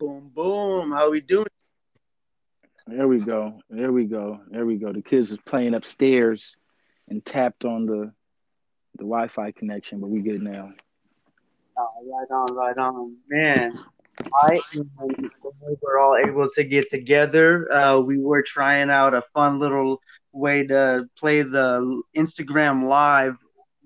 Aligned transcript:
Boom, 0.00 0.30
boom. 0.34 0.92
How 0.92 1.10
we 1.10 1.20
doing? 1.20 1.46
There 2.86 3.06
we 3.06 3.20
go. 3.20 3.60
There 3.68 3.92
we 3.92 4.06
go. 4.06 4.40
There 4.48 4.64
we 4.64 4.76
go. 4.76 4.94
The 4.94 5.02
kids 5.02 5.30
was 5.30 5.38
playing 5.44 5.74
upstairs 5.74 6.56
and 7.08 7.22
tapped 7.22 7.66
on 7.66 7.84
the 7.84 8.10
the 8.96 9.04
Wi-Fi 9.04 9.52
connection, 9.52 10.00
but 10.00 10.08
we 10.08 10.20
good 10.20 10.40
now. 10.40 10.72
Oh, 11.76 11.88
right 12.10 12.34
on, 12.34 12.54
right 12.56 12.78
on, 12.78 13.14
man. 13.28 13.78
I 14.42 14.60
and 14.72 14.88
we 15.60 15.76
were 15.82 15.98
all 16.00 16.16
able 16.16 16.48
to 16.54 16.64
get 16.64 16.88
together. 16.88 17.70
Uh, 17.70 18.00
we 18.00 18.18
were 18.18 18.42
trying 18.42 18.88
out 18.88 19.12
a 19.12 19.22
fun 19.34 19.58
little 19.58 20.00
way 20.32 20.66
to 20.66 21.10
play 21.18 21.42
the 21.42 22.02
Instagram 22.16 22.84
live 22.84 23.36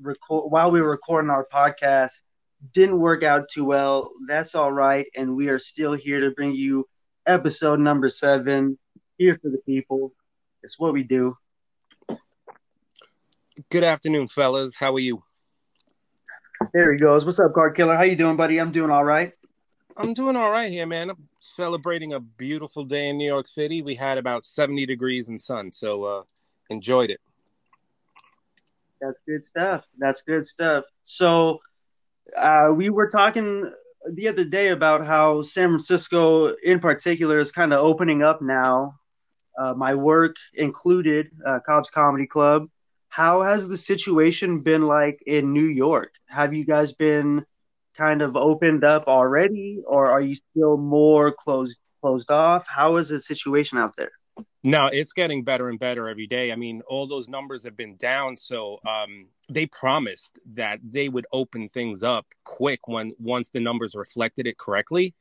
record 0.01 0.49
while 0.49 0.71
we 0.71 0.81
were 0.81 0.91
recording 0.91 1.31
our 1.31 1.47
podcast. 1.53 2.23
Didn't 2.73 2.99
work 2.99 3.23
out 3.23 3.49
too 3.49 3.65
well. 3.65 4.11
That's 4.27 4.55
all 4.55 4.73
right, 4.73 5.07
and 5.17 5.37
we 5.37 5.49
are 5.49 5.59
still 5.59 5.93
here 5.93 6.21
to 6.21 6.31
bring 6.31 6.55
you 6.55 6.89
episode 7.27 7.81
number 7.81 8.09
seven. 8.09 8.79
Here 9.19 9.39
for 9.41 9.51
the 9.51 9.59
people. 9.67 10.13
It's 10.63 10.79
what 10.79 10.93
we 10.93 11.03
do. 11.03 11.37
Good 13.71 13.85
afternoon, 13.85 14.29
fellas. 14.29 14.77
How 14.77 14.93
are 14.95 15.01
you? 15.01 15.23
There 16.73 16.93
he 16.93 16.99
goes. 16.99 17.25
What's 17.25 17.39
up, 17.39 17.53
Card 17.55 17.77
Killer? 17.77 17.97
How 17.97 18.03
you 18.03 18.17
doing, 18.17 18.37
buddy? 18.37 18.59
I'm 18.59 18.73
doing 18.73 18.91
all 18.91 19.05
right. 19.05 19.33
I'm 19.97 20.13
doing 20.13 20.35
all 20.35 20.51
right 20.51 20.73
here, 20.73 20.87
man. 20.87 21.11
I'm 21.11 21.29
celebrating 21.39 22.13
a 22.13 22.21
beautiful 22.21 22.85
day 22.85 23.09
in 23.09 23.19
New 23.19 23.27
York 23.27 23.47
City. 23.47 23.83
We 23.83 23.95
had 23.95 24.19
about 24.19 24.45
70 24.45 24.87
degrees 24.87 25.29
and 25.29 25.41
sun, 25.41 25.71
so 25.71 26.05
uh 26.05 26.23
enjoyed 26.71 27.11
it. 27.11 27.21
That's 29.01 29.19
good 29.27 29.45
stuff. 29.45 29.85
That's 29.99 30.23
good 30.23 30.47
stuff. 30.47 30.85
So, 31.03 31.61
uh, 32.37 32.73
we 32.75 32.91
were 32.91 33.09
talking 33.09 33.71
the 34.13 34.29
other 34.29 34.45
day 34.45 34.69
about 34.69 35.07
how 35.07 35.43
San 35.43 35.69
Francisco, 35.69 36.55
in 36.65 36.79
particular, 36.81 37.39
is 37.39 37.53
kind 37.53 37.73
of 37.73 37.81
opening 37.81 38.23
up 38.23 38.43
now. 38.43 38.95
Uh, 39.59 39.73
my 39.75 39.95
work 39.95 40.37
included 40.55 41.29
uh, 41.47 41.61
Cobb's 41.61 41.91
Comedy 41.91 42.27
Club. 42.27 42.69
How 43.09 43.43
has 43.43 43.69
the 43.69 43.77
situation 43.77 44.61
been 44.61 44.83
like 44.83 45.23
in 45.27 45.53
New 45.53 45.67
York? 45.67 46.13
Have 46.29 46.53
you 46.53 46.65
guys 46.65 46.93
been 46.93 47.45
kind 47.97 48.23
of 48.23 48.37
opened 48.37 48.83
up 48.85 49.07
already, 49.07 49.81
or 49.87 50.07
are 50.07 50.21
you 50.21 50.35
still 50.35 50.77
more 50.77 51.31
closed 51.31 51.79
closed 52.01 52.31
off? 52.31 52.67
How 52.67 52.97
is 52.97 53.09
the 53.09 53.21
situation 53.21 53.79
out 53.79 53.97
there? 53.97 54.11
No, 54.63 54.87
it's 54.87 55.13
getting 55.13 55.45
better 55.45 55.69
and 55.69 55.79
better 55.79 56.09
every 56.09 56.27
day. 56.27 56.51
I 56.51 56.57
mean, 56.57 56.83
all 56.89 57.07
those 57.07 57.29
numbers 57.29 57.65
have 57.65 57.77
been 57.77 57.97
down, 57.97 58.37
so 58.37 58.81
um, 58.89 59.27
they 59.49 59.67
promised 59.67 60.39
that 60.55 60.81
they 60.83 61.09
would 61.09 61.27
open 61.33 61.69
things 61.69 62.03
up 62.03 62.27
quick 62.45 62.89
when 62.89 63.13
once 63.19 63.51
the 63.51 63.61
numbers 63.61 63.95
reflected 63.95 64.47
it 64.47 64.57
correctly, 64.57 65.15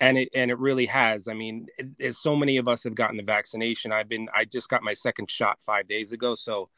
and 0.00 0.16
it 0.16 0.28
and 0.34 0.50
it 0.50 0.58
really 0.58 0.86
has. 0.86 1.26
I 1.26 1.34
mean, 1.34 1.66
it, 1.98 2.14
so 2.14 2.36
many 2.36 2.58
of 2.58 2.68
us 2.68 2.84
have 2.84 2.94
gotten 2.94 3.16
the 3.16 3.24
vaccination. 3.24 3.92
I've 3.92 4.08
been, 4.08 4.28
I 4.32 4.44
just 4.44 4.68
got 4.68 4.82
my 4.82 4.94
second 4.94 5.30
shot 5.30 5.62
five 5.62 5.88
days 5.88 6.12
ago, 6.12 6.36
so 6.36 6.68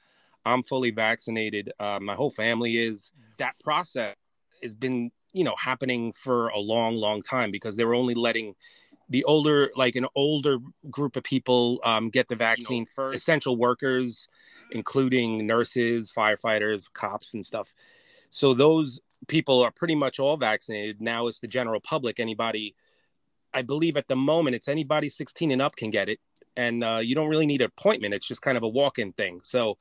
I'm 0.46 0.62
fully 0.62 0.90
vaccinated. 0.90 1.72
Uh, 1.78 1.98
my 2.00 2.14
whole 2.14 2.30
family 2.30 2.78
is. 2.78 3.12
That 3.38 3.54
process 3.62 4.16
has 4.64 4.74
been, 4.74 5.12
you 5.32 5.44
know, 5.44 5.54
happening 5.56 6.10
for 6.10 6.48
a 6.48 6.58
long, 6.58 6.94
long 6.94 7.22
time 7.22 7.52
because 7.52 7.76
they 7.76 7.84
were 7.84 7.94
only 7.94 8.14
letting 8.14 8.56
the 9.08 9.24
older 9.24 9.70
like 9.76 9.96
an 9.96 10.06
older 10.14 10.58
group 10.90 11.16
of 11.16 11.22
people 11.22 11.80
um, 11.84 12.10
get 12.10 12.28
the 12.28 12.36
vaccine 12.36 12.86
first. 12.86 13.16
Essential 13.16 13.56
workers 13.56 14.28
including 14.70 15.46
nurses 15.46 16.12
firefighters 16.14 16.92
cops 16.92 17.34
and 17.34 17.44
stuff. 17.44 17.74
So 18.30 18.54
those 18.54 19.00
people 19.26 19.62
are 19.62 19.70
pretty 19.70 19.94
much 19.94 20.18
all 20.18 20.36
vaccinated. 20.36 21.00
Now 21.00 21.26
it's 21.26 21.40
the 21.40 21.48
general 21.48 21.80
public. 21.80 22.20
Anybody 22.20 22.74
i 23.54 23.62
believe 23.62 23.96
at 23.96 24.08
the 24.08 24.16
moment 24.16 24.54
it's 24.54 24.68
anybody 24.68 25.08
16 25.08 25.50
and 25.50 25.62
up 25.62 25.74
can 25.74 25.90
get 25.90 26.08
it. 26.08 26.20
And 26.56 26.82
uh, 26.84 27.00
you 27.02 27.14
don't 27.14 27.28
really 27.28 27.46
need 27.46 27.62
an 27.62 27.70
appointment. 27.76 28.14
It's 28.14 28.26
just 28.26 28.42
kind 28.42 28.56
of 28.56 28.62
a 28.64 28.68
walk-in 28.68 29.12
thing. 29.12 29.40
So 29.42 29.78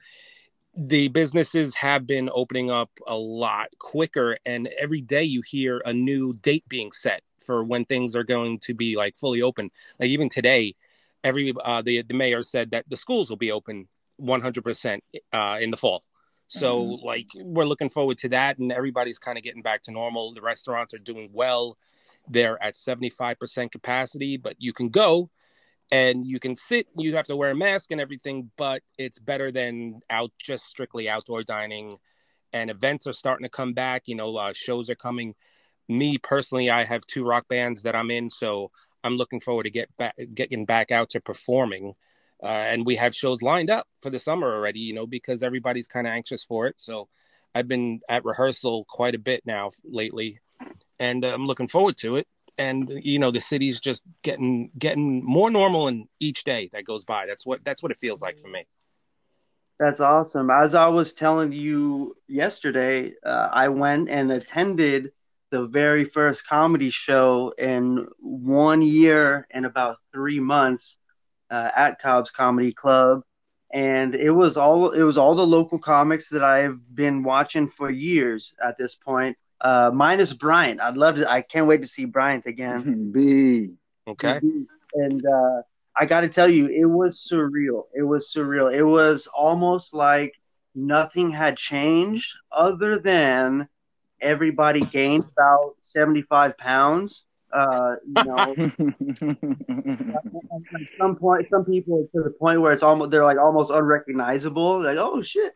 the 0.77 1.07
businesses 1.07 1.73
have 1.75 2.05
been 2.05 2.29
opening 2.31 2.69
up 2.69 2.91
a 3.07 3.17
lot 3.17 3.69
quicker. 3.79 4.37
And 4.45 4.69
every 4.79 5.01
day 5.01 5.23
you 5.23 5.41
hear 5.41 5.81
a 5.85 5.91
new 5.91 6.33
date 6.33 6.63
being 6.69 6.91
set 6.91 7.23
for 7.39 7.63
when 7.63 7.85
things 7.85 8.15
are 8.15 8.23
going 8.23 8.59
to 8.59 8.73
be 8.73 8.95
like 8.95 9.17
fully 9.17 9.41
open. 9.41 9.71
Like 9.99 10.09
even 10.09 10.29
today 10.29 10.75
every 11.23 11.53
uh 11.63 11.81
the, 11.81 12.01
the 12.03 12.13
mayor 12.13 12.41
said 12.41 12.71
that 12.71 12.85
the 12.89 12.97
schools 12.97 13.29
will 13.29 13.37
be 13.37 13.51
open 13.51 13.87
100% 14.21 14.99
uh 15.33 15.57
in 15.61 15.71
the 15.71 15.77
fall. 15.77 16.03
So 16.47 16.81
mm-hmm. 16.81 17.05
like 17.05 17.27
we're 17.35 17.65
looking 17.65 17.89
forward 17.89 18.17
to 18.19 18.29
that 18.29 18.57
and 18.57 18.71
everybody's 18.71 19.19
kind 19.19 19.37
of 19.37 19.43
getting 19.43 19.61
back 19.61 19.81
to 19.83 19.91
normal. 19.91 20.33
The 20.33 20.41
restaurants 20.41 20.93
are 20.93 20.99
doing 20.99 21.29
well. 21.33 21.77
They're 22.29 22.61
at 22.61 22.73
75% 22.73 23.71
capacity 23.71 24.37
but 24.37 24.55
you 24.59 24.73
can 24.73 24.89
go 24.89 25.29
and 25.91 26.25
you 26.25 26.39
can 26.39 26.55
sit 26.55 26.87
you 26.97 27.15
have 27.15 27.27
to 27.27 27.35
wear 27.35 27.51
a 27.51 27.55
mask 27.55 27.91
and 27.91 28.01
everything 28.01 28.51
but 28.57 28.81
it's 28.97 29.19
better 29.19 29.51
than 29.51 30.01
out 30.09 30.31
just 30.37 30.65
strictly 30.65 31.09
outdoor 31.09 31.43
dining. 31.43 31.97
And 32.53 32.69
events 32.69 33.05
are 33.07 33.13
starting 33.13 33.43
to 33.43 33.49
come 33.49 33.73
back 33.73 34.03
you 34.07 34.15
know 34.15 34.35
uh, 34.37 34.53
shows 34.53 34.89
are 34.89 34.95
coming 34.95 35.35
me 35.87 36.17
personally 36.17 36.69
i 36.69 36.83
have 36.83 37.05
two 37.05 37.23
rock 37.23 37.47
bands 37.47 37.83
that 37.83 37.95
i'm 37.95 38.11
in 38.11 38.29
so 38.29 38.71
i'm 39.03 39.17
looking 39.17 39.39
forward 39.39 39.63
to 39.63 39.69
get 39.69 39.95
back 39.97 40.15
getting 40.33 40.65
back 40.65 40.91
out 40.91 41.09
to 41.09 41.21
performing. 41.21 41.93
Uh, 42.43 42.45
and 42.45 42.85
we 42.85 42.97
have 42.97 43.15
shows 43.15 43.41
lined 43.41 43.69
up 43.69 43.87
for 43.99 44.11
the 44.11 44.19
summer 44.19 44.53
already 44.53 44.79
you 44.79 44.93
know 44.93 45.07
because 45.07 45.41
everybody's 45.41 45.87
kind 45.87 46.05
of 46.05 46.13
anxious 46.13 46.43
for 46.43 46.67
it. 46.67 46.79
So 46.79 47.07
i've 47.55 47.67
been 47.67 48.01
at 48.07 48.25
rehearsal 48.25 48.85
quite 48.85 49.15
a 49.15 49.19
bit 49.19 49.41
now 49.45 49.69
lately 49.83 50.39
and 50.99 51.25
uh, 51.25 51.33
i'm 51.33 51.47
looking 51.47 51.67
forward 51.67 51.97
to 51.97 52.17
it. 52.17 52.27
And 52.59 52.89
you 53.03 53.19
know 53.19 53.31
the 53.31 53.39
city's 53.39 53.79
just 53.79 54.03
getting 54.21 54.71
getting 54.77 55.23
more 55.23 55.49
normal 55.49 55.87
in 55.87 56.07
each 56.19 56.43
day 56.43 56.69
that 56.73 56.85
goes 56.85 57.05
by. 57.05 57.25
That's 57.27 57.45
what 57.45 57.63
that's 57.63 57.81
what 57.81 57.91
it 57.91 57.97
feels 57.97 58.21
like 58.21 58.39
for 58.39 58.49
me. 58.49 58.65
That's 59.79 59.99
awesome. 59.99 60.49
As 60.49 60.73
i 60.75 60.87
was 60.87 61.13
telling 61.13 61.51
you 61.51 62.15
yesterday 62.27 63.13
uh, 63.23 63.49
i 63.51 63.69
went 63.69 64.09
and 64.09 64.31
attended 64.31 65.11
the 65.49 65.67
very 65.67 66.05
first 66.05 66.47
comedy 66.47 66.89
show 66.89 67.53
in 67.57 68.07
one 68.19 68.81
year 68.81 69.47
and 69.51 69.65
about 69.65 69.97
three 70.11 70.39
months 70.39 70.97
uh, 71.49 71.71
at 71.75 72.01
cobb's 72.01 72.31
comedy 72.31 72.73
club 72.73 73.21
and 73.73 74.15
it 74.15 74.31
was 74.31 74.57
all 74.57 74.91
it 74.91 75.03
was 75.03 75.17
all 75.17 75.35
the 75.35 75.47
local 75.47 75.79
comics 75.79 76.29
that 76.29 76.43
i've 76.43 76.79
been 76.93 77.23
watching 77.23 77.69
for 77.69 77.89
years 77.89 78.53
at 78.61 78.77
this 78.77 78.95
point 78.95 79.37
uh, 79.61 79.91
minus 79.93 80.33
Bryant. 80.33 80.81
I'd 80.81 80.97
love 80.97 81.15
to. 81.15 81.31
I 81.31 81.41
can't 81.41 81.67
wait 81.67 81.81
to 81.81 81.87
see 81.87 82.05
Bryant 82.05 82.45
again. 82.45 83.11
B. 83.11 83.71
Okay. 84.07 84.39
And 84.93 85.25
uh, 85.25 85.61
I 85.95 86.05
got 86.05 86.21
to 86.21 86.29
tell 86.29 86.49
you, 86.49 86.67
it 86.67 86.85
was 86.85 87.27
surreal. 87.31 87.83
It 87.93 88.03
was 88.03 88.31
surreal. 88.33 88.73
It 88.73 88.83
was 88.83 89.27
almost 89.27 89.93
like 89.93 90.33
nothing 90.75 91.31
had 91.31 91.57
changed, 91.57 92.33
other 92.51 92.99
than 92.99 93.67
everybody 94.21 94.81
gained 94.81 95.25
about 95.25 95.75
seventy-five 95.81 96.57
pounds. 96.57 97.25
Uh, 97.51 97.95
you 98.05 98.23
know, 98.25 98.37
at 100.11 100.87
some 100.99 101.15
point, 101.15 101.47
some 101.49 101.63
people 101.63 102.07
to 102.13 102.23
the 102.23 102.33
point 102.39 102.59
where 102.61 102.73
it's 102.73 102.83
almost 102.83 103.11
they're 103.11 103.23
like 103.23 103.37
almost 103.37 103.71
unrecognizable. 103.71 104.83
Like, 104.83 104.97
oh 104.97 105.21
shit, 105.21 105.53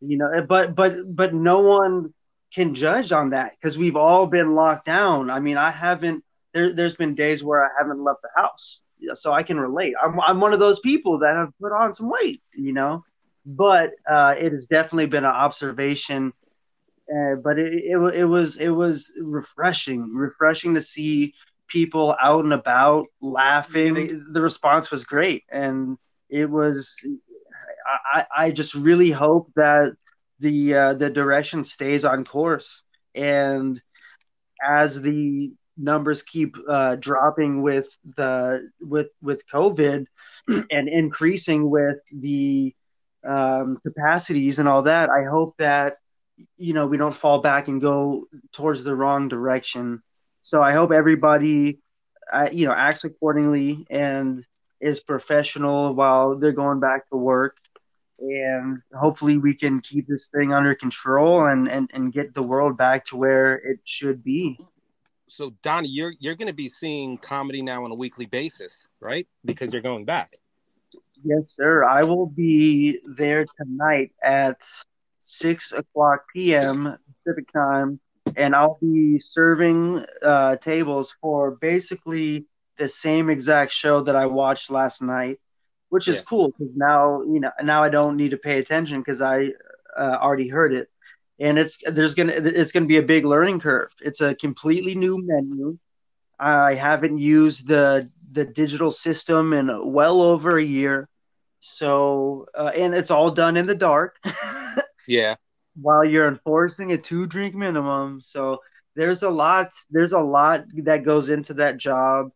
you 0.00 0.16
know. 0.16 0.44
But 0.48 0.74
but 0.74 1.14
but 1.14 1.34
no 1.34 1.60
one 1.60 2.14
can 2.54 2.74
judge 2.74 3.12
on 3.12 3.30
that 3.30 3.52
because 3.52 3.76
we've 3.76 3.96
all 3.96 4.26
been 4.26 4.54
locked 4.54 4.86
down. 4.86 5.30
I 5.30 5.40
mean, 5.40 5.56
I 5.56 5.70
haven't. 5.70 6.24
There, 6.52 6.72
there's 6.72 6.96
been 6.96 7.14
days 7.14 7.42
where 7.42 7.64
I 7.64 7.68
haven't 7.78 8.02
left 8.02 8.22
the 8.22 8.30
house, 8.36 8.80
so 9.14 9.32
I 9.32 9.42
can 9.42 9.58
relate. 9.58 9.94
I'm, 10.02 10.18
I'm 10.20 10.40
one 10.40 10.52
of 10.52 10.60
those 10.60 10.78
people 10.80 11.18
that 11.18 11.34
have 11.34 11.50
put 11.60 11.72
on 11.72 11.92
some 11.94 12.08
weight, 12.10 12.42
you 12.54 12.72
know. 12.72 13.04
But 13.44 13.90
uh, 14.10 14.36
it 14.38 14.52
has 14.52 14.66
definitely 14.66 15.06
been 15.06 15.24
an 15.24 15.30
observation. 15.30 16.32
Uh, 17.10 17.36
but 17.36 17.58
it, 17.58 17.84
it 17.84 17.96
it 18.14 18.24
was 18.24 18.56
it 18.56 18.70
was 18.70 19.12
refreshing, 19.20 20.14
refreshing 20.14 20.74
to 20.74 20.82
see 20.82 21.34
people 21.68 22.16
out 22.20 22.44
and 22.44 22.52
about 22.52 23.06
laughing. 23.20 23.94
Mm-hmm. 23.94 24.32
The 24.32 24.40
response 24.40 24.90
was 24.90 25.04
great, 25.04 25.44
and 25.50 25.98
it 26.28 26.48
was. 26.50 27.06
I, 28.12 28.24
I 28.34 28.50
just 28.50 28.74
really 28.74 29.10
hope 29.10 29.52
that 29.56 29.92
the 30.40 30.74
uh, 30.74 30.94
the 30.94 31.10
direction 31.10 31.64
stays 31.64 32.04
on 32.04 32.24
course 32.24 32.82
and 33.14 33.80
as 34.66 35.00
the 35.00 35.52
numbers 35.76 36.22
keep 36.22 36.56
uh, 36.68 36.96
dropping 36.96 37.62
with 37.62 37.86
the 38.16 38.68
with 38.80 39.08
with 39.22 39.42
covid 39.52 40.06
and 40.70 40.88
increasing 40.88 41.68
with 41.68 41.98
the 42.12 42.74
um, 43.26 43.78
capacities 43.84 44.58
and 44.58 44.68
all 44.68 44.82
that 44.82 45.10
i 45.10 45.24
hope 45.24 45.56
that 45.58 45.96
you 46.56 46.72
know 46.72 46.86
we 46.86 46.96
don't 46.96 47.14
fall 47.14 47.40
back 47.40 47.68
and 47.68 47.80
go 47.80 48.26
towards 48.52 48.84
the 48.84 48.94
wrong 48.94 49.28
direction 49.28 50.02
so 50.40 50.62
i 50.62 50.72
hope 50.72 50.90
everybody 50.92 51.78
uh, 52.32 52.48
you 52.52 52.66
know 52.66 52.72
acts 52.72 53.04
accordingly 53.04 53.86
and 53.90 54.46
is 54.80 55.00
professional 55.00 55.94
while 55.94 56.36
they're 56.36 56.52
going 56.52 56.80
back 56.80 57.04
to 57.04 57.16
work 57.16 57.56
and 58.18 58.80
hopefully 58.94 59.38
we 59.38 59.54
can 59.54 59.80
keep 59.80 60.06
this 60.06 60.28
thing 60.28 60.52
under 60.52 60.74
control 60.74 61.46
and, 61.46 61.68
and, 61.68 61.90
and 61.92 62.12
get 62.12 62.32
the 62.34 62.42
world 62.42 62.76
back 62.76 63.04
to 63.06 63.16
where 63.16 63.54
it 63.54 63.80
should 63.84 64.22
be. 64.22 64.58
so 65.26 65.52
Donnie, 65.62 65.88
you're 65.88 66.14
you're 66.20 66.34
going 66.34 66.48
to 66.48 66.54
be 66.54 66.68
seeing 66.68 67.18
comedy 67.18 67.62
now 67.62 67.84
on 67.84 67.90
a 67.90 67.94
weekly 67.94 68.26
basis, 68.26 68.88
right? 69.00 69.26
Because 69.44 69.72
you're 69.72 69.82
going 69.82 70.04
back. 70.04 70.38
Yes, 71.24 71.42
sir. 71.48 71.84
I 71.84 72.04
will 72.04 72.26
be 72.26 73.00
there 73.04 73.46
tonight 73.56 74.12
at 74.22 74.62
six 75.24 75.72
o'clock 75.72 76.20
p.m. 76.34 76.96
Pacific 77.24 77.46
time, 77.52 78.00
and 78.36 78.54
I'll 78.54 78.78
be 78.80 79.18
serving 79.20 80.04
uh, 80.22 80.56
tables 80.56 81.16
for 81.20 81.52
basically 81.52 82.46
the 82.78 82.88
same 82.88 83.30
exact 83.30 83.72
show 83.72 84.00
that 84.02 84.16
I 84.16 84.26
watched 84.26 84.70
last 84.70 85.02
night, 85.02 85.38
which 85.90 86.08
is 86.08 86.20
Yeah. 86.20 86.22
cool 86.22 86.48
because 86.58 86.72
now 86.76 87.22
you 87.22 87.40
know 87.40 87.50
now 87.62 87.82
I 87.82 87.88
don't 87.90 88.16
need 88.16 88.30
to 88.30 88.36
pay 88.38 88.58
attention 88.58 89.00
because 89.00 89.20
I 89.22 89.50
uh, 89.96 90.18
already 90.20 90.48
heard 90.48 90.72
it, 90.74 90.88
and 91.40 91.58
it's 91.58 91.78
there's 91.86 92.14
gonna 92.14 92.32
it's 92.34 92.72
gonna 92.72 92.86
be 92.86 92.98
a 92.98 93.02
big 93.02 93.24
learning 93.24 93.60
curve. 93.60 93.90
It's 94.00 94.20
a 94.20 94.34
completely 94.34 94.94
new 94.94 95.18
menu. 95.22 95.78
I 96.38 96.74
haven't 96.74 97.18
used 97.18 97.68
the 97.68 98.10
the 98.32 98.44
digital 98.44 98.90
system 98.90 99.52
in 99.52 99.70
well 99.92 100.20
over 100.20 100.56
a 100.58 100.62
year, 100.62 101.08
so 101.60 102.46
uh, 102.54 102.72
and 102.76 102.94
it's 102.94 103.10
all 103.10 103.30
done 103.30 103.56
in 103.56 103.66
the 103.66 103.74
dark. 103.74 104.16
Yeah. 105.06 105.36
while 105.80 106.04
you're 106.04 106.28
enforcing 106.28 106.92
a 106.92 106.98
two 106.98 107.26
drink 107.26 107.54
minimum. 107.54 108.20
So 108.20 108.58
there's 108.96 109.22
a 109.22 109.30
lot 109.30 109.72
there's 109.90 110.12
a 110.12 110.20
lot 110.20 110.64
that 110.84 111.04
goes 111.04 111.30
into 111.30 111.54
that 111.54 111.78
job. 111.78 112.30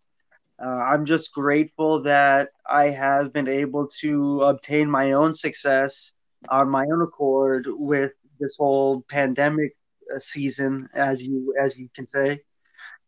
Uh, 0.63 0.69
I'm 0.69 1.05
just 1.07 1.33
grateful 1.33 2.03
that 2.03 2.51
I 2.69 2.87
have 2.87 3.33
been 3.33 3.49
able 3.49 3.89
to 4.01 4.43
obtain 4.43 4.91
my 4.91 5.13
own 5.13 5.35
success 5.35 6.13
on 6.49 6.69
my 6.69 6.85
own 6.85 7.03
accord 7.03 7.67
with 7.69 8.13
this 8.41 8.57
whole 8.59 9.03
pandemic 9.03 9.77
uh, 10.15 10.19
season, 10.19 10.89
as 10.95 11.25
you 11.27 11.55
as 11.61 11.79
you 11.79 11.89
can 11.95 12.07
say, 12.07 12.41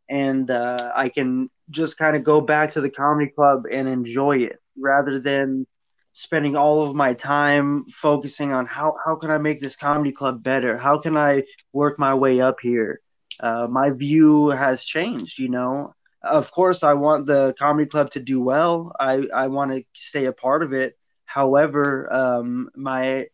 and 0.08 0.50
uh, 0.50 0.92
I 0.94 1.08
can 1.08 1.50
just 1.70 1.98
kind 1.98 2.16
of 2.16 2.24
go 2.24 2.40
back 2.40 2.72
to 2.72 2.80
the 2.80 2.90
comedy 2.90 3.30
club 3.30 3.64
and 3.70 3.88
enjoy 3.88 4.38
it 4.38 4.58
rather 4.78 5.18
than 5.20 5.66
spending 6.12 6.56
all 6.56 6.82
of 6.82 6.94
my 6.94 7.14
time 7.14 7.84
focusing 7.90 8.52
on 8.52 8.66
how 8.66 8.96
how 9.04 9.16
can 9.16 9.30
I 9.30 9.38
make 9.38 9.60
this 9.60 9.76
comedy 9.76 10.12
club 10.12 10.42
better? 10.42 10.76
How 10.76 10.98
can 10.98 11.16
I 11.16 11.44
work 11.72 11.98
my 11.98 12.14
way 12.14 12.40
up 12.40 12.56
here? 12.60 13.00
Uh, 13.40 13.66
my 13.68 13.90
view 13.90 14.48
has 14.48 14.84
changed. 14.84 15.38
You 15.38 15.48
know, 15.50 15.94
of 16.22 16.50
course, 16.52 16.82
I 16.82 16.94
want 16.94 17.26
the 17.26 17.54
comedy 17.58 17.86
club 17.88 18.10
to 18.12 18.20
do 18.20 18.40
well. 18.42 18.94
I 18.98 19.26
I 19.34 19.48
want 19.48 19.72
to 19.72 19.84
stay 19.94 20.26
a 20.26 20.32
part 20.32 20.62
of 20.62 20.72
it. 20.72 20.96
However, 21.26 22.12
um, 22.12 22.70
my 22.76 23.26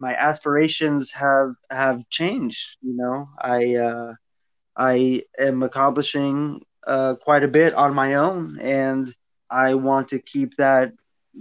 my 0.00 0.14
aspirations 0.14 1.12
have 1.12 1.54
have 1.70 2.08
changed. 2.10 2.76
You 2.82 2.96
know, 2.96 3.28
I 3.40 3.76
uh, 3.76 4.14
I 4.76 5.24
am 5.38 5.62
accomplishing 5.62 6.62
uh, 6.86 7.16
quite 7.16 7.44
a 7.44 7.48
bit 7.48 7.74
on 7.74 7.94
my 7.94 8.14
own, 8.14 8.58
and 8.60 9.14
I 9.50 9.74
want 9.74 10.08
to 10.08 10.18
keep 10.18 10.56
that 10.56 10.92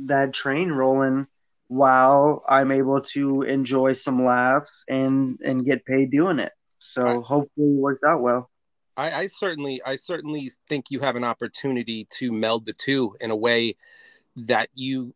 that 0.06 0.34
train 0.34 0.72
rolling 0.72 1.28
while 1.68 2.44
I'm 2.50 2.72
able 2.72 3.02
to 3.02 3.44
enjoy 3.44 3.94
some 3.94 4.24
laughs 4.24 4.84
and 4.90 5.40
and 5.44 5.66
get 5.66 5.86
paid 5.86 6.12
doing 6.12 6.40
it. 6.40 6.52
So 6.80 7.04
Right. 7.04 7.24
hopefully 7.24 7.68
it 7.68 7.80
works 7.80 8.02
out 8.08 8.22
well. 8.22 8.50
I, 8.98 9.12
I 9.12 9.28
certainly, 9.28 9.82
I 9.86 9.96
certainly 9.96 10.52
think 10.68 10.86
you 10.90 11.00
have 11.00 11.16
an 11.16 11.24
opportunity 11.24 12.08
to 12.18 12.32
meld 12.32 12.66
the 12.66 12.74
two 12.74 13.16
in 13.22 13.32
a 13.32 13.36
way 13.36 13.76
that 14.36 14.70
you 14.76 15.14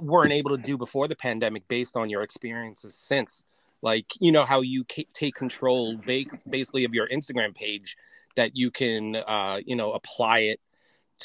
weren't 0.00 0.32
able 0.32 0.50
to 0.50 0.62
do 0.62 0.76
before 0.76 1.06
the 1.08 1.16
pandemic, 1.16 1.68
based 1.68 1.96
on 1.96 2.10
your 2.10 2.22
experiences 2.22 2.94
since. 2.96 3.44
Like, 3.82 4.06
you 4.18 4.32
know 4.32 4.44
how 4.44 4.62
you 4.62 4.84
ca- 4.84 5.06
take 5.12 5.34
control, 5.34 5.96
ba- 5.98 6.24
basically, 6.48 6.84
of 6.84 6.94
your 6.94 7.06
Instagram 7.08 7.54
page, 7.54 7.96
that 8.34 8.56
you 8.56 8.70
can, 8.70 9.16
uh, 9.16 9.60
you 9.64 9.76
know, 9.76 9.92
apply 9.92 10.40
it 10.40 10.60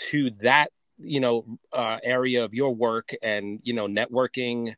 to 0.10 0.30
that, 0.42 0.72
you 1.00 1.20
know, 1.20 1.46
uh, 1.74 2.00
area 2.04 2.44
of 2.44 2.54
your 2.54 2.76
work 2.76 3.12
and 3.24 3.60
you 3.64 3.74
know, 3.74 3.88
networking, 3.88 4.76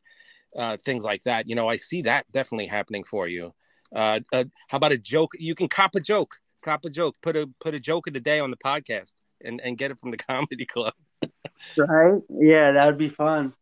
uh, 0.55 0.77
things 0.77 1.03
like 1.03 1.23
that. 1.23 1.49
You 1.49 1.55
know, 1.55 1.67
I 1.67 1.77
see 1.77 2.03
that 2.03 2.31
definitely 2.31 2.67
happening 2.67 3.03
for 3.03 3.27
you. 3.27 3.53
Uh, 3.93 4.21
uh, 4.31 4.45
how 4.69 4.77
about 4.77 4.93
a 4.93 4.97
joke? 4.97 5.31
You 5.37 5.55
can 5.55 5.67
cop 5.67 5.95
a 5.95 5.99
joke 5.99 6.37
cop 6.61 6.85
a 6.85 6.89
joke, 6.89 7.15
put 7.21 7.35
a 7.35 7.49
put 7.59 7.73
a 7.73 7.79
joke 7.79 8.07
of 8.07 8.13
the 8.13 8.19
day 8.19 8.39
on 8.39 8.51
the 8.51 8.57
podcast, 8.57 9.13
and 9.43 9.59
and 9.61 9.77
get 9.77 9.91
it 9.91 9.99
from 9.99 10.11
the 10.11 10.17
comedy 10.29 10.65
club. 10.65 10.93
Right? 11.77 12.21
Yeah, 12.29 12.71
that 12.71 12.85
would 12.85 12.97
be 12.97 13.09
fun. 13.09 13.53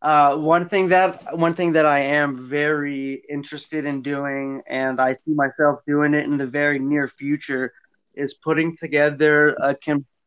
Uh, 0.00 0.36
one 0.36 0.68
thing 0.68 0.88
that 0.88 1.38
one 1.38 1.54
thing 1.54 1.72
that 1.72 1.86
I 1.86 2.00
am 2.00 2.48
very 2.48 3.22
interested 3.28 3.86
in 3.86 4.02
doing, 4.02 4.62
and 4.66 5.00
I 5.00 5.12
see 5.12 5.32
myself 5.32 5.80
doing 5.86 6.14
it 6.14 6.24
in 6.24 6.36
the 6.36 6.46
very 6.46 6.78
near 6.78 7.08
future, 7.08 7.72
is 8.14 8.34
putting 8.34 8.74
together 8.76 9.56
a 9.60 9.74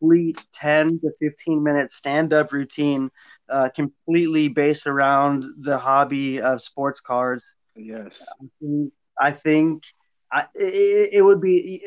complete 0.06 0.44
ten 0.54 1.00
to 1.00 1.12
fifteen 1.20 1.64
minute 1.64 1.92
stand 1.92 2.34
up 2.34 2.52
routine, 2.52 3.10
uh, 3.50 3.70
completely 3.76 4.48
based 4.48 4.88
around 4.88 5.44
the 5.60 5.78
hobby 5.78 6.42
of 6.42 6.62
sports 6.62 7.02
cars. 7.02 7.56
Yes. 7.76 8.22
I 9.20 9.32
think 9.32 9.84
I, 10.32 10.46
it, 10.56 11.10
it 11.14 11.22
would 11.22 11.42
be. 11.42 11.84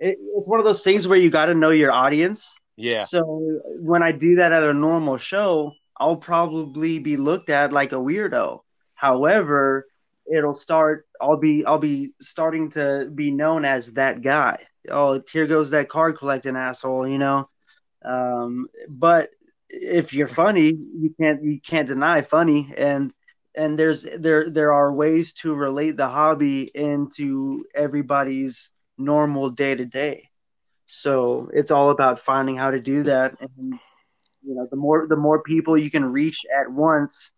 It, 0.00 0.18
it's 0.20 0.48
one 0.48 0.58
of 0.58 0.64
those 0.64 0.82
things 0.82 1.06
where 1.06 1.18
you 1.18 1.30
got 1.30 1.46
to 1.46 1.54
know 1.54 1.70
your 1.70 1.92
audience. 1.92 2.54
Yeah, 2.76 3.04
So 3.04 3.60
when 3.80 4.02
I 4.02 4.12
do 4.12 4.36
that 4.36 4.52
at 4.52 4.62
a 4.62 4.72
normal 4.72 5.18
show, 5.18 5.72
I'll 5.96 6.16
probably 6.16 6.98
be 6.98 7.16
looked 7.16 7.50
at 7.50 7.72
like 7.72 7.92
a 7.92 7.96
weirdo. 7.96 8.60
However, 8.94 9.86
it'll 10.26 10.54
start. 10.54 11.06
I'll 11.20 11.36
be. 11.36 11.64
I'll 11.64 11.78
be 11.78 12.14
starting 12.20 12.70
to 12.70 13.10
be 13.14 13.30
known 13.30 13.64
as 13.64 13.92
that 13.94 14.22
guy. 14.22 14.58
Oh, 14.90 15.22
here 15.30 15.46
goes 15.46 15.70
that 15.70 15.88
card 15.88 16.18
collecting 16.18 16.56
asshole. 16.56 17.06
You 17.06 17.18
know. 17.18 17.48
Um, 18.04 18.68
but 18.88 19.30
if 19.68 20.12
you're 20.12 20.28
funny, 20.28 20.68
you 20.68 21.14
can't. 21.20 21.42
You 21.42 21.60
can't 21.60 21.88
deny 21.88 22.22
funny. 22.22 22.72
And 22.76 23.12
and 23.54 23.78
there's 23.78 24.02
there 24.02 24.50
there 24.50 24.72
are 24.72 24.92
ways 24.92 25.32
to 25.34 25.54
relate 25.54 25.96
the 25.96 26.08
hobby 26.08 26.70
into 26.74 27.64
everybody's 27.74 28.70
normal 28.98 29.50
day 29.50 29.74
to 29.74 29.84
day. 29.84 30.30
So 30.86 31.50
it's 31.52 31.70
all 31.70 31.90
about 31.90 32.20
finding 32.20 32.56
how 32.56 32.70
to 32.70 32.80
do 32.80 33.02
that, 33.04 33.34
and 33.40 33.78
you 34.42 34.54
know, 34.54 34.66
the 34.70 34.76
more 34.76 35.06
the 35.08 35.16
more 35.16 35.42
people 35.42 35.78
you 35.78 35.90
can 35.90 36.04
reach 36.04 36.40
at 36.58 36.70
once 36.70 37.30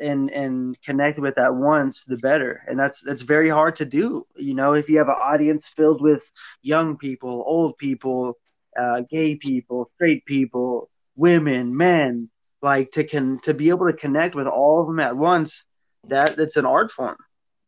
and 0.00 0.30
and 0.30 0.80
connect 0.82 1.18
with 1.18 1.38
at 1.38 1.54
once, 1.54 2.04
the 2.04 2.16
better. 2.16 2.62
And 2.66 2.78
that's 2.78 3.02
that's 3.02 3.22
very 3.22 3.48
hard 3.48 3.76
to 3.76 3.84
do. 3.84 4.26
You 4.36 4.54
know, 4.54 4.74
if 4.74 4.88
you 4.88 4.98
have 4.98 5.08
an 5.08 5.16
audience 5.18 5.66
filled 5.66 6.00
with 6.00 6.30
young 6.62 6.96
people, 6.96 7.44
old 7.46 7.76
people, 7.78 8.38
uh, 8.78 9.02
gay 9.10 9.36
people, 9.36 9.90
straight 9.96 10.24
people, 10.26 10.90
women, 11.16 11.76
men, 11.76 12.30
like 12.62 12.92
to 12.92 13.04
can 13.04 13.38
to 13.40 13.54
be 13.54 13.68
able 13.70 13.86
to 13.86 13.92
connect 13.92 14.34
with 14.34 14.46
all 14.46 14.80
of 14.80 14.86
them 14.86 15.00
at 15.00 15.16
once, 15.16 15.64
that 16.08 16.38
it's 16.38 16.56
an 16.56 16.66
art 16.66 16.90
form. 16.90 17.16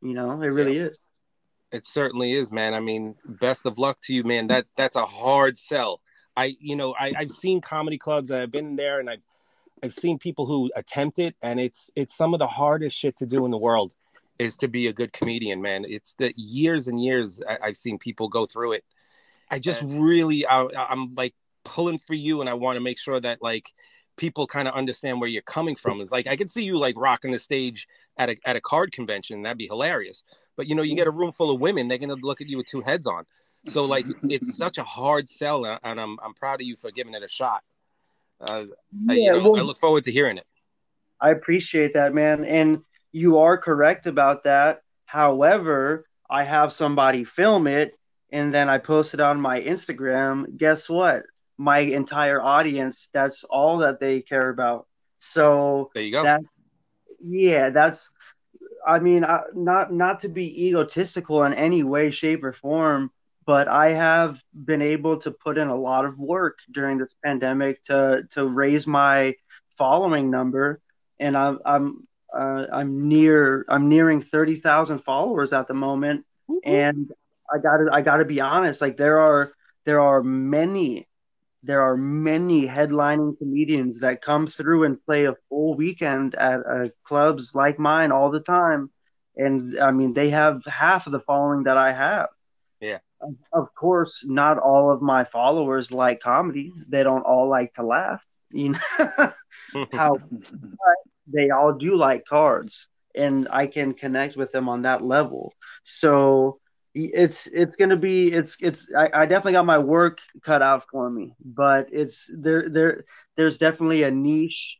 You 0.02 0.14
know, 0.14 0.40
it 0.42 0.48
really 0.48 0.78
is. 0.78 0.98
it 1.72 1.86
certainly 1.86 2.32
is, 2.34 2.50
man. 2.50 2.74
I 2.74 2.80
mean, 2.80 3.16
best 3.24 3.66
of 3.66 3.78
luck 3.78 3.98
to 4.02 4.14
you, 4.14 4.24
man. 4.24 4.46
That 4.48 4.66
that's 4.76 4.96
a 4.96 5.06
hard 5.06 5.58
sell. 5.58 6.00
I 6.36 6.54
you 6.60 6.76
know 6.76 6.94
I 6.98 7.12
I've 7.16 7.30
seen 7.30 7.60
comedy 7.60 7.98
clubs 7.98 8.30
and 8.30 8.40
I've 8.40 8.52
been 8.52 8.76
there 8.76 9.00
and 9.00 9.10
I've 9.10 9.22
I've 9.82 9.92
seen 9.92 10.18
people 10.18 10.46
who 10.46 10.70
attempt 10.76 11.18
it 11.18 11.34
and 11.42 11.58
it's 11.60 11.90
it's 11.96 12.16
some 12.16 12.32
of 12.34 12.38
the 12.38 12.46
hardest 12.46 12.96
shit 12.96 13.16
to 13.16 13.26
do 13.26 13.44
in 13.44 13.50
the 13.50 13.58
world 13.58 13.94
is 14.38 14.56
to 14.58 14.68
be 14.68 14.86
a 14.86 14.92
good 14.92 15.12
comedian, 15.12 15.60
man. 15.60 15.84
It's 15.86 16.14
the 16.18 16.32
years 16.36 16.86
and 16.86 17.02
years 17.02 17.40
I, 17.48 17.58
I've 17.64 17.76
seen 17.76 17.98
people 17.98 18.28
go 18.28 18.46
through 18.46 18.72
it. 18.72 18.84
I 19.50 19.58
just 19.58 19.82
really 19.82 20.46
I, 20.46 20.66
I'm 20.90 21.14
like 21.14 21.34
pulling 21.64 21.98
for 21.98 22.14
you 22.14 22.40
and 22.40 22.48
I 22.48 22.54
want 22.54 22.76
to 22.76 22.80
make 22.80 22.98
sure 22.98 23.20
that 23.20 23.42
like 23.42 23.72
people 24.16 24.46
kind 24.46 24.66
of 24.68 24.74
understand 24.74 25.20
where 25.20 25.28
you're 25.28 25.42
coming 25.42 25.76
from. 25.76 26.00
It's 26.00 26.12
like 26.12 26.26
I 26.26 26.36
could 26.36 26.50
see 26.50 26.64
you 26.64 26.76
like 26.78 26.94
rocking 26.96 27.30
the 27.30 27.38
stage 27.38 27.86
at 28.16 28.30
a 28.30 28.36
at 28.44 28.56
a 28.56 28.60
card 28.60 28.92
convention. 28.92 29.42
That'd 29.42 29.58
be 29.58 29.66
hilarious. 29.66 30.24
But 30.56 30.68
you 30.68 30.74
know, 30.74 30.82
you 30.82 30.96
get 30.96 31.06
a 31.06 31.10
room 31.12 31.32
full 31.32 31.54
of 31.54 31.60
women, 31.60 31.88
they're 31.88 31.98
gonna 31.98 32.14
look 32.14 32.40
at 32.40 32.48
you 32.48 32.56
with 32.58 32.66
two 32.66 32.80
heads 32.82 33.06
on. 33.06 33.24
So 33.66 33.84
like, 33.84 34.06
it's 34.28 34.56
such 34.64 34.78
a 34.78 34.84
hard 34.84 35.28
sell, 35.28 35.64
and 35.64 35.78
and 35.82 36.00
I'm 36.00 36.18
I'm 36.22 36.34
proud 36.34 36.60
of 36.60 36.66
you 36.66 36.76
for 36.76 36.90
giving 36.90 37.14
it 37.14 37.22
a 37.22 37.28
shot. 37.28 37.62
Uh, 38.40 38.64
I, 39.08 39.14
you 39.14 39.24
Yeah, 39.24 39.32
know, 39.32 39.50
well- 39.50 39.60
I 39.60 39.64
look 39.64 39.78
forward 39.78 40.04
to 40.04 40.12
hearing 40.12 40.36
it. 40.38 40.46
I 41.20 41.30
appreciate 41.30 41.94
that, 41.94 42.14
man. 42.14 42.44
And 42.44 42.82
you 43.10 43.38
are 43.38 43.58
correct 43.58 44.06
about 44.06 44.44
that. 44.44 44.82
However, 45.04 46.06
I 46.30 46.44
have 46.44 46.72
somebody 46.72 47.24
film 47.24 47.66
it 47.66 47.98
and 48.30 48.52
then 48.52 48.68
I 48.68 48.78
posted 48.78 49.20
on 49.20 49.40
my 49.40 49.60
Instagram. 49.60 50.56
Guess 50.56 50.88
what? 50.88 51.24
My 51.56 51.80
entire 51.80 52.40
audience, 52.40 53.08
that's 53.12 53.44
all 53.44 53.78
that 53.78 54.00
they 54.00 54.20
care 54.20 54.48
about. 54.48 54.86
So 55.18 55.90
There 55.94 56.02
you 56.02 56.12
go. 56.12 56.22
that 56.22 56.42
yeah, 57.20 57.70
that's 57.70 58.12
I 58.86 59.00
mean, 59.00 59.24
I, 59.24 59.42
not 59.54 59.92
not 59.92 60.20
to 60.20 60.28
be 60.28 60.68
egotistical 60.68 61.44
in 61.44 61.52
any 61.54 61.82
way 61.82 62.10
shape 62.10 62.44
or 62.44 62.52
form, 62.52 63.10
but 63.44 63.68
I 63.68 63.90
have 63.90 64.40
been 64.54 64.82
able 64.82 65.18
to 65.18 65.30
put 65.32 65.58
in 65.58 65.68
a 65.68 65.76
lot 65.76 66.04
of 66.04 66.18
work 66.18 66.58
during 66.70 66.98
this 66.98 67.14
pandemic 67.24 67.82
to 67.84 68.24
to 68.30 68.46
raise 68.46 68.86
my 68.86 69.34
following 69.76 70.30
number 70.30 70.80
and 71.18 71.36
I'm 71.36 71.58
I'm 71.64 72.06
uh, 72.32 72.66
I'm 72.72 73.08
near 73.08 73.64
I'm 73.68 73.88
nearing 73.88 74.20
thirty 74.20 74.56
thousand 74.56 74.98
followers 74.98 75.52
at 75.52 75.66
the 75.66 75.74
moment, 75.74 76.24
and 76.64 77.10
I 77.52 77.58
got 77.58 77.78
to 77.78 77.88
I 77.92 78.02
got 78.02 78.18
to 78.18 78.24
be 78.24 78.40
honest. 78.40 78.80
Like 78.80 78.96
there 78.96 79.18
are 79.18 79.52
there 79.84 80.00
are 80.00 80.22
many 80.22 81.08
there 81.62 81.82
are 81.82 81.96
many 81.96 82.66
headlining 82.66 83.36
comedians 83.38 84.00
that 84.00 84.22
come 84.22 84.46
through 84.46 84.84
and 84.84 85.02
play 85.04 85.24
a 85.24 85.34
full 85.48 85.74
weekend 85.74 86.34
at 86.36 86.60
uh, 86.70 86.88
clubs 87.04 87.54
like 87.54 87.78
mine 87.78 88.12
all 88.12 88.30
the 88.30 88.40
time 88.40 88.90
and 89.36 89.78
i 89.80 89.90
mean 89.90 90.12
they 90.12 90.30
have 90.30 90.64
half 90.66 91.06
of 91.06 91.12
the 91.12 91.18
following 91.20 91.64
that 91.64 91.76
i 91.76 91.92
have 91.92 92.28
Yeah. 92.80 92.98
of, 93.20 93.34
of 93.52 93.74
course 93.74 94.24
not 94.26 94.58
all 94.58 94.92
of 94.92 95.02
my 95.02 95.24
followers 95.24 95.90
like 95.90 96.20
comedy 96.20 96.72
they 96.88 97.02
don't 97.02 97.22
all 97.26 97.48
like 97.48 97.74
to 97.74 97.82
laugh 97.82 98.22
you 98.52 98.70
know 98.70 99.32
how 99.92 100.18
they 101.26 101.50
all 101.50 101.72
do 101.72 101.96
like 101.96 102.24
cards 102.24 102.88
and 103.14 103.48
i 103.50 103.66
can 103.66 103.92
connect 103.94 104.36
with 104.36 104.52
them 104.52 104.68
on 104.68 104.82
that 104.82 105.02
level 105.02 105.52
so 105.82 106.58
it's 107.06 107.46
it's 107.48 107.76
gonna 107.76 107.96
be 107.96 108.32
it's 108.32 108.56
it's 108.60 108.88
I, 108.96 109.10
I 109.12 109.26
definitely 109.26 109.52
got 109.52 109.66
my 109.66 109.78
work 109.78 110.18
cut 110.42 110.62
out 110.62 110.84
for 110.90 111.08
me 111.08 111.34
but 111.44 111.88
it's 111.92 112.30
there 112.36 112.68
there 112.68 113.04
there's 113.36 113.58
definitely 113.58 114.02
a 114.02 114.10
niche 114.10 114.78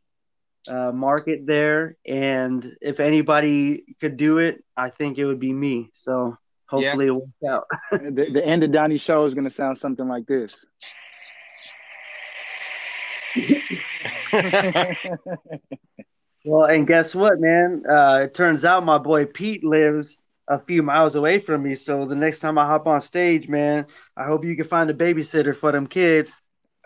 uh, 0.67 0.91
market 0.91 1.45
there 1.45 1.95
and 2.05 2.75
if 2.81 2.99
anybody 2.99 3.95
could 4.01 4.17
do 4.17 4.39
it 4.39 4.63
i 4.75 4.89
think 4.89 5.17
it 5.17 5.25
would 5.25 5.39
be 5.39 5.53
me. 5.53 5.89
So 5.93 6.37
hopefully 6.69 7.07
it 7.07 7.11
works 7.11 7.43
out. 7.47 7.67
The, 7.91 8.29
the 8.31 8.45
end 8.45 8.63
of 8.63 8.71
Donnie's 8.71 9.01
show 9.01 9.25
is 9.25 9.33
going 9.33 9.45
to 9.45 9.49
sound 9.49 9.75
something 9.77 10.07
like 10.07 10.27
this. 10.27 10.65
well 16.45 16.65
and 16.65 16.85
guess 16.87 17.15
what 17.15 17.39
man? 17.39 17.83
Uh 17.89 18.19
it 18.23 18.33
turns 18.33 18.65
out 18.65 18.85
my 18.85 18.97
boy 18.97 19.25
pete 19.25 19.63
lives 19.63 20.19
a 20.49 20.59
few 20.59 20.83
miles 20.83 21.15
away 21.15 21.39
from 21.39 21.63
me 21.63 21.75
so 21.75 22.05
the 22.05 22.15
next 22.15 22.39
time 22.39 22.57
i 22.57 22.65
hop 22.65 22.87
on 22.87 22.99
stage 22.99 23.47
man 23.47 23.85
i 24.17 24.25
hope 24.25 24.43
you 24.43 24.55
can 24.55 24.65
find 24.65 24.89
a 24.89 24.93
babysitter 24.93 25.55
for 25.55 25.71
them 25.71 25.87
kids 25.87 26.33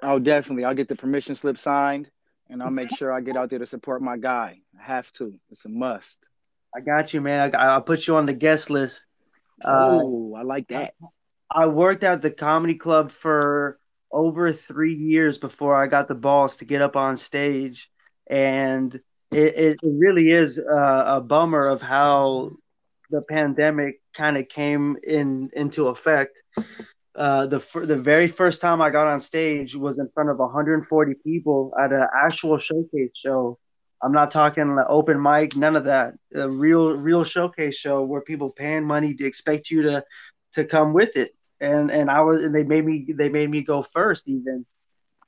Oh, 0.04 0.20
definitely. 0.20 0.66
I'll 0.66 0.74
get 0.74 0.90
the 0.90 0.98
permission 0.98 1.34
slip 1.36 1.58
signed, 1.58 2.10
and 2.50 2.62
I'll 2.62 2.72
make 2.72 2.92
sure 2.92 3.12
I 3.12 3.22
get 3.22 3.38
out 3.38 3.50
there 3.50 3.60
to 3.60 3.66
support 3.66 4.02
my 4.02 4.18
guy. 4.18 4.60
I 4.78 4.84
have 4.84 5.12
to. 5.14 5.34
It's 5.50 5.64
a 5.64 5.70
must. 5.70 6.28
i 6.76 6.82
got 6.82 7.14
you 7.14 7.22
man 7.22 7.56
I, 7.56 7.58
i'll 7.58 7.82
put 7.82 8.06
you 8.06 8.18
on 8.18 8.26
the 8.26 8.34
guest 8.34 8.70
list 8.70 9.06
Uh, 9.64 9.70
oh, 9.70 10.36
I 10.38 10.44
like 10.44 10.68
that. 10.70 10.94
I 11.50 11.68
worked 11.68 12.04
at 12.04 12.22
the 12.22 12.32
comedy 12.32 12.76
club 12.76 13.12
for 13.12 13.80
over 14.12 14.52
three 14.52 14.96
years 14.96 15.38
before 15.38 15.76
I 15.76 15.88
got 15.88 16.08
the 16.08 16.16
balls 16.16 16.58
to 16.58 16.66
get 16.66 16.82
up 16.82 16.96
on 16.96 17.16
stage, 17.16 17.90
and 18.30 18.94
it, 19.32 19.56
it 19.56 19.80
really 19.84 20.32
is 20.32 20.58
a, 20.58 21.04
a 21.08 21.22
bummer 21.22 21.68
of 21.68 21.82
how 21.82 22.52
the 23.14 23.22
pandemic 23.22 24.02
kind 24.14 24.38
of 24.38 24.50
came 24.50 24.98
in 25.04 25.52
into 25.54 25.88
effect. 25.88 26.42
Uh, 27.16 27.46
the 27.46 27.60
the 27.86 27.96
very 27.96 28.28
first 28.28 28.60
time 28.60 28.82
I 28.82 28.90
got 28.90 29.06
on 29.06 29.22
stage 29.22 29.76
was 29.76 30.00
in 30.00 30.10
front 30.16 30.32
of 30.32 30.40
140 30.40 31.14
people 31.24 31.72
at 31.80 31.94
an 31.94 32.08
actual 32.26 32.58
showcase 32.58 33.12
show. 33.14 33.60
I'm 34.02 34.12
not 34.12 34.32
talking 34.32 34.76
like 34.76 34.88
open 34.90 35.22
mic, 35.22 35.56
none 35.56 35.76
of 35.76 35.86
that. 35.86 36.16
A 36.34 36.50
real 36.50 36.98
real 36.98 37.24
showcase 37.24 37.76
show 37.76 38.04
where 38.04 38.22
people 38.22 38.50
paying 38.50 38.84
money 38.84 39.14
to 39.14 39.26
expect 39.26 39.70
you 39.70 39.84
to 39.84 40.04
to 40.54 40.66
come 40.66 40.92
with 40.94 41.16
it. 41.16 41.36
And 41.62 41.92
and 41.92 42.10
I 42.10 42.22
was 42.22 42.44
and 42.44 42.54
they 42.54 42.64
made 42.64 42.84
me 42.84 43.06
they 43.16 43.30
made 43.30 43.50
me 43.50 43.62
go 43.62 43.84
first 43.84 44.28
even. 44.28 44.66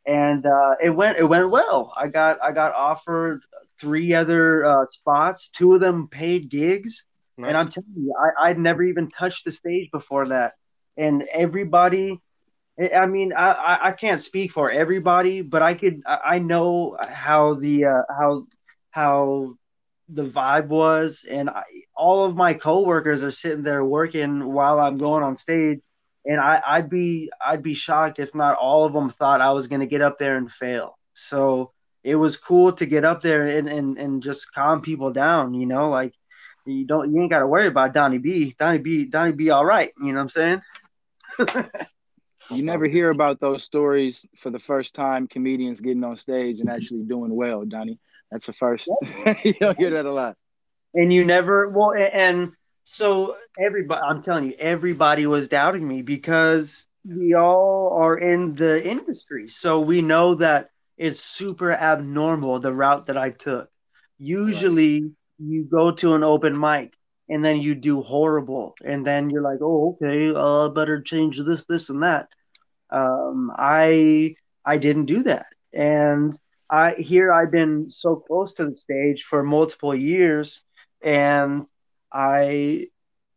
And 0.07 0.43
uh, 0.43 0.75
it 0.83 0.89
went 0.89 1.19
it 1.19 1.25
went 1.25 1.51
well. 1.51 1.93
I 1.95 2.07
got 2.07 2.39
I 2.41 2.51
got 2.51 2.73
offered 2.73 3.43
three 3.79 4.15
other 4.15 4.65
uh, 4.65 4.85
spots, 4.87 5.49
two 5.49 5.75
of 5.75 5.81
them 5.81 6.07
paid 6.07 6.49
gigs. 6.49 7.05
Nice. 7.37 7.49
And 7.49 7.57
I'm 7.57 7.67
telling 7.69 7.93
you, 7.95 8.13
I, 8.17 8.49
I'd 8.49 8.59
never 8.59 8.83
even 8.83 9.09
touched 9.09 9.45
the 9.45 9.51
stage 9.51 9.89
before 9.91 10.29
that. 10.29 10.53
And 10.97 11.23
everybody, 11.33 12.19
I 12.95 13.05
mean, 13.05 13.33
I, 13.35 13.79
I- 13.83 13.91
can't 13.91 14.21
speak 14.21 14.51
for 14.51 14.71
everybody, 14.71 15.41
but 15.41 15.61
I 15.61 15.73
could, 15.75 16.01
I 16.05 16.19
I 16.35 16.39
know 16.39 16.97
how 17.01 17.55
the, 17.55 17.85
uh, 17.85 18.01
how, 18.09 18.47
how 18.91 19.55
the 20.09 20.25
vibe 20.25 20.67
was. 20.67 21.25
And 21.29 21.49
I, 21.49 21.63
all 21.95 22.25
of 22.25 22.35
my 22.35 22.53
coworkers 22.53 23.23
are 23.23 23.31
sitting 23.31 23.63
there 23.63 23.83
working 23.83 24.45
while 24.53 24.79
I'm 24.79 24.97
going 24.97 25.23
on 25.23 25.35
stage. 25.35 25.79
And 26.25 26.39
I, 26.39 26.61
I'd 26.65 26.89
be, 26.89 27.31
I'd 27.45 27.63
be 27.63 27.73
shocked 27.75 28.19
if 28.19 28.33
not 28.33 28.57
all 28.57 28.85
of 28.85 28.93
them 28.93 29.09
thought 29.09 29.41
I 29.41 29.51
was 29.53 29.67
going 29.67 29.81
to 29.81 29.87
get 29.87 30.01
up 30.01 30.17
there 30.19 30.37
and 30.37 30.51
fail. 30.51 30.97
So 31.13 31.71
it 32.03 32.15
was 32.15 32.37
cool 32.37 32.73
to 32.73 32.85
get 32.85 33.05
up 33.05 33.21
there 33.21 33.45
and, 33.47 33.67
and, 33.69 33.97
and 33.97 34.23
just 34.23 34.51
calm 34.53 34.81
people 34.81 35.11
down, 35.11 35.53
you 35.53 35.65
know, 35.65 35.89
like, 35.89 36.13
you 36.65 36.85
don't 36.85 37.13
you 37.13 37.21
ain't 37.21 37.31
got 37.31 37.39
to 37.39 37.47
worry 37.47 37.67
about 37.67 37.93
Donnie 37.93 38.17
B. 38.17 38.55
Donnie 38.57 38.79
B. 38.79 39.05
Donnie 39.05 39.33
B. 39.33 39.49
All 39.49 39.65
right, 39.65 39.91
you 40.01 40.07
know 40.07 40.15
what 40.15 40.21
I'm 40.21 40.29
saying? 40.29 40.61
You 42.51 42.63
never 42.63 42.87
hear 42.87 43.09
about 43.09 43.39
those 43.39 43.63
stories 43.63 44.27
for 44.37 44.51
the 44.51 44.59
first 44.59 44.93
time 44.93 45.27
comedians 45.27 45.81
getting 45.81 46.03
on 46.03 46.15
stage 46.15 46.59
and 46.59 46.69
actually 46.69 47.03
doing 47.03 47.33
well, 47.33 47.65
Donnie. 47.65 47.99
That's 48.31 48.45
the 48.45 48.53
first. 48.53 48.87
you 49.43 49.53
don't 49.53 49.77
hear 49.77 49.91
that 49.91 50.05
a 50.05 50.11
lot. 50.11 50.35
And 50.93 51.11
you 51.11 51.25
never 51.25 51.69
well, 51.69 51.93
and 51.93 52.51
so 52.83 53.35
everybody, 53.59 54.01
I'm 54.07 54.21
telling 54.21 54.45
you, 54.45 54.53
everybody 54.59 55.25
was 55.25 55.47
doubting 55.47 55.87
me 55.87 56.03
because 56.03 56.85
we 57.03 57.33
all 57.33 57.97
are 57.97 58.17
in 58.17 58.53
the 58.53 58.87
industry, 58.87 59.49
so 59.49 59.81
we 59.81 60.01
know 60.01 60.35
that 60.35 60.69
it's 60.97 61.19
super 61.19 61.71
abnormal 61.71 62.59
the 62.59 62.73
route 62.73 63.07
that 63.07 63.17
I 63.17 63.31
took. 63.31 63.69
Usually, 64.19 65.11
you 65.39 65.63
go 65.65 65.91
to 65.91 66.15
an 66.15 66.23
open 66.23 66.59
mic 66.59 66.93
and 67.29 67.43
then 67.43 67.57
you 67.57 67.75
do 67.75 68.01
horrible, 68.01 68.75
and 68.83 69.05
then 69.05 69.29
you're 69.29 69.41
like, 69.41 69.59
oh, 69.61 69.97
okay, 70.01 70.31
uh, 70.35 70.69
better 70.69 71.01
change 71.01 71.39
this, 71.39 71.65
this, 71.65 71.89
and 71.89 72.03
that. 72.03 72.29
Um, 72.91 73.51
I 73.55 74.35
I 74.63 74.77
didn't 74.77 75.05
do 75.05 75.23
that, 75.23 75.47
and 75.73 76.37
I 76.69 76.93
here 76.93 77.33
I've 77.33 77.51
been 77.51 77.89
so 77.89 78.15
close 78.17 78.53
to 78.55 78.65
the 78.65 78.75
stage 78.75 79.23
for 79.23 79.43
multiple 79.43 79.95
years, 79.95 80.63
and 81.03 81.65
I 82.13 82.87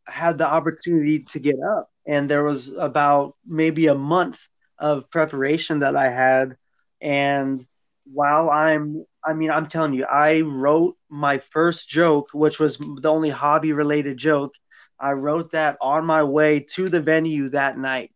had 0.07 0.38
the 0.38 0.47
opportunity 0.47 1.21
to 1.31 1.38
get 1.38 1.57
up, 1.61 1.90
and 2.07 2.28
there 2.31 2.45
was 2.45 2.71
about 2.71 3.37
maybe 3.47 3.87
a 3.87 3.95
month 3.95 4.38
of 4.78 5.11
preparation 5.11 5.81
that 5.81 5.97
I 5.97 6.11
had, 6.11 6.57
and 7.00 7.64
while 8.05 8.50
I'm 8.50 9.05
I 9.25 9.34
mean 9.34 9.50
I'm 9.50 9.66
telling 9.66 9.94
you 9.94 10.04
I 10.04 10.40
wrote 10.40 10.96
my 11.08 11.38
first 11.38 11.88
joke 11.88 12.28
which 12.32 12.58
was 12.58 12.78
the 12.78 13.08
only 13.10 13.30
hobby 13.30 13.72
related 13.72 14.16
joke. 14.16 14.54
I 15.00 15.12
wrote 15.12 15.52
that 15.52 15.76
on 15.80 16.04
my 16.04 16.25
way 16.25 16.60
to 16.75 16.88
the 16.88 17.00
venue 17.00 17.50
that 17.50 17.78
night. 17.78 18.12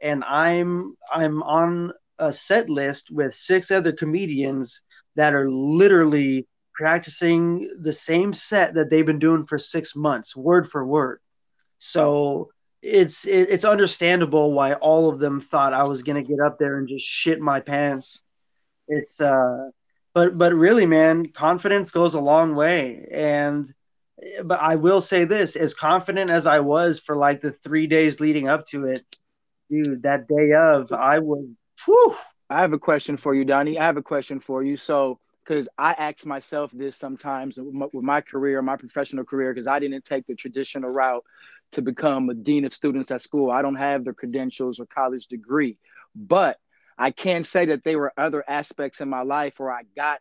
And 0.00 0.24
I'm 0.24 0.96
I'm 1.12 1.42
on 1.42 1.92
a 2.18 2.32
set 2.32 2.68
list 2.70 3.10
with 3.10 3.34
six 3.34 3.70
other 3.70 3.92
comedians 3.92 4.80
that 5.16 5.34
are 5.34 5.50
literally 5.50 6.46
practicing 6.74 7.70
the 7.80 7.92
same 7.92 8.32
set 8.32 8.74
that 8.74 8.90
they've 8.90 9.06
been 9.06 9.18
doing 9.18 9.46
for 9.46 9.58
6 9.58 9.96
months 9.96 10.34
word 10.36 10.68
for 10.68 10.84
word. 10.86 11.20
So 11.78 12.50
it's 12.82 13.26
it, 13.26 13.48
it's 13.50 13.64
understandable 13.64 14.52
why 14.52 14.74
all 14.74 15.08
of 15.08 15.18
them 15.18 15.40
thought 15.40 15.72
I 15.72 15.84
was 15.84 16.02
going 16.02 16.22
to 16.22 16.28
get 16.28 16.40
up 16.44 16.58
there 16.58 16.78
and 16.78 16.88
just 16.88 17.06
shit 17.06 17.40
my 17.40 17.60
pants. 17.60 18.22
It's 18.88 19.20
uh 19.20 19.70
but 20.14 20.38
but 20.38 20.54
really 20.54 20.86
man 20.86 21.26
confidence 21.26 21.90
goes 21.90 22.14
a 22.14 22.20
long 22.20 22.54
way 22.54 23.06
and 23.12 23.72
but 24.44 24.60
i 24.60 24.76
will 24.76 25.00
say 25.00 25.24
this 25.24 25.56
as 25.56 25.74
confident 25.74 26.30
as 26.30 26.46
i 26.46 26.60
was 26.60 27.00
for 27.00 27.16
like 27.16 27.40
the 27.40 27.52
three 27.52 27.86
days 27.86 28.20
leading 28.20 28.48
up 28.48 28.66
to 28.66 28.86
it 28.86 29.04
dude 29.70 30.02
that 30.02 30.26
day 30.28 30.52
of 30.54 30.92
i 30.92 31.18
was 31.18 31.44
whew, 31.84 32.16
I 32.50 32.60
have 32.60 32.72
a 32.72 32.78
question 32.78 33.16
for 33.16 33.34
you, 33.34 33.44
Donnie. 33.44 33.78
I 33.78 33.84
have 33.84 33.96
a 33.96 34.02
question 34.02 34.40
for 34.40 34.62
you. 34.62 34.76
So, 34.76 35.18
because 35.44 35.68
I 35.76 35.92
ask 35.92 36.24
myself 36.24 36.70
this 36.72 36.96
sometimes 36.96 37.58
with 37.58 37.74
my, 37.74 37.86
with 37.92 38.04
my 38.04 38.20
career, 38.20 38.62
my 38.62 38.76
professional 38.76 39.24
career, 39.24 39.52
because 39.52 39.66
I 39.66 39.78
didn't 39.78 40.04
take 40.04 40.26
the 40.26 40.34
traditional 40.34 40.90
route 40.90 41.24
to 41.72 41.82
become 41.82 42.30
a 42.30 42.34
dean 42.34 42.64
of 42.64 42.72
students 42.72 43.10
at 43.10 43.20
school. 43.20 43.50
I 43.50 43.60
don't 43.60 43.74
have 43.74 44.04
the 44.04 44.12
credentials 44.12 44.78
or 44.78 44.86
college 44.86 45.26
degree, 45.26 45.76
but 46.14 46.58
I 46.98 47.10
can 47.10 47.44
say 47.44 47.66
that 47.66 47.84
there 47.84 47.98
were 47.98 48.12
other 48.16 48.44
aspects 48.48 49.00
in 49.00 49.08
my 49.08 49.22
life 49.22 49.54
where 49.58 49.70
I 49.72 49.82
got 49.96 50.20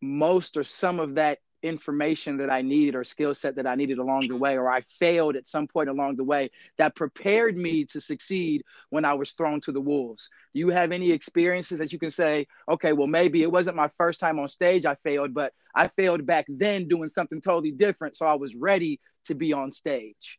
most 0.00 0.56
or 0.56 0.64
some 0.64 1.00
of 1.00 1.14
that 1.16 1.38
information 1.62 2.38
that 2.38 2.50
I 2.50 2.62
needed 2.62 2.94
or 2.94 3.04
skill 3.04 3.34
set 3.34 3.56
that 3.56 3.66
I 3.66 3.74
needed 3.74 3.98
along 3.98 4.28
the 4.28 4.36
way, 4.36 4.56
or 4.56 4.70
I 4.70 4.80
failed 4.80 5.36
at 5.36 5.46
some 5.46 5.66
point 5.66 5.88
along 5.88 6.16
the 6.16 6.24
way 6.24 6.50
that 6.78 6.94
prepared 6.94 7.56
me 7.56 7.84
to 7.86 8.00
succeed 8.00 8.62
when 8.90 9.04
I 9.04 9.14
was 9.14 9.32
thrown 9.32 9.60
to 9.62 9.72
the 9.72 9.80
wolves. 9.80 10.28
Do 10.54 10.60
you 10.60 10.68
have 10.70 10.92
any 10.92 11.10
experiences 11.12 11.78
that 11.78 11.92
you 11.92 11.98
can 11.98 12.10
say, 12.10 12.46
okay, 12.68 12.92
well, 12.92 13.06
maybe 13.06 13.42
it 13.42 13.52
wasn't 13.52 13.76
my 13.76 13.88
first 13.88 14.20
time 14.20 14.38
on 14.38 14.48
stage 14.48 14.86
I 14.86 14.96
failed, 14.96 15.34
but 15.34 15.52
I 15.74 15.88
failed 15.88 16.26
back 16.26 16.46
then 16.48 16.88
doing 16.88 17.08
something 17.08 17.40
totally 17.40 17.72
different. 17.72 18.16
So 18.16 18.26
I 18.26 18.34
was 18.34 18.54
ready 18.54 19.00
to 19.26 19.34
be 19.34 19.52
on 19.52 19.70
stage. 19.70 20.38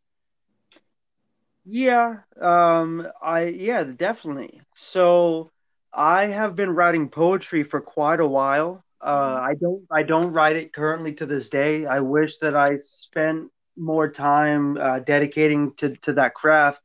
yeah 1.65 2.19
um 2.41 3.07
i 3.21 3.43
yeah 3.45 3.83
definitely 3.83 4.61
so 4.75 5.52
i 5.93 6.25
have 6.25 6.55
been 6.55 6.71
writing 6.71 7.09
poetry 7.09 7.63
for 7.63 7.81
quite 7.81 8.19
a 8.19 8.27
while. 8.27 8.83
Uh 9.01 9.39
i 9.49 9.53
don't 9.59 9.83
i 9.91 10.03
don't 10.03 10.33
write 10.33 10.55
it 10.55 10.73
currently 10.73 11.13
to 11.13 11.25
this 11.25 11.49
day. 11.49 11.85
I 11.85 11.99
wish 12.01 12.37
that 12.39 12.55
i 12.55 12.77
spent 12.77 13.49
more 13.77 14.09
time 14.09 14.77
uh, 14.77 14.99
dedicating 14.99 15.73
to 15.77 15.95
to 16.05 16.13
that 16.13 16.33
craft. 16.33 16.81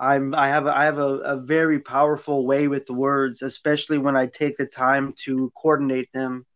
I'm 0.00 0.34
I 0.34 0.48
have 0.48 0.66
I 0.66 0.84
have 0.84 0.98
a, 0.98 1.12
a 1.34 1.36
very 1.36 1.80
powerful 1.80 2.46
way 2.46 2.68
with 2.68 2.86
the 2.86 2.94
words, 2.94 3.42
especially 3.42 3.98
when 3.98 4.16
I 4.16 4.26
take 4.26 4.56
the 4.58 4.66
time 4.66 5.14
to 5.24 5.52
coordinate 5.60 6.10
them. 6.12 6.46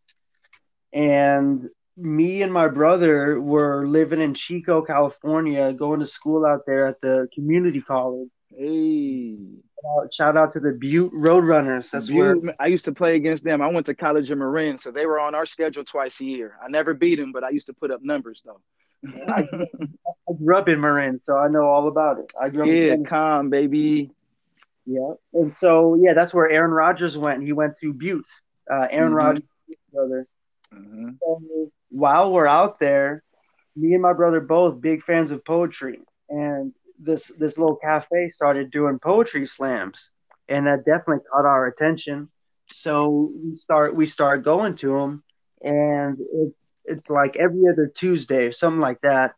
And 0.92 1.68
me 1.96 2.42
and 2.42 2.52
my 2.52 2.68
brother 2.68 3.40
were 3.40 3.86
living 3.86 4.20
in 4.20 4.34
Chico, 4.34 4.82
California, 4.82 5.72
going 5.72 6.00
to 6.00 6.06
school 6.06 6.44
out 6.46 6.62
there 6.66 6.86
at 6.86 7.00
the 7.00 7.28
community 7.34 7.80
college. 7.80 8.28
Hey, 8.50 9.36
shout 10.12 10.36
out 10.36 10.50
to 10.52 10.60
the 10.60 10.72
Butte 10.72 11.12
Roadrunners. 11.12 11.90
That's 11.90 12.08
Butte, 12.08 12.42
where 12.42 12.54
I 12.58 12.66
used 12.66 12.84
to 12.86 12.92
play 12.92 13.16
against 13.16 13.44
them. 13.44 13.62
I 13.62 13.68
went 13.68 13.86
to 13.86 13.94
college 13.94 14.30
in 14.30 14.38
Marin, 14.38 14.78
so 14.78 14.90
they 14.90 15.06
were 15.06 15.20
on 15.20 15.34
our 15.34 15.46
schedule 15.46 15.84
twice 15.84 16.20
a 16.20 16.24
year. 16.24 16.56
I 16.64 16.68
never 16.68 16.94
beat 16.94 17.16
them, 17.16 17.32
but 17.32 17.44
I 17.44 17.50
used 17.50 17.66
to 17.66 17.74
put 17.74 17.90
up 17.90 18.02
numbers 18.02 18.42
though. 18.44 18.60
I, 19.28 19.42
I, 19.42 20.32
grew 20.42 20.56
up 20.56 20.68
in 20.68 20.80
Marin, 20.80 21.20
so 21.20 21.36
I 21.36 21.48
know 21.48 21.66
all 21.66 21.88
about 21.88 22.18
it. 22.18 22.32
I 22.40 22.48
grew 22.48 22.62
up 22.62 22.68
yeah, 22.68 22.94
in 22.94 23.04
calm 23.04 23.50
baby. 23.50 24.10
Yeah, 24.86 25.12
and 25.34 25.56
so 25.56 25.94
yeah, 25.94 26.14
that's 26.14 26.32
where 26.32 26.48
Aaron 26.48 26.70
Rodgers 26.70 27.18
went. 27.18 27.42
He 27.42 27.52
went 27.52 27.76
to 27.80 27.92
Butte. 27.92 28.28
Uh, 28.70 28.88
Aaron 28.90 29.10
mm-hmm. 29.10 29.16
Rodgers, 29.16 29.42
brother. 29.92 30.26
Mm-hmm. 30.74 31.10
So 31.20 31.70
while 31.90 32.32
we're 32.32 32.46
out 32.46 32.78
there, 32.78 33.22
me 33.76 33.92
and 33.92 34.02
my 34.02 34.12
brother 34.12 34.40
both 34.40 34.80
big 34.80 35.02
fans 35.02 35.30
of 35.30 35.44
poetry, 35.44 36.00
and 36.28 36.72
this 36.98 37.26
this 37.38 37.58
little 37.58 37.76
cafe 37.76 38.30
started 38.30 38.70
doing 38.70 38.98
poetry 38.98 39.46
slams, 39.46 40.12
and 40.48 40.66
that 40.66 40.84
definitely 40.84 41.24
caught 41.32 41.46
our 41.46 41.66
attention. 41.66 42.28
So 42.68 43.32
we 43.42 43.56
start 43.56 43.94
we 43.94 44.06
start 44.06 44.44
going 44.44 44.74
to 44.76 44.98
them, 44.98 45.24
and 45.62 46.18
it's 46.32 46.74
it's 46.84 47.10
like 47.10 47.36
every 47.36 47.62
other 47.70 47.90
Tuesday, 47.94 48.50
something 48.50 48.80
like 48.80 49.00
that. 49.02 49.34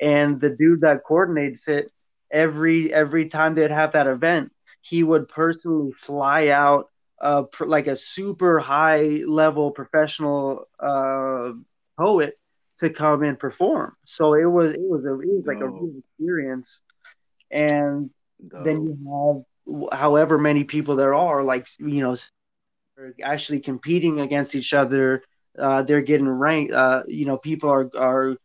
And 0.00 0.40
the 0.40 0.50
dude 0.50 0.80
that 0.80 1.04
coordinates 1.06 1.68
it 1.68 1.90
every 2.30 2.92
every 2.92 3.28
time 3.28 3.54
they'd 3.54 3.70
have 3.70 3.92
that 3.92 4.06
event, 4.06 4.52
he 4.80 5.02
would 5.02 5.28
personally 5.28 5.92
fly 5.92 6.48
out 6.48 6.86
uh, 7.20 7.44
like 7.60 7.86
a 7.86 7.96
super 7.96 8.58
high 8.58 9.22
level 9.26 9.70
professional 9.70 10.66
uh, 10.80 11.52
poet 11.98 12.38
to 12.78 12.90
come 12.90 13.22
and 13.22 13.38
perform. 13.38 13.94
So 14.04 14.34
it 14.34 14.50
was 14.50 14.72
it 14.72 14.80
was 14.80 15.04
a 15.04 15.12
it 15.20 15.28
was 15.28 15.44
like 15.46 15.60
a 15.60 15.68
real 15.68 15.92
experience. 15.98 16.80
And 17.52 18.10
then 18.40 18.82
you 18.82 19.44
have 19.92 20.00
however 20.00 20.38
many 20.38 20.64
people 20.64 20.96
there 20.96 21.14
are, 21.14 21.44
like 21.44 21.68
you 21.78 22.00
know, 22.00 22.16
actually 23.22 23.60
competing 23.60 24.20
against 24.20 24.54
each 24.54 24.72
other. 24.72 25.22
Uh, 25.58 25.82
they're 25.82 26.02
getting 26.02 26.28
ranked. 26.28 26.72
Uh, 26.72 27.02
you 27.06 27.26
know, 27.26 27.36
people 27.36 27.70
are 27.70 27.90
are 27.96 28.36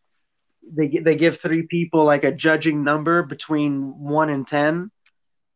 they 0.70 0.88
they 0.90 1.16
give 1.16 1.38
three 1.38 1.64
people 1.64 2.04
like 2.04 2.24
a 2.24 2.32
judging 2.32 2.84
number 2.84 3.24
between 3.24 3.98
one 3.98 4.30
and 4.30 4.48
ten, 4.48 4.92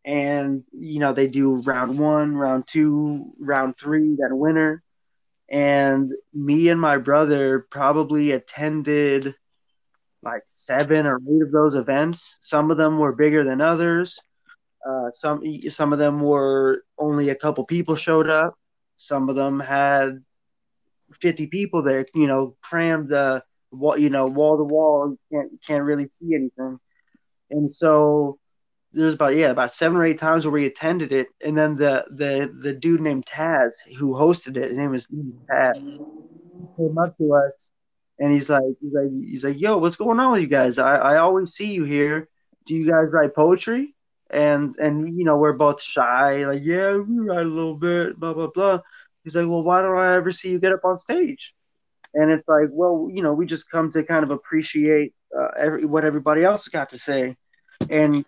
and 0.05 0.65
you 0.71 0.99
know 0.99 1.13
they 1.13 1.27
do 1.27 1.61
round 1.61 1.99
one, 1.99 2.35
round 2.35 2.67
two, 2.67 3.33
round 3.39 3.77
three, 3.77 4.15
then 4.17 4.37
winner. 4.37 4.83
And 5.49 6.13
me 6.33 6.69
and 6.69 6.79
my 6.79 6.97
brother 6.97 7.67
probably 7.69 8.31
attended 8.31 9.35
like 10.23 10.43
seven 10.45 11.05
or 11.05 11.17
eight 11.17 11.41
of 11.41 11.51
those 11.51 11.75
events. 11.75 12.37
Some 12.41 12.71
of 12.71 12.77
them 12.77 12.97
were 12.97 13.13
bigger 13.13 13.43
than 13.43 13.61
others. 13.61 14.19
Uh, 14.87 15.11
some 15.11 15.43
some 15.69 15.93
of 15.93 15.99
them 15.99 16.21
were 16.21 16.83
only 16.97 17.29
a 17.29 17.35
couple 17.35 17.65
people 17.65 17.95
showed 17.95 18.29
up. 18.29 18.55
Some 18.97 19.29
of 19.29 19.35
them 19.35 19.59
had 19.59 20.23
fifty 21.19 21.47
people 21.47 21.83
there. 21.83 22.05
You 22.13 22.27
know, 22.27 22.55
crammed 22.61 23.09
the. 23.09 23.43
You 23.73 24.09
know, 24.09 24.27
wall 24.27 24.57
to 24.57 24.65
wall. 24.65 25.15
Can't 25.31 25.51
can't 25.65 25.83
really 25.85 26.09
see 26.09 26.35
anything. 26.35 26.77
And 27.49 27.73
so 27.73 28.37
there's 28.91 29.13
about 29.13 29.33
yeah 29.33 29.49
about 29.49 29.71
seven 29.71 29.97
or 29.97 30.03
eight 30.03 30.17
times 30.17 30.45
where 30.45 30.51
we 30.51 30.65
attended 30.65 31.13
it, 31.13 31.27
and 31.41 31.57
then 31.57 31.75
the 31.75 32.05
the 32.11 32.53
the 32.59 32.73
dude 32.73 32.99
named 32.99 33.25
Taz 33.25 33.75
who 33.97 34.13
hosted 34.13 34.57
it, 34.57 34.71
his 34.71 34.77
name 34.77 34.91
was 34.91 35.07
Taz, 35.49 35.77
came 36.77 36.97
up 36.97 37.17
to 37.17 37.33
us 37.33 37.71
and 38.21 38.31
he's 38.31 38.49
like 38.49 38.61
he's 38.79 38.93
like 38.93 39.11
he's 39.11 39.43
like 39.43 39.59
yo 39.59 39.77
what's 39.79 39.95
going 39.95 40.19
on 40.19 40.31
with 40.31 40.41
you 40.41 40.47
guys? 40.47 40.77
I 40.77 40.95
I 40.97 41.17
always 41.17 41.53
see 41.53 41.73
you 41.73 41.83
here. 41.83 42.29
Do 42.67 42.75
you 42.75 42.85
guys 42.89 43.07
write 43.11 43.35
poetry? 43.35 43.95
And 44.29 44.75
and 44.77 45.17
you 45.17 45.25
know 45.25 45.37
we're 45.37 45.53
both 45.53 45.81
shy 45.81 46.45
like 46.45 46.61
yeah 46.63 46.95
we 46.95 47.19
write 47.19 47.45
a 47.45 47.49
little 47.49 47.75
bit 47.75 48.19
blah 48.19 48.33
blah 48.33 48.47
blah. 48.47 48.79
He's 49.23 49.35
like 49.35 49.47
well 49.47 49.63
why 49.63 49.81
don't 49.81 49.97
I 49.97 50.13
ever 50.15 50.31
see 50.31 50.51
you 50.51 50.59
get 50.59 50.71
up 50.71 50.85
on 50.85 50.97
stage? 50.99 51.53
And 52.13 52.31
it's 52.31 52.47
like 52.47 52.69
well 52.71 53.09
you 53.11 53.23
know 53.23 53.33
we 53.33 53.47
just 53.47 53.71
come 53.71 53.89
to 53.89 54.03
kind 54.03 54.23
of 54.23 54.29
appreciate 54.29 55.13
uh, 55.37 55.47
every, 55.57 55.85
what 55.85 56.05
everybody 56.05 56.43
else 56.43 56.67
got 56.67 56.91
to 56.91 56.99
say. 56.99 57.35
And 57.89 58.23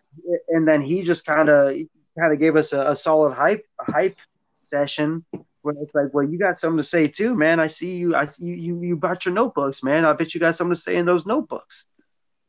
and 0.50 0.68
then 0.68 0.82
he 0.82 1.04
just 1.04 1.24
kind 1.24 1.50
of 1.50 1.76
kind 2.20 2.34
of 2.34 2.40
gave 2.40 2.56
us 2.56 2.74
a, 2.74 2.90
a 2.90 2.96
solid 2.96 3.34
hype 3.34 3.64
hype 3.80 4.18
session 4.58 5.24
it's 5.66 5.96
like, 5.96 6.14
well, 6.14 6.28
you 6.28 6.38
got 6.38 6.58
something 6.58 6.78
to 6.78 6.84
say 6.84 7.08
too, 7.08 7.36
man. 7.36 7.60
I 7.60 7.68
see 7.68 7.96
you. 7.96 8.16
I 8.16 8.26
see 8.26 8.46
you. 8.46 8.56
You, 8.56 8.82
you 8.82 8.98
brought 8.98 9.26
your 9.26 9.34
notebooks, 9.34 9.84
man. 9.84 10.06
I 10.06 10.14
bet 10.14 10.34
you 10.34 10.40
got 10.40 10.56
something 10.56 10.76
to 10.76 10.80
say 10.80 10.96
in 10.96 11.06
those 11.06 11.26
notebooks. 11.26 11.86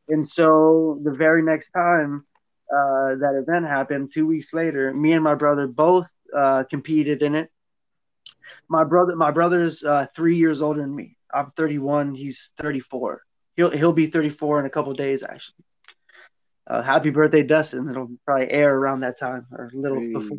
And 0.08 0.26
so 0.26 1.00
the 1.02 1.12
very 1.12 1.42
next 1.42 1.70
time 1.70 2.26
uh, 2.70 3.16
that 3.16 3.42
event 3.42 3.66
happened, 3.66 4.10
two 4.12 4.26
weeks 4.26 4.52
later, 4.52 4.92
me 4.92 5.12
and 5.12 5.24
my 5.24 5.34
brother 5.34 5.66
both 5.66 6.12
uh, 6.34 6.64
competed 6.64 7.22
in 7.22 7.34
it. 7.34 7.50
My 8.68 8.84
brother, 8.84 9.16
my 9.16 9.30
brother's 9.30 9.82
uh, 9.84 10.06
three 10.14 10.36
years 10.36 10.60
older 10.60 10.80
than 10.80 10.94
me. 10.94 11.16
I'm 11.32 11.52
31. 11.52 12.14
He's 12.14 12.52
34. 12.58 13.22
He'll 13.56 13.70
he'll 13.70 13.92
be 13.92 14.06
34 14.06 14.60
in 14.60 14.66
a 14.66 14.70
couple 14.70 14.92
days, 14.92 15.22
actually 15.22 15.64
uh, 16.66 16.82
happy 16.82 17.10
birthday, 17.10 17.42
Dustin. 17.42 17.88
It'll 17.88 18.10
probably 18.24 18.50
air 18.50 18.74
around 18.74 19.00
that 19.00 19.18
time 19.18 19.46
or 19.52 19.70
a 19.72 19.76
little 19.76 20.00
hey. 20.00 20.12
before. 20.12 20.38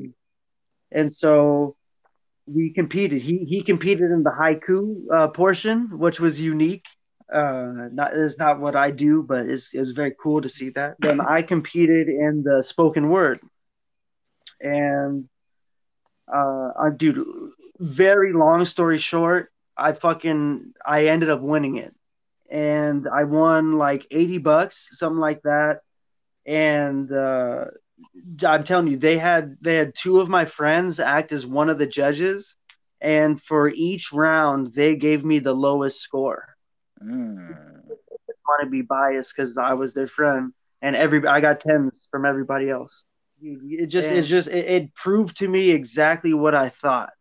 And 0.92 1.12
so 1.12 1.76
we 2.48 2.72
competed. 2.74 3.22
He 3.22 3.46
he 3.46 3.64
competed 3.64 4.12
in 4.12 4.24
the 4.24 4.32
haiku 4.32 4.96
uh, 5.14 5.28
portion, 5.30 5.98
which 5.98 6.20
was 6.20 6.40
unique. 6.40 6.86
Uh, 7.32 7.90
not 7.92 8.14
is 8.14 8.38
not 8.38 8.60
what 8.60 8.76
I 8.76 8.92
do, 8.92 9.24
but 9.24 9.48
it's 9.48 9.74
it 9.74 9.80
was 9.80 9.92
very 9.92 10.16
cool 10.22 10.42
to 10.42 10.50
see 10.50 10.70
that. 10.72 10.96
Then 11.00 11.22
I 11.22 11.42
competed 11.54 12.08
in 12.08 12.44
the 12.44 12.62
spoken 12.64 13.10
word, 13.10 13.40
and 14.62 15.28
uh, 16.32 16.70
I 16.80 16.90
do. 16.96 17.52
Very 17.80 18.32
long 18.34 18.64
story 18.66 19.00
short, 19.00 19.52
I 19.76 19.92
fucking 19.94 20.74
I 20.86 21.08
ended 21.08 21.30
up 21.30 21.42
winning 21.42 21.76
it, 21.78 21.94
and 22.50 23.08
I 23.08 23.24
won 23.24 23.74
like 23.74 24.06
eighty 24.12 24.38
bucks, 24.38 24.90
something 24.92 25.20
like 25.20 25.42
that 25.44 25.80
and 26.46 27.12
uh, 27.12 27.66
I'm 28.46 28.64
telling 28.64 28.88
you, 28.88 28.98
they 28.98 29.18
had 29.18 29.58
they 29.62 29.76
had 29.76 29.94
two 29.96 30.20
of 30.20 30.30
my 30.30 30.46
friends 30.46 31.00
act 31.00 31.32
as 31.32 31.46
one 31.46 31.70
of 31.70 31.78
the 31.78 31.88
judges, 31.88 32.56
and 33.02 33.42
for 33.42 33.70
each 33.70 34.12
round, 34.12 34.74
they 34.74 34.96
gave 34.96 35.24
me 35.24 35.40
the 35.40 35.54
lowest 35.54 36.02
score. 36.02 36.56
Mm. 37.04 37.56
I 37.56 38.34
want 38.48 38.64
to 38.64 38.70
be 38.70 38.82
biased 38.82 39.36
because 39.36 39.58
I 39.58 39.74
was 39.74 39.94
their 39.94 40.08
friend, 40.08 40.54
and 40.82 40.96
every 40.96 41.26
I 41.28 41.42
got 41.42 41.60
tens 41.60 42.08
from 42.12 42.26
everybody 42.26 42.70
else. 42.70 43.06
It 43.42 43.88
just 43.88 44.12
it 44.12 44.24
just 44.24 44.48
it, 44.48 44.66
it 44.66 44.96
proved 44.96 45.38
to 45.38 45.48
me 45.48 45.72
exactly 45.72 46.34
what 46.34 46.56
I 46.56 46.70
thought. 46.70 47.12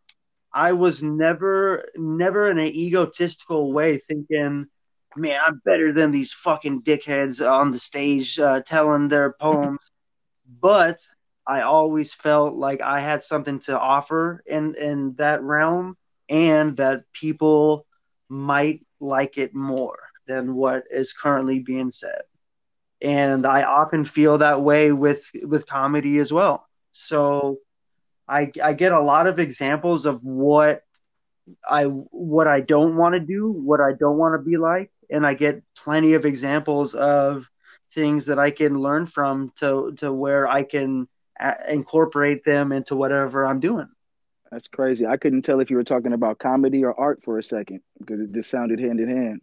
I 0.53 0.73
was 0.73 1.03
never 1.03 1.85
never 1.95 2.49
in 2.49 2.59
an 2.59 2.67
egotistical 2.67 3.73
way 3.73 3.97
thinking 3.97 4.67
man, 5.15 5.39
I'm 5.45 5.61
better 5.65 5.93
than 5.93 6.11
these 6.11 6.33
fucking 6.33 6.81
dickheads 6.81 7.45
on 7.45 7.71
the 7.71 7.79
stage 7.79 8.39
uh, 8.39 8.61
telling 8.61 9.07
their 9.07 9.33
poems. 9.39 9.91
But 10.47 10.99
I 11.47 11.61
always 11.61 12.13
felt 12.13 12.55
like 12.55 12.81
I 12.81 12.99
had 12.99 13.23
something 13.23 13.59
to 13.61 13.79
offer 13.79 14.43
in 14.45 14.75
in 14.75 15.15
that 15.15 15.43
realm, 15.43 15.97
and 16.29 16.77
that 16.77 17.03
people 17.13 17.85
might 18.29 18.85
like 18.99 19.37
it 19.37 19.53
more 19.53 19.99
than 20.27 20.55
what 20.55 20.85
is 20.89 21.13
currently 21.13 21.59
being 21.59 21.89
said. 21.89 22.23
And 23.01 23.45
I 23.45 23.63
often 23.63 24.05
feel 24.05 24.39
that 24.39 24.61
way 24.61 24.91
with 24.91 25.29
with 25.43 25.67
comedy 25.67 26.17
as 26.17 26.33
well. 26.33 26.67
So 26.91 27.59
I 28.27 28.51
I 28.63 28.73
get 28.73 28.91
a 28.91 29.01
lot 29.01 29.27
of 29.27 29.39
examples 29.39 30.05
of 30.05 30.23
what 30.23 30.81
I 31.67 31.83
what 31.83 32.47
I 32.47 32.61
don't 32.61 32.95
want 32.95 33.13
to 33.13 33.19
do, 33.19 33.51
what 33.51 33.81
I 33.81 33.93
don't 33.93 34.17
want 34.17 34.33
to 34.33 34.43
be 34.43 34.57
like, 34.57 34.91
and 35.09 35.25
I 35.25 35.35
get 35.35 35.61
plenty 35.75 36.13
of 36.13 36.25
examples 36.25 36.95
of 36.95 37.47
things 37.95 38.27
that 38.27 38.37
I 38.37 38.51
can 38.51 38.77
learn 38.79 39.07
from 39.07 39.51
to 39.55 39.93
to 39.97 40.13
where 40.13 40.47
I 40.47 40.63
can 40.63 41.07
a- 41.39 41.71
incorporate 41.71 42.43
them 42.43 42.71
into 42.71 42.95
whatever 42.95 43.47
I'm 43.47 43.59
doing. 43.59 43.87
That's 44.51 44.67
crazy. 44.67 45.05
I 45.05 45.17
couldn't 45.17 45.41
tell 45.41 45.59
if 45.59 45.69
you 45.69 45.77
were 45.77 45.83
talking 45.83 46.13
about 46.13 46.37
comedy 46.37 46.83
or 46.83 46.97
art 46.97 47.23
for 47.23 47.39
a 47.39 47.43
second 47.43 47.81
because 47.97 48.19
it 48.19 48.31
just 48.31 48.49
sounded 48.49 48.79
hand 48.79 48.99
in 48.99 49.09
hand. 49.09 49.41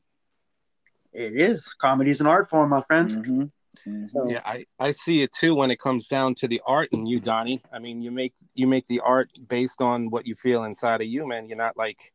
It 1.13 1.37
is. 1.37 1.75
Comedy 1.75 2.11
is 2.11 2.21
an 2.21 2.27
art 2.27 2.49
form, 2.49 2.71
my 2.71 2.83
friend. 2.83 3.11
Mm-hmm. 3.11 3.43
Mm-hmm. 3.89 4.05
So, 4.05 4.31
yeah, 4.31 4.43
I, 4.45 4.67
I 4.79 4.93
see 4.93 5.23
it 5.23 5.33
too 5.33 5.55
when 5.55 5.71
it 5.71 5.79
comes 5.79 6.07
down 6.07 6.35
to 6.37 6.49
the 6.49 6.63
art 6.67 6.89
in 6.93 7.07
you, 7.07 7.21
Donnie. 7.21 7.63
I 7.73 7.79
mean, 7.79 8.01
you 8.01 8.11
make 8.11 8.35
you 8.55 8.67
make 8.67 8.87
the 8.87 9.01
art 9.01 9.31
based 9.49 9.81
on 9.83 10.11
what 10.11 10.27
you 10.27 10.35
feel 10.35 10.65
inside 10.65 11.01
of 11.01 11.09
you, 11.09 11.27
man. 11.27 11.49
You're 11.49 11.59
not 11.59 11.77
like 11.77 12.13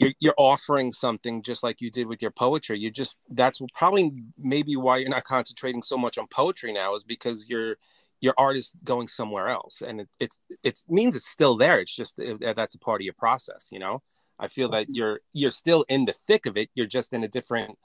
you're, 0.00 0.12
you're 0.18 0.34
offering 0.38 0.92
something 0.92 1.42
just 1.42 1.62
like 1.62 1.80
you 1.80 1.90
did 1.90 2.06
with 2.06 2.22
your 2.22 2.30
poetry. 2.30 2.78
You 2.78 2.90
just 2.90 3.18
that's 3.28 3.60
probably 3.76 4.12
maybe 4.38 4.74
why 4.74 4.96
you're 4.96 5.10
not 5.10 5.24
concentrating 5.24 5.82
so 5.82 5.98
much 5.98 6.16
on 6.16 6.26
poetry 6.26 6.72
now 6.72 6.94
is 6.94 7.04
because 7.04 7.48
you're 7.48 7.76
your 8.20 8.34
art 8.38 8.56
is 8.56 8.72
going 8.82 9.08
somewhere 9.08 9.48
else. 9.48 9.82
And 9.86 10.00
it, 10.00 10.08
it's 10.18 10.40
it 10.64 10.80
means 10.88 11.16
it's 11.16 11.28
still 11.28 11.56
there. 11.56 11.80
It's 11.80 11.94
just 11.94 12.14
that's 12.40 12.74
a 12.74 12.78
part 12.78 13.02
of 13.02 13.04
your 13.04 13.14
process 13.14 13.68
you 13.70 13.78
know? 13.78 14.02
I 14.38 14.48
feel 14.48 14.70
that 14.70 14.86
you're 14.88 15.20
you're 15.34 15.50
still 15.50 15.84
in 15.88 16.06
the 16.06 16.14
thick 16.14 16.46
of 16.46 16.56
it. 16.56 16.70
You're 16.74 16.86
just 16.86 17.12
in 17.12 17.22
a 17.22 17.28
different 17.28 17.78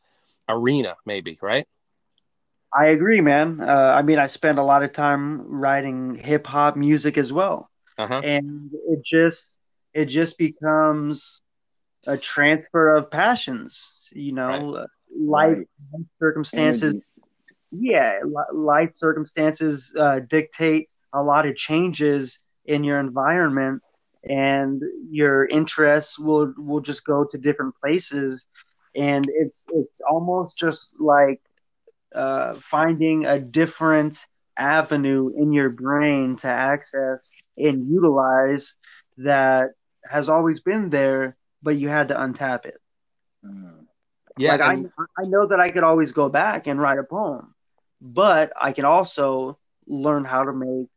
arena 0.47 0.95
maybe 1.05 1.37
right? 1.41 1.67
I 2.73 2.87
agree 2.87 3.19
man. 3.19 3.59
Uh, 3.59 3.93
i 3.97 4.01
mean 4.01 4.19
i 4.19 4.27
spend 4.27 4.57
a 4.57 4.63
lot 4.63 4.83
of 4.83 4.93
time 4.93 5.41
writing 5.41 6.15
hip 6.15 6.47
hop 6.47 6.77
music 6.77 7.17
as 7.17 7.33
well. 7.33 7.69
Uh-huh. 7.97 8.21
and 8.23 8.71
it 8.89 9.01
just 9.05 9.59
it 9.93 10.05
just 10.05 10.37
becomes 10.37 11.41
a 12.07 12.17
transfer 12.17 12.95
of 12.95 13.09
passions 13.09 14.09
you 14.13 14.31
know 14.31 14.47
right. 14.75 14.87
life 15.17 15.57
right. 15.57 16.05
circumstances 16.19 16.93
Energy 16.93 17.05
yeah, 17.71 18.19
life 18.53 18.91
circumstances 18.95 19.93
uh, 19.97 20.19
dictate 20.19 20.89
a 21.13 21.21
lot 21.21 21.45
of 21.45 21.55
changes 21.55 22.39
in 22.65 22.83
your 22.83 22.99
environment, 22.99 23.81
and 24.23 24.81
your 25.09 25.45
interests 25.45 26.17
will 26.19 26.53
will 26.57 26.81
just 26.81 27.05
go 27.05 27.25
to 27.25 27.37
different 27.37 27.75
places, 27.81 28.47
and 28.95 29.25
it's 29.33 29.65
it's 29.73 30.01
almost 30.01 30.57
just 30.57 30.99
like 30.99 31.41
uh, 32.13 32.55
finding 32.55 33.25
a 33.25 33.39
different 33.39 34.17
avenue 34.57 35.31
in 35.35 35.51
your 35.51 35.69
brain 35.69 36.37
to 36.37 36.47
access 36.47 37.33
and 37.57 37.89
utilize 37.91 38.75
that 39.17 39.71
has 40.09 40.29
always 40.29 40.61
been 40.61 40.89
there, 40.89 41.35
but 41.65 41.77
you 41.77 41.89
had 41.89 42.09
to 42.09 42.13
untap 42.15 42.65
it. 42.65 42.79
Mm. 43.43 43.85
Yeah, 44.37 44.51
like 44.51 44.77
and... 44.77 44.87
I, 45.17 45.23
I 45.23 45.25
know 45.25 45.47
that 45.47 45.59
I 45.59 45.69
could 45.69 45.83
always 45.83 46.11
go 46.11 46.29
back 46.29 46.67
and 46.67 46.79
write 46.79 46.99
a 46.99 47.03
poem, 47.03 47.55
but 47.99 48.53
I 48.55 48.71
can 48.71 48.85
also 48.85 49.57
learn 49.87 50.23
how 50.23 50.43
to 50.43 50.53
make 50.53 50.87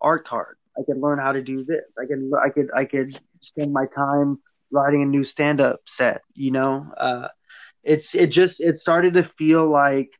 art 0.00 0.24
card. 0.24 0.56
I 0.78 0.82
can 0.86 1.00
learn 1.00 1.18
how 1.18 1.32
to 1.32 1.42
do 1.42 1.64
this. 1.64 1.82
I 1.98 2.06
can 2.06 2.30
I 2.42 2.48
could 2.48 2.68
I 2.74 2.84
could 2.84 3.18
spend 3.40 3.72
my 3.72 3.86
time 3.86 4.38
writing 4.70 5.02
a 5.02 5.06
new 5.06 5.24
stand 5.24 5.60
up 5.60 5.80
set. 5.86 6.22
You 6.34 6.52
know, 6.52 6.92
uh, 6.96 7.28
it's 7.82 8.14
it 8.14 8.28
just 8.28 8.60
it 8.60 8.78
started 8.78 9.14
to 9.14 9.24
feel 9.24 9.66
like 9.66 10.10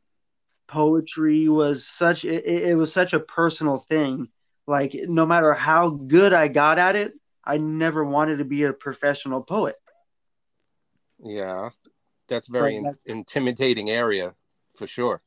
poetry 0.67 1.47
was 1.47 1.87
such 1.87 2.25
it, 2.25 2.45
it 2.45 2.75
was 2.75 2.91
such 2.91 3.13
a 3.13 3.19
personal 3.19 3.77
thing. 3.77 4.27
Like 4.67 4.93
no 5.07 5.25
matter 5.25 5.53
how 5.53 5.89
good 5.89 6.33
I 6.33 6.47
got 6.49 6.79
at 6.79 6.95
it, 6.95 7.13
I 7.45 7.57
never 7.57 8.03
wanted 8.03 8.37
to 8.37 8.45
be 8.45 8.63
a 8.63 8.73
professional 8.73 9.41
poet. 9.41 9.75
Yeah, 11.19 11.69
that's 12.27 12.47
very 12.47 12.81
so, 12.81 12.93
intimidating 13.05 13.89
area 13.89 14.33
for 14.75 14.87
sure. 14.87 15.21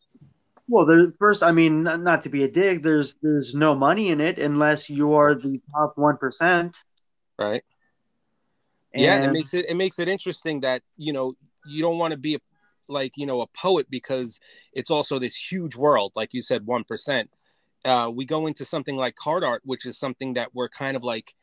Well, 0.68 0.84
the 0.84 1.14
first, 1.18 1.42
I 1.42 1.52
mean, 1.52 1.82
not 1.82 2.22
to 2.22 2.28
be 2.28 2.44
a 2.44 2.48
dig, 2.48 2.82
there's 2.82 3.16
there's 3.22 3.54
no 3.54 3.74
money 3.74 4.08
in 4.10 4.20
it 4.20 4.38
unless 4.38 4.90
you 4.90 5.14
are 5.14 5.34
the 5.34 5.60
top 5.72 5.94
one 5.96 6.18
percent. 6.18 6.82
Right. 7.38 7.62
And... 8.92 9.02
Yeah, 9.02 9.24
it 9.24 9.32
makes 9.32 9.54
it 9.54 9.66
it 9.68 9.76
makes 9.76 9.98
it 9.98 10.08
interesting 10.08 10.60
that 10.60 10.82
you 10.96 11.12
know 11.12 11.34
you 11.66 11.82
don't 11.82 11.98
want 11.98 12.12
to 12.12 12.18
be 12.18 12.34
a, 12.34 12.38
like 12.86 13.16
you 13.16 13.26
know 13.26 13.40
a 13.40 13.46
poet 13.46 13.86
because 13.88 14.40
it's 14.72 14.90
also 14.90 15.18
this 15.18 15.36
huge 15.36 15.74
world, 15.74 16.12
like 16.14 16.34
you 16.34 16.42
said, 16.42 16.66
one 16.66 16.84
percent. 16.84 17.30
Uh, 17.84 18.10
we 18.12 18.26
go 18.26 18.46
into 18.46 18.64
something 18.64 18.96
like 18.96 19.14
card 19.14 19.44
art, 19.44 19.62
which 19.64 19.86
is 19.86 19.96
something 19.96 20.34
that 20.34 20.54
we're 20.54 20.68
kind 20.68 20.96
of 20.96 21.04
like 21.04 21.34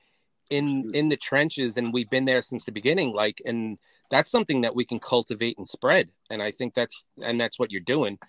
in 0.50 0.92
in 0.94 1.10
the 1.10 1.18
trenches, 1.18 1.78
and 1.78 1.94
we've 1.94 2.10
been 2.10 2.26
there 2.26 2.42
since 2.42 2.66
the 2.66 2.72
beginning. 2.72 3.14
Like, 3.14 3.42
and 3.46 3.78
that's 4.10 4.30
something 4.30 4.62
that 4.62 4.76
we 4.76 4.86
can 4.86 5.00
cultivate 5.00 5.58
and 5.58 5.68
spread. 5.68 6.10
And 6.30 6.42
I 6.42 6.52
think 6.52 6.74
that's 6.74 7.04
and 7.22 7.40
that's 7.40 7.58
what 7.60 7.72
you're 7.72 7.82
doing. 7.82 8.20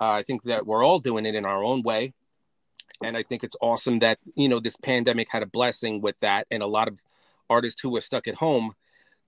Uh, 0.00 0.12
I 0.12 0.22
think 0.22 0.44
that 0.44 0.66
we're 0.66 0.84
all 0.84 0.98
doing 0.98 1.26
it 1.26 1.34
in 1.34 1.44
our 1.44 1.62
own 1.62 1.82
way. 1.82 2.14
And 3.02 3.16
I 3.16 3.22
think 3.22 3.44
it's 3.44 3.56
awesome 3.60 3.98
that, 4.00 4.18
you 4.34 4.48
know, 4.48 4.60
this 4.60 4.76
pandemic 4.76 5.28
had 5.30 5.42
a 5.42 5.46
blessing 5.46 6.00
with 6.00 6.18
that. 6.20 6.46
And 6.50 6.62
a 6.62 6.66
lot 6.66 6.88
of 6.88 7.00
artists 7.48 7.80
who 7.80 7.90
were 7.90 8.00
stuck 8.00 8.26
at 8.26 8.36
home 8.36 8.72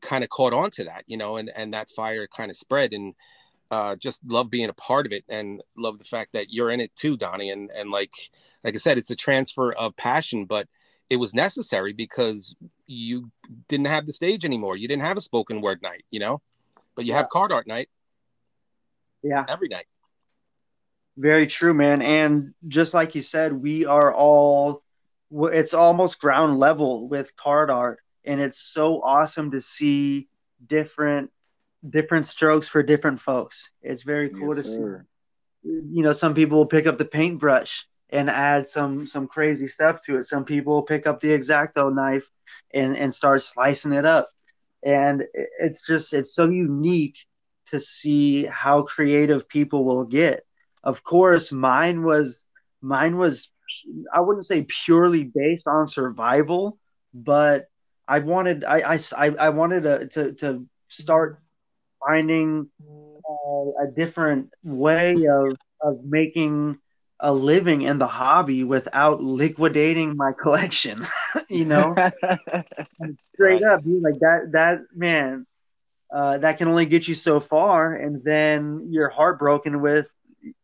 kind 0.00 0.24
of 0.24 0.30
caught 0.30 0.52
on 0.52 0.70
to 0.72 0.84
that, 0.84 1.04
you 1.06 1.16
know, 1.16 1.36
and, 1.36 1.50
and 1.54 1.72
that 1.72 1.90
fire 1.90 2.26
kind 2.26 2.50
of 2.50 2.56
spread. 2.56 2.92
And 2.92 3.14
uh, 3.70 3.96
just 3.96 4.20
love 4.26 4.50
being 4.50 4.68
a 4.68 4.74
part 4.74 5.06
of 5.06 5.12
it 5.12 5.24
and 5.28 5.62
love 5.76 5.98
the 5.98 6.04
fact 6.04 6.32
that 6.32 6.50
you're 6.50 6.70
in 6.70 6.80
it 6.80 6.94
too, 6.96 7.16
Donnie. 7.16 7.50
And, 7.50 7.70
and 7.70 7.90
like, 7.90 8.12
like 8.62 8.74
I 8.74 8.78
said, 8.78 8.98
it's 8.98 9.10
a 9.10 9.16
transfer 9.16 9.72
of 9.72 9.96
passion, 9.96 10.44
but 10.44 10.68
it 11.12 11.16
was 11.16 11.34
necessary 11.34 11.92
because 11.92 12.56
you 12.86 13.30
didn't 13.68 13.88
have 13.88 14.06
the 14.06 14.12
stage 14.12 14.46
anymore. 14.46 14.78
You 14.78 14.88
didn't 14.88 15.02
have 15.02 15.18
a 15.18 15.20
spoken 15.20 15.60
word 15.60 15.82
night, 15.82 16.06
you 16.10 16.18
know, 16.18 16.40
but 16.94 17.04
you 17.04 17.10
yeah. 17.10 17.18
have 17.18 17.28
card 17.28 17.52
art 17.52 17.66
night. 17.66 17.90
Yeah. 19.22 19.44
Every 19.46 19.68
night. 19.68 19.84
Very 21.18 21.46
true, 21.46 21.74
man. 21.74 22.00
And 22.00 22.54
just 22.66 22.94
like 22.94 23.14
you 23.14 23.20
said, 23.20 23.52
we 23.52 23.84
are 23.84 24.10
all, 24.10 24.82
it's 25.30 25.74
almost 25.74 26.18
ground 26.18 26.58
level 26.58 27.06
with 27.06 27.36
card 27.36 27.70
art. 27.70 28.00
And 28.24 28.40
it's 28.40 28.58
so 28.58 29.02
awesome 29.02 29.50
to 29.50 29.60
see 29.60 30.30
different 30.66 31.30
different 31.90 32.26
strokes 32.26 32.68
for 32.68 32.82
different 32.82 33.20
folks. 33.20 33.68
It's 33.82 34.02
very 34.02 34.30
cool 34.30 34.56
yes, 34.56 34.64
to 34.64 34.72
sir. 34.72 35.06
see. 35.64 35.68
You 35.68 36.02
know, 36.04 36.12
some 36.12 36.32
people 36.32 36.56
will 36.56 36.66
pick 36.66 36.86
up 36.86 36.96
the 36.96 37.04
paintbrush 37.04 37.86
and 38.12 38.30
add 38.30 38.66
some 38.68 39.06
some 39.06 39.26
crazy 39.26 39.66
stuff 39.66 40.00
to 40.02 40.18
it. 40.18 40.26
Some 40.26 40.44
people 40.44 40.82
pick 40.82 41.06
up 41.06 41.20
the 41.20 41.32
X-Acto 41.34 41.92
knife 41.92 42.30
and 42.72 42.96
and 42.96 43.12
start 43.12 43.42
slicing 43.42 43.92
it 43.92 44.04
up. 44.04 44.28
And 44.84 45.24
it's 45.34 45.84
just 45.86 46.12
it's 46.14 46.34
so 46.34 46.48
unique 46.48 47.16
to 47.66 47.80
see 47.80 48.44
how 48.44 48.82
creative 48.82 49.48
people 49.48 49.84
will 49.84 50.04
get 50.04 50.44
of 50.84 51.04
course, 51.04 51.52
mine 51.52 52.02
was 52.02 52.48
mine 52.80 53.16
was 53.16 53.50
I 54.12 54.20
wouldn't 54.20 54.46
say 54.46 54.66
purely 54.68 55.24
based 55.24 55.66
on 55.68 55.88
survival, 55.88 56.78
but 57.14 57.68
I 58.08 58.18
wanted 58.18 58.64
I 58.64 58.98
I 59.16 59.28
I 59.38 59.50
wanted 59.50 59.82
to 59.84 60.06
to, 60.08 60.32
to 60.34 60.66
start 60.88 61.40
finding 62.04 62.68
uh, 62.82 63.84
a 63.84 63.90
different 63.94 64.50
way 64.64 65.12
of 65.26 65.56
of 65.80 66.04
making 66.04 66.78
a 67.22 67.32
living 67.32 67.82
in 67.82 67.98
the 67.98 68.06
hobby 68.06 68.64
without 68.64 69.22
liquidating 69.22 70.16
my 70.16 70.32
collection. 70.32 71.06
you 71.48 71.64
know, 71.64 71.94
straight 73.34 73.62
up, 73.62 73.84
being 73.84 74.02
like 74.02 74.18
that. 74.20 74.50
That 74.52 74.80
man, 74.94 75.46
uh, 76.12 76.38
that 76.38 76.58
can 76.58 76.68
only 76.68 76.84
get 76.84 77.08
you 77.08 77.14
so 77.14 77.40
far, 77.40 77.94
and 77.94 78.22
then 78.24 78.88
you're 78.90 79.08
heartbroken 79.08 79.80
with 79.80 80.08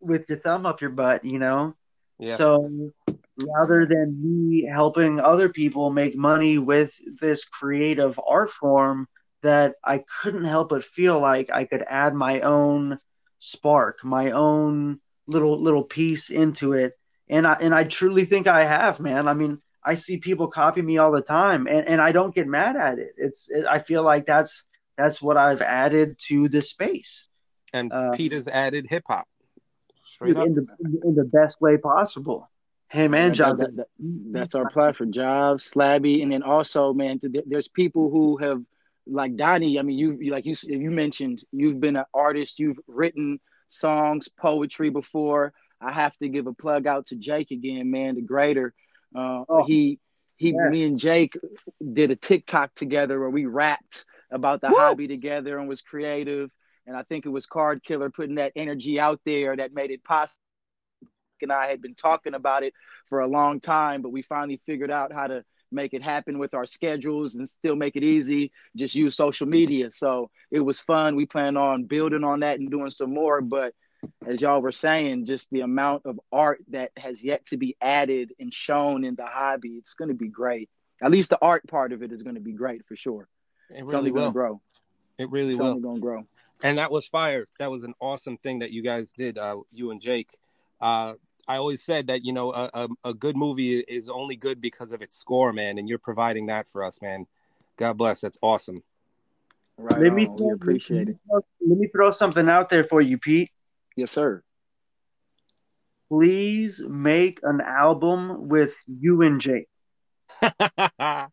with 0.01 0.29
your 0.29 0.39
thumb 0.39 0.67
up 0.67 0.81
your 0.81 0.91
butt, 0.91 1.25
you 1.25 1.39
know? 1.39 1.75
Yeah. 2.19 2.35
So 2.35 2.93
rather 3.41 3.87
than 3.87 4.21
me 4.21 4.69
helping 4.71 5.21
other 5.21 5.49
people 5.49 5.91
make 5.91 6.17
money 6.17 6.59
with 6.59 6.93
this 7.21 7.45
creative 7.45 8.19
art 8.27 8.51
form, 8.51 9.07
that 9.43 9.77
I 9.85 10.03
couldn't 10.21 10.45
help 10.45 10.71
but 10.71 10.85
feel 10.85 11.21
like 11.21 11.51
I 11.53 11.65
could 11.65 11.85
add 11.87 12.15
my 12.15 12.41
own 12.41 12.99
spark, 13.39 14.05
my 14.05 14.33
own 14.33 14.99
little 15.29 15.61
little 15.61 15.85
piece 15.85 16.31
into 16.31 16.73
it. 16.73 16.99
And 17.29 17.47
I 17.47 17.55
and 17.61 17.75
I 17.75 17.85
truly 17.85 18.25
think 18.25 18.49
I 18.49 18.65
have, 18.65 18.99
man. 18.99 19.29
I 19.29 19.35
mean, 19.35 19.61
I 19.85 19.95
see 19.95 20.17
people 20.17 20.49
copy 20.49 20.83
me 20.83 20.99
all 20.99 21.13
the 21.13 21.23
time 21.23 21.67
and, 21.67 21.87
and 21.87 22.01
I 22.01 22.13
don't 22.13 22.35
get 22.35 22.47
mad 22.47 22.77
at 22.77 22.99
it. 22.99 23.13
It's 23.17 23.51
it, 23.51 23.67
I 23.67 23.79
feel 23.79 24.03
like 24.03 24.27
that's 24.27 24.65
that's 24.97 25.23
what 25.23 25.37
I've 25.37 25.63
added 25.63 26.19
to 26.29 26.49
the 26.49 26.61
space. 26.61 27.29
And 27.73 27.93
uh, 27.93 28.11
Peter's 28.13 28.49
added 28.49 28.87
hip 28.89 29.05
hop. 29.07 29.29
Straight 30.03 30.37
in 30.37 30.55
the, 30.55 30.67
in 31.05 31.15
the 31.15 31.25
best 31.25 31.61
way 31.61 31.77
possible. 31.77 32.51
Hey 32.89 33.07
man, 33.07 33.35
Job. 33.35 33.59
That, 33.59 33.77
that, 33.77 33.87
that's 34.33 34.55
our 34.55 34.71
platform, 34.71 35.13
Job, 35.13 35.59
Slabby, 35.59 36.23
and 36.23 36.33
then 36.33 36.43
also, 36.43 36.95
man, 36.95 37.19
there's 37.47 37.69
people 37.69 38.11
who 38.11 38.39
have 38.39 38.63
like 39.07 39.37
Donnie. 39.37 39.79
I 39.79 39.83
mean, 39.83 39.99
you 39.99 40.33
like 40.33 40.47
you 40.47 40.55
you 40.63 40.91
mentioned 40.91 41.45
you've 41.53 41.81
been 41.81 41.97
an 41.97 42.07
artist. 42.15 42.59
You've 42.59 42.79
written 42.87 43.41
songs, 43.69 44.29
poetry 44.29 44.91
before. 44.91 45.53
I 45.81 45.93
have 45.93 46.17
to 46.19 46.29
give 46.29 46.47
a 46.47 46.53
plug 46.53 46.87
out 46.87 47.07
to 47.07 47.17
Jake 47.17 47.51
again, 47.51 47.91
man, 47.91 48.17
the 48.17 48.23
greater. 48.23 48.75
Uh, 49.15 49.45
oh, 49.49 49.65
he 49.67 50.01
he, 50.39 50.51
yes. 50.51 50.71
me 50.71 50.85
and 50.85 50.99
Jake 50.99 51.37
did 51.93 52.11
a 52.13 52.17
TikTok 52.17 52.75
together 52.75 53.19
where 53.19 53.31
we 53.31 53.47
rapped 53.47 54.05
about 54.31 54.61
the 54.61 54.69
Woo! 54.69 54.77
hobby 54.77 55.09
together 55.09 55.59
and 55.59 55.69
was 55.69 55.83
creative. 55.83 56.51
And 56.87 56.97
I 56.97 57.03
think 57.03 57.27
it 57.27 57.31
was 57.31 57.47
Card 57.47 57.83
Killer 57.83 58.09
putting 58.09 58.37
that 58.37 58.53
energy 58.55 59.01
out 59.01 59.21
there 59.27 59.57
that 59.57 59.75
made 59.75 59.91
it 59.91 60.05
possible. 60.05 60.43
And 61.43 61.53
I 61.53 61.67
had 61.67 61.83
been 61.83 61.95
talking 61.95 62.35
about 62.35 62.63
it 62.63 62.73
for 63.09 63.21
a 63.21 63.29
long 63.29 63.61
time, 63.61 64.01
but 64.01 64.11
we 64.11 64.23
finally 64.23 64.61
figured 64.65 64.91
out 64.91 65.13
how 65.13 65.27
to 65.27 65.45
make 65.71 65.95
it 65.95 66.03
happen 66.03 66.39
with 66.39 66.55
our 66.55 66.67
schedules 66.67 67.35
and 67.35 67.49
still 67.49 67.77
make 67.77 67.97
it 67.97 68.05
easy. 68.05 68.53
Just 68.77 68.95
use 68.95 69.17
social 69.17 69.47
media. 69.47 69.91
So 69.91 70.31
it 70.51 70.61
was 70.61 70.81
fun. 70.81 71.17
We 71.17 71.27
plan 71.27 71.57
on 71.57 71.85
building 71.85 72.25
on 72.25 72.41
that 72.41 72.59
and 72.59 72.71
doing 72.71 72.91
some 72.91 73.13
more. 73.13 73.41
But 73.41 73.75
as 74.27 74.41
y'all 74.41 74.63
were 74.63 74.73
saying, 74.73 75.27
just 75.27 75.51
the 75.51 75.61
amount 75.61 76.07
of 76.07 76.21
art 76.33 76.61
that 76.69 76.93
has 76.97 77.23
yet 77.23 77.47
to 77.47 77.57
be 77.57 77.77
added 77.81 78.33
and 78.39 78.53
shown 78.53 79.05
in 79.05 79.15
the 79.15 79.27
hobby, 79.27 79.71
it's 79.71 79.95
going 79.95 80.09
to 80.09 80.15
be 80.15 80.29
great. 80.29 80.69
At 81.03 81.11
least 81.11 81.31
the 81.31 81.39
art 81.41 81.67
part 81.69 81.93
of 81.93 82.03
it 82.03 82.13
is 82.13 82.23
going 82.23 82.37
to 82.37 82.41
be 82.41 82.53
great 82.53 82.85
for 82.87 82.97
sure. 82.97 83.29
It 83.71 83.75
really 83.75 83.83
it's 83.85 83.95
only 83.95 84.11
going 84.11 84.27
to 84.27 84.33
grow. 84.33 84.61
It 85.19 85.31
really 85.31 85.51
it's 85.51 85.59
will. 85.59 85.69
Only 85.69 85.83
going 85.83 85.97
to 85.97 86.01
grow 86.01 86.27
and 86.63 86.79
that 86.79 86.91
was 86.91 87.07
fire. 87.07 87.47
That 87.59 87.71
was 87.71 87.83
an 87.83 87.95
awesome 88.01 88.37
thing 88.39 88.61
that 88.61 88.73
you 88.73 88.83
guys 88.83 89.13
did, 89.13 89.39
uh, 89.39 89.59
you 89.71 89.91
and 89.91 90.01
Jake. 90.01 90.31
Uh, 90.81 91.15
I 91.49 91.57
always 91.57 91.83
said 91.83 92.09
that 92.09 92.25
you 92.25 92.33
know 92.33 92.53
a, 92.53 92.71
a, 92.75 92.89
a, 93.05 93.15
good 93.15 93.37
movie 93.37 93.81
is 93.81 94.11
only 94.11 94.37
good 94.37 94.61
because 94.61 94.93
of 94.93 95.01
its 95.01 95.17
score, 95.17 95.53
man, 95.53 95.79
and 95.79 95.89
you're 95.89 95.99
providing 95.99 96.47
that 96.47 96.69
for 96.69 96.85
us, 96.85 97.01
man. 97.01 97.27
God 97.79 97.95
bless. 97.95 98.21
That's 98.21 98.39
awesome. 98.43 98.83
Right 99.79 99.99
let 99.99 100.11
on. 100.11 100.15
me 100.15 100.27
throw, 100.27 100.49
we 100.49 100.53
appreciate 100.53 101.09
it. 101.09 101.17
Let 101.31 101.79
me 101.79 101.89
throw 101.89 102.11
something 102.11 102.49
out 102.51 102.69
there 102.69 102.85
for 102.85 103.01
you, 103.01 103.17
Pete. 103.17 103.51
Yes, 103.97 104.13
sir. 104.13 104.43
Please 106.11 106.83
make 106.87 107.41
an 107.43 107.61
album 107.61 108.49
with 108.49 108.75
you 108.87 109.23
and 109.23 109.41
Jake. 109.41 109.69
it 110.43 111.31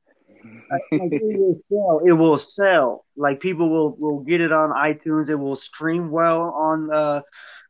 will 0.92 1.62
sell. 1.70 2.02
It 2.06 2.14
will 2.14 2.38
sell. 2.38 3.06
Like 3.18 3.42
people 3.42 3.70
will 3.70 3.96
will 3.98 4.20
get 4.20 4.40
it 4.40 4.54
on 4.54 4.70
iTunes. 4.72 5.30
It 5.30 5.36
will 5.36 5.56
stream 5.58 6.10
well 6.10 6.42
on 6.42 6.90
uh, 6.94 7.22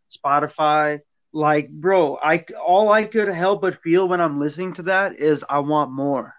Spotify. 0.09 0.99
Like, 1.35 1.69
bro, 1.69 2.17
I 2.23 2.45
all 2.65 2.89
I 2.93 3.03
could 3.03 3.27
help 3.27 3.61
but 3.61 3.75
feel 3.75 4.07
when 4.07 4.21
I'm 4.21 4.39
listening 4.39 4.71
to 4.75 4.83
that 4.83 5.17
is 5.17 5.43
I 5.49 5.59
want 5.59 5.91
more. 5.91 6.33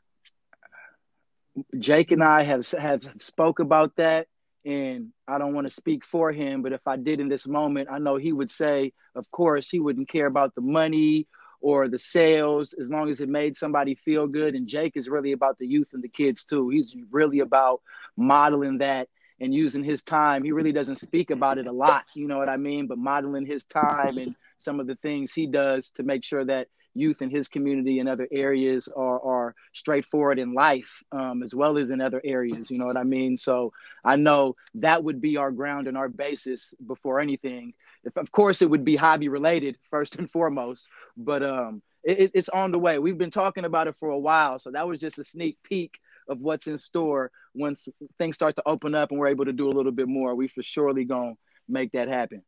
Jake 1.79 2.13
and 2.13 2.25
I 2.25 2.45
have 2.45 2.67
have 2.71 3.03
spoke 3.19 3.59
about 3.59 3.95
that, 3.97 4.27
and 4.65 5.09
I 5.29 5.37
don't 5.37 5.53
want 5.53 5.67
to 5.67 5.71
speak 5.71 6.03
for 6.03 6.33
him, 6.33 6.63
but 6.63 6.73
if 6.73 6.81
I 6.87 6.97
did 6.97 7.21
in 7.21 7.29
this 7.29 7.47
moment, 7.47 7.91
I 7.93 7.99
know 7.99 8.17
he 8.17 8.33
would 8.33 8.51
say, 8.51 8.95
of 9.15 9.31
course, 9.31 9.69
he 9.69 9.81
wouldn't 9.81 10.09
care 10.09 10.25
about 10.25 10.55
the 10.55 10.63
money 10.63 11.29
or 11.61 11.89
the 11.89 11.99
sales 11.99 12.73
as 12.73 12.89
long 12.91 13.11
as 13.11 13.21
it 13.21 13.29
made 13.29 13.55
somebody 13.55 13.97
feel 13.97 14.27
good. 14.27 14.55
And 14.55 14.67
Jake 14.67 14.97
is 14.97 15.11
really 15.11 15.33
about 15.33 15.59
the 15.59 15.67
youth 15.67 15.91
and 15.93 16.03
the 16.03 16.09
kids 16.09 16.45
too. 16.45 16.71
He's 16.71 16.97
really 17.11 17.41
about 17.41 17.83
modeling 18.17 18.79
that 18.79 19.11
and 19.41 19.53
using 19.53 19.85
his 19.85 20.03
time. 20.03 20.43
He 20.43 20.53
really 20.53 20.73
doesn't 20.73 20.97
speak 20.97 21.31
about 21.31 21.59
it 21.59 21.67
a 21.67 21.73
lot, 21.73 22.05
you 22.15 22.29
know 22.29 22.39
what 22.39 22.49
I 22.49 22.57
mean? 22.57 22.87
But 22.87 22.97
modeling 22.97 23.45
his 23.45 23.67
time 23.67 24.17
and 24.17 24.35
some 24.59 24.81
of 24.81 24.87
the 24.87 24.97
things 24.97 25.33
he 25.33 25.47
does 25.47 25.91
to 25.91 26.03
make 26.03 26.25
sure 26.25 26.45
that 26.45 26.69
youth 26.97 27.21
in 27.23 27.31
his 27.31 27.47
community 27.47 27.99
and 27.99 28.09
other 28.09 28.27
areas 28.33 28.89
are, 28.97 29.21
are 29.21 29.55
straightforward 29.75 30.39
in 30.39 30.55
life 30.55 31.03
um, 31.13 31.43
as 31.43 31.55
well 31.55 31.77
as 31.77 31.91
in 31.91 32.01
other 32.01 32.21
areas 32.25 32.71
you 32.71 32.79
know 32.79 32.87
what 32.87 32.97
i 32.97 33.05
mean? 33.05 33.37
So 33.37 33.73
i 34.05 34.17
know 34.17 34.57
that 34.77 35.05
would 35.05 35.21
be 35.21 35.37
our 35.37 35.51
ground 35.51 35.87
and 35.87 35.97
our 35.97 36.09
basis 36.09 36.75
before 36.85 37.21
anything. 37.21 37.75
If, 38.05 38.17
of 38.17 38.33
course 38.33 38.63
it 38.63 38.71
would 38.71 38.85
be 38.85 38.97
hobby 38.97 39.29
related 39.29 39.77
first 39.91 40.17
and 40.17 40.31
foremost 40.31 40.89
but 41.17 41.43
um, 41.43 41.83
it, 42.03 42.31
it's 42.35 42.49
on 42.49 42.71
the 42.71 42.79
way. 42.79 42.99
We've 42.99 43.19
been 43.19 43.31
talking 43.31 43.65
about 43.65 43.89
it 43.89 43.97
for 43.97 44.09
a 44.09 44.19
while 44.19 44.59
so 44.59 44.71
that 44.71 44.89
was 44.89 45.01
just 45.01 45.19
a 45.19 45.25
sneak 45.25 45.59
peek 45.63 45.99
of 46.29 46.41
what's 46.41 46.67
in 46.67 46.79
store 46.79 47.31
once 47.55 47.89
things 48.19 48.37
start 48.37 48.57
to 48.57 48.63
open 48.67 48.95
up 48.95 49.11
and 49.11 49.21
we're 49.21 49.29
able 49.29 49.45
to 49.45 49.53
do 49.53 49.69
a 49.69 49.77
little 49.77 49.93
bit 49.93 50.09
more. 50.09 50.35
We 50.35 50.49
for 50.49 50.63
surely 50.63 51.05
gonna 51.05 51.35
make 51.69 51.93
that 51.93 52.09
happen 52.09 52.43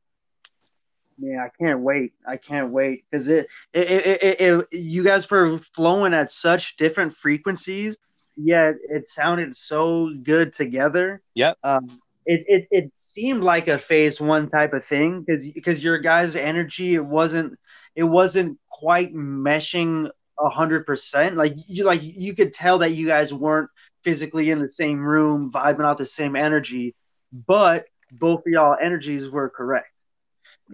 Man, 1.18 1.40
I 1.40 1.50
can't 1.61 1.81
wait. 1.81 2.12
I 2.26 2.37
can't 2.37 2.70
wait 2.70 3.04
because 3.11 3.26
it 3.28 3.48
it, 3.72 3.90
it, 3.90 4.22
it, 4.22 4.40
it, 4.40 4.72
you 4.72 5.02
guys 5.02 5.28
were 5.28 5.59
flowing 5.59 6.14
at 6.14 6.31
such 6.31 6.76
different 6.76 7.12
frequencies, 7.12 7.98
yet 8.37 8.74
it 8.88 9.07
sounded 9.07 9.57
so 9.57 10.12
good 10.22 10.52
together. 10.52 11.20
Yep. 11.35 11.59
Um, 11.64 12.00
it, 12.24 12.44
it, 12.46 12.68
it 12.70 12.96
seemed 12.96 13.42
like 13.42 13.68
a 13.68 13.78
phase 13.78 14.20
one 14.20 14.48
type 14.50 14.74
of 14.74 14.85
thing 14.85 15.22
because 15.22 15.44
because 15.44 15.83
your 15.83 15.98
guys' 15.98 16.37
energy 16.37 16.94
it 16.94 17.04
wasn't 17.04 17.59
it 17.96 18.04
wasn't 18.04 18.59
quite 18.70 19.12
meshing 19.12 20.11
a 20.38 20.48
hundred 20.48 20.87
percent. 20.87 21.37
Like 21.37 21.54
you 21.66 21.85
like 21.85 22.00
you 22.02 22.35
could 22.35 22.52
tell 22.52 22.78
that 22.78 22.90
you 22.90 23.09
guys 23.09 23.35
weren't 23.35 23.70
physically 24.04 24.50
in 24.50 24.61
the 24.61 24.68
same 24.68 25.00
room, 25.00 25.50
vibing 25.50 25.85
out 25.85 25.98
the 25.98 26.07
same 26.07 26.37
energy, 26.37 26.94
but 27.33 27.87
both 28.12 28.40
of 28.40 28.46
y'all 28.46 28.76
energies 28.81 29.28
were 29.28 29.50
correct 29.50 29.88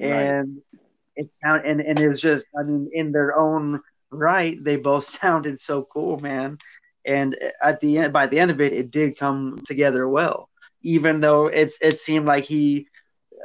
and 0.00 0.60
it 1.16 1.34
sound 1.34 1.64
and, 1.64 1.80
and 1.80 1.98
it 1.98 2.08
was 2.08 2.20
just 2.20 2.46
I 2.58 2.62
mean 2.62 2.90
in 2.92 3.12
their 3.12 3.36
own 3.36 3.80
right 4.10 4.62
they 4.62 4.76
both 4.76 5.04
sounded 5.20 5.58
so 5.58 5.84
cool 5.84 6.18
man 6.18 6.58
and 7.06 7.36
at 7.62 7.80
the 7.80 7.98
end 7.98 8.12
by 8.12 8.26
the 8.26 8.38
end 8.38 8.50
of 8.50 8.60
it 8.60 8.72
it 8.72 8.90
did 8.90 9.18
come 9.18 9.62
together 9.66 10.08
well 10.08 10.48
even 10.82 11.20
though 11.20 11.46
it's 11.46 11.78
it 11.80 11.98
seemed 11.98 12.26
like 12.26 12.44
he 12.44 12.88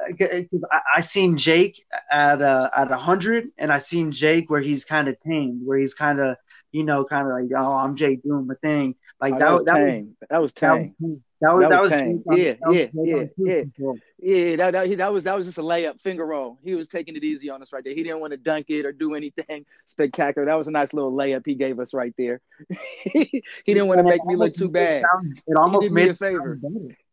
because 0.08 0.66
I, 0.72 0.80
I 0.98 1.02
seen 1.02 1.38
Jake 1.38 1.84
at 2.12 2.42
uh, 2.42 2.70
at 2.76 2.92
a 2.92 2.96
hundred, 2.96 3.50
and 3.58 3.72
I 3.72 3.80
seen 3.80 4.12
Jake 4.12 4.50
where 4.50 4.62
he's 4.62 4.86
kind 4.86 5.08
of 5.08 5.20
tamed, 5.20 5.62
where 5.66 5.78
he's 5.78 5.94
kind 5.94 6.20
of 6.20 6.38
you 6.72 6.84
know 6.84 7.04
kind 7.04 7.28
of 7.28 7.34
like 7.34 7.50
oh 7.56 7.74
I'm 7.74 7.96
Jake 7.96 8.24
doing 8.24 8.48
my 8.48 8.56
thing 8.62 8.96
like 9.20 9.34
oh, 9.36 9.40
that, 9.40 9.46
that, 9.46 9.54
was 9.54 9.64
that, 9.66 9.78
tame. 9.78 10.16
Was, 10.20 10.28
that 10.30 10.42
was 10.42 10.54
tame. 10.54 10.96
That 11.00 11.08
was, 11.08 11.20
that 11.42 11.54
was, 11.54 11.70
that 11.70 11.82
was, 11.82 11.90
that 11.92 12.24
was 12.26 12.38
yeah, 12.38 12.54
yeah, 12.70 12.86
yeah, 12.94 13.24
yeah, 13.38 13.94
yeah. 14.20 14.56
That, 14.58 14.72
that, 14.72 14.98
that 14.98 15.14
was 15.14 15.24
that 15.24 15.38
was 15.38 15.46
just 15.46 15.58
a 15.58 15.62
layup 15.62 16.02
finger 16.02 16.26
roll. 16.26 16.60
He 16.62 16.76
was 16.76 16.90
taking 16.90 17.16
it 17.16 17.24
easy 17.24 17.50
on 17.50 17.62
us 17.62 17.72
right 17.72 17.82
there. 17.82 17.94
He 17.94 18.04
didn't 18.04 18.20
want 18.20 18.32
to 18.32 18.38
dunk 18.38 18.66
it 18.70 18.86
or 18.86 18.92
do 18.92 19.16
anything 19.16 19.66
spectacular. 19.86 20.46
That 20.46 20.56
was 20.56 20.68
a 20.68 20.72
nice 20.72 20.94
little 20.94 21.14
layup 21.14 21.44
he 21.46 21.56
gave 21.56 21.80
us 21.80 21.94
right 21.94 22.14
there. 22.18 22.42
he 23.14 23.42
didn't 23.66 23.88
want 23.88 24.00
to 24.00 24.04
make 24.04 24.24
me 24.26 24.36
look 24.36 24.54
too 24.54 24.68
bad. 24.68 25.06
It 25.48 25.56
almost 25.56 25.84
he 25.84 25.90
did 25.90 25.96
me 25.96 26.10
a 26.10 26.14
favor. 26.14 26.60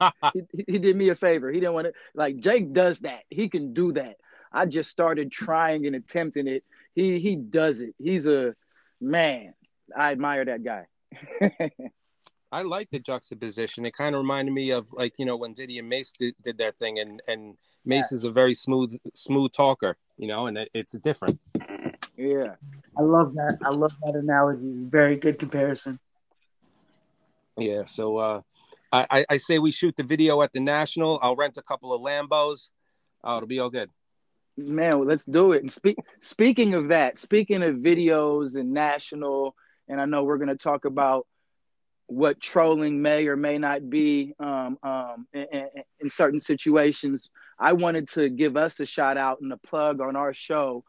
he, 0.33 0.65
he 0.67 0.79
did 0.79 0.97
me 0.97 1.11
a 1.11 1.15
favor. 1.15 1.53
He 1.53 1.61
didn't 1.61 1.75
want 1.75 1.87
to 1.87 1.93
like 2.15 2.39
Jake 2.39 2.73
does 2.73 3.01
that. 3.01 3.23
He 3.31 3.49
can 3.49 3.75
do 3.75 3.93
that. 3.93 4.17
I 4.53 4.67
just 4.67 4.91
started 4.91 5.31
trying 5.31 5.87
and 5.87 5.95
attempting 5.95 6.49
it. 6.49 6.65
He 6.97 7.21
he 7.21 7.37
does 7.37 7.81
it. 7.81 7.95
He's 8.03 8.27
a 8.27 8.57
man. 9.01 9.55
I 9.97 10.11
admire 10.11 10.45
that 10.47 10.65
guy. 10.65 10.87
I 12.53 12.63
like 12.63 12.91
the 12.91 13.01
juxtaposition. 13.01 13.85
It 13.87 13.95
kind 13.95 14.15
of 14.15 14.21
reminded 14.21 14.53
me 14.53 14.71
of 14.71 14.93
like 14.93 15.15
you 15.19 15.25
know 15.25 15.37
when 15.37 15.53
Diddy 15.53 15.79
and 15.79 15.89
Mase 15.89 16.13
did, 16.13 16.35
did 16.43 16.59
their 16.59 16.73
thing, 16.73 16.99
and 16.99 17.21
and 17.27 17.57
Mase 17.85 18.09
yeah. 18.11 18.17
is 18.17 18.25
a 18.25 18.31
very 18.31 18.55
smooth 18.55 18.99
smooth 19.15 19.53
talker, 19.53 19.97
you 20.17 20.29
know, 20.29 20.47
and 20.47 20.59
it, 20.59 20.71
it's 20.73 20.93
different. 20.93 21.41
Yeah, 22.17 22.55
I 22.97 23.03
love 23.03 23.35
that. 23.35 23.59
I 23.65 23.71
love 23.71 23.93
that 24.05 24.15
analogy. 24.15 24.73
Very 24.89 25.17
good 25.17 25.39
comparison. 25.39 25.99
Yeah, 27.57 27.87
so 27.87 28.17
uh, 28.19 28.43
I 28.93 29.27
I 29.29 29.37
say 29.39 29.59
we 29.59 29.73
shoot 29.73 29.97
the 29.97 30.05
video 30.05 30.41
at 30.43 30.53
the 30.53 30.61
National. 30.61 31.19
I'll 31.23 31.37
rent 31.37 31.57
a 31.57 31.63
couple 31.63 31.93
of 31.93 32.01
Lambos. 32.01 32.71
Oh, 33.25 33.39
it'll 33.39 33.49
be 33.49 33.59
all 33.59 33.71
good. 33.71 33.91
Man, 34.57 34.99
well, 34.99 35.09
let's 35.09 35.27
do 35.27 35.53
it. 35.53 35.63
And 35.63 35.71
speak 35.71 35.99
speaking 36.21 36.75
of 36.75 36.89
that, 36.89 37.19
speaking 37.19 37.63
of 37.63 37.77
videos 37.77 38.57
and 38.57 38.73
National, 38.73 39.55
and 39.89 40.01
I 40.01 40.05
know 40.05 40.23
we're 40.23 40.39
going 40.39 40.49
to 40.49 40.57
talk 40.57 40.85
about 40.85 41.27
what 42.09 42.41
trolling 42.41 43.03
may 43.03 43.27
or 43.27 43.37
may 43.37 43.59
not 43.59 43.91
be 43.91 44.35
um, 44.39 44.79
um, 44.83 45.27
in, 45.33 45.69
in, 46.01 46.11
certain 46.11 46.41
situations. 46.41 47.31
I 47.59 47.73
wanted 47.73 48.09
to 48.11 48.29
give 48.29 48.57
us 48.57 48.79
a 48.79 48.87
shout 48.87 49.17
out 49.17 49.41
and 49.41 49.53
a 49.53 49.57
plug 49.57 50.01
on 50.01 50.15
our 50.15 50.33
show 50.33 50.85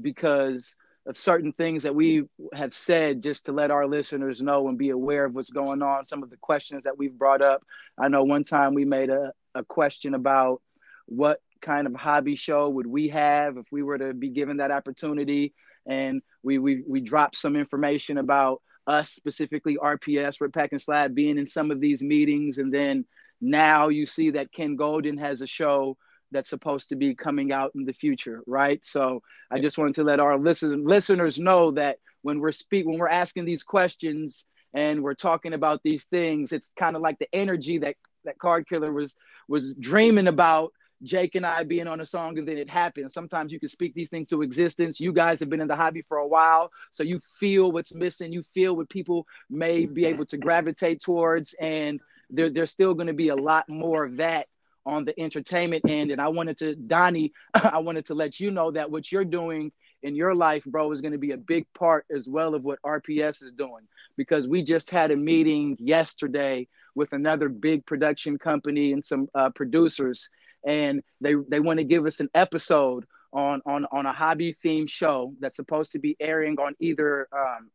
because 0.00 0.76
of 1.06 1.16
certain 1.16 1.52
things 1.52 1.82
that 1.82 1.94
we 1.94 2.24
have 2.52 2.74
said 2.74 3.22
just 3.22 3.46
to 3.46 3.52
let 3.52 3.70
our 3.70 3.86
listeners 3.86 4.42
know 4.42 4.68
and 4.68 4.78
be 4.78 4.90
aware 4.90 5.24
of 5.24 5.34
what's 5.34 5.50
going 5.50 5.82
on, 5.82 6.04
some 6.04 6.22
of 6.22 6.30
the 6.30 6.36
questions 6.36 6.84
that 6.84 6.96
we've 6.98 7.18
brought 7.18 7.42
up. 7.42 7.64
I 7.98 8.08
know 8.08 8.22
one 8.22 8.44
time 8.44 8.74
we 8.74 8.84
made 8.84 9.10
a, 9.10 9.32
a 9.54 9.64
question 9.64 10.14
about 10.14 10.60
what 11.06 11.40
kind 11.60 11.86
of 11.86 11.94
hobby 11.94 12.36
show 12.36 12.68
would 12.68 12.86
we 12.86 13.08
have 13.08 13.56
if 13.56 13.66
we 13.72 13.82
were 13.82 13.98
to 13.98 14.12
be 14.12 14.28
given 14.28 14.58
that 14.58 14.70
opportunity 14.70 15.54
and 15.86 16.22
we 16.42 16.58
we, 16.58 16.82
we 16.86 17.00
dropped 17.00 17.36
some 17.36 17.56
information 17.56 18.18
about 18.18 18.60
us 18.86 19.10
specifically 19.10 19.76
RPS, 19.76 20.40
Rip 20.40 20.52
Pack 20.52 20.72
and 20.72 20.82
Slab, 20.82 21.14
being 21.14 21.38
in 21.38 21.46
some 21.46 21.70
of 21.70 21.80
these 21.80 22.02
meetings, 22.02 22.58
and 22.58 22.72
then 22.72 23.04
now 23.40 23.88
you 23.88 24.06
see 24.06 24.30
that 24.30 24.52
Ken 24.52 24.76
Goldin 24.76 25.18
has 25.18 25.42
a 25.42 25.46
show 25.46 25.96
that's 26.30 26.50
supposed 26.50 26.88
to 26.88 26.96
be 26.96 27.14
coming 27.14 27.52
out 27.52 27.72
in 27.74 27.84
the 27.84 27.92
future, 27.92 28.42
right? 28.46 28.84
So 28.84 29.22
I 29.50 29.60
just 29.60 29.78
wanted 29.78 29.94
to 29.96 30.04
let 30.04 30.20
our 30.20 30.38
listen, 30.38 30.84
listeners 30.84 31.38
know 31.38 31.72
that 31.72 31.98
when 32.22 32.40
we're 32.40 32.52
speak 32.52 32.86
when 32.86 32.98
we're 32.98 33.08
asking 33.08 33.44
these 33.44 33.62
questions 33.62 34.46
and 34.74 35.02
we're 35.02 35.14
talking 35.14 35.52
about 35.52 35.82
these 35.82 36.04
things, 36.04 36.52
it's 36.52 36.72
kind 36.78 36.96
of 36.96 37.02
like 37.02 37.18
the 37.18 37.32
energy 37.34 37.78
that 37.78 37.96
that 38.24 38.38
Card 38.38 38.68
Killer 38.68 38.92
was 38.92 39.14
was 39.48 39.74
dreaming 39.78 40.28
about 40.28 40.72
Jake 41.02 41.34
and 41.34 41.44
I 41.44 41.64
being 41.64 41.88
on 41.88 42.00
a 42.00 42.06
song 42.06 42.38
and 42.38 42.46
then 42.46 42.58
it 42.58 42.70
happens. 42.70 43.12
Sometimes 43.12 43.52
you 43.52 43.58
can 43.58 43.68
speak 43.68 43.94
these 43.94 44.10
things 44.10 44.28
to 44.28 44.42
existence. 44.42 45.00
You 45.00 45.12
guys 45.12 45.40
have 45.40 45.50
been 45.50 45.60
in 45.60 45.68
the 45.68 45.76
hobby 45.76 46.02
for 46.02 46.18
a 46.18 46.26
while, 46.26 46.70
so 46.90 47.02
you 47.02 47.20
feel 47.40 47.72
what's 47.72 47.94
missing. 47.94 48.32
You 48.32 48.42
feel 48.54 48.76
what 48.76 48.88
people 48.88 49.26
may 49.50 49.86
be 49.86 50.04
able 50.06 50.26
to 50.26 50.36
gravitate 50.36 51.00
towards, 51.02 51.54
and 51.54 52.00
there, 52.30 52.50
there's 52.50 52.70
still 52.70 52.94
going 52.94 53.08
to 53.08 53.12
be 53.12 53.28
a 53.28 53.36
lot 53.36 53.68
more 53.68 54.04
of 54.04 54.16
that 54.18 54.46
on 54.84 55.04
the 55.04 55.18
entertainment 55.20 55.84
end. 55.88 56.10
And 56.10 56.20
I 56.20 56.28
wanted 56.28 56.58
to, 56.58 56.74
Donnie, 56.74 57.32
I 57.54 57.78
wanted 57.78 58.06
to 58.06 58.14
let 58.14 58.40
you 58.40 58.50
know 58.50 58.70
that 58.70 58.90
what 58.90 59.10
you're 59.10 59.24
doing 59.24 59.72
in 60.02 60.16
your 60.16 60.34
life, 60.34 60.64
bro, 60.64 60.90
is 60.92 61.00
going 61.00 61.12
to 61.12 61.18
be 61.18 61.30
a 61.32 61.36
big 61.36 61.66
part 61.74 62.04
as 62.14 62.28
well 62.28 62.54
of 62.54 62.64
what 62.64 62.80
RPS 62.84 63.42
is 63.42 63.52
doing 63.56 63.86
because 64.16 64.48
we 64.48 64.62
just 64.62 64.90
had 64.90 65.10
a 65.10 65.16
meeting 65.16 65.76
yesterday 65.78 66.66
with 66.94 67.12
another 67.12 67.48
big 67.48 67.86
production 67.86 68.38
company 68.38 68.92
and 68.92 69.04
some 69.04 69.28
uh, 69.34 69.50
producers 69.50 70.28
and 70.64 71.02
they 71.20 71.34
they 71.48 71.60
want 71.60 71.78
to 71.78 71.84
give 71.84 72.06
us 72.06 72.20
an 72.20 72.28
episode 72.34 73.04
on 73.32 73.62
on 73.66 73.86
on 73.92 74.06
a 74.06 74.12
hobby 74.12 74.56
themed 74.64 74.90
show 74.90 75.34
that's 75.40 75.56
supposed 75.56 75.92
to 75.92 75.98
be 75.98 76.16
airing 76.20 76.58
on 76.58 76.74
either 76.80 77.28
um, 77.32 77.70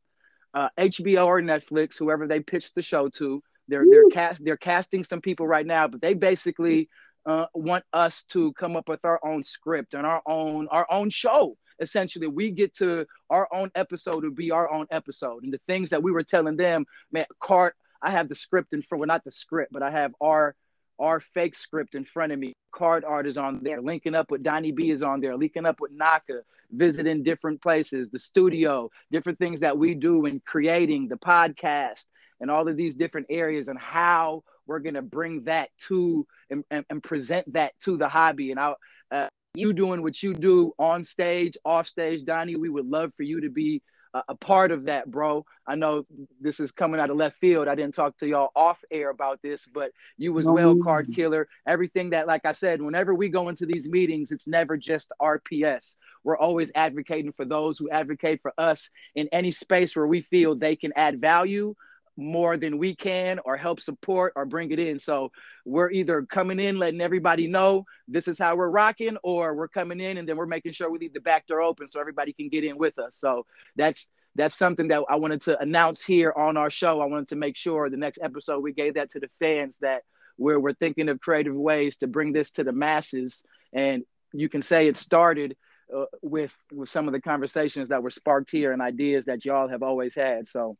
uh, 0.54 0.70
HBO 0.78 1.26
or 1.26 1.42
Netflix, 1.42 1.98
whoever 1.98 2.28
they 2.28 2.40
pitched 2.40 2.76
the 2.76 2.82
show 2.82 3.10
to. 3.10 3.42
They're 3.68 3.84
Woo. 3.84 3.92
they're 3.92 4.10
cast 4.12 4.44
they're 4.44 4.58
casting 4.58 5.04
some 5.04 5.22
people 5.22 5.48
right 5.48 5.66
now, 5.66 5.88
but 5.88 6.02
they 6.02 6.14
basically 6.14 6.90
uh, 7.26 7.48
want 7.54 7.84
us 7.92 8.24
to 8.24 8.54
come 8.54 8.76
up 8.76 8.88
with 8.88 9.04
our 9.04 9.20
own 9.24 9.44
script 9.44 9.94
and 9.94 10.06
our 10.06 10.22
own 10.26 10.68
our 10.70 10.88
own 10.90 11.10
show 11.10 11.58
essentially 11.80 12.26
we 12.28 12.50
get 12.50 12.74
to 12.74 13.06
our 13.30 13.48
own 13.54 13.70
episode 13.76 14.22
to 14.22 14.32
be 14.32 14.50
our 14.50 14.72
own 14.72 14.88
episode 14.92 15.44
and 15.44 15.54
the 15.54 15.60
things 15.68 15.90
that 15.90 16.02
we 16.02 16.12
were 16.12 16.24
telling 16.24 16.56
them 16.56 16.86
man 17.12 17.26
cart 17.40 17.76
i 18.02 18.10
have 18.10 18.30
the 18.30 18.36
script 18.36 18.74
in 18.74 18.82
front 18.82 19.00
well 19.00 19.08
not 19.08 19.24
the 19.24 19.32
script 19.32 19.72
but 19.72 19.84
i 19.84 19.92
have 19.92 20.14
our 20.22 20.56
our 21.00 21.20
fake 21.20 21.56
script 21.56 21.96
in 21.96 22.06
front 22.06 22.32
of 22.32 22.40
me. 22.40 22.54
Card 22.72 23.06
art 23.06 23.28
is 23.28 23.38
on 23.38 23.62
there. 23.64 23.82
Linking 23.82 24.16
up 24.16 24.32
with 24.32 24.44
donnie 24.44 24.72
b 24.72 24.92
is 24.92 25.04
on 25.04 25.22
there. 25.22 25.36
Linking 25.36 25.66
up 25.66 25.80
with 25.80 25.92
naka 25.92 26.42
visiting 26.72 27.24
different 27.24 27.62
places 27.62 28.10
the 28.10 28.20
studio 28.20 28.90
different 29.12 29.40
things 29.40 29.62
that 29.62 29.78
we 29.78 29.94
do 29.94 30.26
in 30.26 30.42
creating 30.46 31.08
the 31.08 31.16
podcast 31.16 32.06
and 32.40 32.52
all 32.52 32.68
of 32.68 32.78
these 32.78 32.96
different 32.96 33.28
areas 33.30 33.68
and 33.68 33.80
how 33.80 34.44
we're 34.66 34.80
going 34.80 34.96
to 34.96 35.02
bring 35.02 35.44
that 35.46 35.70
to 35.80 36.28
and, 36.50 36.64
and, 36.70 36.86
and, 36.90 37.02
present 37.02 37.52
that 37.54 37.72
to 37.82 37.98
the 37.98 38.08
hobby. 38.08 38.52
And 38.52 38.60
I, 38.60 38.74
uh, 39.12 39.28
you 39.54 39.74
doing 39.74 40.04
what 40.04 40.22
you 40.22 40.34
do 40.34 40.74
on 40.78 41.04
stage 41.04 41.58
off 41.66 41.88
stage 41.88 42.26
donnie 42.26 42.58
we 42.58 42.70
would 42.70 42.86
love 42.86 43.12
for 43.16 43.24
you 43.24 43.42
to 43.42 43.50
be 43.50 43.82
a, 44.18 44.24
a 44.30 44.36
part 44.36 44.72
of 44.72 44.86
that 44.86 45.10
bro. 45.10 45.46
I 45.68 45.76
know 45.76 46.06
this 46.42 46.60
is 46.60 46.72
coming 46.72 47.00
out 47.00 47.10
of 47.10 47.18
left 47.18 47.38
field. 47.40 47.68
I 47.68 47.76
didn't 47.76 47.96
talk 47.96 48.18
to 48.20 48.28
y'all 48.28 48.52
off 48.56 48.84
air 48.92 49.10
about 49.10 49.42
this 49.42 49.68
but 49.74 49.92
you 50.18 50.38
as 50.40 50.46
no. 50.46 50.54
well 50.54 50.78
card 50.84 51.10
killer. 51.14 51.48
Everything 51.68 52.10
that 52.12 52.28
like 52.28 52.46
i 52.46 52.52
said 52.52 52.82
whenever 52.82 53.14
we 53.14 53.30
go 53.30 53.50
into 53.50 53.66
these 53.66 53.88
meetings 53.88 54.32
it's 54.32 54.48
never 54.48 54.78
just 54.78 55.12
rps 55.22 55.98
we're 56.24 56.38
always 56.38 56.72
advocating 56.76 57.32
for 57.32 57.46
those 57.46 57.78
who 57.78 57.90
advocate 57.90 58.42
for 58.42 58.54
us 58.58 58.90
in 59.16 59.28
any 59.32 59.52
space 59.52 59.96
where 59.96 60.08
we 60.08 60.22
feel 60.22 60.56
they 60.56 60.76
can 60.76 60.94
add 60.96 61.20
value 61.22 61.74
more 62.18 62.58
than 62.58 62.78
we 62.78 62.96
can 62.96 63.40
or 63.46 63.56
help 63.56 63.80
support 63.80 64.34
or 64.36 64.46
bring 64.46 64.72
it 64.72 64.80
in. 64.80 64.98
So 65.00 65.32
we're 65.66 65.92
either 65.92 66.24
coming 66.24 66.60
in, 66.60 66.78
letting 66.78 67.02
everybody 67.02 67.48
know 67.48 67.86
this 68.08 68.28
is 68.28 68.40
how 68.40 68.56
we're 68.56 68.70
rocking, 68.70 69.18
or 69.24 69.54
we're 69.54 69.68
coming 69.68 70.00
in 70.00 70.18
and 70.18 70.28
then 70.28 70.36
we're 70.36 70.48
making 70.48 70.74
sure 70.74 70.90
we 70.90 71.00
leave 71.00 71.14
the 71.14 71.22
back 71.22 71.46
door 71.48 71.62
open 71.62 71.88
so 71.88 72.00
everybody 72.00 72.34
can 72.34 72.50
get 72.50 72.64
in 72.64 72.78
with 72.78 72.98
us. 72.98 73.16
So 73.16 73.46
that's 73.76 74.10
that's 74.36 74.56
something 74.56 74.88
that 74.90 75.04
I 75.10 75.16
wanted 75.16 75.42
to 75.44 75.60
announce 75.60 76.04
here 76.04 76.32
on 76.36 76.58
our 76.58 76.70
show. 76.70 77.02
I 77.02 77.06
wanted 77.06 77.30
to 77.30 77.36
make 77.36 77.56
sure 77.56 77.90
the 77.90 77.98
next 77.98 78.20
episode 78.22 78.60
we 78.60 78.72
gave 78.72 78.94
that 78.96 79.12
to 79.12 79.20
the 79.20 79.30
fans 79.40 79.78
that 79.82 80.04
we're 80.38 80.60
we're 80.60 80.74
thinking 80.74 81.10
of 81.10 81.20
creative 81.20 81.56
ways 81.56 81.98
to 81.98 82.08
bring 82.08 82.34
this 82.34 82.52
to 82.52 82.64
the 82.64 82.72
masses. 82.72 83.44
And 83.74 84.04
you 84.34 84.50
can 84.50 84.62
say 84.62 84.88
it 84.88 84.98
started 84.98 85.56
uh, 85.96 86.06
with 86.22 86.56
with 86.72 86.90
some 86.90 87.08
of 87.08 87.14
the 87.14 87.22
conversations 87.22 87.90
that 87.90 88.04
were 88.04 88.10
sparked 88.10 88.52
here 88.52 88.72
and 88.72 88.82
ideas 88.82 89.26
that 89.26 89.46
y'all 89.46 89.70
have 89.70 89.84
always 89.84 90.16
had. 90.16 90.48
So 90.48 90.78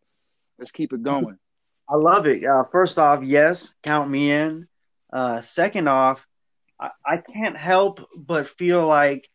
Let's 0.60 0.72
keep 0.72 0.94
it 0.94 1.04
going. 1.04 1.38
I 1.90 1.96
love 1.96 2.28
it. 2.28 2.44
Uh, 2.44 2.64
first 2.72 2.98
off, 3.00 3.24
yes, 3.24 3.74
count 3.84 4.10
me 4.10 4.32
in. 4.32 4.68
Uh, 5.12 5.42
second 5.42 5.88
off, 5.88 6.28
I, 6.80 6.92
I 7.06 7.18
can't 7.18 7.56
help 7.56 8.06
but 8.16 8.48
feel 8.48 8.86
like 8.86 9.30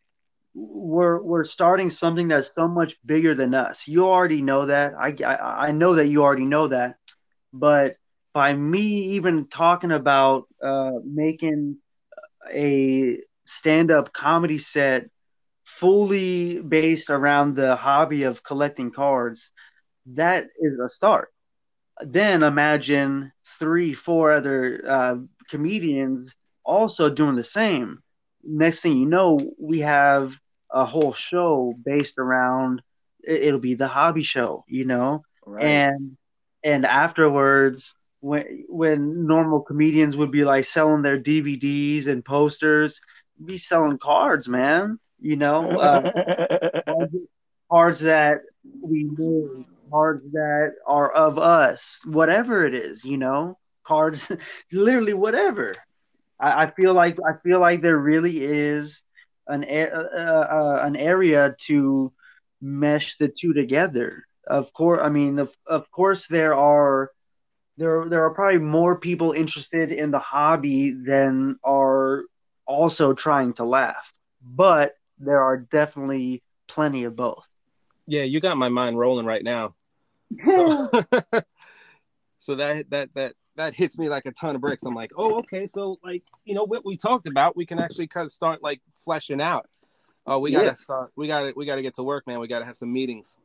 we're 0.53 1.21
we're 1.21 1.43
starting 1.43 1.89
something 1.89 2.27
that's 2.27 2.53
so 2.53 2.67
much 2.67 2.95
bigger 3.05 3.33
than 3.33 3.55
us. 3.55 3.87
You 3.87 4.05
already 4.05 4.41
know 4.41 4.67
that. 4.67 4.93
I, 4.99 5.15
I, 5.25 5.67
I 5.69 5.71
know 5.71 5.95
that 5.95 6.07
you 6.07 6.21
already 6.23 6.45
know 6.45 6.67
that. 6.67 6.97
But 7.51 7.97
by 8.33 8.53
me 8.53 8.81
even 9.15 9.47
talking 9.47 9.91
about 9.91 10.47
uh, 10.61 10.91
making 11.03 11.77
a 12.51 13.17
stand-up 13.45 14.13
comedy 14.13 14.57
set 14.57 15.09
fully 15.63 16.61
based 16.61 17.09
around 17.09 17.55
the 17.55 17.75
hobby 17.75 18.23
of 18.23 18.43
collecting 18.43 18.91
cards, 18.91 19.51
that 20.07 20.47
is 20.59 20.79
a 20.79 20.89
start. 20.89 21.29
Then 22.01 22.43
imagine 22.43 23.31
three, 23.59 23.93
four 23.93 24.31
other 24.31 24.83
uh, 24.87 25.17
comedians 25.49 26.35
also 26.63 27.09
doing 27.09 27.35
the 27.35 27.43
same. 27.43 27.99
Next 28.43 28.81
thing 28.81 28.97
you 28.97 29.05
know, 29.05 29.39
we 29.59 29.79
have 29.79 30.37
a 30.71 30.85
whole 30.85 31.13
show 31.13 31.75
based 31.85 32.17
around 32.17 32.81
it'll 33.23 33.59
be 33.59 33.75
the 33.75 33.87
hobby 33.87 34.23
show, 34.23 34.65
you 34.67 34.85
know, 34.85 35.23
right. 35.45 35.63
and 35.63 36.17
and 36.63 36.85
afterwards 36.85 37.95
when 38.19 38.65
when 38.67 39.27
normal 39.27 39.61
comedians 39.61 40.17
would 40.17 40.31
be 40.31 40.43
like 40.43 40.65
selling 40.65 41.01
their 41.01 41.19
DVDs 41.19 42.07
and 42.07 42.25
posters, 42.25 43.01
be 43.43 43.57
selling 43.57 43.97
cards, 43.97 44.47
man. 44.47 44.99
You 45.19 45.37
know, 45.37 45.71
uh, 45.79 46.11
cards 47.69 48.01
that 48.01 48.41
we 48.81 49.03
knew 49.03 49.65
cards 49.93 50.23
that 50.31 50.73
are 50.87 51.11
of 51.11 51.37
us, 51.37 51.99
whatever 52.05 52.65
it 52.65 52.73
is, 52.73 53.05
you 53.05 53.17
know, 53.17 53.57
cards, 53.83 54.31
literally 54.71 55.13
whatever. 55.13 55.75
I, 56.39 56.63
I, 56.63 56.71
feel 56.71 56.95
like 56.95 57.17
I 57.25 57.33
feel 57.43 57.59
like 57.59 57.81
there 57.81 57.97
really 57.97 58.43
is 58.43 59.03
an 59.47 59.63
uh, 59.63 60.17
uh, 60.17 60.79
an 60.83 60.95
area 60.95 61.55
to 61.67 62.11
mesh 62.59 63.17
the 63.17 63.27
two 63.27 63.53
together. 63.53 64.23
Of 64.47 64.73
course, 64.73 65.01
I 65.03 65.09
mean, 65.09 65.37
of 65.37 65.55
of 65.67 65.91
course, 65.91 66.27
there 66.27 66.55
are 66.55 67.11
there 67.77 68.09
there 68.09 68.23
are 68.23 68.33
probably 68.33 68.59
more 68.59 68.99
people 68.99 69.31
interested 69.33 69.91
in 69.91 70.09
the 70.09 70.19
hobby 70.19 70.91
than 70.91 71.59
are 71.63 72.23
also 72.65 73.13
trying 73.13 73.53
to 73.53 73.63
laugh, 73.63 74.11
but 74.41 74.95
there 75.19 75.41
are 75.41 75.57
definitely 75.57 76.41
plenty 76.67 77.03
of 77.03 77.15
both. 77.15 77.47
Yeah, 78.07 78.23
you 78.23 78.41
got 78.41 78.57
my 78.57 78.69
mind 78.69 78.97
rolling 78.97 79.25
right 79.25 79.43
now. 79.43 79.75
So, 80.43 80.89
so 82.39 82.55
that 82.55 82.89
that 82.89 83.09
that 83.15 83.33
that 83.55 83.75
hits 83.75 83.97
me 83.97 84.09
like 84.09 84.25
a 84.25 84.31
ton 84.31 84.55
of 84.55 84.61
bricks. 84.61 84.83
I'm 84.83 84.95
like, 84.95 85.11
oh, 85.17 85.39
okay, 85.39 85.67
so 85.67 85.97
like 86.03 86.23
you 86.45 86.55
know 86.55 86.63
what 86.63 86.85
we 86.85 86.97
talked 86.97 87.27
about, 87.27 87.55
we 87.55 87.65
can 87.65 87.79
actually 87.79 88.07
kind 88.07 88.25
of 88.25 88.31
start 88.31 88.63
like 88.63 88.81
fleshing 89.03 89.41
out. 89.41 89.67
Oh, 90.25 90.39
we 90.39 90.51
gotta 90.51 90.67
yeah. 90.67 90.73
start. 90.73 91.11
We 91.15 91.27
gotta 91.27 91.53
we 91.55 91.65
gotta 91.65 91.81
get 91.81 91.95
to 91.95 92.03
work, 92.03 92.25
man. 92.27 92.39
We 92.39 92.47
gotta 92.47 92.65
have 92.65 92.77
some 92.77 92.91
meetings. 92.91 93.37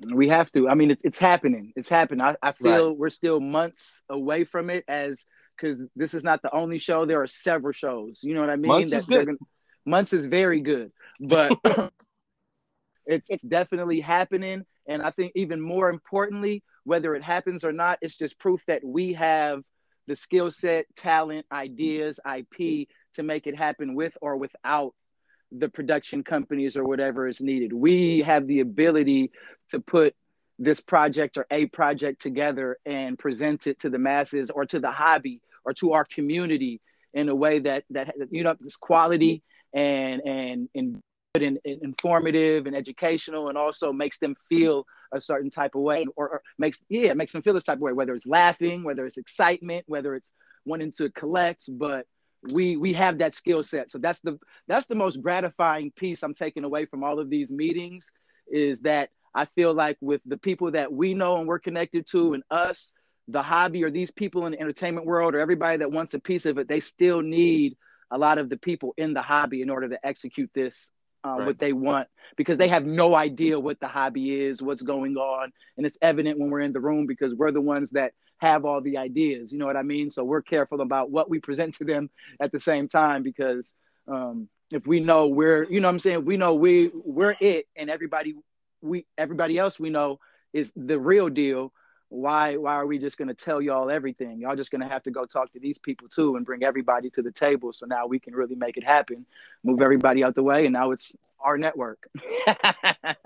We 0.00 0.28
have 0.28 0.50
to. 0.52 0.68
I 0.68 0.74
mean, 0.74 0.90
it's, 0.90 1.02
it's 1.04 1.18
happening. 1.18 1.72
It's 1.76 1.88
happening. 1.88 2.20
I, 2.20 2.36
I 2.42 2.52
feel 2.52 2.88
right. 2.88 2.98
we're 2.98 3.10
still 3.10 3.40
months 3.40 4.02
away 4.08 4.44
from 4.44 4.70
it, 4.70 4.84
as 4.88 5.26
because 5.56 5.80
this 5.96 6.14
is 6.14 6.24
not 6.24 6.42
the 6.42 6.54
only 6.54 6.78
show. 6.78 7.04
There 7.06 7.20
are 7.22 7.26
several 7.26 7.72
shows. 7.72 8.20
You 8.22 8.34
know 8.34 8.40
what 8.40 8.50
I 8.50 8.56
mean? 8.56 8.68
Months 8.68 8.92
is 8.92 9.06
good. 9.06 9.26
Gonna, 9.26 9.38
months 9.84 10.12
is 10.12 10.26
very 10.26 10.60
good, 10.60 10.92
but 11.20 11.52
it's 13.06 13.28
it's 13.28 13.42
definitely 13.42 14.00
happening. 14.00 14.64
And 14.86 15.02
I 15.02 15.10
think 15.10 15.32
even 15.34 15.60
more 15.60 15.88
importantly, 15.88 16.62
whether 16.84 17.14
it 17.14 17.22
happens 17.22 17.64
or 17.64 17.72
not, 17.72 17.98
it's 18.02 18.16
just 18.16 18.38
proof 18.38 18.60
that 18.66 18.82
we 18.84 19.12
have 19.14 19.62
the 20.06 20.16
skill 20.16 20.50
set, 20.50 20.86
talent, 20.96 21.46
ideas, 21.52 22.18
IP 22.26 22.88
to 23.14 23.22
make 23.22 23.46
it 23.46 23.56
happen 23.56 23.94
with 23.94 24.16
or 24.20 24.36
without 24.36 24.94
the 25.52 25.68
production 25.68 26.24
companies 26.24 26.76
or 26.76 26.84
whatever 26.84 27.28
is 27.28 27.40
needed. 27.40 27.72
We 27.72 28.22
have 28.22 28.46
the 28.46 28.60
ability 28.60 29.30
to 29.70 29.80
put 29.80 30.14
this 30.58 30.80
project 30.80 31.36
or 31.36 31.46
a 31.50 31.66
project 31.66 32.22
together 32.22 32.78
and 32.86 33.18
present 33.18 33.66
it 33.66 33.80
to 33.80 33.90
the 33.90 33.98
masses 33.98 34.50
or 34.50 34.64
to 34.66 34.80
the 34.80 34.90
hobby 34.90 35.40
or 35.64 35.72
to 35.74 35.92
our 35.92 36.04
community 36.04 36.80
in 37.14 37.28
a 37.28 37.34
way 37.34 37.58
that 37.58 37.84
that 37.90 38.14
you 38.30 38.42
know 38.42 38.54
this 38.60 38.76
quality 38.76 39.42
and 39.74 40.22
and 40.24 40.68
and 40.74 41.02
and, 41.34 41.58
and, 41.64 41.82
informative 41.82 42.66
and 42.66 42.76
educational 42.76 43.48
and 43.48 43.56
also 43.56 43.92
makes 43.92 44.18
them 44.18 44.36
feel 44.48 44.84
a 45.12 45.20
certain 45.20 45.48
type 45.48 45.74
of 45.74 45.80
way 45.80 46.06
or, 46.14 46.28
or 46.28 46.42
makes 46.58 46.84
yeah 46.90 47.14
makes 47.14 47.32
them 47.32 47.42
feel 47.42 47.54
this 47.54 47.64
type 47.64 47.76
of 47.76 47.82
way 47.82 47.92
whether 47.92 48.14
it's 48.14 48.26
laughing 48.26 48.84
whether 48.84 49.06
it's 49.06 49.16
excitement 49.16 49.82
whether 49.88 50.14
it's 50.14 50.32
wanting 50.66 50.92
to 50.92 51.08
collect 51.10 51.64
but 51.68 52.06
we 52.50 52.76
we 52.76 52.92
have 52.92 53.18
that 53.18 53.34
skill 53.34 53.62
set. 53.62 53.90
So 53.90 53.98
that's 53.98 54.20
the 54.20 54.38
that's 54.66 54.86
the 54.86 54.94
most 54.94 55.22
gratifying 55.22 55.90
piece 55.92 56.22
i'm 56.22 56.34
taking 56.34 56.64
away 56.64 56.84
from 56.86 57.02
all 57.02 57.18
of 57.18 57.30
these 57.30 57.50
meetings 57.50 58.12
is 58.50 58.80
that 58.80 59.10
i 59.34 59.46
feel 59.46 59.72
like 59.72 59.96
with 60.00 60.20
the 60.26 60.36
people 60.36 60.70
that 60.72 60.92
we 60.92 61.14
know 61.14 61.38
and 61.38 61.48
we're 61.48 61.58
connected 61.58 62.06
to 62.08 62.34
and 62.34 62.42
us 62.50 62.92
the 63.28 63.42
hobby 63.42 63.84
or 63.84 63.90
these 63.90 64.10
people 64.10 64.44
in 64.44 64.52
the 64.52 64.60
entertainment 64.60 65.06
world 65.06 65.34
or 65.34 65.38
everybody 65.38 65.78
that 65.78 65.92
wants 65.92 66.12
a 66.12 66.18
piece 66.18 66.44
of 66.44 66.58
it 66.58 66.68
they 66.68 66.80
still 66.80 67.22
need 67.22 67.76
a 68.10 68.18
lot 68.18 68.38
of 68.38 68.50
the 68.50 68.56
people 68.56 68.92
in 68.98 69.14
the 69.14 69.22
hobby 69.22 69.62
in 69.62 69.70
order 69.70 69.88
to 69.88 70.06
execute 70.06 70.50
this 70.52 70.90
uh, 71.24 71.36
right. 71.38 71.46
what 71.46 71.58
they 71.58 71.72
want 71.72 72.08
because 72.36 72.58
they 72.58 72.68
have 72.68 72.84
no 72.84 73.14
idea 73.14 73.58
what 73.58 73.78
the 73.80 73.88
hobby 73.88 74.40
is, 74.42 74.62
what's 74.62 74.82
going 74.82 75.16
on, 75.16 75.52
and 75.76 75.86
it's 75.86 75.98
evident 76.02 76.38
when 76.38 76.50
we're 76.50 76.60
in 76.60 76.72
the 76.72 76.80
room 76.80 77.06
because 77.06 77.34
we're 77.34 77.52
the 77.52 77.60
ones 77.60 77.90
that 77.90 78.12
have 78.38 78.64
all 78.64 78.80
the 78.80 78.98
ideas. 78.98 79.52
You 79.52 79.58
know 79.58 79.66
what 79.66 79.76
I 79.76 79.82
mean? 79.82 80.10
So 80.10 80.24
we're 80.24 80.42
careful 80.42 80.80
about 80.80 81.10
what 81.10 81.30
we 81.30 81.38
present 81.38 81.76
to 81.76 81.84
them 81.84 82.10
at 82.40 82.50
the 82.50 82.58
same 82.58 82.88
time 82.88 83.22
because 83.22 83.74
um, 84.08 84.48
if 84.70 84.86
we 84.86 85.00
know 85.00 85.28
we're, 85.28 85.64
you 85.64 85.80
know, 85.80 85.88
what 85.88 85.94
I'm 85.94 86.00
saying, 86.00 86.24
we 86.24 86.36
know 86.36 86.54
we 86.54 86.90
we're 86.92 87.36
it, 87.40 87.66
and 87.76 87.88
everybody 87.88 88.34
we 88.80 89.06
everybody 89.16 89.58
else 89.58 89.78
we 89.78 89.90
know 89.90 90.18
is 90.52 90.72
the 90.74 90.98
real 90.98 91.28
deal 91.28 91.72
why 92.12 92.56
why 92.56 92.74
are 92.74 92.86
we 92.86 92.98
just 92.98 93.16
going 93.16 93.28
to 93.28 93.34
tell 93.34 93.62
y'all 93.62 93.90
everything? 93.90 94.38
Y'all 94.38 94.54
just 94.54 94.70
going 94.70 94.82
to 94.82 94.88
have 94.88 95.02
to 95.04 95.10
go 95.10 95.24
talk 95.24 95.50
to 95.54 95.58
these 95.58 95.78
people 95.78 96.08
too 96.08 96.36
and 96.36 96.44
bring 96.44 96.62
everybody 96.62 97.08
to 97.10 97.22
the 97.22 97.32
table 97.32 97.72
so 97.72 97.86
now 97.86 98.06
we 98.06 98.18
can 98.18 98.34
really 98.34 98.54
make 98.54 98.76
it 98.76 98.84
happen. 98.84 99.24
Move 99.64 99.80
everybody 99.80 100.22
out 100.22 100.34
the 100.34 100.42
way 100.42 100.66
and 100.66 100.74
now 100.74 100.90
it's 100.90 101.16
our 101.40 101.56
network. 101.56 102.08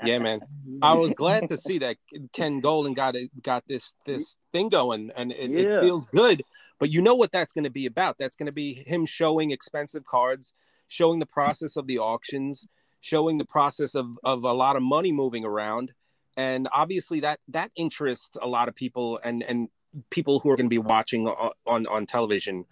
Yeah 0.05 0.21
man. 0.21 0.41
I 0.83 0.93
was 0.93 1.15
glad 1.15 1.49
to 1.49 1.57
see 1.57 1.79
that 1.79 1.97
ken 2.33 2.63
Goldin 2.63 2.95
got 2.95 3.17
it 3.17 3.31
got 3.43 3.65
this 3.67 3.95
this 4.05 4.37
thing 4.53 4.69
going 4.69 5.11
and 5.17 5.33
it, 5.33 5.51
yeah. 5.51 5.59
it 5.59 5.81
feels 5.81 6.07
good. 6.07 6.45
But 6.79 6.93
you 6.93 7.03
know 7.03 7.17
what 7.17 7.33
that's 7.33 7.53
going 7.53 7.65
to 7.65 7.71
be 7.71 7.87
about? 7.87 8.19
That's 8.19 8.37
going 8.37 8.47
to 8.47 8.53
be 8.53 8.85
him 8.87 9.05
showing 9.05 9.51
expensive 9.51 10.05
cards 10.05 10.53
showing 10.87 11.19
the 11.19 11.27
process 11.27 11.77
of 11.77 11.89
the 11.89 11.99
auctions 11.99 12.69
showing 13.01 13.39
the 13.39 13.45
process 13.45 13.95
of 13.95 14.19
of 14.23 14.45
a 14.45 14.53
lot 14.53 14.77
of 14.77 14.83
money 14.83 15.13
moving 15.13 15.45
around, 15.45 15.93
and 16.37 16.69
obviously 16.73 17.21
that 17.21 17.41
that 17.49 17.71
interests 17.77 18.37
a 18.41 18.49
lot 18.49 18.69
of 18.69 18.75
people 18.75 19.21
and 19.25 19.43
and 19.43 19.69
people 20.11 20.41
who 20.41 20.51
are 20.51 20.57
going 20.57 20.67
to 20.67 20.71
be 20.71 20.79
watching 20.79 21.27
on 21.27 21.53
on, 21.67 21.87
on 21.87 22.07
television. 22.07 22.65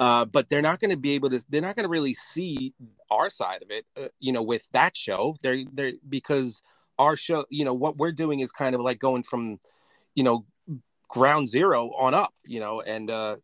Uh, 0.00 0.24
but 0.24 0.48
they're 0.48 0.62
not 0.62 0.78
going 0.78 0.92
to 0.92 0.96
be 0.96 1.12
able 1.12 1.28
to. 1.28 1.44
They're 1.48 1.60
not 1.60 1.74
going 1.74 1.84
to 1.84 1.90
really 1.90 2.14
see 2.14 2.72
our 3.10 3.28
side 3.28 3.62
of 3.62 3.70
it, 3.72 3.84
uh, 4.00 4.08
you 4.20 4.32
know, 4.32 4.42
with 4.42 4.68
that 4.70 4.96
show. 4.96 5.36
They're 5.42 5.64
they're 5.72 5.94
because 6.08 6.62
our 7.00 7.16
show, 7.16 7.46
you 7.50 7.64
know, 7.64 7.74
what 7.74 7.96
we're 7.96 8.12
doing 8.12 8.38
is 8.38 8.52
kind 8.52 8.76
of 8.76 8.80
like 8.80 9.00
going 9.00 9.24
from, 9.24 9.58
you 10.14 10.22
know, 10.22 10.44
ground 11.08 11.48
zero 11.48 11.90
on 11.98 12.14
up, 12.14 12.32
you 12.44 12.60
know, 12.60 12.80
and 12.80 13.10
uh, 13.10 13.36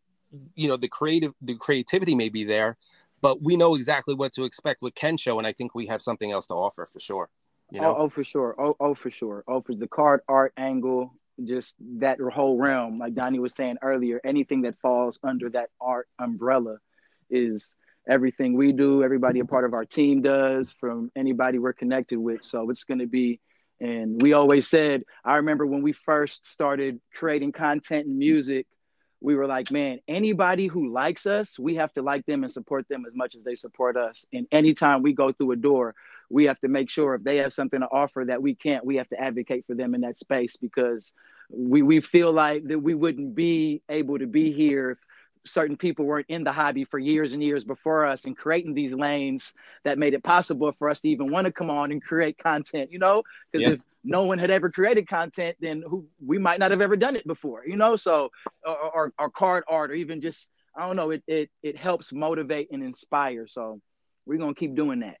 you 0.55 0.67
know 0.67 0.77
the 0.77 0.87
creative 0.87 1.33
the 1.41 1.55
creativity 1.55 2.15
may 2.15 2.29
be 2.29 2.43
there, 2.43 2.77
but 3.21 3.41
we 3.41 3.57
know 3.57 3.75
exactly 3.75 4.13
what 4.13 4.31
to 4.33 4.43
expect 4.43 4.81
with 4.81 4.95
Ken 4.95 5.17
show, 5.17 5.37
and 5.37 5.47
I 5.47 5.51
think 5.51 5.75
we 5.75 5.87
have 5.87 6.01
something 6.01 6.31
else 6.31 6.47
to 6.47 6.53
offer 6.53 6.87
for 6.91 6.99
sure. 6.99 7.29
You 7.71 7.79
oh, 7.79 7.83
know? 7.83 7.89
oh, 7.89 8.01
oh, 8.03 8.09
for 8.09 8.23
sure. 8.23 8.55
Oh, 8.59 8.75
oh, 8.79 8.95
for 8.95 9.09
sure. 9.09 9.43
Oh, 9.47 9.61
for 9.61 9.75
the 9.75 9.87
card 9.87 10.21
art 10.27 10.53
angle, 10.57 11.13
just 11.43 11.75
that 11.99 12.19
whole 12.19 12.57
realm. 12.57 12.99
Like 12.99 13.15
Donnie 13.15 13.39
was 13.39 13.55
saying 13.55 13.77
earlier, 13.81 14.21
anything 14.23 14.61
that 14.61 14.79
falls 14.81 15.19
under 15.23 15.49
that 15.49 15.69
art 15.81 16.07
umbrella 16.19 16.77
is 17.29 17.75
everything 18.07 18.55
we 18.55 18.71
do. 18.71 19.03
Everybody 19.03 19.39
a 19.39 19.45
part 19.45 19.65
of 19.65 19.73
our 19.73 19.85
team 19.85 20.21
does, 20.21 20.73
from 20.79 21.11
anybody 21.15 21.59
we're 21.59 21.73
connected 21.73 22.19
with. 22.19 22.43
So 22.43 22.69
it's 22.69 22.83
going 22.83 22.99
to 22.99 23.07
be. 23.07 23.39
And 23.81 24.21
we 24.21 24.31
always 24.31 24.69
said, 24.69 25.03
I 25.25 25.37
remember 25.37 25.65
when 25.65 25.81
we 25.81 25.91
first 25.91 26.47
started 26.47 27.01
creating 27.13 27.51
content 27.51 28.07
and 28.07 28.17
music, 28.17 28.67
we 29.25 29.35
were 29.35 29.47
like, 29.47 29.71
man, 29.71 29.99
anybody 30.07 30.67
who 30.67 30.93
likes 30.93 31.25
us, 31.25 31.57
we 31.57 31.75
have 31.75 31.91
to 31.93 32.03
like 32.03 32.27
them 32.27 32.43
and 32.43 32.53
support 32.53 32.87
them 32.87 33.05
as 33.07 33.15
much 33.15 33.33
as 33.33 33.43
they 33.43 33.55
support 33.55 33.97
us. 33.97 34.27
And 34.31 34.45
anytime 34.51 35.01
we 35.01 35.13
go 35.13 35.31
through 35.31 35.51
a 35.53 35.55
door, 35.55 35.95
we 36.29 36.43
have 36.45 36.59
to 36.61 36.67
make 36.67 36.91
sure 36.91 37.15
if 37.15 37.23
they 37.23 37.37
have 37.37 37.51
something 37.51 37.79
to 37.79 37.87
offer 37.87 38.25
that 38.27 38.43
we 38.43 38.53
can't, 38.53 38.85
we 38.85 38.97
have 38.97 39.09
to 39.09 39.19
advocate 39.19 39.65
for 39.65 39.73
them 39.73 39.95
in 39.95 40.01
that 40.01 40.19
space 40.19 40.57
because 40.57 41.11
we, 41.49 41.81
we 41.81 42.01
feel 42.01 42.31
like 42.31 42.67
that 42.67 42.77
we 42.77 42.93
wouldn't 42.93 43.33
be 43.33 43.81
able 43.89 44.19
to 44.19 44.27
be 44.27 44.51
here 44.51 44.91
if 44.91 44.97
certain 45.45 45.77
people 45.77 46.05
weren't 46.05 46.25
in 46.29 46.43
the 46.43 46.51
hobby 46.51 46.85
for 46.85 46.97
years 46.97 47.33
and 47.33 47.43
years 47.43 47.63
before 47.63 48.05
us 48.05 48.25
and 48.25 48.35
creating 48.35 48.73
these 48.73 48.93
lanes 48.93 49.53
that 49.83 49.97
made 49.97 50.13
it 50.13 50.23
possible 50.23 50.71
for 50.71 50.89
us 50.89 51.01
to 51.01 51.09
even 51.09 51.27
want 51.27 51.45
to 51.45 51.51
come 51.51 51.69
on 51.69 51.91
and 51.91 52.03
create 52.03 52.37
content, 52.37 52.91
you 52.91 52.99
know? 52.99 53.23
Because 53.51 53.67
yeah. 53.67 53.73
if 53.73 53.81
no 54.03 54.23
one 54.23 54.37
had 54.37 54.49
ever 54.49 54.69
created 54.69 55.07
content, 55.07 55.55
then 55.59 55.83
who 55.87 56.05
we 56.23 56.37
might 56.37 56.59
not 56.59 56.71
have 56.71 56.81
ever 56.81 56.95
done 56.95 57.15
it 57.15 57.25
before, 57.27 57.63
you 57.65 57.75
know? 57.75 57.95
So, 57.95 58.31
or, 58.65 58.77
or, 58.77 59.13
or 59.19 59.29
card 59.29 59.63
art, 59.67 59.91
or 59.91 59.93
even 59.93 60.21
just, 60.21 60.51
I 60.75 60.85
don't 60.87 60.95
know, 60.95 61.11
it, 61.11 61.23
it, 61.27 61.49
it 61.61 61.77
helps 61.77 62.11
motivate 62.11 62.69
and 62.71 62.83
inspire. 62.83 63.47
So 63.47 63.79
we're 64.25 64.39
going 64.39 64.55
to 64.55 64.59
keep 64.59 64.75
doing 64.75 65.01
that. 65.01 65.17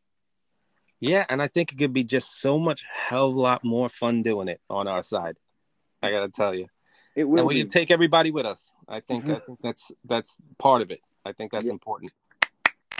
Yeah. 0.99 1.25
And 1.29 1.41
I 1.41 1.47
think 1.47 1.71
it 1.71 1.77
could 1.77 1.93
be 1.93 2.03
just 2.03 2.41
so 2.41 2.57
much 2.57 2.83
hell 3.07 3.29
of 3.29 3.35
a 3.35 3.39
lot 3.39 3.63
more 3.63 3.89
fun 3.89 4.23
doing 4.23 4.47
it 4.47 4.59
on 4.69 4.87
our 4.87 5.03
side. 5.03 5.37
I 6.01 6.11
got 6.11 6.25
to 6.25 6.31
tell 6.31 6.55
you. 6.55 6.67
It 7.15 7.23
will. 7.23 7.39
And 7.39 7.47
we 7.47 7.59
can 7.59 7.69
take 7.69 7.91
everybody 7.91 8.31
with 8.31 8.45
us. 8.45 8.73
I 8.87 8.99
think. 8.99 9.25
Mm-hmm. 9.25 9.33
I 9.33 9.39
think 9.39 9.59
that's 9.61 9.91
that's 10.03 10.37
part 10.57 10.81
of 10.81 10.91
it. 10.91 10.99
I 11.25 11.31
think 11.31 11.51
that's 11.51 11.65
yeah. 11.65 11.71
important. 11.71 12.11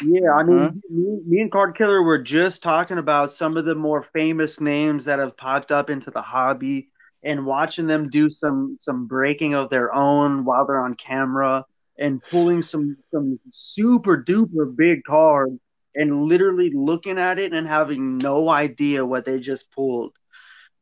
Yeah, 0.04 0.34
I 0.34 0.44
mean, 0.44 0.58
mm-hmm. 0.58 0.98
me, 0.98 1.20
me, 1.26 1.42
and 1.42 1.52
Card 1.52 1.76
Killer 1.78 2.04
were 2.04 2.18
just 2.18 2.62
talking 2.62 2.98
about 2.98 3.32
some 3.32 3.56
of 3.56 3.64
the 3.64 3.76
more 3.76 4.04
famous 4.04 4.60
names 4.60 5.06
that 5.06 5.20
have 5.20 5.38
popped 5.38 5.72
up 5.72 5.90
into 5.90 6.12
the 6.12 6.22
hobby, 6.22 6.90
and 7.24 7.46
watching 7.46 7.88
them 7.88 8.10
do 8.10 8.30
some 8.30 8.78
some 8.80 9.08
breaking 9.08 9.54
of 9.54 9.70
their 9.70 9.94
own 9.96 10.44
while 10.44 10.66
they're 10.66 10.84
on 10.84 10.96
camera, 10.96 11.66
and 11.98 12.22
pulling 12.30 12.62
some 12.62 12.98
some 13.12 13.40
super 13.52 14.22
duper 14.22 14.76
big 14.76 15.04
cards, 15.06 15.60
and 15.94 16.24
literally 16.24 16.72
looking 16.74 17.18
at 17.18 17.40
it 17.40 17.54
and 17.54 17.68
having 17.68 18.18
no 18.18 18.50
idea 18.50 19.06
what 19.06 19.24
they 19.24 19.40
just 19.40 19.72
pulled. 19.72 20.14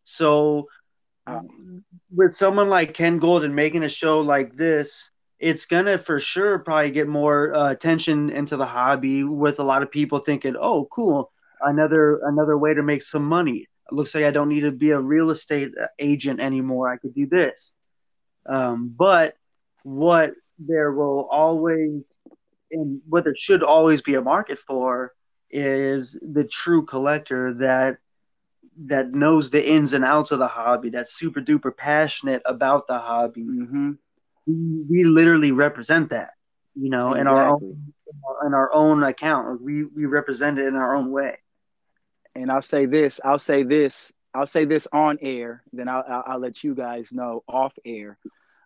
So 0.06 0.70
um, 1.28 1.84
with 2.14 2.34
someone 2.34 2.70
like 2.70 2.94
Ken 2.94 3.20
Goldin 3.20 3.54
making 3.54 3.84
a 3.84 3.90
show 3.90 4.22
like 4.22 4.54
this, 4.54 5.12
it's 5.40 5.66
gonna 5.66 5.98
for 5.98 6.20
sure 6.20 6.60
probably 6.60 6.92
get 6.92 7.08
more 7.08 7.54
uh, 7.54 7.72
attention 7.72 8.30
into 8.30 8.56
the 8.58 8.66
hobby 8.66 9.24
with 9.24 9.60
a 9.60 9.64
lot 9.64 9.84
of 9.84 9.92
people 9.92 10.20
thinking, 10.20 10.56
"Oh, 10.60 10.88
cool, 10.92 11.32
another 11.62 12.20
another 12.24 12.58
way 12.58 12.74
to 12.74 12.84
make 12.84 13.04
some 13.04 13.26
money." 13.26 13.68
It 13.92 13.94
looks 13.94 14.16
like 14.16 14.26
I 14.26 14.32
don't 14.32 14.50
need 14.50 14.62
to 14.62 14.72
be 14.72 14.92
a 14.92 15.00
real 15.00 15.30
estate 15.30 15.72
uh, 15.82 15.88
agent 16.00 16.40
anymore. 16.40 16.92
I 16.92 16.98
could 16.98 17.14
do 17.14 17.28
this. 17.28 17.74
Um, 18.46 18.94
but 18.96 19.36
what 19.84 20.34
there 20.60 20.92
will 20.92 21.28
always 21.30 22.18
and 22.72 23.02
what 23.08 23.24
there 23.24 23.36
should 23.38 23.64
always 23.64 24.02
be 24.02 24.16
a 24.16 24.22
market 24.22 24.60
for 24.60 25.14
is 25.52 26.20
the 26.22 26.44
true 26.44 26.84
collector 26.86 27.54
that 27.54 27.98
that 28.86 29.12
knows 29.12 29.50
the 29.50 29.68
ins 29.68 29.94
and 29.94 30.04
outs 30.04 30.32
of 30.32 30.40
the 30.40 30.48
hobby, 30.48 30.90
that's 30.90 31.14
super 31.14 31.42
duper 31.42 31.76
passionate 31.76 32.42
about 32.46 32.88
the 32.88 32.98
hobby. 32.98 33.44
Mm-hmm. 33.44 33.92
We, 34.46 34.84
we 34.90 35.04
literally 35.04 35.52
represent 35.52 36.10
that, 36.10 36.32
you 36.76 36.90
know, 36.90 37.14
exactly. 37.14 37.22
in 37.22 37.28
our 37.28 37.48
own 37.48 37.94
in 38.46 38.54
our 38.54 38.74
own 38.74 39.04
account. 39.04 39.62
We 39.62 39.86
we 39.86 40.06
represent 40.06 40.60
it 40.60 40.68
in 40.68 40.76
our 40.76 40.96
own 40.96 41.12
way. 41.12 41.38
And 42.36 42.52
I'll 42.52 42.62
say 42.62 42.86
this. 42.86 43.20
I'll 43.24 43.40
say 43.40 43.64
this. 43.64 44.12
I'll 44.34 44.48
say 44.48 44.66
this 44.66 44.88
on 44.92 45.20
air. 45.22 45.64
Then 45.72 45.88
I'll 45.88 46.04
I'll, 46.08 46.24
I'll 46.28 46.40
let 46.40 46.64
you 46.64 46.76
guys 46.76 47.10
know 47.12 47.44
off 47.48 47.74
air. 47.86 48.18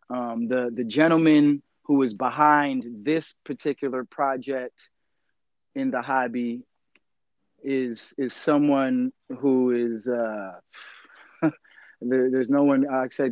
Um, 0.10 0.48
the 0.48 0.72
the 0.74 0.86
gentleman 0.86 1.62
who 1.84 2.02
is 2.04 2.14
behind 2.14 3.06
this 3.06 3.36
particular 3.46 4.04
project 4.04 4.90
in 5.76 5.92
the 5.92 6.02
hobby 6.02 6.64
is 7.64 8.14
is 8.18 8.34
someone 8.34 9.12
who 9.40 9.72
is 9.72 10.08
uh, 10.08 10.54
there, 12.02 12.32
there's 12.32 12.50
no 12.50 12.64
one 12.64 12.88
I 12.90 13.08
say 13.12 13.30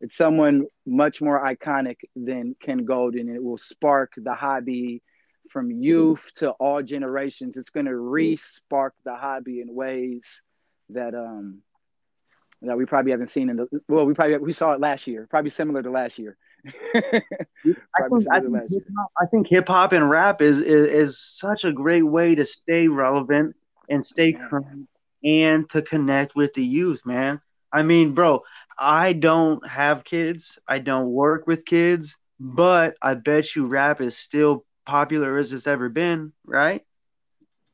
it's 0.00 0.16
someone 0.16 0.66
much 0.86 1.20
more 1.20 1.44
iconic 1.44 1.96
than 2.14 2.54
Ken 2.62 2.86
Goldin. 2.86 3.34
It 3.34 3.42
will 3.42 3.58
spark 3.58 4.12
the 4.16 4.34
hobby 4.34 5.02
from 5.50 5.70
youth 5.70 6.30
to 6.36 6.50
all 6.50 6.82
generations. 6.82 7.56
It's 7.56 7.70
going 7.70 7.86
to 7.86 7.96
re-spark 7.96 8.94
the 9.04 9.16
hobby 9.16 9.60
in 9.60 9.74
ways 9.74 10.42
that 10.90 11.14
um 11.14 11.62
that 12.62 12.76
we 12.76 12.84
probably 12.84 13.12
haven't 13.12 13.30
seen 13.30 13.50
in 13.50 13.56
the 13.56 13.68
well 13.88 14.04
we 14.04 14.14
probably 14.14 14.36
we 14.38 14.52
saw 14.52 14.72
it 14.72 14.80
last 14.80 15.06
year 15.06 15.26
probably 15.30 15.50
similar 15.50 15.82
to 15.82 15.90
last 15.90 16.18
year 16.18 16.36
I 16.94 17.00
think, 17.00 18.26
I 18.30 18.40
think, 18.40 18.70
hip-hop, 18.70 19.12
I 19.20 19.26
think 19.26 19.46
hip 19.48 19.68
hop 19.68 19.92
and 19.92 20.08
rap 20.08 20.42
is, 20.42 20.60
is, 20.60 20.90
is 20.90 21.20
such 21.20 21.64
a 21.64 21.72
great 21.72 22.02
way 22.02 22.34
to 22.34 22.44
stay 22.44 22.88
relevant 22.88 23.56
and 23.88 24.04
stay 24.04 24.32
current 24.32 24.88
and 25.24 25.68
to 25.70 25.82
connect 25.82 26.34
with 26.34 26.54
the 26.54 26.64
youth, 26.64 27.04
man. 27.04 27.40
I 27.72 27.82
mean, 27.82 28.12
bro, 28.12 28.42
I 28.78 29.12
don't 29.12 29.66
have 29.66 30.04
kids. 30.04 30.58
I 30.66 30.78
don't 30.78 31.08
work 31.08 31.46
with 31.46 31.64
kids, 31.64 32.16
but 32.40 32.96
I 33.02 33.14
bet 33.14 33.54
you 33.54 33.66
rap 33.66 34.00
is 34.00 34.16
still 34.16 34.64
popular 34.86 35.38
as 35.38 35.52
it's 35.52 35.66
ever 35.66 35.88
been, 35.88 36.32
right? 36.46 36.84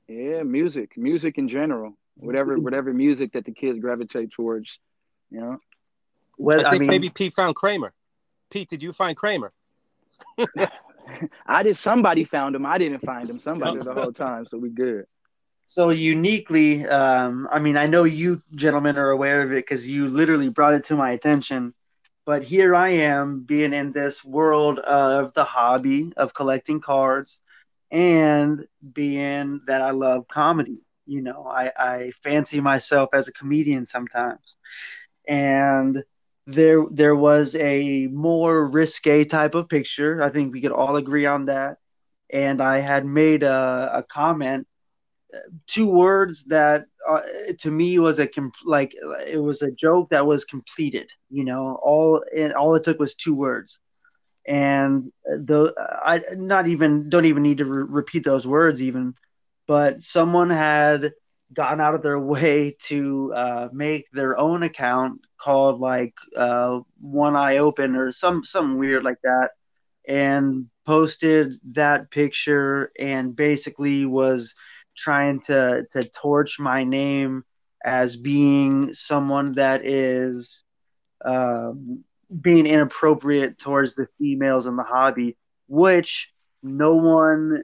Yeah, 0.08 0.42
music, 0.42 0.96
music 0.96 1.38
in 1.38 1.48
general, 1.48 1.96
whatever, 2.16 2.58
whatever 2.58 2.92
music 2.92 3.32
that 3.32 3.44
the 3.44 3.52
kids 3.52 3.78
gravitate 3.78 4.30
towards, 4.32 4.78
you 5.30 5.40
know. 5.40 5.58
Well, 6.36 6.66
I 6.66 6.70
think 6.70 6.74
I 6.74 6.78
mean, 6.78 6.88
maybe 6.88 7.10
Pete 7.10 7.34
found 7.34 7.54
Kramer. 7.54 7.92
Pete, 8.50 8.68
did 8.68 8.82
you 8.82 8.92
find 8.92 9.16
Kramer? 9.16 9.52
I 11.46 11.62
did. 11.62 11.76
Somebody 11.76 12.24
found 12.24 12.54
him. 12.54 12.66
I 12.66 12.78
didn't 12.78 13.00
find 13.00 13.28
him. 13.28 13.38
Somebody 13.38 13.78
the 13.82 13.92
whole 13.94 14.12
time, 14.12 14.46
so 14.46 14.58
we 14.58 14.70
good. 14.70 15.06
So 15.64 15.90
uniquely, 15.90 16.86
um, 16.86 17.48
I 17.50 17.58
mean, 17.58 17.76
I 17.76 17.86
know 17.86 18.04
you 18.04 18.40
gentlemen 18.54 18.98
are 18.98 19.10
aware 19.10 19.42
of 19.42 19.52
it 19.52 19.66
because 19.66 19.90
you 19.90 20.08
literally 20.08 20.50
brought 20.50 20.74
it 20.74 20.84
to 20.84 20.96
my 20.96 21.12
attention. 21.12 21.74
But 22.26 22.42
here 22.42 22.74
I 22.74 22.90
am, 22.90 23.40
being 23.40 23.72
in 23.72 23.92
this 23.92 24.24
world 24.24 24.78
of 24.78 25.34
the 25.34 25.44
hobby 25.44 26.12
of 26.16 26.34
collecting 26.34 26.80
cards, 26.80 27.40
and 27.90 28.66
being 28.92 29.60
that 29.66 29.82
I 29.82 29.90
love 29.90 30.26
comedy. 30.28 30.80
You 31.06 31.20
know, 31.20 31.46
I, 31.46 31.70
I 31.76 32.12
fancy 32.22 32.60
myself 32.60 33.10
as 33.12 33.28
a 33.28 33.32
comedian 33.32 33.84
sometimes, 33.84 34.56
and 35.28 36.02
there 36.46 36.84
there 36.90 37.16
was 37.16 37.54
a 37.56 38.08
more 38.08 38.66
risque 38.66 39.24
type 39.24 39.54
of 39.54 39.68
picture. 39.68 40.22
I 40.22 40.30
think 40.30 40.52
we 40.52 40.60
could 40.60 40.72
all 40.72 40.96
agree 40.96 41.26
on 41.26 41.46
that. 41.46 41.78
And 42.30 42.60
I 42.60 42.78
had 42.78 43.04
made 43.06 43.42
a, 43.42 43.90
a 43.94 44.02
comment, 44.02 44.66
two 45.66 45.88
words 45.90 46.44
that 46.46 46.86
uh, 47.08 47.20
to 47.60 47.70
me 47.70 47.98
was 47.98 48.18
a 48.18 48.28
like 48.64 48.94
it 49.26 49.42
was 49.42 49.62
a 49.62 49.70
joke 49.70 50.08
that 50.10 50.26
was 50.26 50.44
completed. 50.44 51.10
You 51.30 51.44
know, 51.44 51.78
all 51.82 52.24
and 52.36 52.52
all 52.54 52.74
it 52.74 52.84
took 52.84 52.98
was 52.98 53.14
two 53.14 53.34
words, 53.34 53.80
and 54.46 55.12
the 55.24 55.74
I 55.78 56.22
not 56.36 56.68
even 56.68 57.08
don't 57.08 57.26
even 57.26 57.42
need 57.42 57.58
to 57.58 57.64
re- 57.64 57.86
repeat 57.88 58.24
those 58.24 58.46
words 58.46 58.82
even, 58.82 59.14
but 59.66 60.02
someone 60.02 60.50
had 60.50 61.12
gone 61.52 61.80
out 61.80 61.94
of 61.94 62.02
their 62.02 62.18
way 62.18 62.76
to 62.86 63.32
uh, 63.34 63.68
make 63.72 64.06
their 64.12 64.38
own 64.38 64.62
account 64.62 65.20
called 65.38 65.80
like 65.80 66.14
uh, 66.36 66.80
One 67.00 67.36
Eye 67.36 67.58
Open 67.58 67.96
or 67.96 68.12
some 68.12 68.44
some 68.44 68.78
weird 68.78 69.04
like 69.04 69.20
that, 69.22 69.50
and 70.06 70.66
posted 70.86 71.54
that 71.72 72.10
picture 72.10 72.92
and 72.98 73.34
basically 73.34 74.06
was 74.06 74.54
trying 74.96 75.40
to 75.40 75.84
to 75.90 76.04
torch 76.10 76.58
my 76.58 76.84
name 76.84 77.44
as 77.84 78.16
being 78.16 78.92
someone 78.94 79.52
that 79.52 79.84
is 79.84 80.64
um, 81.24 82.04
being 82.40 82.66
inappropriate 82.66 83.58
towards 83.58 83.94
the 83.94 84.08
females 84.18 84.66
in 84.66 84.76
the 84.76 84.82
hobby, 84.82 85.36
which 85.68 86.30
no 86.62 86.96
one 86.96 87.62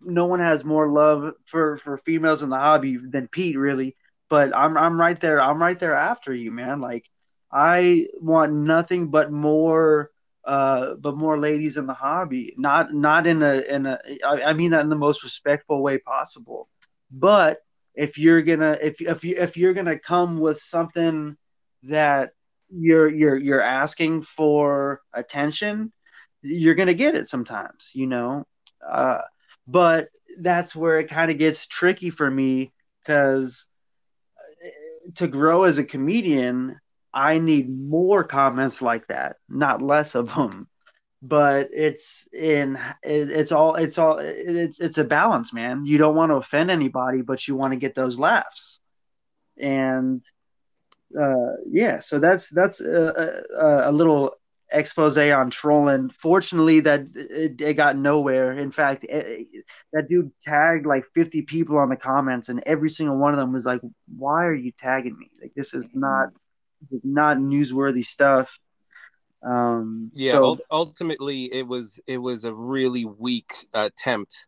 no 0.00 0.26
one 0.26 0.40
has 0.40 0.64
more 0.64 0.88
love 0.88 1.34
for 1.46 1.76
for 1.78 1.96
females 1.96 2.42
in 2.42 2.50
the 2.50 2.58
hobby 2.58 2.96
than 2.96 3.28
Pete 3.28 3.56
really. 3.58 3.96
But 4.28 4.56
I'm 4.56 4.76
I'm 4.76 4.98
right 5.00 5.18
there. 5.20 5.40
I'm 5.40 5.60
right 5.60 5.78
there 5.78 5.94
after 5.94 6.34
you, 6.34 6.50
man. 6.52 6.80
Like 6.80 7.08
I 7.52 8.08
want 8.20 8.52
nothing 8.52 9.08
but 9.08 9.30
more 9.30 10.10
uh 10.44 10.94
but 10.94 11.16
more 11.16 11.38
ladies 11.38 11.76
in 11.76 11.86
the 11.86 11.94
hobby. 11.94 12.54
Not 12.56 12.92
not 12.94 13.26
in 13.26 13.42
a 13.42 13.60
in 13.60 13.86
a 13.86 13.98
I, 14.24 14.42
I 14.50 14.52
mean 14.54 14.70
that 14.72 14.82
in 14.82 14.88
the 14.88 14.96
most 14.96 15.22
respectful 15.22 15.82
way 15.82 15.98
possible. 15.98 16.68
But 17.10 17.58
if 17.94 18.18
you're 18.18 18.42
gonna 18.42 18.78
if 18.80 19.00
if 19.00 19.24
you 19.24 19.36
if 19.36 19.56
you're 19.56 19.74
gonna 19.74 19.98
come 19.98 20.38
with 20.38 20.60
something 20.60 21.36
that 21.84 22.30
you're 22.70 23.08
you're 23.08 23.36
you're 23.36 23.60
asking 23.60 24.22
for 24.22 25.00
attention, 25.12 25.92
you're 26.42 26.74
gonna 26.74 26.94
get 26.94 27.14
it 27.14 27.28
sometimes, 27.28 27.90
you 27.94 28.06
know. 28.06 28.46
Uh, 28.86 29.20
but 29.66 30.08
that's 30.38 30.74
where 30.74 30.98
it 30.98 31.08
kind 31.08 31.30
of 31.30 31.38
gets 31.38 31.66
tricky 31.66 32.10
for 32.10 32.30
me 32.30 32.72
because 33.00 33.66
to 35.14 35.28
grow 35.28 35.64
as 35.64 35.78
a 35.78 35.84
comedian, 35.84 36.80
I 37.12 37.38
need 37.38 37.68
more 37.70 38.24
comments 38.24 38.80
like 38.80 39.08
that, 39.08 39.36
not 39.48 39.82
less 39.82 40.14
of 40.14 40.34
them. 40.34 40.68
But 41.24 41.68
it's 41.72 42.26
in 42.32 42.80
it's 43.04 43.52
all 43.52 43.76
it's 43.76 43.96
all 43.96 44.18
it's 44.18 44.80
it's 44.80 44.98
a 44.98 45.04
balance, 45.04 45.52
man. 45.52 45.84
You 45.84 45.96
don't 45.96 46.16
want 46.16 46.30
to 46.30 46.36
offend 46.36 46.68
anybody, 46.68 47.22
but 47.22 47.46
you 47.46 47.54
want 47.54 47.72
to 47.72 47.78
get 47.78 47.94
those 47.94 48.18
laughs. 48.18 48.80
And 49.56 50.20
uh, 51.18 51.52
yeah, 51.68 52.00
so 52.00 52.18
that's 52.18 52.48
that's 52.48 52.80
a, 52.80 53.44
a, 53.56 53.90
a 53.90 53.92
little 53.92 54.34
expose 54.72 55.18
on 55.18 55.50
trolling. 55.50 56.10
Fortunately, 56.10 56.80
that 56.80 57.08
it, 57.14 57.60
it 57.60 57.74
got 57.74 57.96
nowhere. 57.96 58.52
In 58.52 58.70
fact, 58.70 59.04
it, 59.04 59.46
that 59.92 60.08
dude 60.08 60.32
tagged 60.40 60.86
like 60.86 61.04
50 61.14 61.42
people 61.42 61.78
on 61.78 61.88
the 61.88 61.96
comments, 61.96 62.48
and 62.48 62.62
every 62.66 62.90
single 62.90 63.18
one 63.18 63.32
of 63.32 63.38
them 63.38 63.52
was 63.52 63.66
like, 63.66 63.80
"Why 64.16 64.46
are 64.46 64.54
you 64.54 64.72
tagging 64.72 65.18
me? 65.18 65.30
Like 65.40 65.52
this 65.54 65.74
is 65.74 65.94
not 65.94 66.30
this 66.90 66.98
is 66.98 67.04
not 67.04 67.36
newsworthy 67.36 68.04
stuff." 68.04 68.50
Um, 69.42 70.10
yeah, 70.14 70.32
so, 70.32 70.58
ultimately, 70.70 71.52
it 71.52 71.66
was 71.66 72.00
it 72.06 72.18
was 72.18 72.44
a 72.44 72.54
really 72.54 73.04
weak 73.04 73.66
attempt 73.74 74.46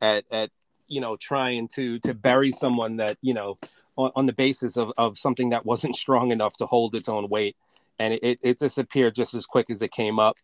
at 0.00 0.24
at 0.30 0.50
you 0.86 1.00
know 1.00 1.16
trying 1.16 1.68
to 1.74 1.98
to 2.00 2.14
bury 2.14 2.52
someone 2.52 2.96
that 2.96 3.18
you 3.20 3.34
know 3.34 3.56
on, 3.96 4.12
on 4.14 4.26
the 4.26 4.32
basis 4.32 4.76
of 4.76 4.92
of 4.96 5.18
something 5.18 5.50
that 5.50 5.66
wasn't 5.66 5.96
strong 6.04 6.30
enough 6.30 6.56
to 6.58 6.66
hold 6.66 6.94
its 6.94 7.08
own 7.08 7.28
weight 7.28 7.56
and 7.98 8.14
it, 8.14 8.38
it 8.42 8.58
disappeared 8.58 9.14
just 9.14 9.34
as 9.34 9.46
quick 9.46 9.70
as 9.70 9.82
it 9.82 9.92
came 9.92 10.18
up. 10.18 10.36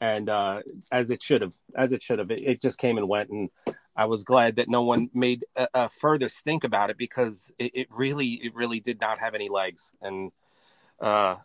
And 0.00 0.28
uh, 0.28 0.62
as 0.90 1.10
it 1.10 1.22
should 1.22 1.40
have 1.40 1.54
as 1.76 1.92
it 1.92 2.02
should 2.02 2.18
have 2.18 2.30
it, 2.30 2.40
it, 2.42 2.60
just 2.60 2.78
came 2.78 2.98
and 2.98 3.08
went. 3.08 3.30
And 3.30 3.50
i 3.96 4.06
was 4.06 4.24
glad 4.24 4.56
that 4.56 4.68
no 4.68 4.82
one 4.82 5.08
made 5.14 5.44
a, 5.56 5.68
a 5.72 5.88
further 5.88 6.28
stink 6.28 6.64
about 6.64 6.90
it 6.90 6.98
because 6.98 7.52
it, 7.58 7.70
it, 7.74 7.86
really 7.90 8.40
it 8.42 8.54
really 8.54 8.80
did 8.80 9.00
not 9.00 9.20
have 9.20 9.34
any 9.34 9.48
legs. 9.48 9.92
And 10.02 10.32
uh, 11.00 11.36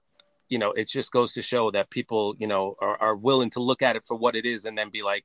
you 0.49 0.57
know 0.57 0.71
it 0.71 0.89
just 0.89 1.11
goes 1.11 1.33
to 1.33 1.41
show 1.41 1.69
that 1.71 1.91
people 1.91 2.35
you 2.39 2.47
know 2.47 2.75
are, 2.79 2.97
are 2.97 3.15
willing 3.15 3.51
to 3.51 3.59
look 3.59 3.81
at 3.81 3.95
it 3.95 4.03
for 4.03 4.17
what 4.17 4.35
it 4.35 4.45
is 4.45 4.65
and 4.65 4.77
then 4.77 4.89
be 4.89 5.03
like 5.03 5.23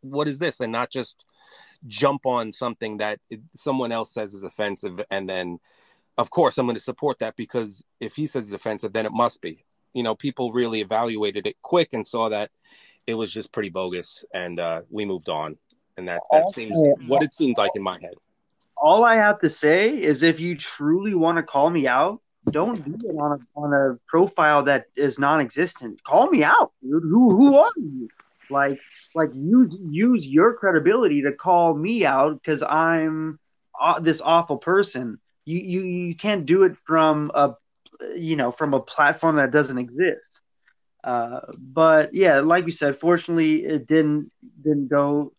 what 0.00 0.28
is 0.28 0.38
this? 0.38 0.60
and 0.60 0.72
not 0.72 0.90
just 0.90 1.26
jump 1.86 2.26
on 2.26 2.52
something 2.52 2.98
that 2.98 3.18
someone 3.54 3.90
else 3.90 4.12
says 4.12 4.34
is 4.34 4.44
offensive 4.44 5.00
and 5.10 5.28
then 5.28 5.58
of 6.18 6.30
course 6.30 6.58
I'm 6.58 6.66
going 6.66 6.76
to 6.76 6.80
support 6.80 7.18
that 7.20 7.36
because 7.36 7.82
if 8.00 8.16
he 8.16 8.26
says 8.26 8.48
it's 8.48 8.54
offensive, 8.54 8.92
then 8.92 9.06
it 9.06 9.12
must 9.12 9.40
be. 9.40 9.64
You 9.94 10.02
know, 10.02 10.14
people 10.14 10.52
really 10.52 10.80
evaluated 10.80 11.46
it 11.46 11.56
quick 11.62 11.90
and 11.92 12.06
saw 12.06 12.28
that 12.30 12.50
it 13.06 13.14
was 13.14 13.32
just 13.32 13.52
pretty 13.52 13.68
bogus, 13.68 14.24
and 14.32 14.58
uh, 14.58 14.82
we 14.90 15.04
moved 15.04 15.28
on. 15.28 15.58
And 15.96 16.08
that 16.08 16.22
that 16.30 16.48
seems 16.48 16.78
what 17.06 17.22
it 17.22 17.34
seemed 17.34 17.58
like 17.58 17.72
in 17.74 17.82
my 17.82 17.98
head. 18.00 18.14
All 18.76 19.04
I 19.04 19.16
have 19.16 19.38
to 19.40 19.50
say 19.50 19.90
is, 19.90 20.22
if 20.22 20.40
you 20.40 20.56
truly 20.56 21.14
want 21.14 21.36
to 21.36 21.42
call 21.42 21.68
me 21.68 21.86
out, 21.86 22.22
don't 22.50 22.82
do 22.84 23.08
it 23.08 23.16
on 23.16 23.32
a 23.32 23.58
on 23.58 23.72
a 23.72 23.98
profile 24.08 24.62
that 24.64 24.86
is 24.96 25.18
non-existent. 25.18 26.02
Call 26.02 26.28
me 26.30 26.42
out, 26.42 26.72
dude. 26.82 27.02
Who 27.02 27.36
who 27.36 27.56
are 27.56 27.70
you? 27.76 28.08
Like 28.50 28.80
like 29.14 29.30
use 29.34 29.78
use 29.90 30.26
your 30.26 30.54
credibility 30.54 31.22
to 31.22 31.32
call 31.32 31.74
me 31.74 32.06
out 32.06 32.34
because 32.34 32.62
I'm 32.62 33.38
uh, 33.78 34.00
this 34.00 34.20
awful 34.20 34.56
person 34.56 35.20
you 35.44 35.58
you 35.58 35.80
you 35.82 36.16
can't 36.16 36.46
do 36.46 36.64
it 36.64 36.76
from 36.76 37.30
a 37.34 37.54
you 38.14 38.36
know 38.36 38.52
from 38.52 38.74
a 38.74 38.80
platform 38.80 39.36
that 39.36 39.50
doesn't 39.52 39.78
exist. 39.78 40.40
Uh, 41.04 41.40
but 41.58 42.10
yeah, 42.12 42.40
like 42.40 42.64
we 42.64 42.70
said, 42.72 42.96
fortunately 42.96 43.64
it 43.64 43.86
didn't 43.86 44.30
didn't 44.62 44.88
go 44.88 45.32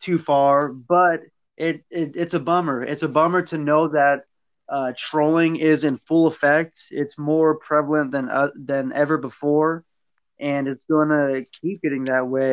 too 0.00 0.18
far, 0.18 0.68
but 0.68 1.20
it, 1.56 1.84
it 1.90 2.12
it's 2.16 2.34
a 2.34 2.40
bummer. 2.40 2.82
It's 2.82 3.02
a 3.02 3.08
bummer 3.08 3.42
to 3.42 3.58
know 3.58 3.88
that 3.88 4.22
uh, 4.68 4.92
trolling 4.96 5.56
is 5.56 5.84
in 5.84 5.96
full 5.96 6.26
effect. 6.26 6.78
It's 6.90 7.18
more 7.18 7.56
prevalent 7.56 8.12
than 8.12 8.28
uh, 8.28 8.50
than 8.54 8.92
ever 8.92 9.18
before, 9.18 9.84
and 10.40 10.68
it's 10.68 10.84
going 10.84 11.08
to 11.08 11.44
keep 11.60 11.82
getting 11.82 12.04
that 12.04 12.28
way. 12.28 12.52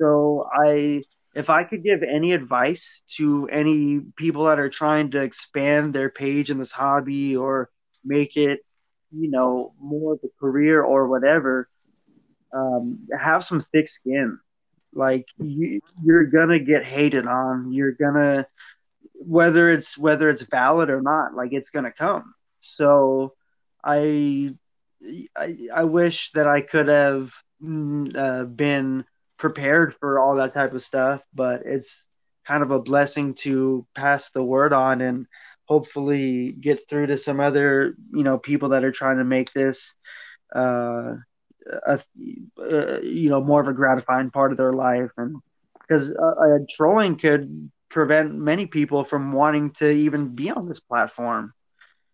So 0.00 0.46
I 0.52 1.02
if 1.34 1.50
I 1.50 1.64
could 1.64 1.82
give 1.82 2.02
any 2.02 2.32
advice 2.32 3.02
to 3.16 3.48
any 3.48 4.00
people 4.16 4.44
that 4.44 4.58
are 4.58 4.68
trying 4.68 5.10
to 5.12 5.22
expand 5.22 5.92
their 5.92 6.10
page 6.10 6.50
in 6.50 6.58
this 6.58 6.72
hobby 6.72 7.36
or 7.36 7.70
make 8.04 8.36
it, 8.36 8.60
you 9.12 9.30
know, 9.30 9.74
more 9.80 10.14
of 10.14 10.20
a 10.24 10.28
career 10.40 10.82
or 10.82 11.08
whatever, 11.08 11.68
um, 12.54 13.06
have 13.18 13.44
some 13.44 13.60
thick 13.60 13.88
skin. 13.88 14.38
Like 14.94 15.26
you, 15.38 15.80
you're 16.04 16.26
gonna 16.26 16.60
get 16.60 16.84
hated 16.84 17.26
on. 17.26 17.72
You're 17.72 17.92
gonna 17.92 18.46
whether 19.14 19.70
it's 19.70 19.98
whether 19.98 20.30
it's 20.30 20.42
valid 20.42 20.90
or 20.90 21.02
not. 21.02 21.34
Like 21.34 21.52
it's 21.52 21.70
gonna 21.70 21.92
come. 21.92 22.34
So 22.60 23.34
I 23.84 24.54
I, 25.36 25.56
I 25.74 25.84
wish 25.84 26.30
that 26.32 26.46
I 26.46 26.60
could 26.60 26.88
have 26.88 27.32
mm, 27.62 28.16
uh, 28.16 28.44
been 28.44 29.04
prepared 29.44 29.94
for 29.96 30.18
all 30.18 30.36
that 30.36 30.54
type 30.54 30.72
of 30.72 30.82
stuff, 30.82 31.22
but 31.34 31.60
it's 31.66 32.08
kind 32.46 32.62
of 32.62 32.70
a 32.70 32.80
blessing 32.80 33.34
to 33.34 33.86
pass 33.94 34.30
the 34.30 34.42
word 34.42 34.72
on 34.72 35.02
and 35.02 35.26
hopefully 35.66 36.52
get 36.52 36.88
through 36.88 37.08
to 37.08 37.18
some 37.18 37.40
other 37.40 37.94
you 38.10 38.24
know 38.24 38.38
people 38.38 38.70
that 38.70 38.84
are 38.84 38.90
trying 38.90 39.18
to 39.18 39.24
make 39.24 39.52
this 39.52 39.96
uh, 40.56 41.12
a, 41.86 42.00
uh, 42.58 43.00
you 43.02 43.28
know 43.28 43.44
more 43.44 43.60
of 43.60 43.68
a 43.68 43.74
gratifying 43.74 44.30
part 44.30 44.50
of 44.50 44.56
their 44.56 44.72
life. 44.72 45.10
And 45.18 45.36
because 45.78 46.16
uh, 46.16 46.24
uh, 46.44 46.58
trolling 46.74 47.18
could 47.18 47.70
prevent 47.90 48.34
many 48.34 48.64
people 48.64 49.04
from 49.04 49.30
wanting 49.32 49.72
to 49.72 49.90
even 49.90 50.34
be 50.34 50.50
on 50.50 50.66
this 50.66 50.80
platform. 50.80 51.52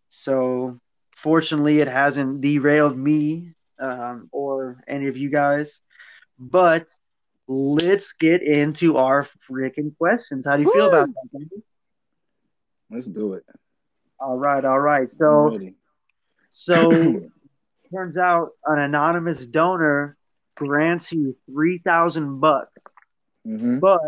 So 0.09 0.81
fortunately 1.15 1.79
it 1.79 1.87
hasn't 1.87 2.41
derailed 2.41 2.99
me 2.99 3.53
um, 3.79 4.29
or 4.33 4.83
any 4.89 5.07
of 5.07 5.17
you 5.17 5.31
guys 5.31 5.81
but 6.41 6.89
let's 7.51 8.13
get 8.13 8.43
into 8.43 8.97
our 8.97 9.25
freaking 9.25 9.97
questions. 9.99 10.47
How 10.47 10.57
do 10.57 10.63
you 10.63 10.69
Woo! 10.69 10.73
feel 10.73 10.89
about 10.89 11.09
that? 11.09 11.29
Baby? 11.33 11.63
Let's 12.91 13.09
do 13.09 13.35
it. 13.35 13.45
All 14.21 14.39
right, 14.39 14.65
all 14.65 14.79
right. 14.79 15.11
So, 15.11 15.59
so 16.49 16.91
turns 17.93 18.17
out 18.17 18.51
an 18.65 18.79
anonymous 18.79 19.47
donor 19.47 20.17
grants 20.55 21.11
you 21.13 21.37
three 21.47 21.79
thousand 21.79 22.39
bucks, 22.39 22.85
mm-hmm. 23.47 23.81
but 23.81 24.01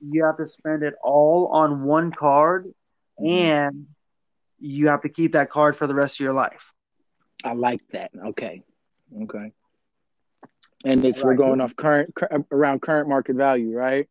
you 0.00 0.24
have 0.24 0.38
to 0.38 0.48
spend 0.48 0.82
it 0.82 0.94
all 1.00 1.48
on 1.52 1.84
one 1.84 2.10
card, 2.10 2.66
mm-hmm. 3.20 3.26
and 3.26 3.86
you 4.58 4.88
have 4.88 5.02
to 5.02 5.08
keep 5.08 5.32
that 5.32 5.48
card 5.48 5.76
for 5.76 5.86
the 5.86 5.94
rest 5.94 6.16
of 6.16 6.24
your 6.24 6.32
life. 6.32 6.72
I 7.44 7.52
like 7.52 7.80
that. 7.92 8.10
Okay, 8.30 8.62
okay. 9.22 9.52
And 10.84 11.04
it's 11.04 11.18
right. 11.18 11.26
we're 11.26 11.34
going 11.34 11.60
off 11.60 11.76
current 11.76 12.14
around 12.50 12.80
current 12.80 13.08
market 13.08 13.36
value, 13.36 13.76
right? 13.76 14.08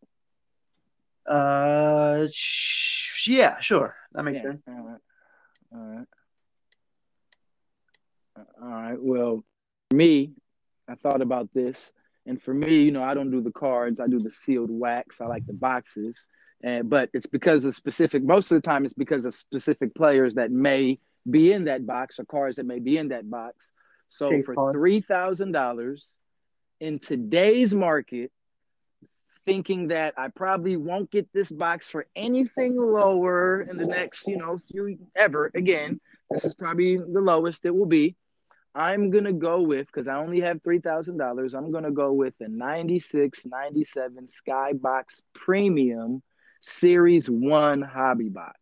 Uh, 1.25 2.27
sh- 2.31 3.27
yeah, 3.27 3.59
sure, 3.59 3.95
that 4.13 4.23
makes 4.23 4.37
yeah. 4.37 4.51
sense. 4.51 4.61
All 4.67 4.73
right. 4.73 4.99
All 5.73 5.79
right. 5.79 6.07
All 8.61 8.69
right. 8.69 8.97
Well, 8.99 9.43
me, 9.93 10.33
I 10.87 10.95
thought 10.95 11.21
about 11.21 11.49
this, 11.53 11.91
and 12.25 12.41
for 12.41 12.53
me, 12.53 12.83
you 12.83 12.91
know, 12.91 13.03
I 13.03 13.13
don't 13.13 13.31
do 13.31 13.41
the 13.41 13.51
cards. 13.51 13.99
I 13.99 14.07
do 14.07 14.19
the 14.19 14.31
sealed 14.31 14.69
wax. 14.71 15.21
I 15.21 15.25
like 15.25 15.45
the 15.45 15.53
boxes, 15.53 16.27
and 16.63 16.89
but 16.89 17.09
it's 17.13 17.25
because 17.25 17.65
of 17.65 17.75
specific. 17.75 18.23
Most 18.23 18.51
of 18.51 18.61
the 18.61 18.67
time, 18.67 18.85
it's 18.85 18.93
because 18.93 19.25
of 19.25 19.35
specific 19.35 19.95
players 19.95 20.35
that 20.35 20.51
may 20.51 20.99
be 21.29 21.51
in 21.51 21.65
that 21.65 21.85
box 21.85 22.19
or 22.19 22.25
cards 22.25 22.57
that 22.57 22.65
may 22.65 22.79
be 22.79 22.97
in 22.97 23.09
that 23.09 23.29
box. 23.29 23.71
So 24.07 24.29
Case 24.29 24.45
for 24.45 24.73
three 24.73 25.01
thousand 25.01 25.51
dollars, 25.51 26.17
in 26.79 26.99
today's 26.99 27.73
market, 27.73 28.31
thinking 29.45 29.87
that 29.87 30.13
I 30.17 30.27
probably 30.29 30.77
won't 30.77 31.11
get 31.11 31.31
this 31.33 31.51
box 31.51 31.87
for 31.87 32.05
anything 32.15 32.75
lower 32.77 33.61
in 33.61 33.77
the 33.77 33.85
next, 33.85 34.27
you 34.27 34.37
know, 34.37 34.57
few 34.71 34.97
ever 35.15 35.51
again. 35.55 35.99
This 36.29 36.45
is 36.45 36.55
probably 36.55 36.97
the 36.97 37.21
lowest 37.21 37.65
it 37.65 37.75
will 37.75 37.85
be. 37.85 38.15
I'm 38.75 39.09
gonna 39.09 39.33
go 39.33 39.61
with 39.61 39.87
because 39.87 40.07
I 40.07 40.15
only 40.15 40.41
have 40.41 40.61
three 40.61 40.79
thousand 40.79 41.17
dollars. 41.17 41.53
I'm 41.53 41.71
gonna 41.71 41.91
go 41.91 42.13
with 42.13 42.35
a 42.39 42.47
96, 42.47 43.45
97 43.45 44.27
Skybox 44.27 45.23
Premium 45.33 46.21
Series 46.61 47.29
One 47.29 47.81
Hobby 47.81 48.29
Box. 48.29 48.57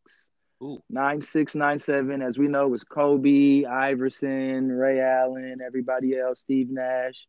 Ooh. 0.63 0.81
Nine 0.89 1.21
six 1.21 1.53
nine 1.53 1.77
seven, 1.77 2.21
as 2.21 2.37
we 2.37 2.47
know, 2.47 2.67
was 2.67 2.83
Kobe, 2.83 3.65
Iverson, 3.65 4.69
Ray 4.71 4.99
Allen, 5.01 5.59
everybody 5.65 6.17
else, 6.17 6.39
Steve 6.39 6.69
Nash. 6.71 7.27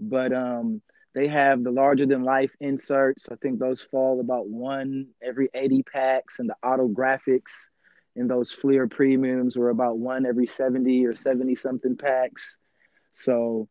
But 0.00 0.36
um, 0.36 0.80
they 1.14 1.28
have 1.28 1.62
the 1.62 1.70
larger 1.70 2.06
than 2.06 2.24
life 2.24 2.50
inserts. 2.60 3.28
I 3.30 3.36
think 3.36 3.58
those 3.58 3.82
fall 3.82 4.20
about 4.20 4.48
one 4.48 5.08
every 5.22 5.48
80 5.54 5.82
packs, 5.82 6.38
and 6.38 6.48
the 6.48 6.56
autographics 6.64 7.68
in 8.16 8.26
those 8.26 8.50
Fleer 8.50 8.88
premiums 8.88 9.56
were 9.56 9.70
about 9.70 9.98
one 9.98 10.26
every 10.26 10.46
70 10.46 11.06
or 11.06 11.12
70 11.12 11.54
something 11.54 11.96
packs. 11.96 12.58
So 13.12 13.68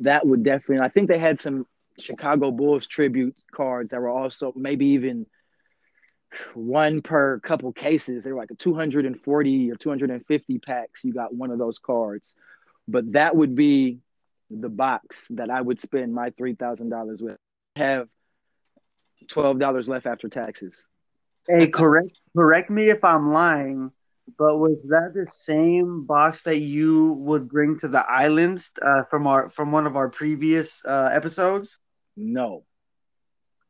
that 0.00 0.26
would 0.26 0.44
definitely, 0.44 0.84
I 0.84 0.88
think 0.88 1.08
they 1.08 1.18
had 1.18 1.40
some 1.40 1.66
Chicago 1.98 2.50
Bulls 2.50 2.86
tribute 2.86 3.36
cards 3.52 3.90
that 3.90 4.00
were 4.00 4.08
also 4.08 4.52
maybe 4.56 4.86
even 4.88 5.26
one 6.54 7.02
per 7.02 7.40
couple 7.40 7.72
cases. 7.72 8.24
They 8.24 8.32
were 8.32 8.38
like 8.38 8.50
a 8.50 8.56
240 8.56 9.70
or 9.70 9.76
250 9.76 10.58
packs. 10.58 11.04
You 11.04 11.12
got 11.12 11.34
one 11.34 11.50
of 11.50 11.58
those 11.58 11.78
cards. 11.78 12.32
But 12.86 13.12
that 13.12 13.34
would 13.34 13.54
be 13.54 14.00
the 14.50 14.68
box 14.68 15.26
that 15.30 15.50
I 15.50 15.60
would 15.60 15.80
spend 15.80 16.14
my 16.14 16.30
$3,000 16.30 17.22
with. 17.22 17.36
Have 17.76 18.08
$12 19.26 19.88
left 19.88 20.06
after 20.06 20.28
taxes. 20.28 20.86
Hey, 21.46 21.68
correct 21.68 22.18
correct 22.34 22.70
me 22.70 22.88
if 22.88 23.04
I'm 23.04 23.30
lying, 23.30 23.90
but 24.38 24.56
was 24.56 24.78
that 24.88 25.12
the 25.14 25.26
same 25.26 26.04
box 26.04 26.42
that 26.44 26.58
you 26.58 27.12
would 27.12 27.48
bring 27.48 27.78
to 27.78 27.88
the 27.88 28.00
islands 28.00 28.70
uh, 28.80 29.04
from 29.04 29.26
our 29.26 29.50
from 29.50 29.70
one 29.70 29.86
of 29.86 29.94
our 29.96 30.08
previous 30.08 30.82
uh, 30.86 31.10
episodes? 31.12 31.78
No. 32.16 32.64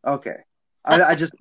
Okay, 0.07 0.37
I, 0.85 1.03
I 1.03 1.15
just 1.17 1.35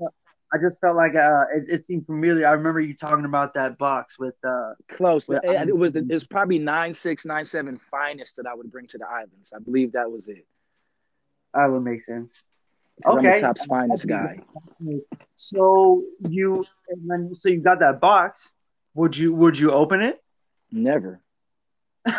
I 0.53 0.57
just 0.59 0.79
felt 0.79 0.95
like 0.95 1.15
uh, 1.15 1.45
it, 1.55 1.65
it, 1.67 1.83
seemed 1.83 2.05
familiar. 2.05 2.45
I 2.47 2.51
remember 2.51 2.79
you 2.79 2.93
talking 2.93 3.25
about 3.25 3.55
that 3.55 3.77
box 3.77 4.19
with 4.19 4.35
uh, 4.45 4.73
close. 4.95 5.27
With, 5.27 5.43
it, 5.43 5.69
it 5.69 5.75
was 5.75 5.93
the, 5.93 5.99
it 5.99 6.13
was 6.13 6.25
probably 6.25 6.59
nine 6.59 6.93
six 6.93 7.25
nine 7.25 7.45
seven 7.45 7.79
finest 7.89 8.35
that 8.35 8.45
I 8.45 8.53
would 8.53 8.71
bring 8.71 8.87
to 8.87 8.97
the 8.97 9.07
islands. 9.07 9.51
I 9.55 9.59
believe 9.59 9.93
that 9.93 10.11
was 10.11 10.27
it. 10.27 10.45
That 11.53 11.71
would 11.71 11.81
make 11.81 12.01
sense. 12.01 12.43
Okay, 13.05 13.17
I'm 13.17 13.23
the 13.23 13.41
Topps 13.41 13.65
finest 13.65 14.07
guy. 14.07 14.39
So 15.35 16.03
you 16.29 16.65
and 16.89 17.09
then 17.09 17.33
so 17.33 17.49
you 17.49 17.59
got 17.59 17.79
that 17.79 17.99
box. 17.99 18.53
Would 18.93 19.17
you 19.17 19.33
would 19.33 19.57
you 19.57 19.71
open 19.71 20.01
it? 20.01 20.23
Never. 20.71 21.21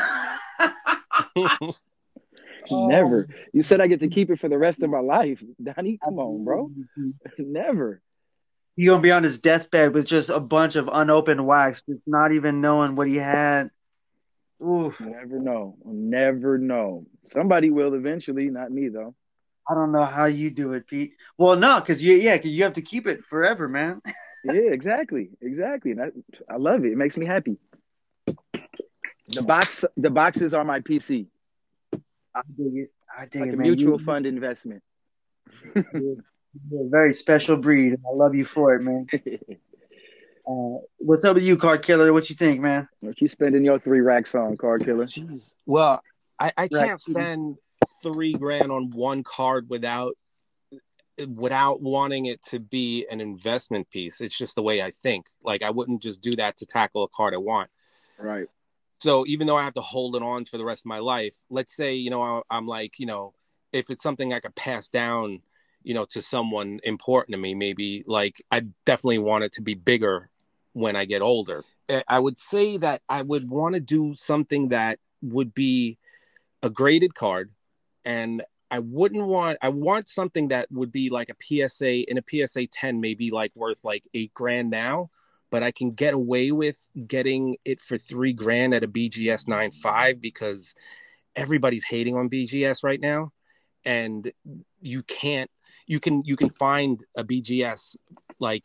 Never. 2.71 3.29
You 3.53 3.63
said 3.63 3.81
I 3.81 3.87
get 3.87 4.01
to 4.01 4.09
keep 4.09 4.31
it 4.31 4.41
for 4.41 4.49
the 4.49 4.59
rest 4.59 4.83
of 4.83 4.91
my 4.91 5.01
life. 5.01 5.43
Donnie, 5.63 5.99
come 6.03 6.19
on, 6.19 6.45
bro. 6.45 6.71
Never. 7.39 8.01
You 8.77 8.91
gonna 8.91 9.03
be 9.03 9.13
on 9.13 9.23
his 9.23 9.39
deathbed 9.39 9.95
with 9.95 10.07
just 10.07 10.31
a 10.31 10.41
bunch 10.41 10.75
of 10.77 10.91
unopened 10.93 11.47
wax, 11.47 11.83
It's 11.87 12.09
not 12.09 12.33
even 12.33 12.61
knowing 12.61 12.97
what 12.97 13.07
he 13.07 13.17
had. 13.17 13.71
Oof. 14.63 15.01
Never 15.01 15.39
know. 15.39 15.77
Never 15.85 16.59
know. 16.59 17.07
Somebody 17.27 17.71
will 17.71 17.95
eventually, 17.95 18.49
not 18.51 18.71
me 18.71 18.89
though. 18.89 19.15
I 19.69 19.75
don't 19.75 19.93
know 19.93 20.05
how 20.05 20.27
you 20.27 20.51
do 20.51 20.73
it, 20.73 20.87
Pete. 20.87 21.13
Well, 21.39 21.57
no, 21.57 21.81
because 21.81 22.03
you 22.03 22.17
yeah, 22.17 22.37
cause 22.37 22.51
you 22.51 22.65
have 22.65 22.75
to 22.75 22.83
keep 22.83 23.07
it 23.07 23.25
forever, 23.25 23.69
man. 23.69 24.03
yeah, 24.45 24.73
exactly, 24.73 25.31
exactly. 25.41 25.93
And 25.93 26.03
I, 26.03 26.07
I 26.53 26.57
love 26.57 26.85
it. 26.85 26.93
It 26.93 26.99
makes 26.99 27.17
me 27.17 27.27
happy. 27.27 27.57
The 29.29 29.43
box, 29.43 29.85
the 29.97 30.11
boxes 30.11 30.53
are 30.53 30.65
my 30.65 30.81
PC. 30.81 31.27
I 32.35 32.43
dig 32.57 32.77
it. 32.77 32.91
I 33.17 33.27
dig 33.27 33.41
like 33.41 33.51
it, 33.51 33.55
a 33.55 33.57
man. 33.57 33.63
mutual 33.63 33.99
you, 33.99 34.05
fund 34.05 34.27
investment. 34.27 34.83
you're, 36.71 36.81
you're, 36.81 36.87
a 36.87 36.91
very 36.91 37.15
special 37.15 37.57
breed, 37.57 37.93
and 37.93 38.03
I 38.07 38.15
love 38.15 38.35
you 38.35 38.45
for 38.45 38.75
it, 38.75 38.83
man. 38.83 39.07
Uh, 40.47 40.77
what's 40.99 41.25
up 41.25 41.37
with 41.37 41.43
you, 41.43 41.57
Card 41.57 41.83
Killer? 41.83 42.13
What 42.13 42.29
you 42.29 42.37
think, 42.37 42.61
man? 42.61 42.87
What 43.01 43.19
you 43.19 43.29
spending 43.29 43.65
your 43.65 43.79
three 43.79 44.01
racks 44.01 44.35
on, 44.35 44.59
Card 44.59 44.85
Killer? 44.85 45.07
Jeez. 45.07 45.55
Well, 45.65 46.03
I, 46.39 46.53
I 46.57 46.69
can't 46.69 47.01
spend 47.01 47.57
three 48.03 48.35
grand 48.35 48.71
on 48.71 48.91
one 48.91 49.23
card 49.23 49.71
without 49.71 50.17
without 51.29 51.81
wanting 51.81 52.27
it 52.27 52.43
to 52.43 52.59
be 52.59 53.07
an 53.11 53.21
investment 53.21 53.89
piece. 53.89 54.21
It's 54.21 54.37
just 54.37 54.55
the 54.55 54.63
way 54.63 54.83
I 54.83 54.91
think. 54.91 55.27
Like 55.43 55.63
I 55.63 55.71
wouldn't 55.71 56.03
just 56.03 56.21
do 56.21 56.33
that 56.33 56.59
to 56.59 56.67
tackle 56.67 57.05
a 57.05 57.09
card 57.09 57.35
I 57.35 57.39
want. 57.39 57.71
Right. 58.19 58.49
So 58.99 59.25
even 59.27 59.47
though 59.47 59.57
I 59.57 59.65
have 59.65 59.75
to 59.75 59.81
hold 59.81 60.17
it 60.17 60.23
on 60.23 60.45
for 60.45 60.59
the 60.59 60.65
rest 60.65 60.83
of 60.83 60.87
my 60.87 60.99
life, 60.99 61.35
let's 61.51 61.75
say, 61.75 61.95
you 61.95 62.11
know, 62.11 62.43
I'm 62.51 62.67
like, 62.67 62.99
you 62.99 63.07
know, 63.07 63.35
if 63.73 63.91
it's 63.91 64.03
something 64.03 64.33
I 64.33 64.41
could 64.41 64.55
pass 64.55 64.89
down, 64.89 65.41
you 65.85 65.95
know, 65.95 66.05
to 66.07 66.23
someone 66.23 66.81
important 66.83 67.35
to 67.35 67.39
me, 67.39 67.55
maybe 67.55 68.03
like 68.07 68.43
I 68.51 68.65
definitely 68.85 69.19
want 69.19 69.45
it 69.45 69.53
to 69.53 69.63
be 69.63 69.75
bigger 69.75 70.31
when 70.73 70.97
I 70.97 71.05
get 71.05 71.23
older. 71.23 71.63
I 72.09 72.19
would 72.19 72.39
say 72.39 72.79
that 72.79 73.03
I 73.09 73.23
would 73.23 73.49
want 73.49 73.75
to 73.75 73.81
do 73.81 74.15
something 74.17 74.71
that 74.71 74.99
would 75.23 75.55
be 75.55 75.99
a 76.63 76.71
graded 76.71 77.15
card 77.15 77.51
and 78.05 78.43
I 78.71 78.79
wouldn't 78.79 79.27
want 79.27 79.59
I 79.63 79.69
want 79.69 80.09
something 80.09 80.49
that 80.49 80.73
would 80.73 80.91
be 80.91 81.11
like 81.11 81.29
a 81.29 81.69
PSA 81.69 82.11
in 82.11 82.19
a 82.19 82.23
PSA 82.27 82.67
10 82.67 83.01
maybe 83.01 83.31
like 83.31 83.53
worth 83.55 83.85
like 83.85 84.09
8 84.15 84.33
grand 84.35 84.71
now 84.71 85.11
but 85.51 85.63
I 85.63 85.71
can 85.71 85.93
get 85.93 86.15
away 86.15 86.51
with 86.51 86.89
getting 87.07 87.57
it 87.65 87.81
for 87.81 87.99
3 87.99 88.33
grand 88.33 88.75
at 88.75 88.83
a 88.83 88.89
BGS 88.89 89.47
95 89.47 90.21
because 90.21 90.75
everybody's 91.37 91.85
hating 91.85 92.17
on 92.17 92.31
BGS 92.31 92.83
right 92.83 93.01
now 93.01 93.33
and 93.85 94.33
you 94.81 95.03
can't 95.03 95.51
you 95.87 96.01
can 96.01 96.23
you 96.25 96.37
can 96.37 96.51
find 96.51 97.05
a 97.17 97.25
BGS 97.25 97.97
like 98.39 98.65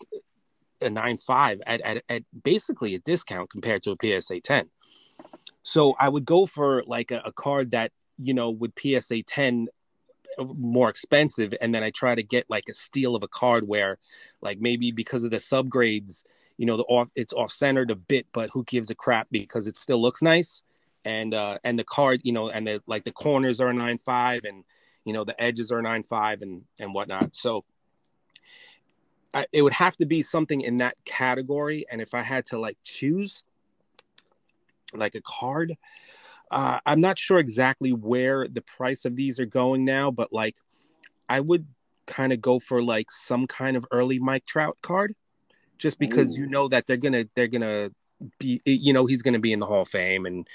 a 0.82 0.86
9.5 0.86 1.59
at, 1.65 1.82
at, 1.82 2.03
at 2.07 2.24
basically 2.43 2.95
a 2.95 2.99
discount 2.99 3.49
compared 3.49 3.82
to 3.84 3.91
a 3.91 4.22
PSA 4.22 4.39
10. 4.39 4.70
So 5.61 5.95
I 5.99 6.07
would 6.07 6.26
go 6.26 6.45
for 6.45 6.84
like 6.88 7.11
a, 7.11 7.22
a 7.26 7.32
card 7.32 7.72
that 7.72 7.91
you 8.20 8.34
know, 8.34 8.49
with 8.49 8.74
PSA 8.78 9.24
10 9.24 9.67
uh, 10.38 10.43
more 10.43 10.89
expensive 10.89 11.53
and 11.61 11.74
then 11.74 11.84
I 11.84 11.89
try 11.89 12.15
to 12.15 12.24
get 12.24 12.45
like 12.49 12.65
a 12.70 12.74
steal 12.74 13.15
of 13.15 13.24
a 13.24 13.28
card 13.28 13.67
where 13.67 13.97
like 14.41 14.59
maybe 14.59 14.91
because 14.91 15.24
of 15.24 15.32
the 15.32 15.38
subgrades, 15.38 16.24
you 16.57 16.65
know, 16.65 16.78
the 16.78 16.84
off 16.84 17.09
it's 17.15 17.34
off 17.34 17.51
centered 17.51 17.91
a 17.91 17.95
bit, 17.95 18.28
but 18.34 18.49
who 18.51 18.63
gives 18.65 18.89
a 18.89 18.95
crap 18.95 19.28
because 19.32 19.67
it 19.67 19.78
still 19.78 20.01
looks 20.01 20.22
nice. 20.22 20.63
And 21.05 21.34
uh 21.34 21.59
and 21.63 21.80
the 21.80 21.86
card, 21.86 22.22
you 22.24 22.34
know, 22.34 22.49
and 22.49 22.67
the 22.67 22.84
like 22.86 23.05
the 23.05 23.11
corners 23.11 23.61
are 23.61 23.70
a 23.70 23.74
nine 23.74 23.97
five 23.97 24.41
and 24.43 24.65
you 25.06 25.14
know 25.14 25.24
the 25.24 25.39
edges 25.41 25.72
are 25.72 25.82
nine 25.82 26.04
five 26.04 26.41
and 26.41 26.64
and 26.80 26.93
whatnot. 26.93 27.36
So 27.36 27.66
I, 29.34 29.45
it 29.52 29.62
would 29.62 29.74
have 29.74 29.95
to 29.97 30.06
be 30.06 30.22
something 30.22 30.62
in 30.62 30.78
that 30.78 30.95
category. 31.06 31.86
And 31.91 32.02
if 32.02 32.14
I 32.14 32.24
had 32.24 32.45
to 32.47 32.60
like 32.60 32.78
choose 32.84 33.43
like 34.93 35.16
a 35.16 35.22
card, 35.22 35.76
uh, 36.52 36.80
I'm 36.86 37.02
not 37.02 37.20
sure 37.20 37.38
exactly 37.38 37.91
where 37.91 38.47
the 38.47 38.62
price 38.62 39.06
of 39.06 39.16
these 39.16 39.39
are 39.39 39.45
going 39.45 39.86
now, 39.86 40.10
but 40.10 40.34
like 40.34 40.56
I 41.28 41.41
would 41.41 41.68
kind 42.08 42.34
of 42.34 42.41
go 42.41 42.58
for 42.58 42.82
like 42.82 43.12
some 43.12 43.45
kind 43.45 43.78
of 43.78 43.86
early 43.91 44.18
Mike 44.18 44.45
Trout 44.45 44.78
card, 44.82 45.14
just 45.78 46.00
because 46.00 46.38
Ooh. 46.38 46.41
you 46.41 46.47
know 46.47 46.68
that 46.68 46.88
they're 46.88 46.97
gonna 46.97 47.26
they're 47.36 47.47
gonna 47.47 47.91
be 48.39 48.61
you 48.65 48.93
know 48.93 49.05
he's 49.05 49.22
gonna 49.22 49.39
be 49.39 49.53
in 49.53 49.59
the 49.59 49.65
Hall 49.65 49.84
of 49.84 49.88
Fame, 49.88 50.26
and 50.26 50.47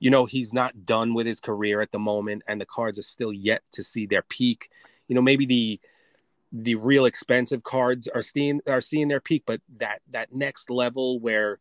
you 0.00 0.10
know 0.10 0.26
he's 0.26 0.52
not 0.52 0.84
done 0.84 1.14
with 1.14 1.26
his 1.26 1.40
career 1.40 1.80
at 1.80 1.92
the 1.92 1.98
moment, 1.98 2.42
and 2.46 2.60
the 2.60 2.66
cards 2.66 2.98
are 2.98 3.02
still 3.02 3.32
yet 3.32 3.62
to 3.72 3.84
see 3.84 4.06
their 4.06 4.22
peak. 4.22 4.70
You 5.08 5.14
know 5.14 5.22
maybe 5.22 5.46
the 5.46 5.80
the 6.52 6.74
real 6.74 7.06
expensive 7.06 7.62
cards 7.62 8.08
are 8.08 8.22
seeing 8.22 8.60
are 8.66 8.80
seeing 8.80 9.08
their 9.08 9.20
peak, 9.20 9.44
but 9.46 9.60
that 9.76 10.00
that 10.10 10.32
next 10.32 10.70
level 10.70 11.18
where 11.18 11.58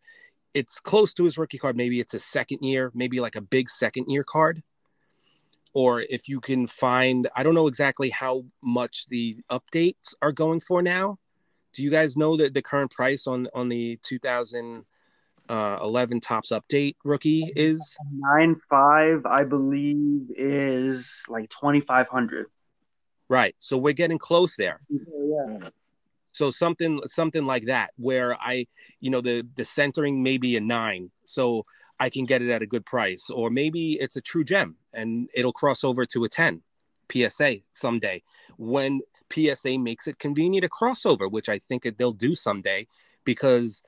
it's 0.54 0.80
close 0.80 1.14
to 1.14 1.24
his 1.24 1.38
rookie 1.38 1.58
card. 1.58 1.78
Maybe 1.78 2.00
it's 2.00 2.14
a 2.14 2.20
second 2.20 2.60
year, 2.62 2.92
maybe 2.94 3.20
like 3.20 3.36
a 3.36 3.42
big 3.42 3.70
second 3.70 4.10
year 4.10 4.24
card. 4.24 4.64
Or 5.74 6.02
if 6.02 6.28
you 6.28 6.42
can 6.42 6.68
find, 6.68 7.30
I 7.34 7.44
don't 7.44 7.56
know 7.56 7.68
exactly 7.68 8.10
how 8.10 8.44
much 8.62 9.08
the 9.08 9.38
updates 9.50 10.14
are 10.22 10.34
going 10.34 10.60
for 10.60 10.82
now. 10.82 11.20
Do 11.74 11.82
you 11.82 11.90
guys 11.90 12.18
know 12.18 12.36
that 12.36 12.54
the 12.54 12.62
current 12.62 12.92
price 12.92 13.26
on 13.26 13.48
on 13.54 13.70
the 13.70 13.98
2011 14.04 14.86
uh, 15.52 15.80
11 15.82 16.20
Topps 16.22 16.52
update 16.52 16.96
rookie 17.04 17.52
is 17.56 17.98
nine 18.14 18.56
five? 18.70 19.26
I 19.26 19.44
believe 19.44 20.28
is 20.30 21.24
like 21.28 21.50
twenty 21.50 21.82
five 21.82 22.08
hundred. 22.08 22.48
Right. 23.30 23.56
So 23.58 23.78
we're 23.78 23.94
getting 23.94 24.18
close 24.18 24.56
there. 24.56 24.82
Yeah 24.90 25.70
so 26.34 26.50
something 26.50 27.02
something 27.08 27.46
like 27.46 27.66
that 27.66 27.92
where 27.98 28.38
i 28.40 28.66
you 29.02 29.10
know 29.10 29.20
the 29.20 29.46
the 29.56 29.66
centering 29.66 30.24
may 30.24 30.38
be 30.38 30.56
a 30.56 30.62
nine 30.62 31.12
so 31.26 31.66
i 32.00 32.10
can 32.10 32.26
get 32.26 32.42
it 32.42 32.50
at 32.50 32.62
a 32.62 32.66
good 32.66 32.86
price 32.86 33.30
or 33.30 33.50
maybe 33.50 34.00
it's 34.00 34.16
a 34.16 34.22
true 34.22 34.46
gem 34.46 34.78
and 34.94 35.28
it'll 35.34 35.52
cross 35.52 35.84
over 35.84 36.06
to 36.06 36.24
a 36.24 36.30
10 36.30 36.62
psa 37.12 37.58
someday 37.74 38.24
when 38.56 39.02
PSA 39.32 39.78
makes 39.78 40.08
it 40.08 40.20
convenient 40.20 40.64
to 40.64 40.70
crossover, 40.70 41.30
which 41.32 41.50
I 41.50 41.58
think 41.58 41.88
they'll 41.98 42.12
do 42.12 42.36
someday 42.36 42.88
because 43.24 43.82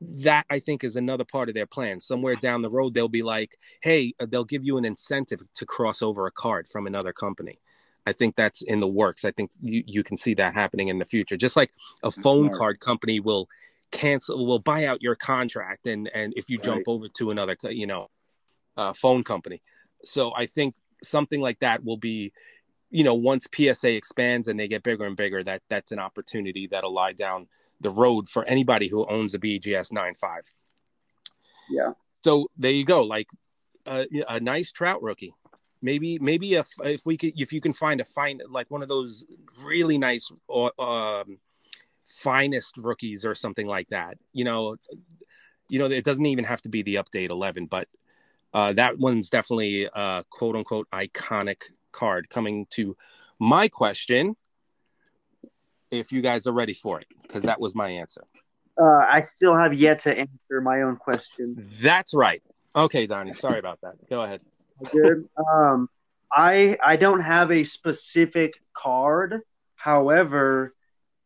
that 0.00 0.46
I 0.48 0.58
think 0.60 0.84
is 0.84 0.96
another 0.96 1.24
part 1.24 1.48
of 1.48 1.54
their 1.54 1.66
plan. 1.66 2.00
Somewhere 2.00 2.36
down 2.36 2.62
the 2.62 2.70
road, 2.70 2.94
they'll 2.94 3.08
be 3.08 3.22
like, 3.22 3.56
hey, 3.82 4.14
uh, 4.20 4.26
they'll 4.30 4.44
give 4.44 4.64
you 4.64 4.78
an 4.78 4.84
incentive 4.84 5.40
to 5.54 5.66
cross 5.66 6.02
over 6.02 6.26
a 6.26 6.30
card 6.30 6.68
from 6.68 6.86
another 6.86 7.12
company. 7.12 7.58
I 8.06 8.12
think 8.12 8.36
that's 8.36 8.62
in 8.62 8.80
the 8.80 8.86
works. 8.86 9.24
I 9.24 9.32
think 9.32 9.50
you, 9.60 9.82
you 9.86 10.02
can 10.02 10.16
see 10.16 10.34
that 10.34 10.54
happening 10.54 10.88
in 10.88 10.98
the 10.98 11.04
future. 11.04 11.36
Just 11.36 11.56
like 11.56 11.72
a 12.02 12.10
phone 12.10 12.50
card 12.50 12.80
company 12.80 13.20
will 13.20 13.48
cancel, 13.90 14.46
will 14.46 14.60
buy 14.60 14.86
out 14.86 15.02
your 15.02 15.14
contract, 15.14 15.86
and 15.86 16.10
and 16.14 16.32
if 16.36 16.48
you 16.48 16.56
right. 16.56 16.64
jump 16.64 16.84
over 16.86 17.08
to 17.08 17.30
another, 17.30 17.56
you 17.64 17.86
know, 17.86 18.08
uh, 18.78 18.94
phone 18.94 19.24
company. 19.24 19.60
So 20.04 20.32
I 20.34 20.46
think 20.46 20.76
something 21.02 21.40
like 21.40 21.58
that 21.58 21.84
will 21.84 21.96
be, 21.98 22.32
you 22.90 23.04
know, 23.04 23.14
once 23.14 23.46
PSA 23.54 23.94
expands 23.94 24.48
and 24.48 24.58
they 24.58 24.68
get 24.68 24.82
bigger 24.82 25.04
and 25.04 25.16
bigger, 25.16 25.42
that 25.42 25.62
that's 25.68 25.92
an 25.92 25.98
opportunity 25.98 26.66
that'll 26.66 26.94
lie 26.94 27.12
down 27.12 27.48
the 27.80 27.90
road 27.90 28.28
for 28.28 28.44
anybody 28.44 28.88
who 28.88 29.06
owns 29.06 29.34
a 29.34 29.38
BGS 29.38 29.92
9.5. 29.92 30.52
Yeah. 31.70 31.92
So 32.24 32.48
there 32.56 32.72
you 32.72 32.84
go. 32.84 33.02
Like 33.02 33.28
uh, 33.86 34.04
a 34.28 34.40
nice 34.40 34.72
Trout 34.72 35.02
rookie. 35.02 35.34
Maybe 35.80 36.18
maybe 36.18 36.54
if 36.54 36.68
if 36.82 37.06
we 37.06 37.16
could 37.16 37.40
if 37.40 37.52
you 37.52 37.60
can 37.60 37.72
find 37.72 38.00
a 38.00 38.04
fine 38.04 38.40
like 38.48 38.68
one 38.68 38.82
of 38.82 38.88
those 38.88 39.24
really 39.62 39.96
nice 39.96 40.30
um, 40.78 41.38
finest 42.04 42.76
rookies 42.76 43.24
or 43.24 43.36
something 43.36 43.66
like 43.66 43.88
that. 43.88 44.18
You 44.32 44.44
know, 44.44 44.76
you 45.68 45.78
know 45.78 45.86
it 45.86 46.04
doesn't 46.04 46.26
even 46.26 46.44
have 46.44 46.62
to 46.62 46.68
be 46.68 46.82
the 46.82 46.96
update 46.96 47.30
11, 47.30 47.66
but 47.66 47.86
uh, 48.52 48.72
that 48.72 48.98
one's 48.98 49.30
definitely 49.30 49.84
a 49.84 50.24
quote 50.30 50.56
unquote 50.56 50.90
iconic 50.90 51.62
card. 51.92 52.28
Coming 52.28 52.66
to 52.70 52.96
my 53.38 53.68
question, 53.68 54.34
if 55.92 56.10
you 56.10 56.22
guys 56.22 56.46
are 56.48 56.52
ready 56.52 56.74
for 56.74 57.00
it, 57.00 57.06
because 57.28 57.44
that 57.44 57.60
was 57.60 57.76
my 57.76 57.88
answer. 57.88 58.24
Uh, 58.80 59.04
I 59.08 59.20
still 59.20 59.56
have 59.56 59.74
yet 59.74 60.00
to 60.00 60.16
answer 60.16 60.60
my 60.62 60.82
own 60.82 60.96
question. 60.96 61.54
That's 61.80 62.14
right. 62.14 62.42
Okay, 62.74 63.06
Donnie. 63.06 63.32
Sorry 63.32 63.58
about 63.58 63.80
that. 63.82 63.94
Go 64.08 64.22
ahead. 64.22 64.40
Good. 64.92 65.28
um, 65.52 65.88
I 66.32 66.76
I 66.82 66.96
don't 66.96 67.20
have 67.20 67.50
a 67.50 67.64
specific 67.64 68.54
card. 68.74 69.40
However, 69.74 70.74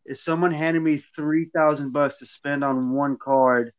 if 0.04 0.18
someone 0.18 0.52
handed 0.52 0.80
me 0.82 0.96
three 0.96 1.50
thousand 1.54 1.92
bucks 1.92 2.18
to 2.18 2.26
spend 2.26 2.64
on 2.64 2.92
one 2.92 3.16
card, 3.18 3.72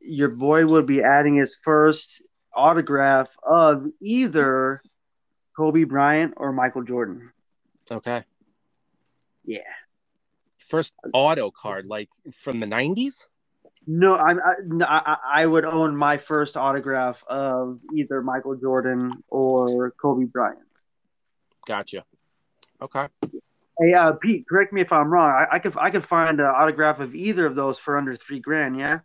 your 0.00 0.28
boy 0.28 0.66
would 0.66 0.86
be 0.86 1.02
adding 1.02 1.36
his 1.36 1.58
first 1.62 2.22
autograph 2.54 3.36
of 3.44 3.86
either 4.00 4.82
Kobe 5.56 5.84
Bryant 5.84 6.34
or 6.36 6.52
Michael 6.52 6.84
Jordan. 6.84 7.32
Okay. 7.90 8.22
Yeah. 9.44 9.60
First 10.70 10.94
auto 11.12 11.50
card, 11.50 11.86
like 11.86 12.08
from 12.32 12.60
the 12.60 12.66
nineties. 12.66 13.28
No, 13.86 14.14
I, 14.14 14.34
I 14.82 15.16
I 15.34 15.46
would 15.46 15.64
own 15.64 15.96
my 15.96 16.16
first 16.16 16.56
autograph 16.56 17.24
of 17.26 17.80
either 17.92 18.22
Michael 18.22 18.54
Jordan 18.54 19.24
or 19.28 19.90
Kobe 20.00 20.26
Bryant. 20.26 20.60
Gotcha. 21.66 22.04
Okay. 22.80 23.08
Hey, 23.80 23.94
uh, 23.94 24.12
Pete, 24.12 24.46
correct 24.48 24.72
me 24.72 24.80
if 24.80 24.92
I'm 24.92 25.12
wrong. 25.12 25.30
I, 25.30 25.56
I 25.56 25.58
could 25.58 25.76
I 25.76 25.90
could 25.90 26.04
find 26.04 26.38
an 26.38 26.46
autograph 26.46 27.00
of 27.00 27.14
either 27.14 27.46
of 27.46 27.56
those 27.56 27.78
for 27.78 27.98
under 27.98 28.14
three 28.14 28.38
grand. 28.38 28.78
Yeah. 28.78 29.00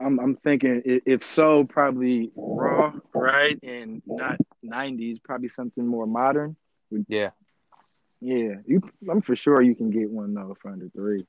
I'm 0.00 0.18
I'm 0.18 0.36
thinking 0.36 0.82
if 0.84 1.22
so, 1.22 1.64
probably 1.64 2.30
raw, 2.34 2.92
right, 3.14 3.58
and 3.62 4.02
not 4.06 4.38
'90s. 4.64 5.22
Probably 5.22 5.48
something 5.48 5.86
more 5.86 6.06
modern. 6.06 6.56
Yeah, 7.06 7.30
yeah. 8.20 8.54
You, 8.66 8.82
I'm 9.10 9.22
for 9.22 9.36
sure 9.36 9.60
you 9.60 9.74
can 9.74 9.90
get 9.90 10.10
one 10.10 10.34
though 10.34 10.56
for 10.60 10.70
under 10.70 10.88
three. 10.88 11.26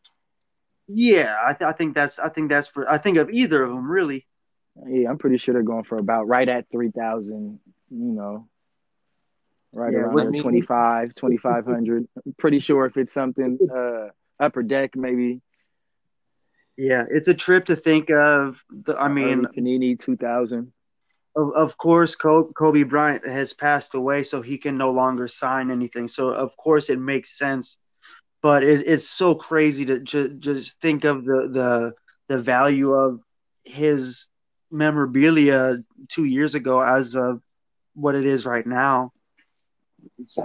Yeah, 0.88 1.38
I, 1.46 1.54
th- 1.54 1.68
I 1.68 1.72
think 1.72 1.96
that's 1.96 2.20
I 2.20 2.30
think 2.30 2.50
that's 2.50 2.68
for 2.68 2.90
I 2.90 2.98
think 2.98 3.18
of 3.18 3.30
either 3.30 3.64
of 3.64 3.70
them 3.70 3.90
really. 3.90 4.28
Yeah, 4.88 5.10
I'm 5.10 5.18
pretty 5.18 5.38
sure 5.38 5.54
they're 5.54 5.64
going 5.64 5.84
for 5.84 5.98
about 5.98 6.28
right 6.28 6.48
at 6.48 6.70
three 6.72 6.92
thousand. 6.92 7.60
You 7.90 8.14
know, 8.14 8.48
right 9.74 9.92
yeah, 9.92 10.00
around 10.00 10.38
25, 10.38 11.16
2500. 11.16 12.08
I'm 12.26 12.36
pretty 12.38 12.60
sure 12.60 12.86
if 12.86 12.96
it's 12.96 13.12
something 13.12 13.60
uh, 13.74 14.08
upper 14.40 14.64
deck, 14.64 14.96
maybe 14.96 15.42
yeah, 16.78 17.04
it's 17.10 17.28
a 17.28 17.34
trip 17.34 17.66
to 17.66 17.76
think 17.76 18.10
of. 18.10 18.64
The, 18.72 18.96
I 18.96 19.08
mean, 19.08 19.46
Panini 19.56 20.00
2000. 20.00 20.72
Of, 21.36 21.54
of 21.56 21.78
course, 21.78 22.16
Kobe 22.16 22.84
Bryant 22.84 23.26
has 23.26 23.54
passed 23.54 23.96
away, 23.96 24.24
so 24.24 24.42
he 24.42 24.58
can 24.58 24.78
no 24.78 24.92
longer 24.92 25.28
sign 25.28 25.72
anything. 25.72 26.08
So, 26.08 26.30
of 26.30 26.58
course, 26.58 26.90
it 26.90 27.00
makes 27.00 27.38
sense. 27.38 27.78
But 28.42 28.64
it, 28.64 28.86
it's 28.88 29.08
so 29.08 29.36
crazy 29.36 29.86
to 29.86 30.00
just, 30.00 30.40
just 30.40 30.82
think 30.82 31.06
of 31.06 31.24
the, 31.24 31.50
the 31.52 31.94
the 32.28 32.40
value 32.40 32.94
of 32.94 33.20
his 33.66 34.28
memorabilia 34.72 35.78
two 36.08 36.24
years 36.24 36.56
ago 36.56 36.80
as 36.82 37.14
of 37.14 37.42
what 37.94 38.16
it 38.16 38.26
is 38.26 38.46
right 38.46 38.66
now. 38.66 39.12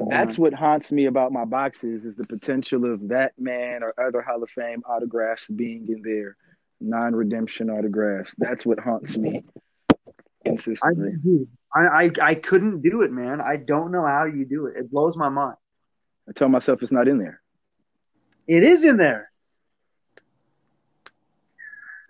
That's 0.09 0.37
what 0.37 0.53
haunts 0.53 0.91
me 0.91 1.07
about 1.07 1.33
my 1.33 1.45
boxes 1.45 2.05
is 2.05 2.17
the 2.17 2.27
potential 2.27 2.93
of 2.93 3.09
that 3.09 3.33
man 3.39 3.83
or 3.85 3.95
other 4.05 4.21
Hall 4.21 4.43
of 4.43 4.51
Fame 4.51 4.83
autographs 4.89 5.47
being 5.47 5.87
in 5.89 6.03
there, 6.03 6.37
non-redemption 6.81 7.71
autographs. 7.71 8.35
That's 8.37 8.67
what 8.67 8.81
haunts 8.81 9.17
me 9.17 9.45
consistently. 10.47 11.47
I, 11.75 12.05
I 12.05 12.11
I 12.23 12.35
couldn't 12.35 12.83
do 12.83 13.03
it, 13.03 13.13
man. 13.13 13.41
I 13.41 13.57
don't 13.57 13.93
know 13.93 14.07
how 14.07 14.25
you 14.25 14.45
do 14.45 14.67
it. 14.67 14.77
It 14.77 14.91
blows 14.91 15.17
my 15.17 15.29
mind. 15.29 15.57
I 16.29 16.33
tell 16.33 16.49
myself 16.49 16.83
it's 16.83 16.93
not 16.93 17.09
in 17.09 17.19
there. 17.19 17.41
It 18.47 18.63
is 18.63 18.85
in 18.85 18.97
there. 18.97 19.31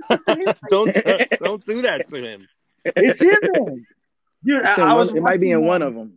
don't 0.69 0.95
don't 1.41 1.65
do 1.65 1.83
that 1.83 2.09
to 2.09 2.23
him. 2.23 2.49
It's 2.85 3.23
in 3.23 3.31
there, 3.41 3.75
dude. 4.45 4.65
I, 4.65 4.91
I 4.91 4.95
was. 4.95 5.13
It 5.13 5.23
might 5.23 5.41
be 5.41 5.51
in 5.51 5.65
one 5.65 5.83
of 5.83 5.95
them. 5.95 6.15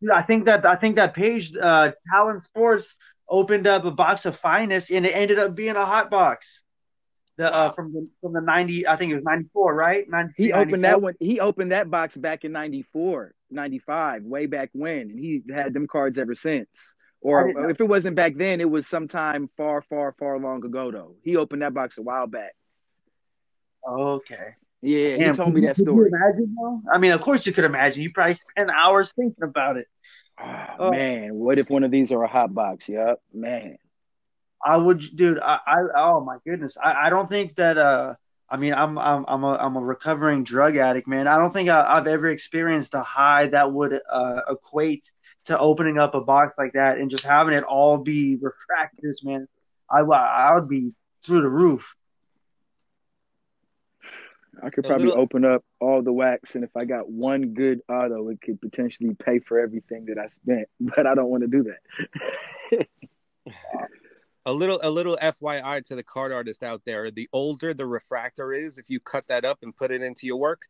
Dude, 0.00 0.10
I 0.10 0.22
think 0.22 0.46
that 0.46 0.64
I 0.64 0.76
think 0.76 0.96
that 0.96 1.14
page, 1.14 1.54
uh, 1.56 1.92
Talon 2.10 2.40
Sports 2.42 2.96
opened 3.28 3.66
up 3.66 3.84
a 3.84 3.90
box 3.90 4.26
of 4.26 4.36
finest, 4.36 4.90
and 4.90 5.06
it 5.06 5.10
ended 5.10 5.38
up 5.38 5.54
being 5.54 5.76
a 5.76 5.84
hot 5.84 6.10
box. 6.10 6.62
The 7.40 7.50
uh, 7.50 7.72
from 7.72 7.94
the 7.94 8.06
from 8.20 8.34
the 8.34 8.42
ninety, 8.42 8.86
I 8.86 8.96
think 8.96 9.12
it 9.12 9.14
was 9.14 9.24
ninety 9.24 9.48
four, 9.54 9.74
right? 9.74 10.06
90, 10.06 10.34
he 10.36 10.52
opened 10.52 10.84
that 10.84 11.00
one. 11.00 11.14
He 11.20 11.40
opened 11.40 11.72
that 11.72 11.90
box 11.90 12.14
back 12.14 12.44
in 12.44 12.52
94, 12.52 13.32
95, 13.50 14.24
way 14.24 14.44
back 14.44 14.68
when, 14.74 15.08
and 15.08 15.18
he 15.18 15.40
had 15.50 15.72
them 15.72 15.86
cards 15.86 16.18
ever 16.18 16.34
since. 16.34 16.68
Or 17.22 17.70
if 17.70 17.80
it 17.80 17.88
wasn't 17.88 18.16
back 18.16 18.34
then, 18.36 18.60
it 18.60 18.68
was 18.68 18.86
sometime 18.86 19.48
far, 19.56 19.80
far, 19.80 20.14
far 20.18 20.38
long 20.38 20.62
ago. 20.66 20.90
Though 20.90 21.14
he 21.22 21.36
opened 21.36 21.62
that 21.62 21.72
box 21.72 21.96
a 21.96 22.02
while 22.02 22.26
back. 22.26 22.52
Okay. 23.88 24.56
Yeah, 24.82 25.16
Damn, 25.16 25.30
he 25.30 25.32
told 25.32 25.54
me 25.54 25.62
that 25.62 25.78
story. 25.78 26.10
imagine, 26.12 26.54
though? 26.60 26.82
I 26.92 26.98
mean, 26.98 27.12
of 27.12 27.22
course 27.22 27.46
you 27.46 27.52
could 27.52 27.64
imagine. 27.64 28.02
You 28.02 28.12
probably 28.12 28.34
spent 28.34 28.68
hours 28.68 29.14
thinking 29.14 29.44
about 29.44 29.78
it. 29.78 29.86
Oh, 30.38 30.66
oh. 30.78 30.90
Man, 30.90 31.36
what 31.36 31.58
if 31.58 31.70
one 31.70 31.84
of 31.84 31.90
these 31.90 32.12
are 32.12 32.22
a 32.22 32.28
hot 32.28 32.52
box? 32.52 32.86
Yep, 32.86 33.18
man. 33.32 33.78
I 34.64 34.76
would, 34.76 35.02
dude. 35.14 35.38
I, 35.40 35.58
I 35.66 35.76
oh 35.96 36.20
my 36.20 36.36
goodness. 36.46 36.76
I, 36.82 37.06
I 37.06 37.10
don't 37.10 37.30
think 37.30 37.56
that. 37.56 37.78
Uh, 37.78 38.14
I 38.48 38.56
mean, 38.56 38.74
I'm 38.74 38.98
I'm 38.98 39.24
I'm 39.28 39.44
a 39.44 39.56
I'm 39.56 39.76
a 39.76 39.80
recovering 39.80 40.44
drug 40.44 40.76
addict, 40.76 41.06
man. 41.06 41.26
I 41.26 41.38
don't 41.38 41.52
think 41.52 41.68
I, 41.68 41.94
have 41.94 42.06
ever 42.06 42.28
experienced 42.28 42.94
a 42.94 43.02
high 43.02 43.46
that 43.48 43.72
would 43.72 43.98
uh, 44.10 44.40
equate 44.48 45.10
to 45.44 45.58
opening 45.58 45.98
up 45.98 46.14
a 46.14 46.20
box 46.20 46.56
like 46.58 46.72
that 46.74 46.98
and 46.98 47.10
just 47.10 47.24
having 47.24 47.54
it 47.54 47.64
all 47.64 47.98
be 47.98 48.36
refractors, 48.42 49.24
man. 49.24 49.46
I 49.90 50.00
I 50.00 50.54
would 50.54 50.68
be 50.68 50.92
through 51.24 51.42
the 51.42 51.48
roof. 51.48 51.94
I 54.62 54.68
could 54.68 54.84
probably 54.84 55.06
little... 55.06 55.22
open 55.22 55.44
up 55.44 55.64
all 55.80 56.02
the 56.02 56.12
wax, 56.12 56.54
and 56.54 56.64
if 56.64 56.76
I 56.76 56.84
got 56.84 57.08
one 57.08 57.54
good 57.54 57.80
auto, 57.88 58.28
it 58.28 58.42
could 58.42 58.60
potentially 58.60 59.14
pay 59.14 59.38
for 59.38 59.58
everything 59.58 60.06
that 60.06 60.18
I 60.18 60.28
spent. 60.28 60.68
But 60.80 61.06
I 61.06 61.14
don't 61.14 61.28
want 61.28 61.44
to 61.44 61.48
do 61.48 61.64
that. 61.64 62.86
a 64.50 64.52
little, 64.52 64.80
a 64.82 64.90
little 64.90 65.16
FYI 65.22 65.84
to 65.86 65.94
the 65.94 66.02
card 66.02 66.32
artist 66.32 66.62
out 66.62 66.82
there: 66.84 67.10
the 67.10 67.28
older 67.32 67.72
the 67.72 67.86
refractor 67.86 68.52
is, 68.52 68.78
if 68.78 68.90
you 68.90 69.00
cut 69.00 69.28
that 69.28 69.44
up 69.44 69.58
and 69.62 69.76
put 69.76 69.90
it 69.90 70.02
into 70.02 70.26
your 70.26 70.36
work, 70.36 70.62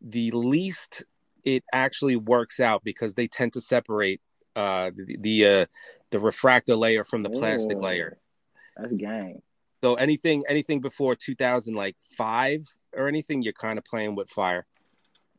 the 0.00 0.30
least 0.32 1.04
it 1.44 1.64
actually 1.72 2.16
works 2.16 2.58
out 2.58 2.82
because 2.82 3.14
they 3.14 3.28
tend 3.28 3.52
to 3.52 3.60
separate 3.60 4.20
uh, 4.56 4.90
the 4.94 5.16
the, 5.20 5.46
uh, 5.46 5.66
the 6.10 6.18
refractor 6.18 6.74
layer 6.74 7.04
from 7.04 7.22
the 7.22 7.30
plastic 7.30 7.78
layer. 7.78 8.18
That's 8.76 8.92
gang. 8.94 9.42
So 9.82 9.94
anything 9.94 10.42
anything 10.48 10.80
before 10.80 11.14
2000 11.14 11.74
like 11.74 11.96
5 12.16 12.66
or 12.92 13.08
anything, 13.08 13.42
you're 13.42 13.52
kind 13.52 13.78
of 13.78 13.84
playing 13.84 14.16
with 14.16 14.28
fire. 14.28 14.66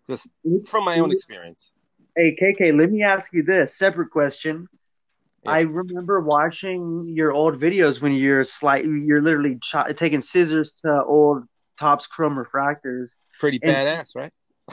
Just 0.06 0.30
from 0.68 0.86
my 0.86 1.00
own 1.00 1.12
experience. 1.12 1.74
Hey, 2.16 2.36
KK, 2.42 2.78
let 2.78 2.90
me 2.90 3.04
ask 3.04 3.34
you 3.34 3.44
this 3.44 3.78
separate 3.78 4.10
question. 4.10 4.68
Yeah. 5.48 5.54
I 5.54 5.62
remember 5.62 6.20
watching 6.20 7.06
your 7.08 7.32
old 7.32 7.60
videos 7.60 8.02
when 8.02 8.14
you're 8.14 8.44
slight, 8.44 8.84
you're 8.84 9.22
literally 9.22 9.58
ch- 9.64 9.96
taking 9.96 10.22
scissors 10.22 10.74
to 10.84 11.04
old 11.06 11.44
Topps 11.80 12.08
Chrome 12.08 12.36
refractors. 12.36 13.18
Pretty 13.40 13.60
badass, 13.60 14.16
right? 14.16 14.32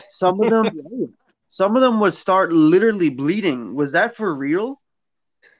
some 0.08 0.40
of 0.40 0.50
them, 0.50 0.70
some 1.48 1.76
of 1.76 1.82
them 1.82 2.00
would 2.00 2.14
start 2.14 2.52
literally 2.52 3.10
bleeding. 3.10 3.74
Was 3.74 3.92
that 3.92 4.16
for 4.16 4.34
real? 4.34 4.80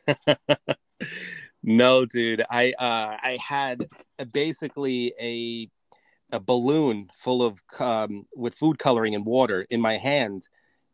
no, 1.62 2.07
dude. 2.07 2.43
I 2.51 2.73
uh, 2.79 3.17
I 3.23 3.39
had 3.41 3.87
basically 4.33 5.15
a 5.21 5.69
a 6.33 6.41
balloon 6.41 7.09
full 7.15 7.43
of 7.43 7.62
um, 7.79 8.27
with 8.35 8.55
food 8.55 8.79
coloring 8.79 9.15
and 9.15 9.25
water 9.25 9.67
in 9.71 9.81
my 9.81 9.97
hand, 9.97 10.49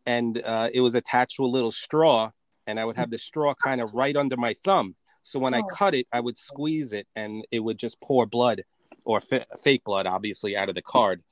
and 0.05 0.43
uh, 0.45 0.69
it 0.75 0.81
was 0.81 0.95
attached 0.95 1.37
to 1.37 1.45
a 1.45 1.47
little 1.47 1.73
straw, 1.73 2.33
and 2.67 2.79
I 2.79 2.85
would 2.85 2.97
have 2.97 3.11
the 3.11 3.19
straw 3.19 3.55
kind 3.55 3.81
of 3.81 3.95
right 3.95 4.17
under 4.17 4.37
my 4.37 4.55
thumb. 4.55 4.95
So 5.23 5.39
when 5.39 5.55
I 5.55 5.61
oh. 5.61 5.67
cut 5.67 5.95
it, 5.95 6.07
I 6.13 6.21
would 6.21 6.39
squeeze 6.39 6.93
it, 6.93 7.07
and 7.15 7.45
it 7.51 7.61
would 7.61 7.79
just 7.79 8.01
pour 8.01 8.27
blood, 8.27 8.65
or 9.05 9.19
f- 9.19 9.47
fake 9.63 9.85
blood, 9.85 10.07
obviously, 10.07 10.57
out 10.57 10.69
of 10.69 10.75
the 10.75 10.83
card. 10.83 11.23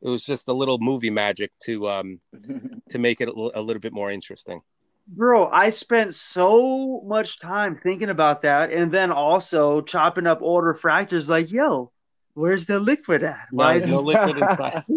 It 0.00 0.08
was 0.08 0.24
just 0.24 0.48
a 0.48 0.52
little 0.52 0.78
movie 0.78 1.10
magic 1.10 1.52
to 1.64 1.88
um, 1.88 2.20
to 2.90 2.98
make 2.98 3.20
it 3.20 3.28
a, 3.28 3.32
l- 3.36 3.52
a 3.54 3.62
little 3.62 3.80
bit 3.80 3.92
more 3.92 4.10
interesting. 4.10 4.62
Bro, 5.08 5.48
I 5.48 5.70
spent 5.70 6.14
so 6.14 7.02
much 7.04 7.40
time 7.40 7.76
thinking 7.76 8.08
about 8.08 8.42
that, 8.42 8.72
and 8.72 8.92
then 8.92 9.10
also 9.10 9.80
chopping 9.80 10.26
up 10.26 10.42
old 10.42 10.64
refractors. 10.64 11.28
Like, 11.28 11.50
yo, 11.50 11.90
where's 12.34 12.66
the 12.66 12.80
liquid 12.80 13.22
at? 13.22 13.46
Why 13.50 13.74
is 13.74 13.88
no 13.88 14.00
liquid 14.00 14.38
inside? 14.38 14.82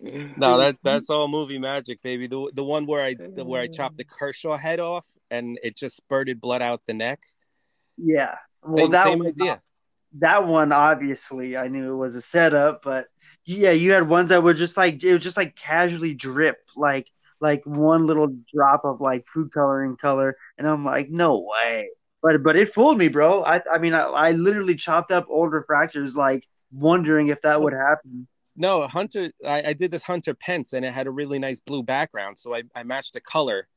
no, 0.36 0.58
that 0.58 0.76
that's 0.82 1.10
all 1.10 1.28
movie 1.28 1.58
magic, 1.58 2.02
baby. 2.02 2.26
The 2.26 2.50
the 2.54 2.64
one 2.64 2.86
where 2.86 3.02
I 3.02 3.14
the, 3.14 3.44
where 3.44 3.60
I 3.60 3.66
chopped 3.66 3.98
the 3.98 4.04
Kershaw 4.04 4.56
head 4.56 4.80
off 4.80 5.06
and 5.30 5.58
it 5.62 5.76
just 5.76 5.96
spurted 5.96 6.40
blood 6.40 6.62
out 6.62 6.82
the 6.86 6.94
neck. 6.94 7.22
Yeah, 7.96 8.36
well, 8.62 8.84
same, 8.84 8.90
that 8.92 9.04
same 9.04 9.18
one, 9.20 9.28
idea. 9.28 9.62
That 10.18 10.46
one, 10.46 10.72
obviously, 10.72 11.56
I 11.56 11.68
knew 11.68 11.92
it 11.92 11.96
was 11.96 12.14
a 12.14 12.22
setup, 12.22 12.82
but 12.82 13.06
yeah, 13.44 13.70
you 13.70 13.92
had 13.92 14.08
ones 14.08 14.30
that 14.30 14.42
were 14.42 14.54
just 14.54 14.76
like 14.76 15.02
it 15.02 15.12
would 15.12 15.22
just 15.22 15.36
like 15.36 15.56
casually 15.56 16.14
drip, 16.14 16.58
like 16.76 17.08
like 17.40 17.62
one 17.64 18.06
little 18.06 18.34
drop 18.52 18.84
of 18.84 19.00
like 19.00 19.26
food 19.26 19.52
coloring 19.52 19.96
color, 19.96 20.36
and 20.58 20.66
I'm 20.66 20.84
like, 20.84 21.10
no 21.10 21.46
way 21.46 21.90
but 22.26 22.42
but 22.42 22.56
it 22.56 22.74
fooled 22.74 22.98
me, 22.98 23.06
bro. 23.06 23.44
I 23.44 23.62
I 23.72 23.78
mean, 23.78 23.94
I, 23.94 24.02
I 24.02 24.32
literally 24.32 24.74
chopped 24.74 25.12
up 25.12 25.26
old 25.28 25.52
refractors, 25.52 26.16
like 26.16 26.44
wondering 26.72 27.28
if 27.28 27.40
that 27.42 27.62
would 27.62 27.72
happen. 27.72 28.26
No, 28.56 28.88
Hunter, 28.88 29.30
I, 29.46 29.62
I 29.68 29.72
did 29.74 29.92
this 29.92 30.02
Hunter 30.02 30.34
Pence, 30.34 30.72
and 30.72 30.84
it 30.84 30.92
had 30.92 31.06
a 31.06 31.10
really 31.10 31.38
nice 31.38 31.60
blue 31.60 31.84
background, 31.84 32.38
so 32.38 32.52
I, 32.52 32.62
I 32.74 32.82
matched 32.82 33.12
the 33.12 33.20
color 33.20 33.68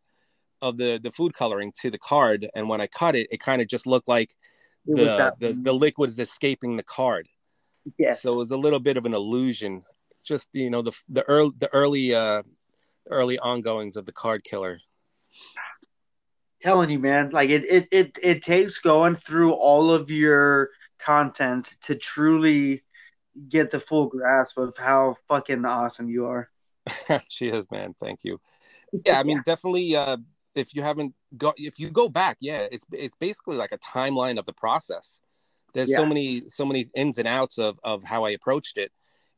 of 0.64 0.78
the 0.78 1.00
the 1.02 1.12
food 1.12 1.36
coloring 1.36 1.72
to 1.82 1.92
the 1.92 2.00
card, 2.00 2.50
and 2.56 2.68
when 2.68 2.82
I 2.82 2.88
cut 2.88 3.16
it, 3.16 3.28
it 3.30 3.40
kind 3.40 3.62
of 3.62 3.68
just 3.68 3.86
looked 3.86 4.08
like 4.08 4.34
the, 4.88 5.36
the 5.40 5.54
the 5.54 5.74
liquid 5.74 6.10
is 6.10 6.18
escaping 6.18 6.76
the 6.76 6.84
card. 6.84 7.28
Yes. 8.00 8.24
So 8.24 8.34
it 8.34 8.38
was 8.38 8.52
a 8.52 8.58
little 8.58 8.80
bit 8.80 8.98
of 8.98 9.06
an 9.06 9.14
illusion. 9.14 9.84
Just 10.24 10.50
you 10.54 10.72
know 10.72 10.82
the 10.82 10.94
the 11.08 11.22
early 11.24 11.52
the 11.60 11.68
early 11.72 12.16
uh 12.16 12.42
early 13.12 13.38
ongoings 13.38 13.96
of 13.96 14.08
the 14.08 14.12
card 14.12 14.44
killer 14.44 14.80
telling 16.62 16.90
you, 16.90 17.00
man, 17.00 17.30
like 17.32 17.50
it, 17.50 17.66
it, 17.66 17.88
it, 17.92 18.20
it 18.22 18.44
takes 18.44 18.80
going 18.80 19.16
through 19.16 19.54
all 19.54 19.92
of 19.92 20.10
your 20.10 20.70
content 21.00 21.78
to 21.82 21.96
truly 21.96 22.84
get 23.48 23.72
the 23.72 23.80
full 23.80 24.08
grasp 24.08 24.58
of 24.58 24.78
how 24.78 25.16
fucking 25.28 25.66
awesome 25.66 26.10
you 26.10 26.26
are. 26.26 26.50
she 27.30 27.48
is, 27.48 27.70
man. 27.72 27.96
Thank 28.00 28.24
you. 28.24 28.40
Yeah, 29.06 29.20
I 29.20 29.24
mean, 29.24 29.42
definitely. 29.46 29.96
Uh, 29.96 30.18
if 30.56 30.74
you 30.76 30.82
haven't 30.82 31.14
go, 31.38 31.54
if 31.58 31.80
you 31.80 31.90
go 31.90 32.10
back, 32.10 32.38
yeah, 32.42 32.68
it's 32.72 32.86
it's 32.92 33.16
basically 33.20 33.56
like 33.56 33.72
a 33.72 33.78
timeline 33.78 34.40
of 34.40 34.46
the 34.46 34.54
process. 34.54 35.22
There's 35.74 35.90
yeah. 35.90 35.98
so 35.98 36.06
many 36.06 36.48
so 36.48 36.66
many 36.66 36.90
ins 36.96 37.18
and 37.18 37.28
outs 37.28 37.58
of 37.58 37.80
of 37.84 38.04
how 38.04 38.26
I 38.26 38.32
approached 38.32 38.78
it, 38.78 38.92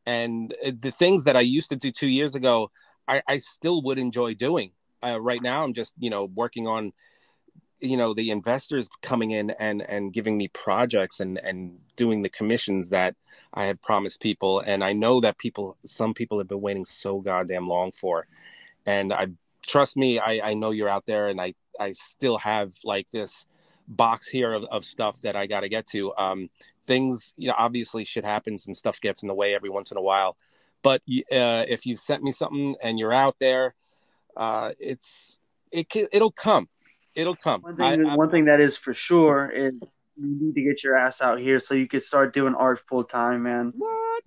and 0.06 0.54
uh, 0.66 0.72
the 0.80 0.92
things 0.92 1.26
that 1.26 1.36
I 1.36 1.42
used 1.42 1.70
to 1.70 1.76
do 1.76 1.92
two 1.92 2.08
years 2.08 2.36
ago, 2.36 2.72
I, 3.08 3.22
I 3.28 3.38
still 3.40 3.82
would 3.84 4.00
enjoy 4.00 4.34
doing. 4.34 4.72
Uh, 5.04 5.20
right 5.20 5.41
now, 5.41 5.64
I'm 5.64 5.74
just 5.74 5.93
you 5.97 6.10
know 6.10 6.26
working 6.26 6.68
on 6.68 6.93
you 7.82 7.97
know 7.97 8.14
the 8.14 8.30
investors 8.30 8.88
coming 9.02 9.32
in 9.32 9.49
and 9.52 9.82
and 9.82 10.14
giving 10.14 10.38
me 10.38 10.47
projects 10.47 11.20
and 11.20 11.38
and 11.39 11.80
doing 11.95 12.22
the 12.22 12.30
commissions 12.30 12.89
that 12.89 13.16
I 13.54 13.66
have 13.66 13.82
promised 13.82 14.22
people. 14.22 14.60
And 14.60 14.84
I 14.84 14.93
know 14.93 15.20
that 15.22 15.38
people 15.38 15.78
some 15.86 16.14
people 16.14 16.38
have 16.38 16.47
been 16.47 16.62
waiting 16.62 16.86
so 16.86 17.20
goddamn 17.20 17.68
long 17.68 17.91
for. 17.91 18.28
And 18.86 19.12
I 19.12 19.30
trust 19.68 19.97
me 19.97 20.20
I 20.20 20.52
I 20.52 20.54
know 20.54 20.72
you're 20.72 20.89
out 20.89 21.06
there 21.08 21.28
and 21.28 21.41
I 21.41 21.56
I 21.80 21.93
still 21.93 22.38
have 22.38 22.74
like 22.84 23.08
this 23.12 23.45
box 23.88 24.28
here 24.30 24.54
of, 24.54 24.64
of 24.66 24.86
stuff 24.86 25.22
that 25.22 25.36
I 25.36 25.47
got 25.47 25.62
to 25.62 25.70
get 25.70 25.88
to. 25.88 26.16
Um 26.16 26.49
things 26.88 27.34
you 27.38 27.47
know 27.47 27.56
obviously 27.58 28.06
shit 28.06 28.26
happens 28.26 28.68
and 28.68 28.78
stuff 28.78 29.02
gets 29.02 29.24
in 29.24 29.28
the 29.28 29.34
way 29.34 29.56
every 29.56 29.70
once 29.70 29.91
in 29.91 29.97
a 29.97 30.02
while. 30.02 30.38
But 30.84 31.02
uh, 31.32 31.66
if 31.68 31.86
you 31.86 31.95
sent 31.95 32.24
me 32.24 32.32
something 32.32 32.76
and 32.82 32.97
you're 32.97 33.14
out 33.14 33.36
there 33.39 33.76
uh 34.38 34.72
it's 34.80 35.40
it 35.72 35.88
it'll 36.12 36.32
come 36.32 36.68
it'll 37.16 37.36
come. 37.36 37.62
One 37.62 37.76
thing, 37.76 38.06
I, 38.06 38.16
one 38.16 38.30
thing 38.30 38.46
that 38.46 38.60
is 38.60 38.78
for 38.78 38.94
sure 38.94 39.50
is 39.50 39.74
you 40.18 40.38
need 40.40 40.56
to 40.56 40.62
get 40.62 40.84
your 40.84 40.98
ass 40.98 41.22
out 41.22 41.40
here 41.40 41.60
so 41.60 41.74
you 41.74 41.88
can 41.88 42.02
start 42.02 42.34
doing 42.34 42.56
art 42.56 42.82
full 42.88 43.04
time, 43.04 43.44
man. 43.44 43.74
What? 43.76 44.24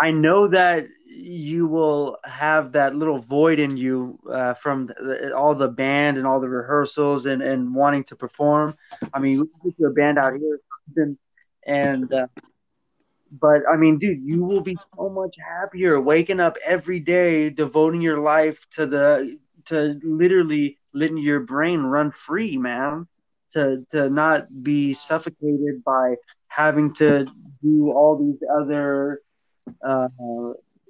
I 0.00 0.10
know 0.10 0.48
that 0.48 0.86
you 1.06 1.68
will 1.68 2.18
have 2.24 2.72
that 2.72 2.96
little 2.96 3.18
void 3.18 3.60
in 3.60 3.76
you 3.76 4.18
uh, 4.28 4.54
from 4.54 4.86
the, 4.86 5.32
all 5.34 5.54
the 5.54 5.68
band 5.68 6.18
and 6.18 6.26
all 6.26 6.40
the 6.40 6.48
rehearsals 6.48 7.26
and, 7.26 7.40
and 7.40 7.72
wanting 7.72 8.02
to 8.04 8.16
perform. 8.16 8.74
I 9.12 9.20
mean, 9.20 9.48
we 9.62 9.70
get 9.70 9.78
you 9.78 9.86
a 9.86 9.92
band 9.92 10.18
out 10.18 10.32
here, 10.34 11.14
and 11.66 12.12
uh, 12.12 12.26
but 13.40 13.62
I 13.70 13.76
mean, 13.76 13.98
dude, 13.98 14.22
you 14.22 14.44
will 14.44 14.60
be 14.60 14.76
so 14.96 15.08
much 15.08 15.34
happier 15.38 16.00
waking 16.00 16.40
up 16.40 16.56
every 16.64 17.00
day, 17.00 17.50
devoting 17.50 18.00
your 18.00 18.18
life 18.18 18.66
to 18.72 18.86
the 18.86 19.38
to 19.66 19.98
literally 20.02 20.78
letting 20.92 21.18
your 21.18 21.40
brain 21.40 21.80
run 21.80 22.10
free, 22.10 22.56
man. 22.56 23.06
To 23.52 23.84
to 23.90 24.10
not 24.10 24.62
be 24.62 24.94
suffocated 24.94 25.84
by 25.84 26.16
having 26.48 26.92
to 26.94 27.26
do 27.62 27.92
all 27.92 28.18
these 28.18 28.40
other 28.60 29.20
uh, 29.86 30.08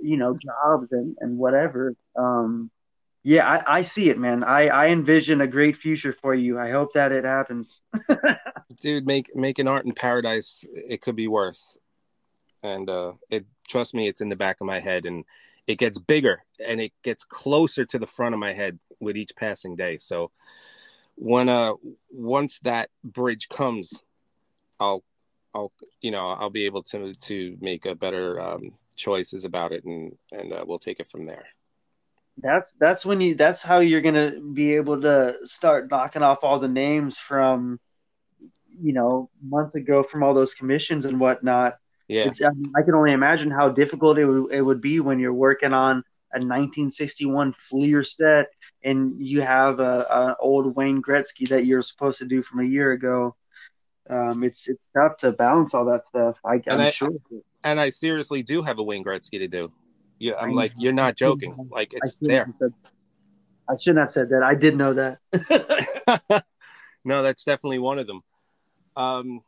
you 0.00 0.16
know 0.16 0.36
jobs 0.36 0.88
and 0.92 1.16
and 1.20 1.38
whatever. 1.38 1.94
Um, 2.16 2.70
yeah, 3.26 3.48
I, 3.48 3.78
I 3.78 3.82
see 3.82 4.10
it, 4.10 4.18
man. 4.18 4.44
I, 4.44 4.68
I 4.68 4.88
envision 4.88 5.40
a 5.40 5.46
great 5.46 5.78
future 5.78 6.12
for 6.12 6.34
you. 6.34 6.58
I 6.58 6.68
hope 6.68 6.92
that 6.92 7.10
it 7.10 7.24
happens. 7.24 7.80
Dude, 8.82 9.06
make 9.06 9.34
making 9.34 9.66
art 9.66 9.86
in 9.86 9.92
paradise. 9.92 10.66
It 10.74 11.00
could 11.00 11.16
be 11.16 11.26
worse, 11.26 11.78
and 12.64 12.90
uh, 12.90 13.12
it 13.30 13.46
trust 13.68 13.94
me, 13.94 14.08
it's 14.08 14.20
in 14.20 14.30
the 14.30 14.36
back 14.36 14.60
of 14.60 14.66
my 14.66 14.80
head, 14.80 15.06
and 15.06 15.24
it 15.66 15.78
gets 15.78 15.98
bigger 15.98 16.44
and 16.66 16.80
it 16.80 16.92
gets 17.02 17.24
closer 17.24 17.84
to 17.84 17.98
the 17.98 18.06
front 18.06 18.34
of 18.34 18.40
my 18.40 18.52
head 18.52 18.78
with 19.00 19.16
each 19.16 19.34
passing 19.36 19.76
day. 19.76 19.96
So 19.96 20.30
when 21.16 21.48
uh 21.48 21.74
once 22.10 22.58
that 22.60 22.90
bridge 23.02 23.48
comes, 23.48 24.02
I'll 24.80 25.04
I'll 25.54 25.72
you 26.00 26.10
know 26.10 26.28
I'll 26.28 26.50
be 26.50 26.66
able 26.66 26.82
to 26.84 27.14
to 27.14 27.56
make 27.60 27.86
a 27.86 27.94
better 27.94 28.40
um, 28.40 28.72
choices 28.96 29.44
about 29.44 29.72
it 29.72 29.84
and 29.84 30.16
and 30.32 30.52
uh, 30.52 30.64
we'll 30.66 30.78
take 30.78 31.00
it 31.00 31.08
from 31.08 31.26
there. 31.26 31.46
That's 32.38 32.72
that's 32.74 33.06
when 33.06 33.20
you 33.20 33.34
that's 33.36 33.62
how 33.62 33.78
you're 33.78 34.00
gonna 34.00 34.40
be 34.40 34.74
able 34.74 35.00
to 35.02 35.36
start 35.44 35.90
knocking 35.90 36.22
off 36.22 36.42
all 36.42 36.58
the 36.58 36.68
names 36.68 37.16
from 37.16 37.78
you 38.82 38.92
know 38.92 39.30
months 39.40 39.76
ago 39.76 40.02
from 40.02 40.22
all 40.24 40.34
those 40.34 40.52
commissions 40.52 41.04
and 41.04 41.20
whatnot 41.20 41.78
yeah, 42.08 42.30
I, 42.44 42.50
mean, 42.50 42.72
I, 42.76 42.82
can 42.82 42.94
only 42.94 43.12
imagine 43.12 43.50
how 43.50 43.68
difficult 43.70 44.18
it, 44.18 44.26
w- 44.26 44.48
it 44.48 44.60
would 44.60 44.80
be 44.80 45.00
when 45.00 45.18
you're 45.18 45.32
working 45.32 45.72
on 45.72 46.04
a 46.32 46.38
1961 46.38 47.52
Fleer 47.52 48.04
set 48.04 48.48
and 48.82 49.14
you 49.18 49.40
have 49.40 49.80
a, 49.80 50.06
a 50.10 50.36
old 50.40 50.74
Wayne 50.76 51.00
Gretzky 51.00 51.48
that 51.48 51.64
you're 51.64 51.82
supposed 51.82 52.18
to 52.18 52.26
do 52.26 52.42
from 52.42 52.60
a 52.60 52.64
year 52.64 52.92
ago. 52.92 53.36
Um, 54.10 54.44
it's 54.44 54.68
it's 54.68 54.90
tough 54.90 55.16
to 55.18 55.32
balance 55.32 55.72
all 55.72 55.86
that 55.86 56.04
stuff. 56.04 56.36
I, 56.44 56.60
am 56.66 56.80
I, 56.80 56.90
sure. 56.90 57.12
And 57.62 57.80
I 57.80 57.88
seriously 57.88 58.42
do 58.42 58.60
have 58.62 58.78
a 58.78 58.82
Wayne 58.82 59.02
Gretzky 59.02 59.38
to 59.38 59.48
do. 59.48 59.72
Yeah, 60.18 60.34
I'm 60.38 60.52
like, 60.52 60.72
you're 60.76 60.92
not 60.92 61.16
joking. 61.16 61.68
Like 61.70 61.94
it's 61.94 62.18
I 62.22 62.26
there. 62.26 62.54
Said, 62.58 62.74
I 63.68 63.76
shouldn't 63.76 64.00
have 64.00 64.12
said 64.12 64.28
that. 64.30 64.42
I 64.42 64.54
did 64.54 64.76
know 64.76 64.94
that. 64.94 66.44
no, 67.04 67.22
that's 67.22 67.44
definitely 67.44 67.78
one 67.78 67.98
of 67.98 68.06
them. 68.06 68.22
Um, 68.96 69.40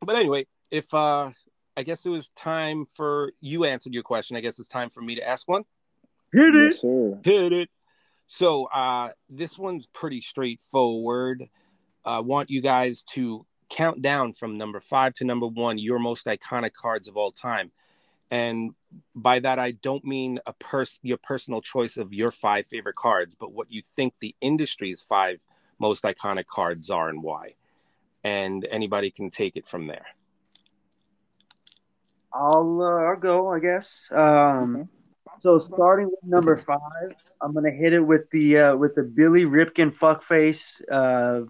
but 0.00 0.16
anyway, 0.16 0.46
if 0.72 0.92
uh 0.92 1.30
I 1.76 1.82
guess 1.84 2.04
it 2.04 2.10
was 2.10 2.30
time 2.30 2.84
for 2.84 3.32
you 3.40 3.64
answered 3.64 3.94
your 3.94 4.02
question. 4.02 4.36
I 4.36 4.40
guess 4.40 4.58
it's 4.58 4.68
time 4.68 4.90
for 4.90 5.00
me 5.00 5.14
to 5.14 5.26
ask 5.26 5.46
one. 5.46 5.64
Hit 6.32 6.54
it. 6.54 6.72
Yes, 6.72 6.82
Hit 7.22 7.52
it. 7.52 7.70
So 8.26 8.64
uh 8.64 9.10
this 9.28 9.56
one's 9.56 9.86
pretty 9.86 10.20
straightforward. 10.20 11.48
I 12.04 12.18
want 12.18 12.50
you 12.50 12.60
guys 12.60 13.04
to 13.14 13.46
count 13.68 14.02
down 14.02 14.32
from 14.32 14.58
number 14.58 14.80
five 14.80 15.14
to 15.14 15.24
number 15.24 15.46
one 15.46 15.78
your 15.78 16.00
most 16.00 16.26
iconic 16.26 16.72
cards 16.72 17.06
of 17.06 17.16
all 17.16 17.30
time. 17.30 17.70
And 18.30 18.72
by 19.14 19.38
that 19.38 19.58
I 19.58 19.72
don't 19.72 20.04
mean 20.04 20.40
a 20.46 20.54
pers- 20.54 21.00
your 21.02 21.18
personal 21.18 21.60
choice 21.60 21.96
of 21.96 22.12
your 22.12 22.30
five 22.30 22.66
favorite 22.66 22.96
cards, 22.96 23.36
but 23.38 23.52
what 23.52 23.70
you 23.70 23.82
think 23.84 24.14
the 24.20 24.34
industry's 24.40 25.02
five 25.02 25.46
most 25.78 26.04
iconic 26.04 26.46
cards 26.46 26.88
are 26.90 27.10
and 27.10 27.22
why. 27.22 27.54
And 28.24 28.66
anybody 28.70 29.10
can 29.10 29.30
take 29.30 29.56
it 29.56 29.66
from 29.66 29.86
there. 29.86 30.06
I'll 32.34 32.80
uh, 32.82 33.10
I'll 33.10 33.16
go. 33.16 33.52
I 33.52 33.60
guess. 33.60 34.08
Um, 34.10 34.88
So 35.40 35.58
starting 35.58 36.06
with 36.06 36.22
number 36.22 36.56
five, 36.56 37.16
I'm 37.40 37.52
gonna 37.52 37.70
hit 37.70 37.92
it 37.92 38.00
with 38.00 38.30
the 38.30 38.58
uh, 38.58 38.76
with 38.76 38.94
the 38.94 39.02
Billy 39.02 39.44
Ripken 39.44 39.96
fuckface. 39.96 40.80
Uh, 40.90 41.42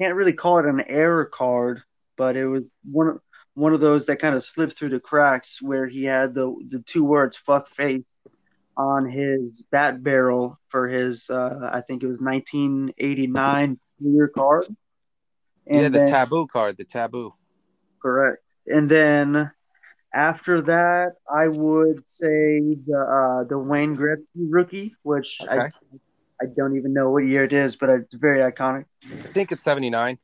can't 0.00 0.14
really 0.14 0.32
call 0.32 0.58
it 0.58 0.66
an 0.66 0.80
error 0.88 1.26
card, 1.26 1.82
but 2.16 2.36
it 2.36 2.46
was 2.46 2.64
one 2.90 3.08
of 3.08 3.20
one 3.54 3.74
of 3.74 3.80
those 3.80 4.06
that 4.06 4.16
kind 4.16 4.34
of 4.34 4.42
slipped 4.42 4.78
through 4.78 4.88
the 4.88 5.00
cracks 5.00 5.60
where 5.60 5.86
he 5.86 6.04
had 6.04 6.34
the 6.34 6.54
the 6.68 6.80
two 6.80 7.04
words 7.04 7.36
"fuck 7.36 7.68
face" 7.68 8.02
on 8.76 9.08
his 9.10 9.64
bat 9.70 10.02
barrel 10.02 10.58
for 10.68 10.88
his 10.88 11.28
uh, 11.28 11.70
I 11.72 11.82
think 11.82 12.02
it 12.02 12.06
was 12.06 12.18
1989 12.20 13.78
year 14.00 14.28
card. 14.28 14.66
And 15.66 15.82
yeah, 15.82 15.88
the 15.88 15.98
then, 15.98 16.10
taboo 16.10 16.46
card, 16.46 16.76
the 16.76 16.84
taboo. 16.84 17.34
Correct. 18.00 18.42
And 18.66 18.90
then 18.90 19.52
after 20.14 20.60
that, 20.62 21.12
I 21.32 21.48
would 21.48 22.08
say 22.08 22.60
the 22.86 22.98
uh, 22.98 23.48
the 23.48 23.58
Wayne 23.58 23.96
Gretzky 23.96 24.46
rookie, 24.48 24.94
which 25.02 25.38
okay. 25.42 25.52
I 25.52 25.70
I 26.40 26.46
don't 26.56 26.76
even 26.76 26.92
know 26.92 27.10
what 27.10 27.24
year 27.24 27.44
it 27.44 27.52
is, 27.52 27.76
but 27.76 27.88
it's 27.88 28.14
very 28.14 28.38
iconic. 28.38 28.84
I 29.04 29.28
think 29.28 29.52
it's 29.52 29.64
seventy 29.64 29.90
nine. 29.90 30.18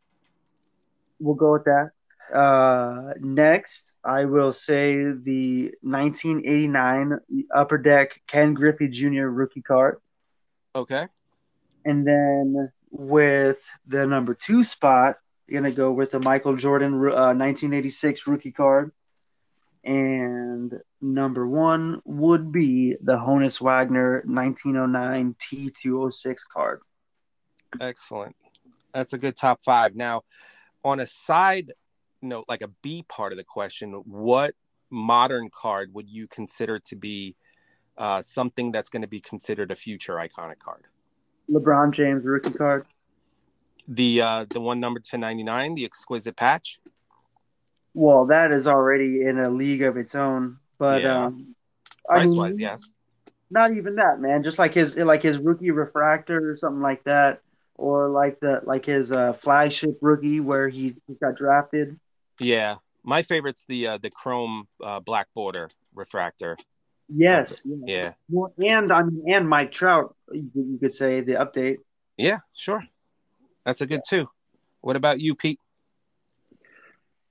We'll 1.20 1.34
go 1.34 1.52
with 1.52 1.64
that. 1.64 1.90
Uh, 2.32 3.14
next, 3.20 3.96
I 4.04 4.26
will 4.26 4.52
say 4.52 4.96
the 4.96 5.72
1989 5.80 7.18
Upper 7.54 7.78
Deck 7.78 8.20
Ken 8.26 8.52
Griffey 8.52 8.88
Jr. 8.88 9.28
rookie 9.28 9.62
card. 9.62 9.96
Okay. 10.74 11.06
And 11.84 12.06
then 12.06 12.70
with 12.90 13.66
the 13.86 14.06
number 14.06 14.34
two 14.34 14.62
spot, 14.62 15.16
you're 15.46 15.62
gonna 15.62 15.74
go 15.74 15.92
with 15.92 16.10
the 16.10 16.20
Michael 16.20 16.56
Jordan 16.56 16.94
uh, 16.94 17.32
1986 17.32 18.26
rookie 18.26 18.52
card. 18.52 18.92
And 19.84 20.74
number 21.00 21.46
one 21.46 22.02
would 22.04 22.52
be 22.52 22.96
the 23.00 23.16
Honus 23.16 23.60
Wagner 23.60 24.22
1909 24.26 25.36
T206 25.38 26.36
card. 26.52 26.80
Excellent. 27.80 28.36
That's 28.92 29.12
a 29.12 29.18
good 29.18 29.36
top 29.36 29.60
five. 29.62 29.94
Now, 29.94 30.22
on 30.84 31.00
a 31.00 31.06
side 31.06 31.72
note, 32.22 32.46
like 32.48 32.62
a 32.62 32.68
B 32.82 33.04
part 33.08 33.32
of 33.32 33.38
the 33.38 33.44
question, 33.44 33.92
what 33.92 34.54
modern 34.90 35.50
card 35.50 35.94
would 35.94 36.08
you 36.08 36.26
consider 36.26 36.78
to 36.78 36.96
be 36.96 37.36
uh, 37.96 38.22
something 38.22 38.72
that's 38.72 38.88
going 38.88 39.02
to 39.02 39.08
be 39.08 39.20
considered 39.20 39.70
a 39.70 39.76
future 39.76 40.14
iconic 40.14 40.58
card? 40.58 40.84
LeBron 41.50 41.92
James 41.92 42.24
rookie 42.24 42.50
card. 42.50 42.86
The 43.86 44.20
uh, 44.20 44.44
the 44.48 44.60
one 44.60 44.80
number 44.80 45.00
to 45.00 45.18
ninety 45.18 45.42
nine, 45.42 45.74
the 45.74 45.84
exquisite 45.84 46.36
patch. 46.36 46.78
Well, 47.94 48.26
that 48.26 48.52
is 48.52 48.66
already 48.66 49.22
in 49.22 49.38
a 49.38 49.50
league 49.50 49.82
of 49.82 49.96
its 49.96 50.14
own. 50.14 50.58
But 50.78 51.02
yeah. 51.02 51.26
um, 51.26 51.54
price 52.04 52.28
wise, 52.30 52.60
yes. 52.60 52.88
Not 53.50 53.72
even 53.72 53.96
that, 53.96 54.20
man. 54.20 54.42
Just 54.42 54.58
like 54.58 54.74
his 54.74 54.96
like 54.96 55.22
his 55.22 55.38
rookie 55.38 55.70
refractor 55.70 56.52
or 56.52 56.56
something 56.58 56.82
like 56.82 57.04
that, 57.04 57.40
or 57.74 58.08
like 58.08 58.40
the 58.40 58.60
like 58.64 58.84
his 58.84 59.10
uh, 59.10 59.32
flagship 59.32 59.98
rookie 60.00 60.40
where 60.40 60.68
he, 60.68 60.96
he 61.06 61.14
got 61.20 61.36
drafted. 61.36 61.98
Yeah, 62.38 62.76
my 63.02 63.22
favorite's 63.22 63.64
the 63.64 63.86
uh, 63.86 63.98
the 63.98 64.10
chrome 64.10 64.68
uh, 64.84 65.00
black 65.00 65.28
border 65.34 65.70
refractor. 65.94 66.56
Yes. 67.08 67.66
Yeah. 67.66 68.12
Well, 68.28 68.52
and 68.58 68.92
I 68.92 69.02
mean, 69.02 69.22
and 69.34 69.48
Mike 69.48 69.72
Trout, 69.72 70.14
you 70.30 70.78
could 70.80 70.92
say 70.92 71.22
the 71.22 71.34
update. 71.34 71.78
Yeah, 72.16 72.40
sure. 72.54 72.84
That's 73.64 73.80
a 73.80 73.86
good 73.86 74.02
too. 74.06 74.28
What 74.80 74.96
about 74.96 75.20
you, 75.20 75.34
Pete? 75.34 75.60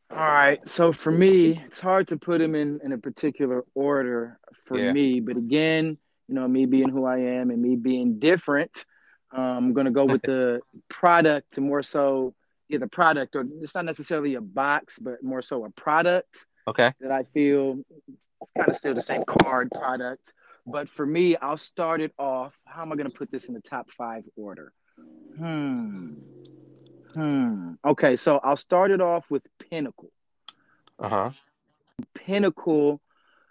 All 0.09 0.17
right. 0.17 0.65
So 0.67 0.93
for 0.93 1.11
me, 1.11 1.61
it's 1.65 1.79
hard 1.79 2.07
to 2.09 2.17
put 2.17 2.39
them 2.39 2.55
in, 2.55 2.79
in 2.83 2.93
a 2.93 2.97
particular 2.97 3.63
order 3.73 4.39
for 4.65 4.79
yeah. 4.79 4.93
me. 4.93 5.19
But 5.19 5.37
again, 5.37 5.97
you 6.27 6.35
know, 6.35 6.47
me 6.47 6.65
being 6.65 6.89
who 6.89 7.05
I 7.05 7.17
am 7.17 7.49
and 7.51 7.61
me 7.61 7.75
being 7.75 8.19
different, 8.19 8.85
um, 9.33 9.43
I'm 9.43 9.73
going 9.73 9.85
to 9.85 9.91
go 9.91 10.05
with 10.05 10.21
the 10.21 10.61
product 10.89 11.59
more 11.59 11.83
so, 11.83 12.33
yeah, 12.69 12.77
the 12.77 12.87
product, 12.87 13.35
or 13.35 13.45
it's 13.61 13.75
not 13.75 13.85
necessarily 13.85 14.35
a 14.35 14.41
box, 14.41 14.97
but 14.99 15.21
more 15.23 15.41
so 15.41 15.65
a 15.65 15.69
product. 15.71 16.45
Okay. 16.67 16.93
That 17.01 17.11
I 17.11 17.23
feel 17.33 17.79
kind 18.57 18.69
of 18.69 18.77
still 18.77 18.93
the 18.93 19.01
same 19.01 19.23
card 19.25 19.71
product. 19.71 20.33
But 20.65 20.89
for 20.89 21.05
me, 21.05 21.37
I'll 21.37 21.57
start 21.57 22.01
it 22.01 22.13
off. 22.17 22.53
How 22.65 22.81
am 22.81 22.91
I 22.91 22.95
going 22.95 23.09
to 23.09 23.17
put 23.17 23.31
this 23.31 23.45
in 23.45 23.53
the 23.53 23.61
top 23.61 23.89
five 23.91 24.23
order? 24.35 24.73
Hmm. 25.37 26.15
Hmm. 27.17 27.71
Okay, 27.83 28.15
so 28.15 28.39
I'll 28.43 28.57
start 28.57 28.91
it 28.91 29.01
off 29.01 29.25
with 29.31 29.41
Pinnacle. 29.57 30.11
Uh 30.99 31.09
huh. 31.09 31.31
Pinnacle. 32.13 33.01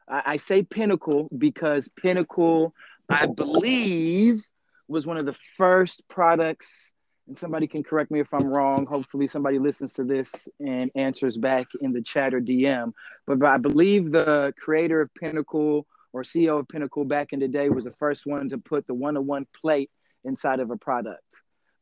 I, 0.09 0.23
I 0.25 0.37
say 0.37 0.63
Pinnacle 0.63 1.29
because 1.37 1.89
Pinnacle, 1.89 2.73
I 3.09 3.27
believe, 3.27 4.49
was 4.87 5.05
one 5.05 5.17
of 5.17 5.27
the 5.27 5.35
first 5.57 6.07
products. 6.07 6.93
And 7.27 7.37
somebody 7.37 7.67
can 7.67 7.83
correct 7.83 8.13
me 8.13 8.21
if 8.21 8.33
I'm 8.33 8.47
wrong. 8.47 8.87
Hopefully, 8.87 9.27
somebody 9.27 9.59
listens 9.59 9.95
to 9.95 10.05
this 10.05 10.47
and 10.61 10.93
answers 10.95 11.37
back 11.37 11.67
in 11.81 11.91
the 11.91 12.03
chat 12.03 12.35
or 12.35 12.41
DM. 12.41 12.93
But, 13.27 13.41
but 13.41 13.49
I 13.49 13.59
believe 13.59 14.13
the 14.13 14.55
creator 14.57 15.01
of 15.01 15.13
Pinnacle 15.13 15.89
or 16.13 16.23
CEO 16.23 16.61
of 16.61 16.69
Pinnacle 16.69 17.05
back 17.05 17.33
in 17.33 17.41
the 17.41 17.49
day 17.49 17.69
was 17.69 17.83
the 17.83 17.95
first 17.99 18.27
one 18.27 18.49
to 18.51 18.59
put 18.59 18.87
the 18.87 18.95
one-to-one 18.95 19.49
plate 19.61 19.91
inside 20.23 20.61
of 20.61 20.71
a 20.71 20.77
product. 20.77 21.25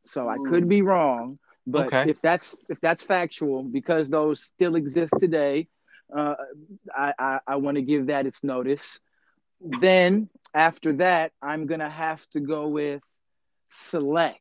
So 0.06 0.30
I 0.30 0.36
could 0.48 0.66
be 0.66 0.80
wrong, 0.80 1.38
but 1.66 1.86
okay. 1.86 2.10
if 2.10 2.20
that's 2.20 2.54
if 2.68 2.80
that's 2.80 3.02
factual, 3.02 3.62
because 3.62 4.08
those 4.08 4.42
still 4.42 4.76
exist 4.76 5.14
today, 5.18 5.68
uh, 6.14 6.34
I, 6.94 7.12
I, 7.18 7.38
I 7.46 7.56
want 7.56 7.76
to 7.76 7.82
give 7.82 8.06
that 8.06 8.26
its 8.26 8.44
notice. 8.44 8.98
Then 9.60 10.28
after 10.52 10.94
that, 10.94 11.32
I'm 11.40 11.66
gonna 11.66 11.90
have 11.90 12.20
to 12.32 12.40
go 12.40 12.68
with 12.68 13.02
select. 13.70 14.40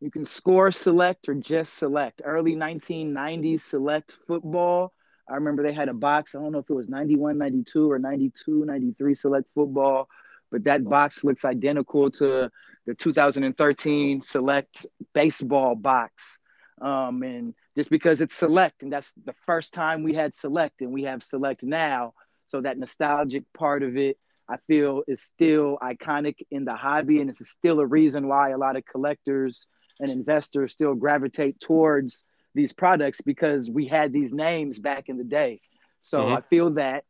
You 0.00 0.10
can 0.10 0.26
score 0.26 0.72
select 0.72 1.28
or 1.28 1.34
just 1.34 1.74
select. 1.74 2.22
Early 2.24 2.54
1990s 2.54 3.62
select 3.62 4.14
football. 4.26 4.92
I 5.30 5.36
remember 5.36 5.62
they 5.62 5.72
had 5.72 5.88
a 5.88 5.94
box. 5.94 6.34
I 6.34 6.40
don't 6.40 6.52
know 6.52 6.58
if 6.58 6.68
it 6.68 6.74
was 6.74 6.88
91, 6.88 7.38
92, 7.38 7.90
or 7.90 7.98
92, 7.98 8.64
93 8.64 9.14
select 9.14 9.48
football, 9.54 10.08
but 10.50 10.64
that 10.64 10.84
box 10.84 11.22
looks 11.24 11.44
identical 11.44 12.10
to 12.12 12.50
the 12.86 12.94
2013 12.94 14.20
select 14.20 14.86
baseball 15.14 15.74
box. 15.74 16.38
Um, 16.82 17.22
and 17.22 17.54
just 17.76 17.90
because 17.90 18.20
it's 18.20 18.34
select, 18.34 18.82
and 18.82 18.92
that's 18.92 19.12
the 19.24 19.34
first 19.46 19.72
time 19.72 20.02
we 20.02 20.14
had 20.14 20.34
select, 20.34 20.80
and 20.82 20.92
we 20.92 21.04
have 21.04 21.22
select 21.22 21.62
now. 21.62 22.12
So 22.48 22.60
that 22.60 22.76
nostalgic 22.76 23.44
part 23.56 23.84
of 23.84 23.96
it, 23.96 24.18
I 24.50 24.56
feel, 24.66 25.04
is 25.06 25.22
still 25.22 25.78
iconic 25.80 26.38
in 26.50 26.64
the 26.64 26.74
hobby, 26.74 27.20
and 27.20 27.30
it's 27.30 27.48
still 27.48 27.78
a 27.78 27.86
reason 27.86 28.26
why 28.26 28.50
a 28.50 28.58
lot 28.58 28.76
of 28.76 28.84
collectors 28.84 29.66
and 30.00 30.10
investors 30.10 30.72
still 30.72 30.94
gravitate 30.94 31.60
towards 31.60 32.24
these 32.54 32.72
products 32.72 33.20
because 33.20 33.70
we 33.70 33.86
had 33.86 34.12
these 34.12 34.32
names 34.32 34.78
back 34.80 35.08
in 35.08 35.16
the 35.16 35.24
day. 35.24 35.60
So 36.02 36.18
mm-hmm. 36.18 36.34
I 36.34 36.40
feel 36.42 36.70
that. 36.70 37.04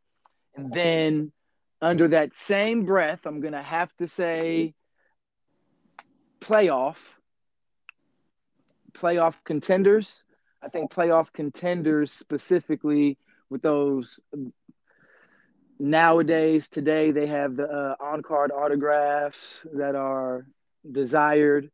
And 0.55 0.71
then 0.71 1.33
under 1.81 2.09
that 2.09 2.35
same 2.35 2.85
breath, 2.85 3.27
I'm 3.27 3.41
going 3.41 3.55
to 3.55 3.63
have 3.63 3.91
to 3.97 4.07
say 4.07 4.75
playoff 6.41 6.97
playoff 9.03 9.35
contenders. 9.45 10.25
I 10.63 10.69
think 10.69 10.93
playoff 10.93 11.33
contenders 11.33 12.13
specifically 12.13 13.19
with 13.51 13.63
those 13.63 14.21
nowadays 15.79 16.69
today 16.69 17.11
they 17.11 17.27
have 17.27 17.57
the 17.57 17.65
uh, 17.65 17.95
on 18.01 18.23
card 18.23 18.53
autographs 18.53 19.67
that 19.75 19.97
are 19.97 20.47
desired, 20.91 21.71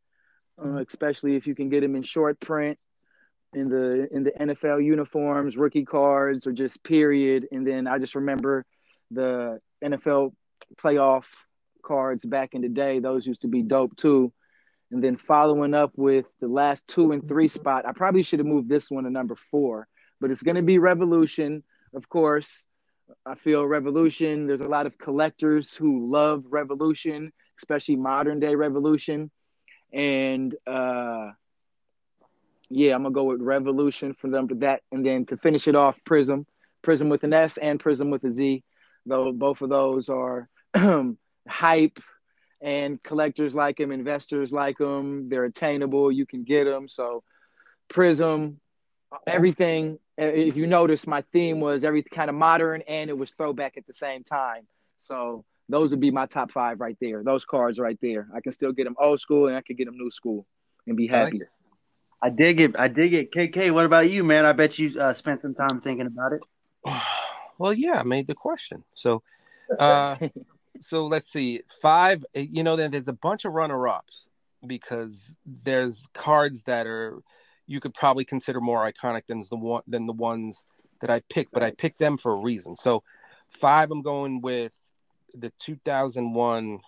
uh, 0.59 0.65
mm-hmm. 0.65 0.77
especially 0.77 1.35
if 1.35 1.45
you 1.45 1.53
can 1.53 1.69
get 1.69 1.81
them 1.81 1.95
in 1.95 2.01
short 2.01 2.39
print 2.39 2.79
in 3.53 3.69
the 3.69 4.07
in 4.11 4.23
the 4.23 4.31
NFL 4.31 4.83
uniforms, 4.83 5.55
rookie 5.55 5.85
cards, 5.85 6.47
or 6.47 6.51
just 6.51 6.83
period. 6.83 7.47
And 7.51 7.65
then 7.65 7.85
I 7.87 7.99
just 7.99 8.15
remember 8.15 8.65
the 9.11 9.59
NFL 9.83 10.33
playoff 10.81 11.25
cards 11.83 12.25
back 12.25 12.53
in 12.53 12.61
the 12.61 12.69
day; 12.69 12.99
those 12.99 13.27
used 13.27 13.41
to 13.41 13.47
be 13.47 13.61
dope 13.61 13.95
too 13.95 14.33
and 14.91 15.03
then 15.03 15.17
following 15.17 15.73
up 15.73 15.91
with 15.95 16.25
the 16.39 16.47
last 16.47 16.87
two 16.87 17.11
and 17.11 17.27
three 17.27 17.47
spot. 17.47 17.85
I 17.85 17.93
probably 17.93 18.23
should 18.23 18.39
have 18.39 18.47
moved 18.47 18.69
this 18.69 18.89
one 18.89 19.03
to 19.03 19.09
number 19.09 19.35
four, 19.51 19.87
but 20.19 20.31
it's 20.31 20.41
going 20.41 20.55
to 20.55 20.63
be 20.63 20.77
Revolution, 20.79 21.63
of 21.93 22.09
course. 22.09 22.65
I 23.25 23.35
feel 23.35 23.65
Revolution. 23.65 24.47
There's 24.47 24.61
a 24.61 24.67
lot 24.67 24.85
of 24.85 24.97
collectors 24.97 25.73
who 25.73 26.11
love 26.11 26.43
Revolution, 26.49 27.31
especially 27.57 27.95
modern 27.95 28.39
day 28.39 28.55
Revolution. 28.55 29.31
And 29.91 30.55
uh, 30.67 31.31
yeah, 32.69 32.93
I'm 32.93 33.03
gonna 33.03 33.13
go 33.13 33.23
with 33.23 33.41
Revolution 33.41 34.13
for 34.13 34.29
them 34.29 34.47
for 34.47 34.55
that, 34.55 34.81
and 34.91 35.05
then 35.05 35.25
to 35.27 35.37
finish 35.37 35.67
it 35.67 35.75
off, 35.75 35.97
Prism, 36.05 36.45
Prism 36.83 37.09
with 37.09 37.23
an 37.23 37.33
S 37.33 37.57
and 37.57 37.79
Prism 37.79 38.11
with 38.11 38.23
a 38.23 38.31
Z. 38.31 38.63
Though 39.05 39.31
both 39.31 39.61
of 39.61 39.69
those 39.69 40.09
are 40.09 40.47
hype 41.47 41.99
and 42.61 43.01
collectors 43.03 43.55
like 43.55 43.77
them, 43.77 43.91
investors 43.91 44.51
like 44.51 44.77
them. 44.77 45.29
They're 45.29 45.45
attainable. 45.45 46.11
You 46.11 46.25
can 46.25 46.43
get 46.43 46.65
them. 46.65 46.87
So, 46.87 47.23
Prism, 47.89 48.59
everything. 49.25 49.99
If 50.17 50.57
you 50.57 50.67
notice, 50.67 51.07
my 51.07 51.23
theme 51.31 51.59
was 51.59 51.83
every 51.83 52.03
kind 52.03 52.29
of 52.29 52.35
modern 52.35 52.81
and 52.87 53.09
it 53.09 53.17
was 53.17 53.31
throwback 53.31 53.77
at 53.77 53.87
the 53.87 53.93
same 53.93 54.23
time. 54.23 54.67
So 54.97 55.45
those 55.69 55.91
would 55.91 56.01
be 56.01 56.11
my 56.11 56.25
top 56.25 56.51
five 56.51 56.81
right 56.81 56.97
there. 56.99 57.23
Those 57.23 57.45
cards 57.45 57.79
right 57.79 57.97
there. 58.01 58.27
I 58.35 58.41
can 58.41 58.51
still 58.51 58.73
get 58.73 58.83
them 58.83 58.95
old 58.99 59.19
school 59.21 59.47
and 59.47 59.55
I 59.55 59.61
can 59.61 59.75
get 59.75 59.85
them 59.85 59.97
new 59.97 60.11
school 60.11 60.45
and 60.87 60.97
be 60.97 61.07
happy. 61.07 61.41
I, 62.21 62.27
I 62.27 62.29
dig 62.29 62.59
it. 62.59 62.77
I 62.77 62.89
dig 62.89 63.13
it. 63.13 63.31
KK, 63.31 63.71
what 63.71 63.85
about 63.85 64.09
you, 64.09 64.23
man? 64.23 64.45
I 64.45 64.51
bet 64.51 64.77
you 64.77 64.99
uh, 64.99 65.13
spent 65.13 65.39
some 65.39 65.55
time 65.55 65.79
thinking 65.79 66.07
about 66.07 66.33
it. 66.33 66.41
Well, 67.59 67.73
yeah, 67.73 67.99
I 67.99 68.03
made 68.03 68.25
the 68.25 68.35
question. 68.35 68.85
So, 68.95 69.21
uh, 69.77 70.15
so 70.79 71.05
let's 71.05 71.31
see. 71.31 71.61
Five. 71.81 72.25
eh, 72.33 72.47
You 72.49 72.63
know, 72.63 72.75
then 72.75 72.91
there's 72.91 73.07
a 73.07 73.13
bunch 73.13 73.45
of 73.45 73.53
runner-ups 73.53 74.29
because 74.65 75.37
there's 75.45 76.07
cards 76.13 76.63
that 76.63 76.85
are 76.87 77.21
you 77.67 77.79
could 77.79 77.93
probably 77.93 78.25
consider 78.25 78.59
more 78.59 78.91
iconic 78.91 79.27
than 79.27 79.43
the 79.49 79.55
one 79.55 79.83
than 79.87 80.07
the 80.07 80.13
ones 80.13 80.65
that 81.01 81.09
I 81.09 81.21
picked, 81.29 81.51
but 81.53 81.63
I 81.63 81.71
picked 81.71 81.99
them 81.99 82.17
for 82.17 82.33
a 82.33 82.35
reason. 82.35 82.75
So, 82.75 83.03
five. 83.47 83.91
I'm 83.91 84.01
going 84.01 84.41
with 84.41 84.77
the 85.33 85.51
2001 85.59 86.79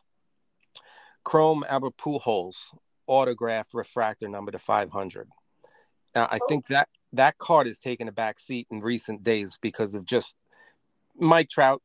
Chrome 1.23 1.63
Albert 1.69 1.97
Pujols 1.97 2.75
autograph 3.07 3.73
refractor 3.73 4.27
number 4.27 4.51
to 4.51 4.59
500. 4.59 5.27
Now, 6.15 6.27
I 6.31 6.39
think 6.49 6.67
that 6.67 6.89
that 7.13 7.37
card 7.37 7.67
has 7.67 7.77
taken 7.77 8.07
a 8.07 8.11
back 8.11 8.39
seat 8.39 8.67
in 8.71 8.79
recent 8.79 9.23
days 9.23 9.57
because 9.61 9.95
of 9.95 10.05
just 10.05 10.35
Mike 11.15 11.49
Trout 11.49 11.81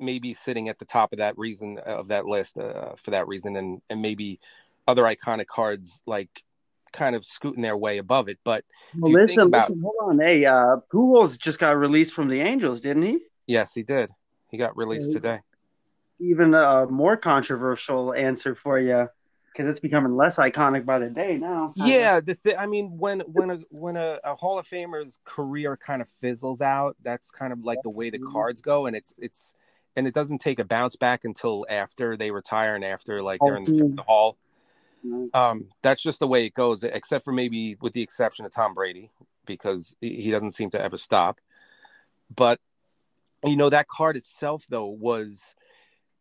maybe 0.00 0.34
sitting 0.34 0.68
at 0.68 0.78
the 0.78 0.84
top 0.84 1.12
of 1.12 1.18
that 1.18 1.36
reason 1.38 1.78
of 1.78 2.08
that 2.08 2.26
list 2.26 2.56
uh, 2.58 2.94
for 2.96 3.10
that 3.12 3.26
reason, 3.28 3.56
and 3.56 3.82
and 3.90 4.00
maybe 4.02 4.40
other 4.88 5.02
iconic 5.04 5.46
cards 5.46 6.00
like 6.06 6.42
kind 6.92 7.14
of 7.14 7.24
scooting 7.24 7.62
their 7.62 7.76
way 7.76 7.98
above 7.98 8.28
it. 8.28 8.38
But 8.42 8.64
Well, 8.98 9.12
listen, 9.12 9.36
think 9.36 9.48
about- 9.48 9.70
listen, 9.70 9.82
hold 9.82 9.94
on. 10.02 10.18
Hey, 10.18 10.44
uh, 10.44 10.76
Pujols 10.92 11.38
just 11.38 11.60
got 11.60 11.76
released 11.76 12.12
from 12.14 12.28
the 12.28 12.40
Angels, 12.40 12.80
didn't 12.80 13.02
he? 13.02 13.18
yes, 13.46 13.74
he 13.74 13.82
did. 13.82 14.10
He 14.48 14.56
got 14.56 14.76
released 14.76 15.08
So- 15.08 15.12
today. 15.14 15.40
Even 16.18 16.52
a 16.54 16.86
more 16.88 17.16
controversial 17.16 18.12
answer 18.12 18.54
for 18.54 18.78
you 18.78 19.08
because 19.52 19.66
it's 19.68 19.80
becoming 19.80 20.16
less 20.16 20.36
iconic 20.36 20.84
by 20.84 20.98
the 20.98 21.08
day 21.08 21.38
now. 21.38 21.72
Yeah, 21.76 22.20
the 22.20 22.34
th- 22.34 22.56
I 22.58 22.66
mean, 22.66 22.98
when 22.98 23.20
when 23.20 23.50
a 23.50 23.56
when 23.70 23.96
a, 23.96 24.18
a 24.22 24.34
Hall 24.34 24.58
of 24.58 24.66
Famer's 24.66 25.18
career 25.24 25.76
kind 25.78 26.02
of 26.02 26.08
fizzles 26.08 26.60
out, 26.60 26.96
that's 27.02 27.30
kind 27.30 27.52
of 27.52 27.64
like 27.64 27.78
the 27.82 27.90
way 27.90 28.10
the 28.10 28.18
cards 28.18 28.60
go, 28.60 28.84
and 28.86 28.94
it's 28.94 29.14
it's 29.16 29.54
and 29.96 30.06
it 30.06 30.14
doesn't 30.14 30.38
take 30.38 30.58
a 30.58 30.64
bounce 30.64 30.96
back 30.96 31.24
until 31.24 31.66
after 31.68 32.16
they 32.16 32.30
retire 32.30 32.74
and 32.74 32.84
after 32.84 33.22
like 33.22 33.40
they're 33.44 33.56
in 33.56 33.64
the, 33.64 33.92
the 33.96 34.02
hall. 34.02 34.36
Um, 35.32 35.68
that's 35.82 36.02
just 36.02 36.18
the 36.18 36.26
way 36.26 36.44
it 36.44 36.54
goes, 36.54 36.82
except 36.84 37.24
for 37.24 37.32
maybe 37.32 37.76
with 37.80 37.94
the 37.94 38.02
exception 38.02 38.44
of 38.44 38.52
Tom 38.52 38.74
Brady 38.74 39.10
because 39.46 39.96
he 40.00 40.30
doesn't 40.30 40.52
seem 40.52 40.70
to 40.70 40.80
ever 40.80 40.96
stop. 40.96 41.40
But 42.34 42.60
you 43.44 43.56
know 43.56 43.70
that 43.70 43.88
card 43.88 44.16
itself 44.16 44.66
though 44.68 44.86
was 44.86 45.54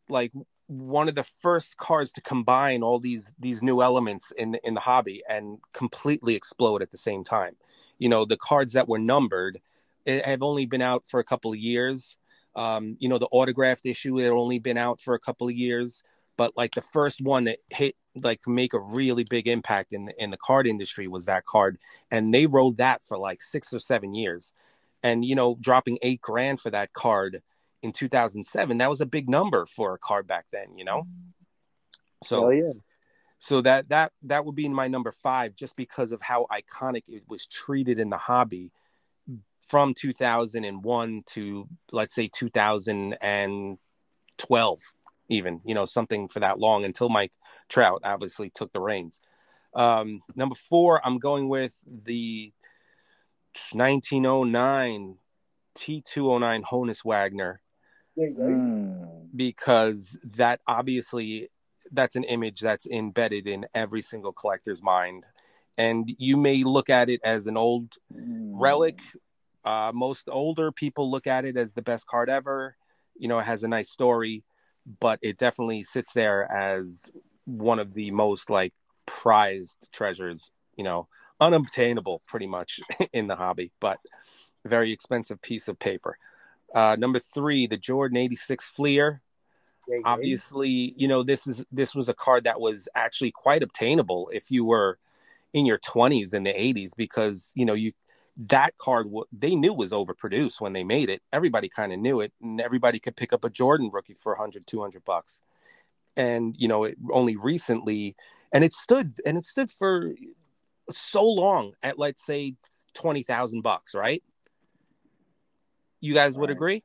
like 0.08 0.32
one 0.68 1.10
of 1.10 1.16
the 1.16 1.24
first 1.24 1.78
cards 1.78 2.12
to 2.14 2.22
combine 2.22 2.84
all 2.84 3.00
these 3.00 3.34
these 3.40 3.62
new 3.62 3.82
elements 3.82 4.32
in 4.32 4.52
the, 4.52 4.68
in 4.68 4.76
the 4.76 4.80
hobby 4.80 5.24
and 5.28 5.60
completely 5.74 6.36
explode 6.36 6.82
at 6.82 6.92
the 6.92 6.98
same 6.98 7.24
time. 7.24 7.56
You 7.98 8.10
know 8.10 8.26
the 8.26 8.38
cards 8.38 8.74
that 8.74 8.88
were 8.88 9.00
numbered 9.00 9.60
have 10.06 10.42
only 10.42 10.66
been 10.66 10.82
out 10.82 11.06
for 11.06 11.20
a 11.20 11.24
couple 11.24 11.52
of 11.52 11.58
years. 11.58 12.18
Um, 12.60 12.98
you 13.00 13.08
know 13.08 13.18
the 13.18 13.30
autographed 13.32 13.86
issue 13.86 14.18
had 14.18 14.32
only 14.32 14.60
been 14.60 14.78
out 14.78 15.00
for 15.00 15.14
a 15.14 15.20
couple 15.20 15.48
of 15.48 15.54
years, 15.54 16.04
but 16.36 16.58
like 16.58 16.76
the 16.76 16.82
first 16.82 17.22
one 17.22 17.46
that 17.46 17.60
hit 17.70 17.96
like 18.16 18.42
to 18.42 18.50
make 18.50 18.74
a 18.74 18.80
really 18.80 19.24
big 19.24 19.48
impact 19.48 19.94
in 19.94 20.08
the, 20.08 20.14
in 20.22 20.30
the 20.30 20.38
card 20.38 20.68
industry 20.68 21.08
was 21.08 21.26
that 21.26 21.46
card, 21.46 21.78
and 22.12 22.34
they 22.34 22.48
rode 22.48 22.76
that 22.76 23.02
for 23.02 23.18
like 23.18 23.42
six 23.42 23.74
or 23.74 23.80
seven 23.80 24.14
years. 24.14 24.52
And 25.02 25.24
you 25.24 25.36
know, 25.36 25.58
dropping 25.62 26.00
eight 26.02 26.20
grand 26.20 26.60
for 26.60 26.70
that 26.70 26.92
card 26.92 27.42
in 27.82 27.94
2007, 27.94 28.78
that 28.80 28.90
was 28.90 29.00
a 29.00 29.06
big 29.06 29.30
number 29.30 29.66
for 29.66 29.94
a 29.94 29.98
card 29.98 30.28
back 30.28 30.48
then. 30.52 30.78
You 30.78 30.84
know, 30.84 31.08
so 32.26 32.42
Hell 32.42 32.54
yeah. 32.54 32.74
so 33.38 33.62
that 33.62 33.88
that 33.88 34.12
that 34.24 34.44
would 34.44 34.56
be 34.56 34.68
my 34.68 34.90
number 34.90 35.14
five 35.14 35.56
just 35.56 35.78
because 35.78 36.12
of 36.12 36.22
how 36.24 36.46
iconic 36.52 37.04
it 37.08 37.24
was 37.30 37.48
treated 37.48 38.00
in 38.00 38.10
the 38.10 38.18
hobby 38.18 38.74
from 39.70 39.94
2001 39.94 41.24
to 41.28 41.68
let's 41.92 42.16
say 42.16 42.28
2012 42.28 44.80
even 45.30 45.62
you 45.64 45.76
know 45.76 45.86
something 45.86 46.28
for 46.28 46.40
that 46.40 46.58
long 46.60 46.84
until 46.84 47.08
mike 47.08 47.34
trout 47.70 48.02
obviously 48.04 48.50
took 48.50 48.74
the 48.74 48.80
reins 48.80 49.22
um 49.76 50.22
number 50.36 50.56
four 50.56 51.06
i'm 51.06 51.20
going 51.20 51.48
with 51.48 51.84
the 51.88 52.52
1909 53.72 55.18
t209 55.76 56.64
honus 56.64 57.06
wagner 57.06 57.62
Mm. 58.18 59.30
because 59.34 60.18
that 60.24 60.60
obviously 60.68 61.50
that's 61.92 62.16
an 62.18 62.24
image 62.26 62.60
that's 62.60 62.86
embedded 62.88 63.48
in 63.48 63.66
every 63.74 64.02
single 64.02 64.34
collector's 64.34 64.84
mind 64.84 65.26
and 65.78 66.12
you 66.18 66.36
may 66.36 66.64
look 66.64 66.90
at 66.90 67.10
it 67.10 67.22
as 67.24 67.48
an 67.48 67.56
old 67.56 67.96
Mm. 68.14 68.60
relic 68.60 69.00
uh, 69.66 69.92
most 69.94 70.30
older 70.32 70.72
people 70.72 71.10
look 71.10 71.28
at 71.28 71.46
it 71.46 71.58
as 71.58 71.74
the 71.74 71.82
best 71.82 72.08
card 72.08 72.30
ever. 72.30 72.76
You 73.18 73.28
know 73.28 73.40
it 73.40 73.46
has 73.46 73.64
a 73.64 73.68
nice 73.68 73.90
story 73.90 74.44
but 75.00 75.20
it 75.22 75.38
definitely 75.38 75.84
sits 75.84 76.14
there 76.14 76.52
as 76.52 77.12
one 77.46 77.80
of 77.80 77.94
the 77.94 78.12
most 78.12 78.50
like 78.50 78.74
prized 79.06 79.88
treasures 79.92 80.52
you 80.76 80.84
know 80.84 81.08
unobtainable 81.40 82.22
pretty 82.28 82.48
much 82.48 82.80
in 83.14 83.28
the 83.28 83.36
hobby 83.36 83.72
but 83.80 84.00
very 84.66 84.92
expensive 84.92 85.42
piece 85.42 85.68
of 85.68 85.80
paper. 85.80 86.18
Uh, 86.74 86.96
number 87.00 87.20
three 87.20 87.68
the 87.68 87.78
jordan 87.78 88.18
86 88.18 88.70
fleer. 88.70 89.22
Obviously 90.06 90.94
you 90.98 91.08
know 91.08 91.24
this 91.24 91.48
is 91.48 91.66
this 91.72 91.96
was 91.96 92.10
a 92.10 92.14
card 92.14 92.44
that 92.44 92.60
was 92.60 92.88
actually 92.96 93.32
quite 93.32 93.64
obtainable 93.64 94.30
if 94.34 94.52
you 94.52 94.64
were 94.64 94.98
in 95.52 95.66
your 95.66 95.80
20s 95.80 96.34
in 96.34 96.44
the 96.44 96.54
80s 96.54 96.96
because 96.96 97.52
you 97.56 97.66
know 97.66 97.74
you 97.74 97.92
that 98.48 98.78
card 98.78 99.12
wa- 99.12 99.26
they 99.34 99.54
knew 99.54 99.74
was 99.74 99.92
overproduced 99.92 100.62
when 100.62 100.72
they 100.72 100.84
made 100.84 101.10
it 101.10 101.22
everybody 101.34 101.68
kind 101.68 101.92
of 101.92 102.00
knew 102.00 102.22
it 102.22 102.32
and 102.42 102.62
everybody 102.62 102.98
could 102.98 103.18
pick 103.18 103.34
up 103.34 103.44
a 103.44 103.50
jordan 103.50 103.90
rookie 103.92 104.14
for 104.14 104.32
100 104.34 104.66
200 104.66 105.04
bucks 105.04 105.42
and 106.16 106.56
you 106.58 106.68
know 106.68 106.86
it 106.86 106.98
only 107.12 107.36
recently 107.36 108.16
and 108.54 108.64
it 108.64 108.74
stood 108.74 109.20
and 109.26 109.38
it 109.38 109.44
stood 109.44 109.70
for 109.70 110.14
so 110.90 111.24
long 111.26 111.74
at 111.84 112.00
let's 112.00 112.26
say 112.26 112.56
20,000 112.94 113.62
bucks 113.62 113.94
right 113.94 114.24
you 116.02 116.14
guys 116.14 116.38
would 116.38 116.50
Right. 116.50 116.56
agree 116.56 116.84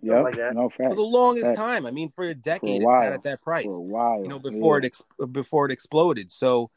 Yeah, 0.00 0.20
like 0.20 0.36
that. 0.36 0.54
No 0.54 0.68
for 0.70 0.94
the 0.94 1.02
longest 1.02 1.46
Fact. 1.46 1.56
time 1.56 1.86
i 1.86 1.90
mean 1.90 2.08
for 2.08 2.24
a 2.24 2.34
decade 2.34 2.82
it 2.82 2.88
sat 2.90 3.12
at 3.12 3.22
that 3.24 3.42
price 3.42 3.66
For 3.66 3.78
a 3.78 3.80
while. 3.80 4.22
you 4.22 4.28
know 4.28 4.38
before 4.38 4.76
yeah. 4.78 4.84
it 4.84 4.86
ex- 4.86 5.02
before 5.32 5.66
it 5.66 5.72
exploded 5.72 6.30
so 6.30 6.70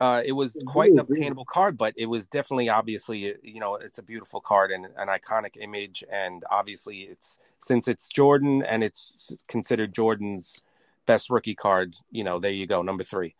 uh 0.00 0.22
it 0.24 0.32
was 0.32 0.56
quite 0.66 0.92
an 0.92 0.98
obtainable 0.98 1.44
card 1.44 1.78
but 1.78 1.94
it 1.96 2.06
was 2.06 2.26
definitely 2.26 2.68
obviously 2.68 3.34
you 3.42 3.60
know 3.60 3.76
it's 3.76 3.98
a 3.98 4.02
beautiful 4.02 4.40
card 4.40 4.70
and 4.70 4.86
an 4.96 5.08
iconic 5.08 5.56
image 5.58 6.04
and 6.12 6.44
obviously 6.50 7.02
it's 7.02 7.38
since 7.60 7.88
it's 7.88 8.08
jordan 8.08 8.62
and 8.62 8.84
it's 8.84 9.34
considered 9.48 9.94
jordan's 9.94 10.60
best 11.06 11.30
rookie 11.30 11.54
card 11.54 11.94
you 12.10 12.22
know 12.24 12.38
there 12.38 12.50
you 12.50 12.66
go 12.66 12.82
number 12.82 13.04
three. 13.04 13.34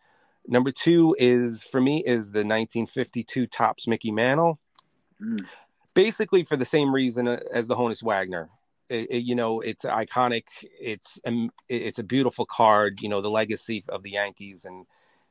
Number 0.49 0.71
two 0.71 1.13
is 1.19 1.65
for 1.65 1.81
me 1.81 2.01
is 2.05 2.31
the 2.31 2.39
1952 2.39 3.47
Topps 3.47 3.85
mickey 3.87 4.11
mantle. 4.11 4.59
Mm. 5.21 5.45
basically 5.93 6.43
for 6.43 6.55
the 6.55 6.63
same 6.65 6.93
reason 6.93 7.27
uh, 7.27 7.39
as 7.51 7.67
the 7.67 7.75
honus 7.75 8.01
wagner. 8.03 8.49
It, 8.87 9.11
it- 9.11 9.23
you 9.25 9.35
know 9.35 9.59
it's 9.59 9.83
iconic 9.83 10.43
it's 10.79 11.19
um, 11.25 11.51
it's 11.67 11.99
a 11.99 12.03
beautiful 12.03 12.45
card 12.45 13.01
you 13.01 13.09
know 13.09 13.19
the 13.21 13.29
legacy 13.29 13.83
of 13.89 14.03
the 14.03 14.11
yankees 14.11 14.63
and 14.63 14.85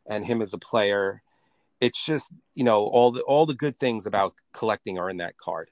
and 0.09 0.25
him 0.25 0.41
as 0.43 0.53
a 0.55 0.59
player 0.59 1.23
it's 1.81 2.05
just 2.05 2.31
you 2.55 2.65
know 2.65 2.85
all 2.85 3.11
the 3.13 3.21
all 3.23 3.47
the 3.47 3.55
good 3.55 3.77
things 3.77 4.07
about 4.07 4.33
collecting 4.53 4.99
are 4.99 5.11
in 5.11 5.19
that 5.19 5.37
card 5.37 5.71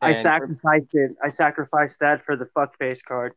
I 0.00 0.08
And 0.08 0.16
for- 0.16 0.22
sacrificed 0.22 0.94
it. 0.94 1.12
I 1.22 1.28
sacrificed 1.30 2.00
that 2.00 2.20
for 2.24 2.36
the 2.36 2.46
fuck 2.46 2.76
face 2.78 3.02
card. 3.02 3.34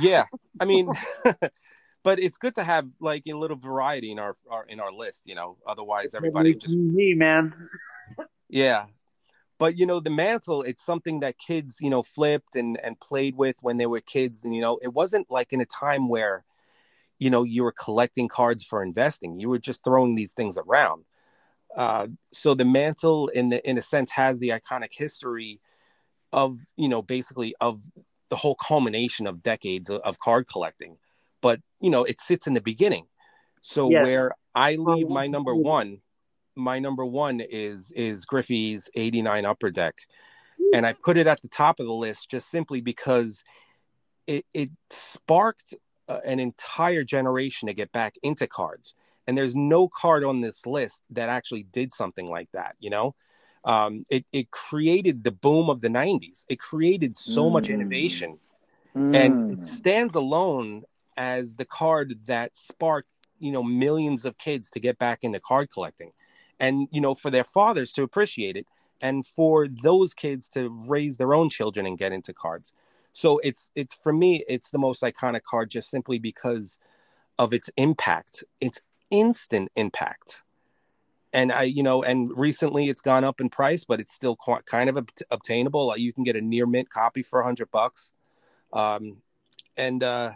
yeah 0.00 0.24
i 0.60 0.64
mean 0.64 0.88
but 2.02 2.18
it's 2.18 2.36
good 2.38 2.54
to 2.54 2.62
have 2.64 2.86
like 3.00 3.24
a 3.26 3.32
little 3.34 3.56
variety 3.56 4.10
in 4.12 4.18
our, 4.18 4.34
our 4.50 4.64
in 4.66 4.78
our 4.80 4.92
list 4.92 5.26
you 5.26 5.34
know 5.34 5.56
otherwise 5.66 6.14
everybody 6.14 6.54
just 6.54 6.78
me, 6.78 7.14
man. 7.14 7.52
Yeah. 8.48 8.86
But 9.58 9.78
you 9.78 9.86
know, 9.86 10.00
the 10.00 10.10
mantle, 10.10 10.62
it's 10.62 10.84
something 10.84 11.20
that 11.20 11.38
kids, 11.38 11.78
you 11.80 11.88
know, 11.90 12.02
flipped 12.02 12.54
and 12.56 12.78
and 12.84 13.00
played 13.00 13.36
with 13.36 13.56
when 13.62 13.78
they 13.78 13.86
were 13.86 14.00
kids. 14.02 14.44
And 14.44 14.54
you 14.54 14.60
know, 14.60 14.78
it 14.82 14.92
wasn't 14.92 15.30
like 15.30 15.50
in 15.52 15.60
a 15.62 15.64
time 15.64 16.08
where, 16.10 16.44
you 17.18 17.30
know, 17.30 17.42
you 17.42 17.64
were 17.64 17.72
collecting 17.72 18.28
cards 18.28 18.64
for 18.64 18.82
investing. 18.82 19.40
You 19.40 19.48
were 19.48 19.58
just 19.58 19.82
throwing 19.84 20.14
these 20.14 20.32
things 20.32 20.58
around. 20.58 21.04
Uh, 21.74 22.08
so 22.32 22.54
the 22.54 22.64
mantle 22.64 23.28
in 23.28 23.50
the 23.50 23.68
in 23.68 23.76
a 23.78 23.82
sense 23.82 24.10
has 24.12 24.38
the 24.38 24.48
iconic 24.50 24.92
history 24.92 25.60
of, 26.32 26.58
you 26.76 26.88
know, 26.88 27.02
basically 27.02 27.54
of 27.60 27.82
the 28.30 28.36
whole 28.36 28.54
culmination 28.54 29.26
of 29.26 29.42
decades 29.42 29.90
of, 29.90 30.00
of 30.02 30.18
card 30.18 30.48
collecting. 30.48 30.96
But, 31.42 31.60
you 31.80 31.90
know, 31.90 32.04
it 32.04 32.18
sits 32.18 32.46
in 32.46 32.54
the 32.54 32.60
beginning. 32.60 33.06
So 33.62 33.88
Yeah. 33.88 34.02
where 34.02 34.32
I 34.54 34.76
leave 34.76 35.08
my 35.08 35.26
number 35.26 35.54
one 35.54 36.00
my 36.56 36.78
number 36.78 37.04
one 37.04 37.40
is 37.40 37.92
is 37.92 38.24
Griffey's 38.24 38.88
89 38.94 39.44
upper 39.44 39.70
deck. 39.70 39.94
And 40.72 40.86
I 40.86 40.94
put 40.94 41.16
it 41.16 41.26
at 41.26 41.42
the 41.42 41.48
top 41.48 41.78
of 41.78 41.86
the 41.86 41.92
list 41.92 42.30
just 42.30 42.50
simply 42.50 42.80
because 42.80 43.44
it, 44.26 44.44
it 44.52 44.70
sparked 44.90 45.74
uh, 46.08 46.20
an 46.24 46.40
entire 46.40 47.04
generation 47.04 47.66
to 47.66 47.74
get 47.74 47.92
back 47.92 48.16
into 48.22 48.46
cards. 48.46 48.94
And 49.26 49.36
there's 49.36 49.56
no 49.56 49.88
card 49.88 50.22
on 50.22 50.40
this 50.40 50.66
list 50.66 51.02
that 51.10 51.28
actually 51.28 51.64
did 51.64 51.92
something 51.92 52.28
like 52.28 52.48
that 52.52 52.76
you 52.80 52.90
know? 52.90 53.14
Um, 53.64 54.06
it, 54.08 54.24
it 54.32 54.52
created 54.52 55.24
the 55.24 55.32
boom 55.32 55.68
of 55.68 55.80
the 55.80 55.88
90s 55.88 56.44
it 56.48 56.60
created 56.60 57.16
so 57.16 57.44
mm. 57.44 57.52
much 57.54 57.68
innovation. 57.68 58.38
Mm. 58.94 59.14
and 59.14 59.50
it 59.50 59.62
stands 59.62 60.14
alone 60.14 60.84
as 61.16 61.56
the 61.56 61.64
card 61.64 62.14
that 62.26 62.56
sparked 62.56 63.08
you 63.38 63.52
know 63.52 63.62
millions 63.62 64.24
of 64.24 64.38
kids 64.38 64.70
to 64.70 64.80
get 64.80 64.98
back 64.98 65.18
into 65.22 65.40
card 65.40 65.70
collecting 65.70 66.12
and 66.60 66.88
you 66.90 67.00
know 67.00 67.14
for 67.14 67.30
their 67.30 67.44
fathers 67.44 67.92
to 67.92 68.02
appreciate 68.02 68.56
it 68.56 68.66
and 69.02 69.26
for 69.26 69.68
those 69.68 70.14
kids 70.14 70.48
to 70.48 70.70
raise 70.88 71.16
their 71.16 71.34
own 71.34 71.50
children 71.50 71.86
and 71.86 71.98
get 71.98 72.12
into 72.12 72.32
cards 72.32 72.72
so 73.16 73.38
it's 73.38 73.70
it's 73.74 73.94
for 73.94 74.12
me 74.12 74.44
it's 74.46 74.70
the 74.70 74.78
most 74.78 75.02
iconic 75.02 75.42
card 75.42 75.70
just 75.70 75.88
simply 75.88 76.18
because 76.18 76.78
of 77.38 77.54
its 77.54 77.70
impact 77.78 78.44
its 78.60 78.82
instant 79.10 79.70
impact. 79.74 80.42
And 81.32 81.50
i 81.50 81.62
you 81.62 81.82
know 81.82 82.02
and 82.02 82.30
recently 82.36 82.90
it's 82.90 83.00
gone 83.00 83.24
up 83.24 83.40
in 83.40 83.48
price 83.48 83.84
but 83.84 84.00
it's 84.00 84.12
still 84.12 84.36
quite, 84.36 84.66
kind 84.66 84.90
of 84.90 85.08
obtainable. 85.30 85.96
You 85.96 86.12
can 86.12 86.24
get 86.24 86.36
a 86.36 86.42
near 86.42 86.66
mint 86.66 86.90
copy 86.90 87.22
for 87.22 87.40
100 87.40 87.70
bucks. 87.70 88.12
Um 88.70 89.22
and 89.78 90.02
uh 90.02 90.32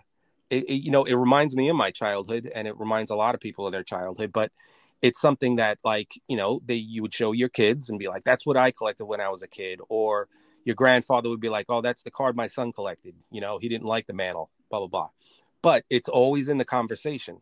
it, 0.49 0.65
it, 0.65 0.83
you 0.83 0.91
know 0.91 1.05
it 1.05 1.15
reminds 1.15 1.55
me 1.55 1.69
of 1.69 1.77
my 1.77 1.91
childhood 1.91 2.51
and 2.55 2.67
it 2.67 2.79
reminds 2.79 3.11
a 3.11 3.17
lot 3.17 3.35
of 3.35 3.43
people 3.43 3.67
of 3.67 3.73
their 3.73 3.85
childhood 3.85 4.33
but 4.33 4.53
it's 5.03 5.21
something 5.21 5.57
that 5.57 5.79
like 5.85 6.15
you 6.29 6.37
know 6.37 6.63
they 6.65 6.77
you 6.77 7.03
would 7.03 7.13
show 7.13 7.33
your 7.33 7.51
kids 7.51 7.91
and 7.91 7.99
be 7.99 8.09
like 8.09 8.25
that's 8.25 8.47
what 8.47 8.57
i 8.57 8.71
collected 8.71 9.05
when 9.05 9.21
i 9.21 9.29
was 9.29 9.43
a 9.43 9.49
kid 9.49 9.81
or 9.89 10.29
your 10.65 10.75
grandfather 10.75 11.29
would 11.29 11.41
be 11.41 11.49
like 11.49 11.67
oh 11.69 11.81
that's 11.81 12.03
the 12.03 12.11
card 12.11 12.37
my 12.37 12.47
son 12.47 12.73
collected. 12.73 13.15
You 13.31 13.41
know 13.41 13.59
he 13.59 13.69
didn't 13.69 13.87
like 13.87 14.07
the 14.07 14.13
mantle 14.13 14.51
blah 14.71 14.81
blah 14.81 14.89
blah. 14.89 15.09
But 15.63 15.85
it's 15.91 16.09
always 16.09 16.49
in 16.49 16.59
the 16.59 16.65
conversation 16.65 17.39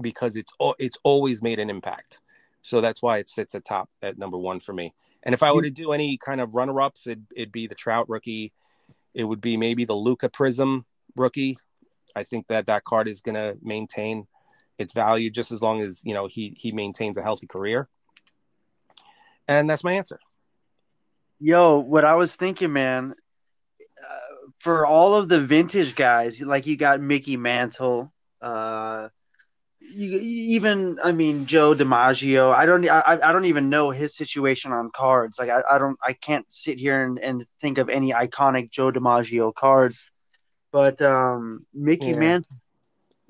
because 0.00 0.36
it's 0.36 0.52
it's 0.78 0.98
always 1.02 1.42
made 1.42 1.58
an 1.58 1.70
impact. 1.70 2.20
So 2.62 2.80
that's 2.80 3.02
why 3.02 3.18
it 3.18 3.28
sits 3.28 3.54
at 3.54 3.64
top 3.64 3.88
at 4.02 4.18
number 4.18 4.36
one 4.36 4.60
for 4.60 4.72
me. 4.72 4.94
And 5.22 5.34
if 5.34 5.42
i 5.42 5.52
were 5.52 5.62
to 5.62 5.70
do 5.70 5.92
any 5.92 6.16
kind 6.16 6.40
of 6.40 6.54
runner-ups 6.54 7.06
it'd, 7.06 7.26
it'd 7.36 7.52
be 7.52 7.66
the 7.66 7.74
trout 7.74 8.08
rookie. 8.08 8.52
It 9.14 9.24
would 9.24 9.40
be 9.40 9.56
maybe 9.56 9.84
the 9.84 9.94
luka 9.94 10.28
prism 10.28 10.86
rookie. 11.16 11.58
I 12.16 12.24
think 12.24 12.48
that 12.48 12.66
that 12.66 12.84
card 12.84 13.08
is 13.08 13.20
going 13.20 13.34
to 13.34 13.56
maintain 13.62 14.26
its 14.78 14.92
value 14.92 15.30
just 15.30 15.52
as 15.52 15.62
long 15.62 15.82
as 15.82 16.02
you 16.04 16.14
know 16.14 16.26
he 16.26 16.54
he 16.56 16.72
maintains 16.72 17.16
a 17.18 17.22
healthy 17.22 17.46
career. 17.46 17.88
And 19.46 19.68
that's 19.68 19.84
my 19.84 19.92
answer. 19.92 20.20
Yo, 21.40 21.78
what 21.78 22.04
I 22.04 22.16
was 22.16 22.36
thinking, 22.36 22.72
man, 22.72 23.14
uh, 24.02 24.50
for 24.58 24.86
all 24.86 25.16
of 25.16 25.28
the 25.28 25.40
vintage 25.40 25.94
guys, 25.94 26.40
like 26.42 26.66
you 26.66 26.76
got 26.76 27.00
Mickey 27.00 27.36
Mantle, 27.36 28.12
uh, 28.42 29.08
you, 29.80 30.18
even 30.18 30.98
I 31.02 31.12
mean 31.12 31.46
Joe 31.46 31.74
DiMaggio. 31.74 32.54
I 32.54 32.66
don't 32.66 32.88
I, 32.88 33.18
I 33.22 33.32
don't 33.32 33.46
even 33.46 33.70
know 33.70 33.90
his 33.90 34.14
situation 34.14 34.72
on 34.72 34.90
cards. 34.90 35.38
Like 35.38 35.48
I, 35.48 35.62
I 35.70 35.78
don't 35.78 35.98
I 36.02 36.12
can't 36.12 36.46
sit 36.48 36.78
here 36.78 37.04
and, 37.04 37.18
and 37.18 37.44
think 37.60 37.78
of 37.78 37.88
any 37.88 38.12
iconic 38.12 38.70
Joe 38.70 38.92
DiMaggio 38.92 39.54
cards. 39.54 40.10
But 40.72 41.02
um, 41.02 41.66
Mickey 41.74 42.08
yeah. 42.10 42.16
Mantle 42.16 42.56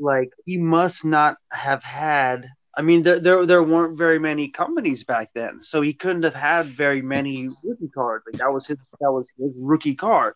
like 0.01 0.32
he 0.45 0.57
must 0.57 1.05
not 1.05 1.37
have 1.51 1.85
had 1.85 2.49
I 2.76 2.82
mean, 2.82 3.02
there, 3.02 3.18
there 3.18 3.47
there 3.47 3.62
weren't 3.62 3.98
very 3.98 4.18
many 4.18 4.48
companies 4.48 5.02
back 5.05 5.30
then, 5.34 5.60
so 5.62 5.80
he 5.80 5.92
couldn't 5.92 6.22
have 6.22 6.34
had 6.34 6.66
very 6.66 7.02
many 7.02 7.48
rookie 7.64 7.90
cards. 7.92 8.24
Like 8.26 8.40
that 8.40 8.52
was 8.52 8.66
his 8.66 8.78
that 9.01 9.12
was 9.12 9.32
his 9.38 9.59
rookie 9.60 9.97
card. 9.97 10.34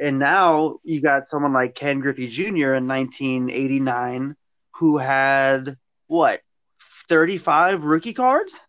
And 0.00 0.18
now 0.20 0.78
you 0.84 1.00
got 1.00 1.24
someone 1.26 1.52
like 1.52 1.74
Ken 1.74 1.98
Griffey 1.98 2.28
Jr. 2.28 2.74
in 2.74 2.86
1989 2.86 4.36
who 4.74 4.98
had 4.98 5.76
what 6.06 6.40
35 7.08 7.84
rookie 7.84 8.12
cards. 8.12 8.60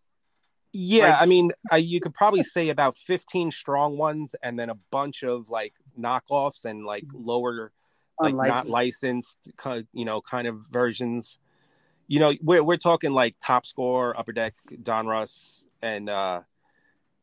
Yeah, 0.71 1.09
like, 1.09 1.21
I 1.21 1.25
mean, 1.25 1.51
I, 1.71 1.77
you 1.77 1.99
could 1.99 2.13
probably 2.13 2.43
say 2.43 2.69
about 2.69 2.95
15 2.95 3.51
strong 3.51 3.97
ones, 3.97 4.35
and 4.41 4.57
then 4.57 4.69
a 4.69 4.77
bunch 4.91 5.23
of 5.23 5.49
like 5.49 5.73
knockoffs 5.99 6.65
and 6.65 6.85
like 6.85 7.05
lower 7.13 7.71
like 8.19 8.35
not 8.35 8.67
licensed, 8.67 9.37
you 9.93 10.05
know, 10.05 10.21
kind 10.21 10.47
of 10.47 10.61
versions. 10.71 11.37
You 12.09 12.19
know, 12.19 12.33
we're 12.41 12.63
we're 12.63 12.75
talking 12.75 13.13
like 13.13 13.35
top 13.39 13.65
score, 13.65 14.17
upper 14.19 14.33
deck, 14.33 14.55
Donruss, 14.69 15.63
and 15.81 16.09
uh, 16.09 16.41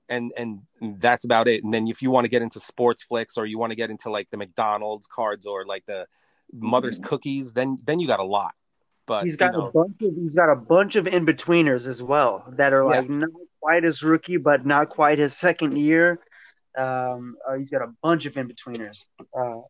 and 0.08 0.32
and 0.36 0.62
that's 0.80 1.24
about 1.24 1.48
it. 1.48 1.64
And 1.64 1.74
then 1.74 1.88
if 1.88 2.02
you 2.02 2.10
want 2.10 2.24
to 2.24 2.30
get 2.30 2.40
into 2.40 2.60
Sportflics 2.60 3.36
or 3.36 3.46
you 3.46 3.58
want 3.58 3.72
to 3.72 3.76
get 3.76 3.90
into 3.90 4.10
like 4.10 4.30
the 4.30 4.36
McDonald's 4.36 5.06
cards 5.06 5.44
or 5.44 5.66
like 5.66 5.84
the 5.86 6.06
mother's 6.52 6.98
mm-hmm. 7.00 7.08
cookies, 7.08 7.52
then 7.52 7.78
then 7.84 8.00
you 8.00 8.06
got 8.06 8.20
a 8.20 8.24
lot. 8.24 8.52
But 9.06 9.24
he's 9.24 9.36
got 9.36 9.54
you 9.54 9.60
know, 9.60 9.66
a 9.66 9.72
bunch 9.72 9.96
of 10.02 10.14
he's 10.14 10.36
got 10.36 10.50
a 10.50 10.56
bunch 10.56 10.96
of 10.96 11.06
in 11.06 11.26
betweeners 11.26 11.86
as 11.86 12.02
well 12.02 12.44
that 12.56 12.72
are 12.72 12.84
like 12.84 13.08
yeah. 13.08 13.16
not 13.16 13.30
quite 13.60 13.84
as 13.84 14.02
rookie, 14.02 14.36
but 14.36 14.64
not 14.64 14.88
quite 14.88 15.18
his 15.18 15.36
second 15.36 15.76
year. 15.76 16.20
Um, 16.76 17.36
uh, 17.48 17.54
he's 17.54 17.70
got 17.70 17.82
a 17.82 17.92
bunch 18.02 18.26
of 18.26 18.36
in 18.36 18.48
betweeners. 18.48 19.06
Uh, 19.36 19.62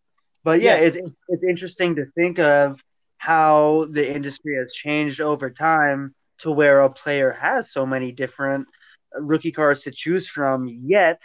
but 0.43 0.61
yeah, 0.61 0.77
yeah. 0.77 0.87
It's, 0.87 0.99
it's 1.29 1.45
interesting 1.45 1.97
to 1.97 2.07
think 2.17 2.39
of 2.39 2.83
how 3.27 3.85
the 3.90 4.15
industry 4.15 4.55
has 4.57 4.73
changed 4.73 5.20
over 5.20 5.51
time 5.51 6.15
to 6.39 6.53
where 6.53 6.82
a 6.82 6.89
player 6.89 7.32
has 7.32 7.73
so 7.73 7.85
many 7.85 8.12
different 8.12 8.69
rookie 9.19 9.51
cards 9.51 9.82
to 9.82 9.90
choose 9.90 10.28
from, 10.28 10.69
yet 10.69 11.20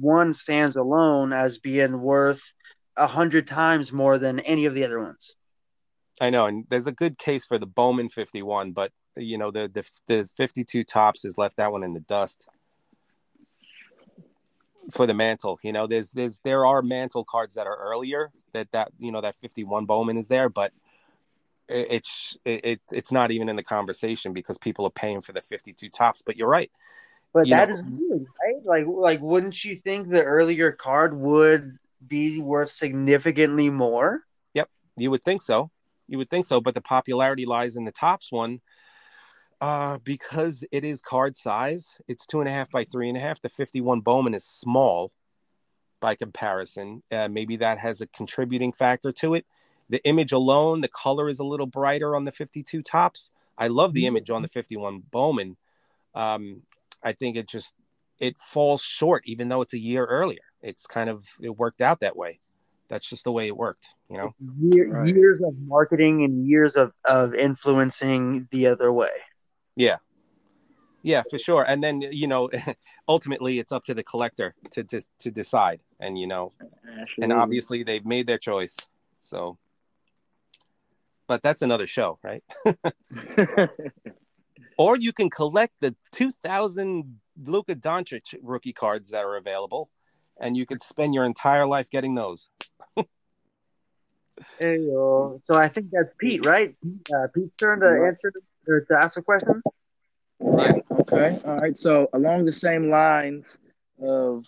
one 0.00 0.32
stands 0.32 0.76
alone 0.76 1.34
as 1.34 1.58
being 1.58 2.00
worth 2.00 2.42
a 2.96 3.06
hundred 3.06 3.46
times 3.46 3.92
more 3.92 4.16
than 4.16 4.40
any 4.40 4.64
of 4.64 4.72
the 4.72 4.86
other 4.86 4.98
ones. 4.98 5.36
I 6.18 6.30
know, 6.30 6.46
and 6.46 6.64
there's 6.70 6.86
a 6.86 6.92
good 6.92 7.18
case 7.18 7.44
for 7.44 7.58
the 7.58 7.66
Bowman 7.66 8.08
51, 8.08 8.72
but 8.72 8.92
you 9.14 9.36
know 9.36 9.50
the 9.50 9.68
the 9.68 9.86
the 10.06 10.24
52 10.24 10.82
Topps 10.82 11.24
has 11.24 11.36
left 11.36 11.58
that 11.58 11.72
one 11.72 11.84
in 11.84 11.92
the 11.92 12.00
dust 12.00 12.46
for 14.90 15.06
the 15.06 15.12
mantle. 15.12 15.58
You 15.62 15.74
know, 15.74 15.86
there's 15.86 16.12
there's 16.12 16.40
there 16.42 16.64
are 16.64 16.80
mantle 16.80 17.24
cards 17.24 17.54
that 17.56 17.66
are 17.66 17.76
earlier 17.76 18.30
that 18.54 18.72
that 18.72 18.92
you 18.98 19.12
know 19.12 19.20
that 19.20 19.36
51 19.36 19.84
Bowman 19.84 20.16
is 20.16 20.28
there, 20.28 20.48
but 20.48 20.72
it's 21.68 22.36
it, 22.44 22.80
it's 22.92 23.12
not 23.12 23.30
even 23.30 23.48
in 23.48 23.56
the 23.56 23.62
conversation 23.62 24.32
because 24.32 24.58
people 24.58 24.86
are 24.86 24.90
paying 24.90 25.20
for 25.20 25.32
the 25.32 25.42
52 25.42 25.88
Topps 25.88 26.22
But 26.22 26.36
you're 26.36 26.48
right. 26.48 26.70
But 27.32 27.46
you 27.46 27.54
that 27.54 27.68
know, 27.68 27.74
is 27.74 27.82
weird, 27.82 28.26
right? 28.44 28.64
Like 28.64 28.86
like 28.86 29.20
wouldn't 29.20 29.64
you 29.64 29.76
think 29.76 30.08
the 30.08 30.22
earlier 30.22 30.72
card 30.72 31.16
would 31.16 31.78
be 32.06 32.40
worth 32.40 32.70
significantly 32.70 33.70
more? 33.70 34.22
Yep, 34.54 34.68
you 34.96 35.10
would 35.10 35.22
think 35.22 35.42
so. 35.42 35.70
You 36.06 36.18
would 36.18 36.30
think 36.30 36.46
so, 36.46 36.60
but 36.60 36.74
the 36.74 36.80
popularity 36.80 37.46
lies 37.46 37.76
in 37.76 37.84
the 37.84 37.92
Topps 37.92 38.30
one 38.30 38.60
uh, 39.60 39.98
because 40.04 40.64
it 40.70 40.84
is 40.84 41.00
card 41.00 41.36
size, 41.36 42.00
it's 42.06 42.26
two 42.26 42.40
and 42.40 42.48
a 42.48 42.52
half 42.52 42.70
by 42.70 42.84
three 42.84 43.08
and 43.08 43.16
a 43.16 43.20
half. 43.20 43.40
The 43.40 43.48
51 43.48 44.00
Bowman 44.00 44.34
is 44.34 44.44
small 44.44 45.10
by 46.00 46.14
comparison. 46.14 47.02
Uh, 47.10 47.28
maybe 47.28 47.56
that 47.56 47.78
has 47.78 48.02
a 48.02 48.06
contributing 48.06 48.72
factor 48.72 49.10
to 49.12 49.34
it. 49.34 49.46
The 49.94 50.04
image 50.04 50.32
alone, 50.32 50.80
the 50.80 50.88
color 50.88 51.28
is 51.28 51.38
a 51.38 51.44
little 51.44 51.68
brighter 51.68 52.16
on 52.16 52.24
the 52.24 52.32
52 52.32 52.82
Topps. 52.82 53.30
I 53.56 53.68
love 53.68 53.94
the 53.94 54.08
image 54.08 54.28
on 54.28 54.42
the 54.42 54.48
51 54.48 55.04
Bowman. 55.08 55.56
Um, 56.16 56.62
I 57.00 57.12
think 57.12 57.36
it 57.36 57.46
just 57.48 57.76
it 58.18 58.40
falls 58.40 58.82
short, 58.82 59.22
even 59.24 59.50
though 59.50 59.62
it's 59.62 59.72
a 59.72 59.78
year 59.78 60.04
earlier. 60.04 60.40
It's 60.60 60.88
kind 60.88 61.08
of 61.08 61.28
it 61.40 61.56
worked 61.56 61.80
out 61.80 62.00
that 62.00 62.16
way. 62.16 62.40
That's 62.88 63.08
just 63.08 63.22
the 63.22 63.30
way 63.30 63.46
it 63.46 63.56
worked, 63.56 63.86
you 64.10 64.16
know. 64.16 64.34
Year, 64.58 64.90
right. 64.90 65.14
Years 65.14 65.40
of 65.40 65.54
marketing 65.60 66.24
and 66.24 66.44
years 66.44 66.74
of 66.74 66.92
of 67.04 67.32
influencing 67.32 68.48
the 68.50 68.66
other 68.66 68.92
way. 68.92 69.14
Yeah. 69.76 69.98
Yeah, 71.04 71.22
for 71.30 71.38
sure. 71.38 71.62
And 71.62 71.84
then, 71.84 72.00
you 72.00 72.26
know, 72.26 72.50
ultimately 73.08 73.60
it's 73.60 73.70
up 73.70 73.84
to 73.84 73.94
the 73.94 74.02
collector 74.02 74.56
to 74.72 74.82
to, 74.82 75.02
to 75.20 75.30
decide. 75.30 75.82
And, 76.00 76.18
you 76.18 76.26
know, 76.26 76.52
Absolutely. 76.60 77.14
and 77.20 77.32
obviously 77.32 77.84
they've 77.84 78.04
made 78.04 78.26
their 78.26 78.38
choice. 78.38 78.76
So 79.20 79.56
but 81.26 81.42
that's 81.42 81.62
another 81.62 81.86
show, 81.86 82.18
right? 82.22 82.42
or 84.78 84.96
you 84.96 85.12
can 85.12 85.30
collect 85.30 85.74
the 85.80 85.94
2000 86.12 87.20
Luka 87.42 87.74
Doncic 87.74 88.34
rookie 88.42 88.72
cards 88.72 89.10
that 89.10 89.24
are 89.24 89.36
available, 89.36 89.90
and 90.38 90.56
you 90.56 90.66
could 90.66 90.82
spend 90.82 91.14
your 91.14 91.24
entire 91.24 91.66
life 91.66 91.90
getting 91.90 92.14
those. 92.14 92.48
hey, 94.58 94.78
yo. 94.78 95.40
So 95.42 95.56
I 95.56 95.68
think 95.68 95.90
that's 95.90 96.14
Pete, 96.14 96.44
right? 96.46 96.74
Uh, 97.14 97.26
Pete's 97.34 97.56
turn 97.56 97.80
to 97.80 97.88
answer 98.06 98.32
or 98.66 98.80
to 98.80 98.96
ask 98.96 99.18
a 99.18 99.22
question? 99.22 99.62
Right. 100.40 100.84
Okay. 100.90 101.40
All 101.44 101.56
right. 101.56 101.76
So 101.76 102.08
along 102.12 102.44
the 102.44 102.52
same 102.52 102.90
lines 102.90 103.58
of 104.02 104.46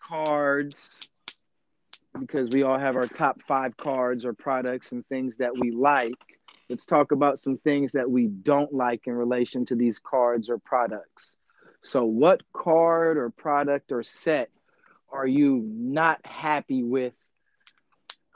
cards, 0.00 1.07
because 2.20 2.50
we 2.50 2.62
all 2.62 2.78
have 2.78 2.96
our 2.96 3.06
top 3.06 3.40
five 3.46 3.76
cards 3.76 4.24
or 4.24 4.32
products 4.32 4.92
and 4.92 5.06
things 5.06 5.36
that 5.36 5.56
we 5.56 5.70
like. 5.70 6.14
Let's 6.68 6.86
talk 6.86 7.12
about 7.12 7.38
some 7.38 7.58
things 7.58 7.92
that 7.92 8.10
we 8.10 8.26
don't 8.26 8.72
like 8.72 9.06
in 9.06 9.14
relation 9.14 9.64
to 9.66 9.74
these 9.74 9.98
cards 9.98 10.50
or 10.50 10.58
products. 10.58 11.36
So, 11.82 12.04
what 12.04 12.42
card 12.52 13.16
or 13.16 13.30
product 13.30 13.92
or 13.92 14.02
set 14.02 14.50
are 15.10 15.26
you 15.26 15.62
not 15.64 16.20
happy 16.26 16.82
with 16.82 17.14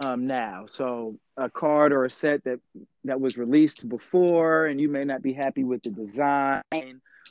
um, 0.02 0.26
now. 0.26 0.66
So 0.68 1.18
a 1.36 1.48
card 1.48 1.92
or 1.92 2.04
a 2.04 2.10
set 2.10 2.44
that 2.44 2.60
that 3.04 3.20
was 3.20 3.38
released 3.38 3.88
before, 3.88 4.66
and 4.66 4.80
you 4.80 4.88
may 4.88 5.04
not 5.04 5.22
be 5.22 5.32
happy 5.32 5.64
with 5.64 5.82
the 5.82 5.90
design 5.90 6.62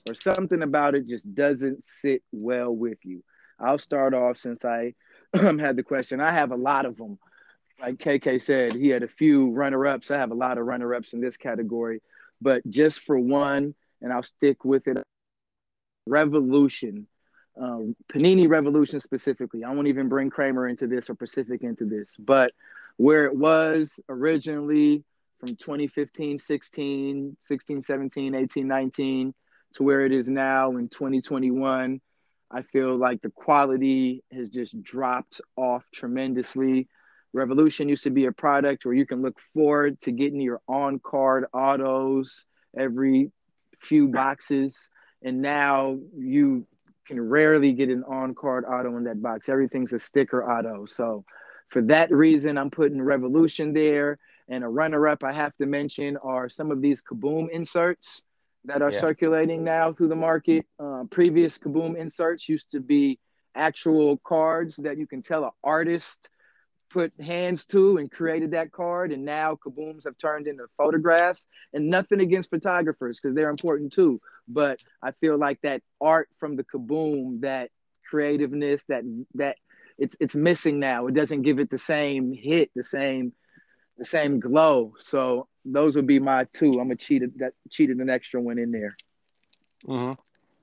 or 0.08 0.16
something 0.16 0.62
about 0.62 0.96
it 0.96 1.08
just 1.08 1.34
doesn't 1.34 1.84
sit 1.84 2.24
well 2.32 2.72
with 2.72 2.98
you. 3.04 3.24
I'll 3.60 3.78
start 3.78 4.14
off 4.14 4.38
since 4.38 4.66
I 4.66 4.94
had 5.34 5.76
the 5.76 5.84
question. 5.84 6.20
I 6.20 6.32
have 6.32 6.52
a 6.52 6.56
lot 6.56 6.86
of 6.86 6.98
them. 6.98 7.18
Like 7.80 7.98
KK 7.98 8.42
said, 8.42 8.74
he 8.74 8.90
had 8.90 9.04
a 9.04 9.08
few 9.08 9.52
runner 9.52 9.86
ups. 9.88 10.12
I 10.12 10.18
have 10.18 10.32
a 10.32 10.36
lot 10.36 10.58
of 10.58 10.66
runner 10.66 10.94
ups 10.94 11.14
in 11.14 11.22
this 11.22 11.38
category. 11.38 12.02
But 12.42 12.68
just 12.70 13.02
for 13.02 13.18
one, 13.18 13.76
and 14.02 14.12
I'll 14.12 14.24
stick 14.24 14.66
with 14.66 14.88
it 14.88 14.98
Revolution, 16.06 17.08
um, 17.60 17.96
Panini 18.12 18.50
Revolution 18.50 19.00
specifically. 19.00 19.64
I 19.64 19.72
won't 19.72 19.88
even 19.88 20.10
bring 20.10 20.30
Kramer 20.30 20.68
into 20.68 20.88
this 20.88 21.10
or 21.10 21.16
Pacific 21.16 21.62
into 21.64 21.86
this, 21.86 22.16
but 22.18 22.52
where 22.98 23.26
it 23.26 23.36
was 23.36 24.00
originally 24.10 25.04
from 25.40 25.50
2015, 25.50 26.38
16, 26.38 27.38
16, 27.40 27.82
17, 27.82 28.36
18, 28.36 28.68
19 28.68 29.34
to 29.74 29.84
where 29.84 30.02
it 30.02 30.12
is 30.12 30.28
now 30.28 30.78
in 30.78 30.88
2021, 30.88 32.02
I 32.54 32.64
feel 32.64 32.98
like 32.98 33.22
the 33.22 33.30
quality 33.30 34.24
has 34.32 34.50
just 34.50 34.82
dropped 34.84 35.42
off 35.56 35.84
tremendously. 35.94 36.88
Revolution 37.34 37.88
used 37.88 38.04
to 38.04 38.10
be 38.10 38.26
a 38.26 38.32
product 38.32 38.84
where 38.84 38.94
you 38.94 39.06
can 39.06 39.22
look 39.22 39.38
forward 39.54 40.00
to 40.02 40.12
getting 40.12 40.42
your 40.42 40.60
on 40.68 41.00
card 41.00 41.46
autos 41.54 42.46
every 42.78 43.32
few 43.80 44.10
boxes. 44.10 44.90
And 45.24 45.42
now 45.42 45.98
you 46.18 46.68
can 47.08 47.22
rarely 47.22 47.72
get 47.72 47.90
an 47.90 48.04
on 48.04 48.36
card 48.36 48.66
auto 48.66 48.98
in 48.98 49.06
that 49.06 49.22
box. 49.22 49.48
Everything's 49.48 49.94
a 49.94 50.00
sticker 50.00 50.44
auto. 50.44 50.86
So 50.86 51.24
for 51.70 51.82
that 51.84 52.12
reason, 52.12 52.58
I'm 52.58 52.70
putting 52.70 53.02
Revolution 53.02 53.74
there. 53.74 54.20
And 54.50 54.66
a 54.66 54.68
runner 54.68 55.08
up 55.08 55.24
I 55.24 55.32
have 55.32 55.56
to 55.58 55.66
mention 55.66 56.18
are 56.18 56.50
some 56.50 56.72
of 56.72 56.82
these 56.82 57.02
Kaboom 57.02 57.50
inserts 57.50 58.24
that 58.66 58.82
are 58.82 58.92
yeah. 58.92 59.00
circulating 59.00 59.64
now 59.64 59.94
through 59.94 60.10
the 60.10 60.16
market. 60.16 60.66
Uh, 60.80 61.04
previous 61.10 61.58
Kaboom 61.58 61.98
inserts 61.98 62.48
used 62.48 62.72
to 62.72 62.80
be 62.80 63.20
actual 63.56 64.18
cards 64.18 64.76
that 64.78 64.98
you 64.98 65.08
can 65.08 65.22
tell 65.22 65.44
an 65.44 65.52
artist 65.64 66.30
put 66.92 67.14
hands 67.20 67.66
to 67.66 67.98
and 67.98 68.12
created 68.12 68.52
that 68.52 68.72
card. 68.72 69.12
And 69.12 69.26
now 69.26 69.56
Kabooms 69.66 70.04
have 70.06 70.18
turned 70.18 70.48
into 70.48 70.66
photographs. 70.78 71.48
And 71.74 71.90
nothing 71.90 72.20
against 72.20 72.50
photographers 72.50 73.20
because 73.22 73.36
they're 73.36 73.50
important 73.50 73.94
too. 73.94 74.22
But 74.48 74.82
I 75.02 75.12
feel 75.12 75.38
like 75.38 75.60
that 75.62 75.82
art 76.00 76.30
from 76.40 76.56
the 76.56 76.64
Kaboom, 76.64 77.42
that 77.42 77.70
creativeness, 78.10 78.84
that 78.90 79.04
that 79.36 79.58
it's 79.98 80.16
it's 80.20 80.36
missing 80.36 80.80
now. 80.80 81.08
It 81.08 81.14
doesn't 81.14 81.44
give 81.44 81.60
it 81.60 81.70
the 81.70 81.78
same 81.78 82.34
hit, 82.34 82.72
the 82.76 82.84
same 82.84 83.34
the 83.98 84.06
same 84.06 84.40
glow. 84.40 84.94
So 85.00 85.48
those 85.66 85.96
would 85.96 86.08
be 86.08 86.20
my 86.20 86.46
two. 86.54 86.70
I'm 86.70 86.88
gonna 86.88 86.96
cheat 86.96 87.38
that 87.40 87.54
cheated 87.70 87.98
an 87.98 88.10
extra 88.10 88.42
one 88.42 88.58
in 88.58 88.72
there. 88.72 88.96
Mm-hmm. 89.88 90.12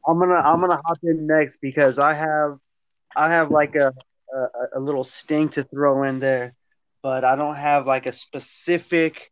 I'm 0.09 0.19
gonna 0.19 0.35
I'm 0.35 0.61
gonna 0.61 0.81
hop 0.85 0.99
in 1.03 1.27
next 1.27 1.59
because 1.61 1.99
I 1.99 2.15
have 2.15 2.59
I 3.15 3.31
have 3.31 3.51
like 3.51 3.75
a, 3.75 3.93
a 4.35 4.79
a 4.79 4.81
little 4.81 5.05
sting 5.05 5.49
to 5.51 5.63
throw 5.63 6.03
in 6.05 6.21
there, 6.21 6.55
but 7.03 7.25
I 7.25 7.37
don't 7.37 7.57
have 7.57 7.87
like 7.87 8.07
a 8.07 8.13
specific 8.13 9.31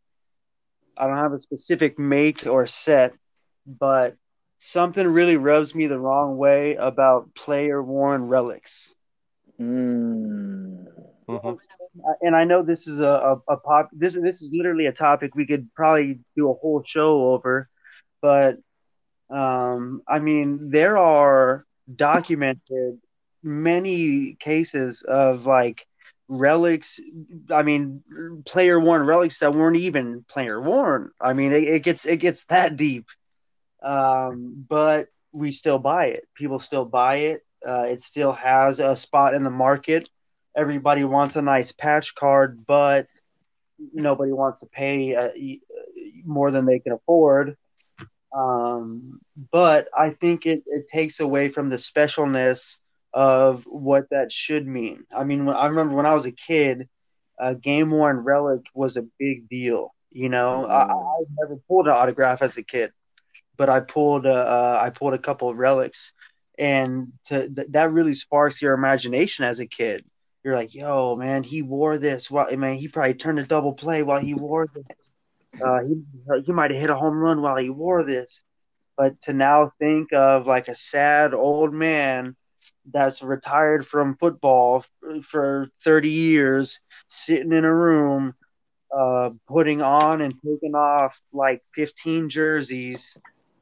I 0.97 1.07
don't 1.07 1.17
have 1.17 1.33
a 1.33 1.39
specific 1.39 1.99
make 1.99 2.47
or 2.47 2.65
set, 2.67 3.13
but 3.65 4.15
something 4.57 5.07
really 5.07 5.37
rubs 5.37 5.75
me 5.75 5.87
the 5.87 5.99
wrong 5.99 6.37
way 6.37 6.75
about 6.75 7.35
player 7.35 7.81
worn 7.81 8.27
relics. 8.27 8.93
Mm. 9.59 10.85
Mm-hmm. 11.29 11.55
And 12.21 12.35
I 12.35 12.45
know 12.45 12.63
this 12.63 12.87
is 12.87 13.01
a, 13.01 13.07
a, 13.07 13.53
a, 13.53 13.57
pop. 13.57 13.89
This 13.91 14.13
this 14.13 14.41
is 14.41 14.53
literally 14.55 14.85
a 14.85 14.93
topic 14.93 15.35
we 15.35 15.45
could 15.45 15.73
probably 15.73 16.19
do 16.37 16.49
a 16.49 16.53
whole 16.53 16.83
show 16.85 17.33
over, 17.33 17.69
but 18.21 18.57
um, 19.29 20.01
I 20.07 20.19
mean 20.19 20.69
there 20.69 20.97
are 20.97 21.65
documented 21.93 22.99
many 23.43 24.35
cases 24.39 25.01
of 25.01 25.45
like 25.45 25.85
relics. 26.29 26.99
I 27.51 27.63
mean, 27.63 28.03
player 28.45 28.79
worn 28.79 29.03
relics 29.03 29.39
that 29.39 29.53
weren't 29.53 29.77
even 29.77 30.23
player 30.29 30.61
worn. 30.61 31.11
I 31.19 31.33
mean, 31.33 31.51
it, 31.51 31.63
it 31.63 31.83
gets 31.83 32.05
it 32.05 32.17
gets 32.17 32.45
that 32.45 32.77
deep. 32.77 33.05
Um, 33.83 34.65
but 34.67 35.07
we 35.33 35.51
still 35.51 35.79
buy 35.79 36.07
it. 36.07 36.25
People 36.35 36.59
still 36.59 36.85
buy 36.85 37.15
it. 37.17 37.41
Uh, 37.67 37.87
it 37.89 38.01
still 38.01 38.31
has 38.31 38.79
a 38.79 38.95
spot 38.95 39.33
in 39.33 39.43
the 39.43 39.49
market 39.49 40.09
everybody 40.57 41.03
wants 41.03 41.35
a 41.35 41.41
nice 41.41 41.71
patch 41.71 42.15
card, 42.15 42.65
but 42.65 43.05
nobody 43.93 44.33
wants 44.33 44.61
to 44.61 44.65
pay 44.65 45.15
uh, 45.15 45.29
more 46.25 46.49
than 46.49 46.65
they 46.65 46.79
can 46.79 46.93
afford. 46.93 47.55
Um, 48.35 49.21
but 49.51 49.87
I 49.97 50.09
think 50.09 50.45
it, 50.45 50.63
it 50.65 50.87
takes 50.87 51.19
away 51.19 51.49
from 51.49 51.69
the 51.69 51.77
specialness 51.77 52.79
of 53.13 53.63
what 53.65 54.09
that 54.09 54.31
should 54.31 54.67
mean. 54.67 55.05
I 55.15 55.23
mean, 55.23 55.47
I 55.47 55.67
remember 55.67 55.95
when 55.95 56.07
I 56.07 56.15
was 56.15 56.25
a 56.25 56.31
kid, 56.31 56.89
a 57.39 57.55
game 57.55 57.91
worn 57.91 58.17
relic 58.17 58.61
was 58.73 58.97
a 58.97 59.05
big 59.19 59.47
deal. 59.47 59.93
You 60.11 60.29
know, 60.29 60.65
mm. 60.67 60.71
I, 60.71 60.91
I 60.91 61.23
never 61.39 61.57
pulled 61.67 61.85
an 61.85 61.93
autograph 61.93 62.41
as 62.41 62.57
a 62.57 62.63
kid, 62.63 62.91
but 63.55 63.69
I 63.69 63.81
pulled 63.81 64.25
a, 64.25 64.33
uh, 64.33 64.79
I 64.81 64.89
pulled 64.89 65.13
a 65.13 65.19
couple 65.19 65.49
of 65.49 65.57
relics, 65.57 66.13
and 66.57 67.13
to, 67.25 67.47
th- 67.47 67.67
that 67.69 67.91
really 67.91 68.15
sparks 68.15 68.61
your 68.61 68.73
imagination 68.73 69.45
as 69.45 69.59
a 69.59 69.67
kid 69.67 70.03
you're 70.43 70.55
like, 70.55 70.73
yo, 70.73 71.15
man, 71.15 71.43
he 71.43 71.61
wore 71.61 71.97
this. 71.97 72.31
While, 72.31 72.55
man, 72.55 72.75
he 72.75 72.87
probably 72.87 73.13
turned 73.13 73.39
a 73.39 73.43
double 73.43 73.73
play 73.73 74.03
while 74.03 74.19
he 74.19 74.33
wore 74.33 74.67
this. 74.73 75.09
Uh, 75.63 75.79
he 75.87 76.43
he 76.45 76.51
might 76.51 76.71
have 76.71 76.79
hit 76.79 76.89
a 76.89 76.95
home 76.95 77.17
run 77.17 77.41
while 77.41 77.57
he 77.57 77.69
wore 77.69 78.03
this. 78.03 78.43
But 78.95 79.19
to 79.21 79.33
now 79.33 79.71
think 79.79 80.13
of 80.13 80.47
like 80.47 80.67
a 80.67 80.75
sad 80.75 81.33
old 81.33 81.73
man 81.73 82.35
that's 82.91 83.21
retired 83.21 83.85
from 83.85 84.15
football 84.15 84.85
for 85.23 85.69
30 85.83 86.09
years, 86.09 86.79
sitting 87.07 87.51
in 87.51 87.65
a 87.65 87.73
room, 87.73 88.33
uh, 88.95 89.31
putting 89.47 89.81
on 89.81 90.21
and 90.21 90.33
taking 90.35 90.75
off 90.75 91.21
like 91.33 91.61
15 91.73 92.29
jerseys. 92.29 93.17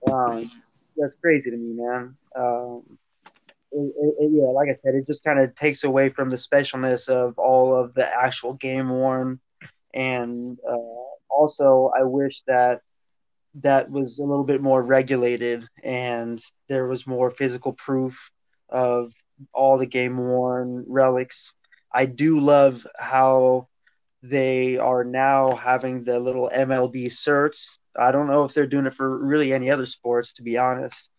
Um, 0.09 0.51
that's 0.95 1.15
crazy 1.15 1.51
to 1.51 1.57
me, 1.57 1.73
man. 1.75 2.17
Um, 2.35 2.97
it, 3.75 4.15
it, 4.19 4.31
yeah, 4.31 4.47
like 4.47 4.69
I 4.69 4.75
said, 4.75 4.95
it 4.95 5.05
just 5.05 5.23
kind 5.23 5.39
of 5.39 5.53
takes 5.55 5.83
away 5.83 6.09
from 6.09 6.29
the 6.29 6.37
specialness 6.37 7.09
of 7.09 7.37
all 7.37 7.75
of 7.75 7.93
the 7.93 8.07
actual 8.07 8.53
game 8.53 8.89
worn, 8.89 9.39
and 9.93 10.57
uh, 10.67 10.77
also 11.29 11.91
I 11.97 12.03
wish 12.03 12.41
that 12.47 12.81
that 13.61 13.89
was 13.89 14.19
a 14.19 14.25
little 14.25 14.43
bit 14.43 14.61
more 14.61 14.83
regulated 14.83 15.65
and 15.81 16.41
there 16.67 16.87
was 16.87 17.07
more 17.07 17.31
physical 17.31 17.71
proof 17.71 18.29
of 18.69 19.13
all 19.53 19.77
the 19.77 19.85
game 19.85 20.17
worn 20.17 20.83
relics. 20.87 21.53
I 21.93 22.05
do 22.05 22.41
love 22.41 22.85
how 22.97 23.69
they 24.21 24.77
are 24.77 25.05
now 25.05 25.55
having 25.55 26.03
the 26.03 26.19
little 26.19 26.51
MLB 26.53 27.05
certs. 27.05 27.77
I 27.97 28.11
don't 28.11 28.27
know 28.27 28.43
if 28.43 28.53
they're 28.53 28.67
doing 28.67 28.87
it 28.87 28.93
for 28.93 29.25
really 29.25 29.53
any 29.53 29.71
other 29.71 29.85
sports, 29.85 30.33
to 30.33 30.43
be 30.43 30.57
honest 30.57 31.09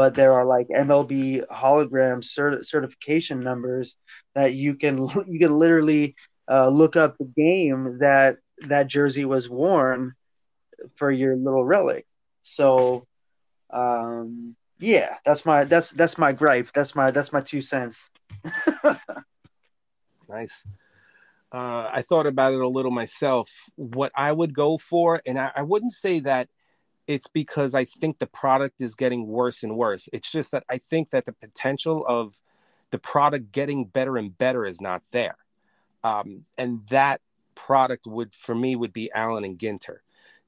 but 0.00 0.14
there 0.14 0.32
are 0.32 0.46
like 0.46 0.66
MLB 0.68 1.46
hologram 1.48 2.22
cert- 2.22 2.64
certification 2.64 3.38
numbers 3.38 3.98
that 4.34 4.54
you 4.54 4.74
can 4.74 4.96
you 5.28 5.38
can 5.38 5.52
literally 5.54 6.16
uh, 6.50 6.70
look 6.70 6.96
up 6.96 7.18
the 7.18 7.30
game 7.36 7.98
that 8.00 8.38
that 8.60 8.86
jersey 8.86 9.26
was 9.26 9.50
worn 9.50 10.14
for 10.94 11.10
your 11.10 11.36
little 11.36 11.66
relic. 11.66 12.06
So, 12.40 13.06
um, 13.68 14.56
yeah, 14.78 15.16
that's 15.26 15.44
my 15.44 15.64
that's 15.64 15.90
that's 15.90 16.16
my 16.16 16.32
gripe. 16.32 16.72
That's 16.72 16.94
my 16.94 17.10
that's 17.10 17.30
my 17.30 17.42
two 17.42 17.60
cents. 17.60 18.08
nice. 20.30 20.64
Uh, 21.52 21.90
I 21.92 22.00
thought 22.08 22.26
about 22.26 22.54
it 22.54 22.60
a 22.60 22.68
little 22.68 22.90
myself. 22.90 23.50
What 23.76 24.12
I 24.16 24.32
would 24.32 24.54
go 24.54 24.78
for, 24.78 25.20
and 25.26 25.38
I, 25.38 25.50
I 25.56 25.60
wouldn't 25.62 25.92
say 25.92 26.20
that 26.20 26.48
it's 27.10 27.26
because 27.26 27.74
I 27.74 27.84
think 27.84 28.20
the 28.20 28.28
product 28.28 28.80
is 28.80 28.94
getting 28.94 29.26
worse 29.26 29.64
and 29.64 29.76
worse. 29.76 30.08
It's 30.12 30.30
just 30.30 30.52
that 30.52 30.62
I 30.70 30.78
think 30.78 31.10
that 31.10 31.24
the 31.24 31.32
potential 31.32 32.06
of 32.06 32.40
the 32.92 33.00
product 33.00 33.50
getting 33.50 33.84
better 33.84 34.16
and 34.16 34.38
better 34.38 34.64
is 34.64 34.80
not 34.80 35.02
there. 35.10 35.34
Um, 36.04 36.44
and 36.56 36.86
that 36.86 37.20
product 37.56 38.06
would, 38.06 38.32
for 38.32 38.54
me, 38.54 38.76
would 38.76 38.92
be 38.92 39.10
Allen 39.12 39.44
and 39.44 39.58
Ginter. 39.58 39.98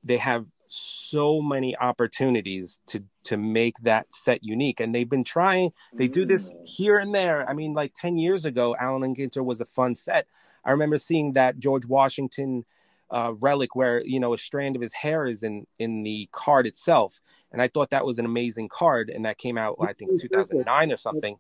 They 0.05 0.19
have 0.19 0.47
so 0.69 1.43
many 1.43 1.77
opportunities 1.77 2.79
to 2.87 3.03
to 3.25 3.37
make 3.37 3.77
that 3.79 4.15
set 4.15 4.43
unique 4.43 4.81
and 4.81 4.95
they've 4.95 5.11
been 5.11 5.23
trying 5.23 5.71
they 5.93 6.09
do 6.09 6.25
this 6.25 6.51
mm. 6.51 6.67
here 6.67 6.97
and 6.97 7.15
there 7.15 7.47
i 7.47 7.53
mean 7.53 7.75
like 7.75 7.93
10 7.93 8.17
years 8.17 8.47
ago 8.47 8.75
allen 8.81 9.03
and 9.03 9.15
ginter 9.15 9.45
was 9.45 9.61
a 9.61 9.67
fun 9.67 9.95
set 9.95 10.27
i 10.65 10.71
remember 10.71 10.97
seeing 10.97 11.35
that 11.35 11.59
george 11.59 11.85
washington 11.85 12.65
uh, 13.13 13.35
relic 13.41 13.77
where 13.77 14.03
you 14.05 14.19
know 14.19 14.33
a 14.33 14.39
strand 14.39 14.75
of 14.75 14.83
his 14.83 14.95
hair 14.95 15.27
is 15.27 15.43
in 15.43 15.67
in 15.79 16.03
the 16.03 16.29
card 16.33 16.67
itself, 16.67 17.21
and 17.53 17.63
I 17.63 17.69
thought 17.69 17.91
that 17.91 18.05
was 18.05 18.19
an 18.19 18.25
amazing 18.25 18.69
card, 18.69 19.11
and 19.11 19.25
that 19.25 19.39
came 19.39 19.59
out 19.59 19.77
I 19.81 19.93
think 19.93 20.21
2009 20.21 20.93
or 20.93 20.97
something. 20.97 21.37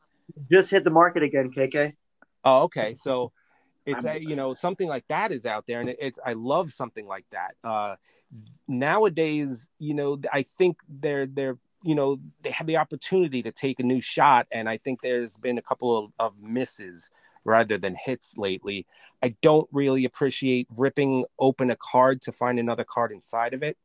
Just 0.51 0.71
hit 0.71 0.85
the 0.85 0.91
market 0.91 1.23
again, 1.23 1.51
KK. 1.51 1.95
Oh, 2.45 2.63
okay. 2.63 2.95
So 2.95 3.33
it's 3.87 4.05
a, 4.05 4.21
you 4.21 4.37
know 4.37 4.55
something 4.55 4.89
like 4.89 5.07
that 5.09 5.33
is 5.33 5.45
out 5.45 5.67
there 5.67 5.81
and 5.81 5.95
it's 6.01 6.19
i 6.25 6.35
love 6.35 6.73
something 6.73 7.07
like 7.07 7.25
that 7.33 7.55
uh 7.65 7.97
nowadays 8.69 9.71
you 9.79 9.95
know 9.95 10.21
i 10.33 10.43
think 10.43 10.79
they're 10.89 11.27
they're 11.27 11.59
you 11.83 11.95
know 11.95 12.19
they 12.43 12.51
have 12.51 12.67
the 12.67 12.77
opportunity 12.77 13.43
to 13.43 13.51
take 13.51 13.81
a 13.81 13.83
new 13.83 14.01
shot 14.01 14.47
and 14.53 14.69
i 14.69 14.77
think 14.77 15.01
there's 15.03 15.37
been 15.37 15.59
a 15.59 15.63
couple 15.63 15.99
of, 15.99 16.13
of 16.19 16.41
misses 16.41 17.11
rather 17.45 17.79
than 17.79 17.95
hits 17.95 18.37
lately 18.37 18.87
i 19.23 19.35
don't 19.43 19.69
really 19.73 20.05
appreciate 20.05 20.67
ripping 20.77 21.25
open 21.39 21.71
a 21.71 21.77
card 21.77 22.21
to 22.21 22.33
find 22.33 22.59
another 22.59 22.85
card 22.85 23.13
inside 23.13 23.55
of 23.55 23.63
it 23.63 23.77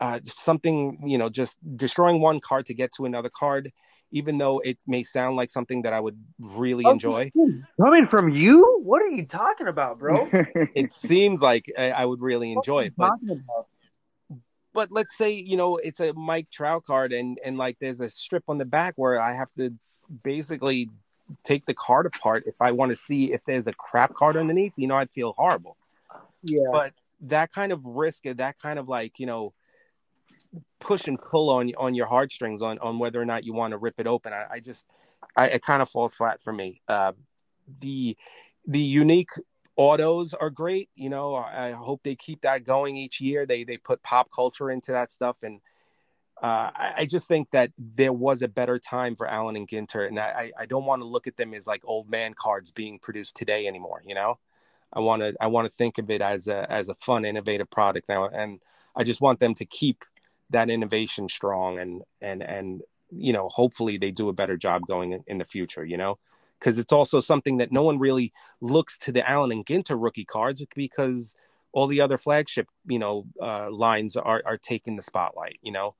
uh, 0.00 0.18
something 0.24 0.98
you 1.04 1.18
know 1.18 1.28
just 1.28 1.58
destroying 1.76 2.22
one 2.22 2.40
card 2.40 2.64
to 2.64 2.72
get 2.72 2.90
to 2.92 3.04
another 3.04 3.28
card 3.28 3.70
even 4.12 4.38
though 4.38 4.58
it 4.58 4.78
may 4.86 5.02
sound 5.02 5.36
like 5.36 5.50
something 5.50 5.82
that 5.82 5.92
I 5.92 6.00
would 6.00 6.18
really 6.38 6.84
oh, 6.84 6.90
enjoy. 6.90 7.30
Coming 7.80 8.06
from 8.06 8.30
you, 8.30 8.80
what 8.82 9.02
are 9.02 9.08
you 9.08 9.24
talking 9.24 9.68
about, 9.68 9.98
bro? 9.98 10.28
it 10.74 10.92
seems 10.92 11.42
like 11.42 11.66
I, 11.78 12.04
would 12.04 12.20
really 12.20 12.52
enjoy 12.52 12.84
it, 12.84 12.94
but 12.96 13.12
but 14.72 14.92
let's 14.92 15.16
say 15.16 15.32
you 15.32 15.56
know 15.56 15.76
it's 15.76 16.00
a 16.00 16.12
Mike 16.12 16.50
Trout 16.50 16.84
card, 16.84 17.12
and 17.12 17.38
and 17.44 17.56
like 17.56 17.78
there's 17.80 18.00
a 18.00 18.08
strip 18.08 18.44
on 18.48 18.58
the 18.58 18.64
back 18.64 18.94
where 18.96 19.20
I 19.20 19.34
have 19.34 19.52
to 19.58 19.74
basically 20.22 20.88
take 21.42 21.66
the 21.66 21.74
card 21.74 22.06
apart 22.06 22.44
if 22.46 22.60
I 22.60 22.72
want 22.72 22.90
to 22.90 22.96
see 22.96 23.32
if 23.32 23.44
there's 23.44 23.66
a 23.66 23.72
crap 23.72 24.14
card 24.14 24.36
underneath. 24.36 24.72
You 24.76 24.88
know, 24.88 24.96
I'd 24.96 25.10
feel 25.10 25.34
horrible. 25.36 25.76
Yeah, 26.42 26.68
but 26.72 26.92
that 27.22 27.52
kind 27.52 27.72
of 27.72 27.84
risk, 27.84 28.24
that 28.24 28.58
kind 28.58 28.78
of 28.78 28.88
like 28.88 29.18
you 29.18 29.26
know 29.26 29.54
push 30.78 31.06
and 31.06 31.20
pull 31.20 31.50
on 31.50 31.72
on 31.76 31.94
your 31.94 32.06
heartstrings 32.06 32.62
on 32.62 32.78
on 32.78 32.98
whether 32.98 33.20
or 33.20 33.24
not 33.24 33.44
you 33.44 33.52
want 33.52 33.72
to 33.72 33.78
rip 33.78 34.00
it 34.00 34.06
open. 34.06 34.32
I, 34.32 34.46
I 34.52 34.60
just 34.60 34.86
I, 35.36 35.48
it 35.48 35.62
kind 35.62 35.82
of 35.82 35.88
falls 35.88 36.14
flat 36.16 36.40
for 36.40 36.52
me. 36.52 36.82
Uh, 36.88 37.12
the 37.80 38.16
the 38.66 38.80
unique 38.80 39.30
autos 39.76 40.34
are 40.34 40.50
great. 40.50 40.90
You 40.94 41.10
know, 41.10 41.34
I, 41.34 41.68
I 41.68 41.72
hope 41.72 42.02
they 42.02 42.14
keep 42.14 42.42
that 42.42 42.64
going 42.64 42.96
each 42.96 43.20
year. 43.20 43.46
They 43.46 43.64
they 43.64 43.76
put 43.76 44.02
pop 44.02 44.30
culture 44.34 44.70
into 44.70 44.92
that 44.92 45.10
stuff, 45.10 45.42
and 45.42 45.60
uh, 46.40 46.70
I, 46.96 47.06
just 47.06 47.28
think 47.28 47.50
that 47.50 47.70
there 47.76 48.14
was 48.14 48.40
a 48.40 48.48
better 48.48 48.78
time 48.78 49.14
for 49.14 49.26
Allen 49.26 49.56
and 49.56 49.68
Ginter, 49.68 50.08
and 50.08 50.18
I 50.18 50.50
I 50.58 50.64
don't 50.64 50.86
want 50.86 51.02
to 51.02 51.08
look 51.08 51.26
at 51.26 51.36
them 51.36 51.52
as 51.52 51.66
like 51.66 51.82
old 51.84 52.08
man 52.08 52.32
cards 52.32 52.72
being 52.72 52.98
produced 52.98 53.36
today 53.36 53.66
anymore. 53.66 54.02
You 54.06 54.14
know, 54.14 54.38
I 54.92 55.00
want 55.00 55.20
to 55.20 55.34
I 55.38 55.48
want 55.48 55.66
to 55.66 55.74
think 55.74 55.98
of 55.98 56.08
it 56.10 56.22
as 56.22 56.48
a 56.48 56.70
as 56.70 56.88
a 56.88 56.94
fun, 56.94 57.26
innovative 57.26 57.68
product 57.68 58.08
now, 58.08 58.26
and 58.28 58.60
I 58.96 59.04
just 59.04 59.20
want 59.20 59.40
them 59.40 59.52
to 59.54 59.66
keep 59.66 60.04
that 60.50 60.70
innovation 60.70 61.28
strong 61.28 61.78
and 61.78 62.02
and 62.20 62.42
and 62.42 62.82
you 63.10 63.32
know 63.32 63.48
hopefully 63.48 63.96
they 63.96 64.10
do 64.10 64.28
a 64.28 64.32
better 64.32 64.56
job 64.56 64.86
going 64.86 65.12
in, 65.12 65.22
in 65.26 65.38
the 65.38 65.44
future 65.44 65.84
you 65.84 65.96
know 65.96 66.18
because 66.58 66.78
it's 66.78 66.92
also 66.92 67.20
something 67.20 67.56
that 67.58 67.72
no 67.72 67.82
one 67.82 67.98
really 67.98 68.32
looks 68.60 68.98
to 68.98 69.12
the 69.12 69.28
Allen 69.28 69.52
and 69.52 69.64
Ginter 69.66 70.00
rookie 70.00 70.24
cards 70.24 70.64
because 70.74 71.34
all 71.72 71.86
the 71.86 72.00
other 72.00 72.18
flagship 72.18 72.68
you 72.86 72.98
know 72.98 73.26
uh, 73.40 73.70
lines 73.70 74.16
are 74.16 74.42
are 74.44 74.58
taking 74.58 74.96
the 74.96 75.02
spotlight 75.02 75.58
you 75.62 75.72
know 75.72 75.94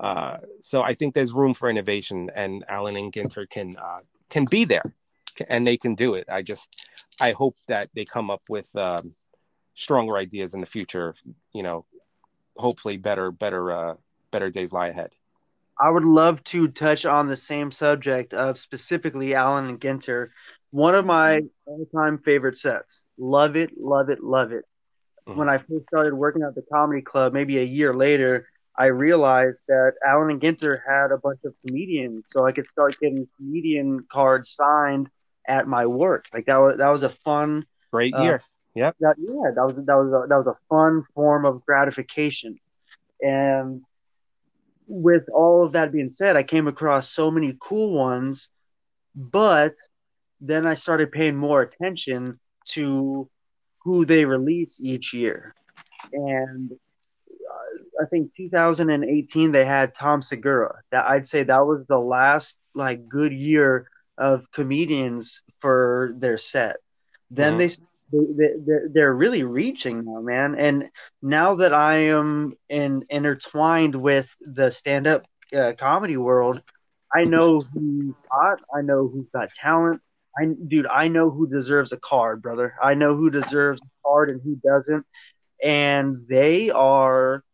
uh, 0.00 0.38
so 0.60 0.82
I 0.82 0.94
think 0.94 1.14
there's 1.14 1.32
room 1.32 1.54
for 1.54 1.68
innovation 1.68 2.30
and 2.34 2.64
Allen 2.68 2.96
and 2.96 3.12
Ginter 3.12 3.48
can 3.48 3.76
uh, 3.76 4.00
can 4.30 4.44
be 4.44 4.64
there 4.64 4.94
and 5.48 5.66
they 5.66 5.76
can 5.76 5.94
do 5.94 6.14
it 6.14 6.26
I 6.30 6.42
just 6.42 6.88
I 7.20 7.32
hope 7.32 7.56
that 7.68 7.90
they 7.94 8.04
come 8.04 8.30
up 8.30 8.42
with 8.48 8.74
um, 8.76 9.14
stronger 9.74 10.16
ideas 10.16 10.54
in 10.54 10.60
the 10.60 10.66
future 10.66 11.14
you 11.52 11.62
know 11.62 11.84
hopefully 12.56 12.96
better 12.96 13.30
better 13.30 13.72
uh 13.72 13.94
better 14.34 14.50
days 14.50 14.72
lie 14.72 14.88
ahead. 14.88 15.10
I 15.80 15.90
would 15.90 16.04
love 16.04 16.42
to 16.44 16.66
touch 16.66 17.06
on 17.06 17.28
the 17.28 17.36
same 17.36 17.70
subject 17.70 18.34
of 18.34 18.58
specifically 18.58 19.34
Allen 19.34 19.68
and 19.68 19.80
Ginter. 19.80 20.30
One 20.70 20.96
of 20.96 21.06
my 21.06 21.42
all-time 21.66 22.18
favorite 22.18 22.56
sets. 22.56 23.04
Love 23.16 23.54
it, 23.54 23.70
love 23.78 24.10
it, 24.10 24.22
love 24.22 24.50
it. 24.50 24.64
Mm-hmm. 25.28 25.38
When 25.38 25.48
I 25.48 25.58
first 25.58 25.86
started 25.88 26.14
working 26.14 26.42
at 26.42 26.56
the 26.56 26.64
comedy 26.72 27.00
club, 27.00 27.32
maybe 27.32 27.58
a 27.58 27.62
year 27.62 27.94
later, 27.94 28.48
I 28.76 28.86
realized 28.86 29.62
that 29.68 29.92
Allen 30.06 30.30
and 30.30 30.40
Ginter 30.40 30.80
had 30.86 31.12
a 31.12 31.18
bunch 31.18 31.40
of 31.44 31.54
comedians, 31.66 32.24
so 32.28 32.44
I 32.44 32.52
could 32.52 32.66
start 32.66 32.98
getting 33.00 33.28
comedian 33.36 34.04
cards 34.10 34.50
signed 34.50 35.08
at 35.46 35.68
my 35.68 35.86
work. 35.86 36.26
Like 36.32 36.46
that 36.46 36.58
was 36.58 36.78
that 36.78 36.90
was 36.90 37.02
a 37.02 37.10
fun, 37.10 37.66
great 37.90 38.14
year. 38.16 38.36
Uh, 38.36 38.48
Yep. 38.74 38.96
That, 39.00 39.14
yeah, 39.18 39.50
that 39.54 39.64
was 39.64 39.76
that 39.76 39.94
was 39.94 40.08
a, 40.12 40.28
that 40.28 40.36
was 40.36 40.48
a 40.48 40.58
fun 40.68 41.04
form 41.14 41.44
of 41.44 41.64
gratification, 41.64 42.58
and 43.20 43.80
with 44.88 45.28
all 45.32 45.64
of 45.64 45.72
that 45.72 45.92
being 45.92 46.08
said, 46.08 46.36
I 46.36 46.42
came 46.42 46.66
across 46.66 47.08
so 47.08 47.30
many 47.30 47.56
cool 47.60 47.94
ones, 47.94 48.48
but 49.14 49.74
then 50.40 50.66
I 50.66 50.74
started 50.74 51.12
paying 51.12 51.36
more 51.36 51.62
attention 51.62 52.40
to 52.70 53.30
who 53.84 54.04
they 54.04 54.24
release 54.24 54.80
each 54.82 55.14
year, 55.14 55.54
and 56.12 56.72
uh, 56.72 56.74
I 58.00 58.06
think 58.06 58.34
2018 58.34 59.52
they 59.52 59.64
had 59.64 59.94
Tom 59.94 60.22
Segura. 60.22 60.80
That 60.90 61.08
I'd 61.08 61.26
say 61.26 61.42
that 61.44 61.66
was 61.66 61.86
the 61.86 61.98
last 61.98 62.56
like 62.74 63.08
good 63.08 63.32
year 63.32 63.88
of 64.18 64.50
comedians 64.52 65.42
for 65.60 66.14
their 66.16 66.38
set. 66.38 66.76
Then 67.30 67.58
mm-hmm. 67.58 67.58
they 67.58 67.76
they, 68.12 68.76
they're 68.92 69.14
really 69.14 69.42
reaching 69.42 70.04
now, 70.04 70.20
man. 70.20 70.54
And 70.56 70.90
now 71.22 71.56
that 71.56 71.74
I 71.74 71.96
am 72.08 72.54
in, 72.68 73.04
intertwined 73.10 73.94
with 73.94 74.34
the 74.40 74.70
stand 74.70 75.06
up 75.06 75.24
uh, 75.56 75.72
comedy 75.76 76.16
world, 76.16 76.62
I 77.12 77.24
know 77.24 77.60
who's 77.60 78.14
hot. 78.30 78.60
I 78.74 78.82
know 78.82 79.08
who's 79.08 79.30
got 79.30 79.52
talent. 79.52 80.00
I, 80.38 80.46
dude, 80.66 80.86
I 80.86 81.08
know 81.08 81.30
who 81.30 81.48
deserves 81.48 81.92
a 81.92 81.96
card, 81.96 82.42
brother. 82.42 82.74
I 82.82 82.94
know 82.94 83.14
who 83.14 83.30
deserves 83.30 83.80
a 83.80 84.08
card 84.08 84.30
and 84.30 84.40
who 84.42 84.56
doesn't. 84.56 85.06
And 85.62 86.26
they 86.28 86.70
are 86.70 87.44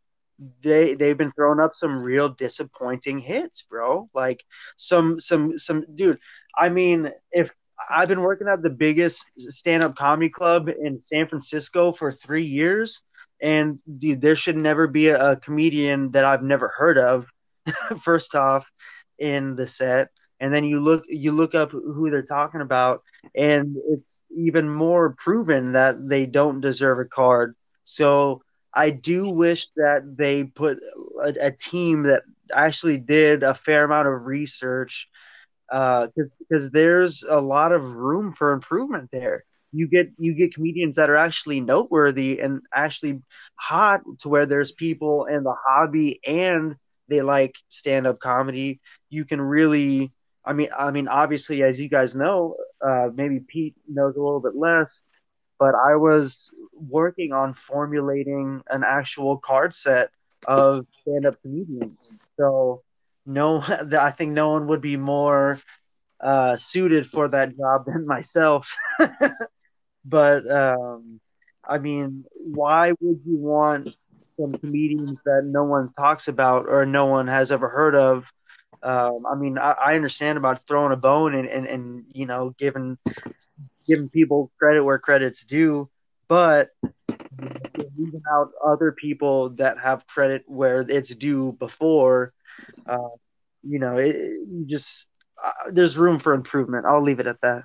they 0.63 0.95
they've 0.95 1.19
been 1.19 1.33
throwing 1.33 1.61
up 1.61 1.75
some 1.75 2.03
real 2.03 2.29
disappointing 2.29 3.19
hits, 3.19 3.63
bro. 3.63 4.09
Like 4.15 4.45
some 4.77 5.21
some 5.21 5.59
some 5.59 5.85
dude. 5.95 6.19
I 6.57 6.69
mean, 6.69 7.11
if 7.33 7.55
I've 7.89 8.09
been 8.09 8.23
working 8.23 8.49
at 8.49 8.63
the 8.63 8.71
biggest 8.71 9.25
stand-up 9.39 9.97
comedy 9.97 10.29
club 10.29 10.69
in 10.69 10.99
San 10.99 11.29
Francisco 11.29 11.93
for 11.93 12.13
three 12.13 12.45
years, 12.45 13.03
and 13.41 13.81
dude, 13.99 14.21
there 14.21 14.37
should 14.37 14.57
never 14.57 14.87
be 14.87 15.09
a, 15.09 15.33
a 15.33 15.37
comedian 15.37 16.11
that 16.13 16.25
I've 16.25 16.43
never 16.43 16.69
heard 16.69 16.99
of. 16.99 17.27
first 18.01 18.35
off, 18.35 18.71
in 19.19 19.57
the 19.57 19.67
set, 19.67 20.09
and 20.41 20.55
then 20.55 20.65
you 20.65 20.81
look 20.81 21.05
you 21.09 21.33
look 21.33 21.55
up 21.55 21.71
who 21.71 22.11
they're 22.11 22.23
talking 22.23 22.61
about, 22.61 23.03
and 23.35 23.77
it's 23.89 24.23
even 24.31 24.69
more 24.69 25.15
proven 25.19 25.73
that 25.73 26.09
they 26.09 26.27
don't 26.27 26.61
deserve 26.61 26.99
a 26.99 27.05
card. 27.05 27.55
So 27.85 28.43
I 28.75 28.91
do 28.91 29.29
wish 29.29 29.67
that 29.77 30.17
they 30.17 30.45
put 30.45 30.79
a, 31.23 31.47
a 31.47 31.51
team 31.51 32.05
that 32.05 32.23
actually 32.53 32.99
did 32.99 33.43
a 33.43 33.55
fair 33.55 33.85
amount 33.85 34.09
of 34.09 34.27
research 34.27 35.09
because 35.69 36.09
uh, 36.13 36.45
because 36.49 36.71
there's 36.71 37.25
a 37.29 37.41
lot 37.41 37.73
of 37.73 37.97
room 37.97 38.33
for 38.33 38.53
improvement 38.53 39.11
there. 39.13 39.45
You 39.73 39.89
get 39.89 40.09
you 40.19 40.35
get 40.35 40.55
comedians 40.55 40.97
that 40.97 41.11
are 41.11 41.17
actually 41.17 41.61
noteworthy 41.61 42.41
and 42.41 42.61
actually 42.75 43.21
hot 43.57 44.01
to 44.21 44.29
where 44.29 44.47
there's 44.47 44.73
people 44.73 45.27
in 45.27 45.43
the 45.45 45.55
hobby 45.69 46.21
and 46.27 46.77
they 47.09 47.23
like 47.23 47.55
stand 47.69 48.07
up 48.07 48.19
comedy. 48.21 48.81
You 49.11 49.25
can 49.25 49.41
really, 49.41 50.13
I 50.45 50.53
mean, 50.53 50.69
I 50.77 50.91
mean, 50.91 51.09
obviously, 51.09 51.63
as 51.63 51.81
you 51.81 51.89
guys 51.89 52.17
know, 52.17 52.57
uh, 52.87 53.09
maybe 53.15 53.41
Pete 53.47 53.75
knows 53.89 54.17
a 54.17 54.23
little 54.23 54.41
bit 54.41 54.57
less, 54.57 55.03
but 55.61 55.75
I 55.75 55.95
was 55.95 56.51
working 56.73 57.33
on 57.33 57.53
formulating 57.53 58.63
an 58.71 58.83
actual 58.83 59.37
card 59.37 59.75
set 59.75 60.11
of 60.49 60.87
stand 61.03 61.27
up 61.27 61.41
comedians. 61.43 62.31
So 62.39 62.83
no, 63.27 63.63
I 64.01 64.11
think 64.11 64.33
no 64.33 64.53
one 64.53 64.67
would 64.69 64.81
be 64.81 64.97
more 64.97 65.61
uh, 66.19 66.57
suited 66.57 67.07
for 67.07 67.29
that 67.29 67.57
job 67.57 67.85
than 67.87 68.07
myself. 68.07 68.75
but 70.05 70.51
um, 70.51 71.21
I 71.69 71.79
mean, 71.79 72.25
why 72.33 72.93
would 72.99 73.21
you 73.27 73.37
want 73.37 73.95
some 74.39 74.55
comedians 74.55 75.23
that 75.25 75.43
no 75.45 75.65
one 75.65 75.93
talks 75.93 76.27
about 76.27 76.69
or 76.69 76.87
no 76.87 77.05
one 77.05 77.27
has 77.27 77.53
ever 77.53 77.69
heard 77.69 77.95
of? 77.95 78.33
Um, 78.83 79.27
I 79.31 79.35
mean, 79.35 79.59
I, 79.59 79.73
I, 79.73 79.95
understand 79.95 80.39
about 80.39 80.67
throwing 80.67 80.93
a 80.93 80.97
bone 80.97 81.35
and, 81.35 81.47
and, 81.47 81.67
and 81.67 82.05
you 82.15 82.25
know 82.25 82.55
giving 82.59 82.97
giving 83.87 84.09
people 84.09 84.51
credit 84.59 84.85
where 84.85 84.99
credit's 84.99 85.45
due, 85.45 85.89
but 86.29 86.71
leaving 87.97 88.23
out 88.33 88.51
other 88.65 88.93
people 88.93 89.51
that 89.51 89.79
have 89.79 90.07
credit 90.07 90.45
where 90.47 90.81
it's 90.89 91.15
due 91.15 91.53
before 91.53 92.33
uh, 92.87 93.09
you 93.63 93.79
know, 93.79 93.97
it, 93.97 94.17
it 94.17 94.67
just 94.67 95.09
uh, 95.43 95.71
there's 95.71 95.97
room 95.97 96.19
for 96.19 96.35
improvement. 96.35 96.87
I'll 96.87 97.03
leave 97.03 97.21
it 97.21 97.27
at 97.27 97.41
that. 97.43 97.65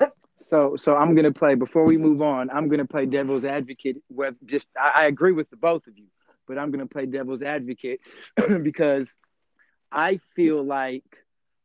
so, 0.40 0.76
so 0.76 0.96
I'm 0.96 1.14
gonna 1.14 1.32
play 1.32 1.54
before 1.54 1.84
we 1.84 1.96
move 1.96 2.22
on. 2.22 2.50
I'm 2.50 2.68
gonna 2.68 2.86
play 2.86 3.06
devil's 3.06 3.44
advocate. 3.44 3.96
With 4.10 4.34
just 4.46 4.66
I, 4.78 4.92
I 4.96 5.04
agree 5.06 5.32
with 5.32 5.50
the 5.50 5.56
both 5.56 5.86
of 5.86 5.96
you, 5.96 6.06
but 6.46 6.58
I'm 6.58 6.70
gonna 6.70 6.86
play 6.86 7.06
devil's 7.06 7.42
advocate 7.42 8.00
because 8.62 9.16
I 9.92 10.20
feel 10.34 10.62
like 10.62 11.04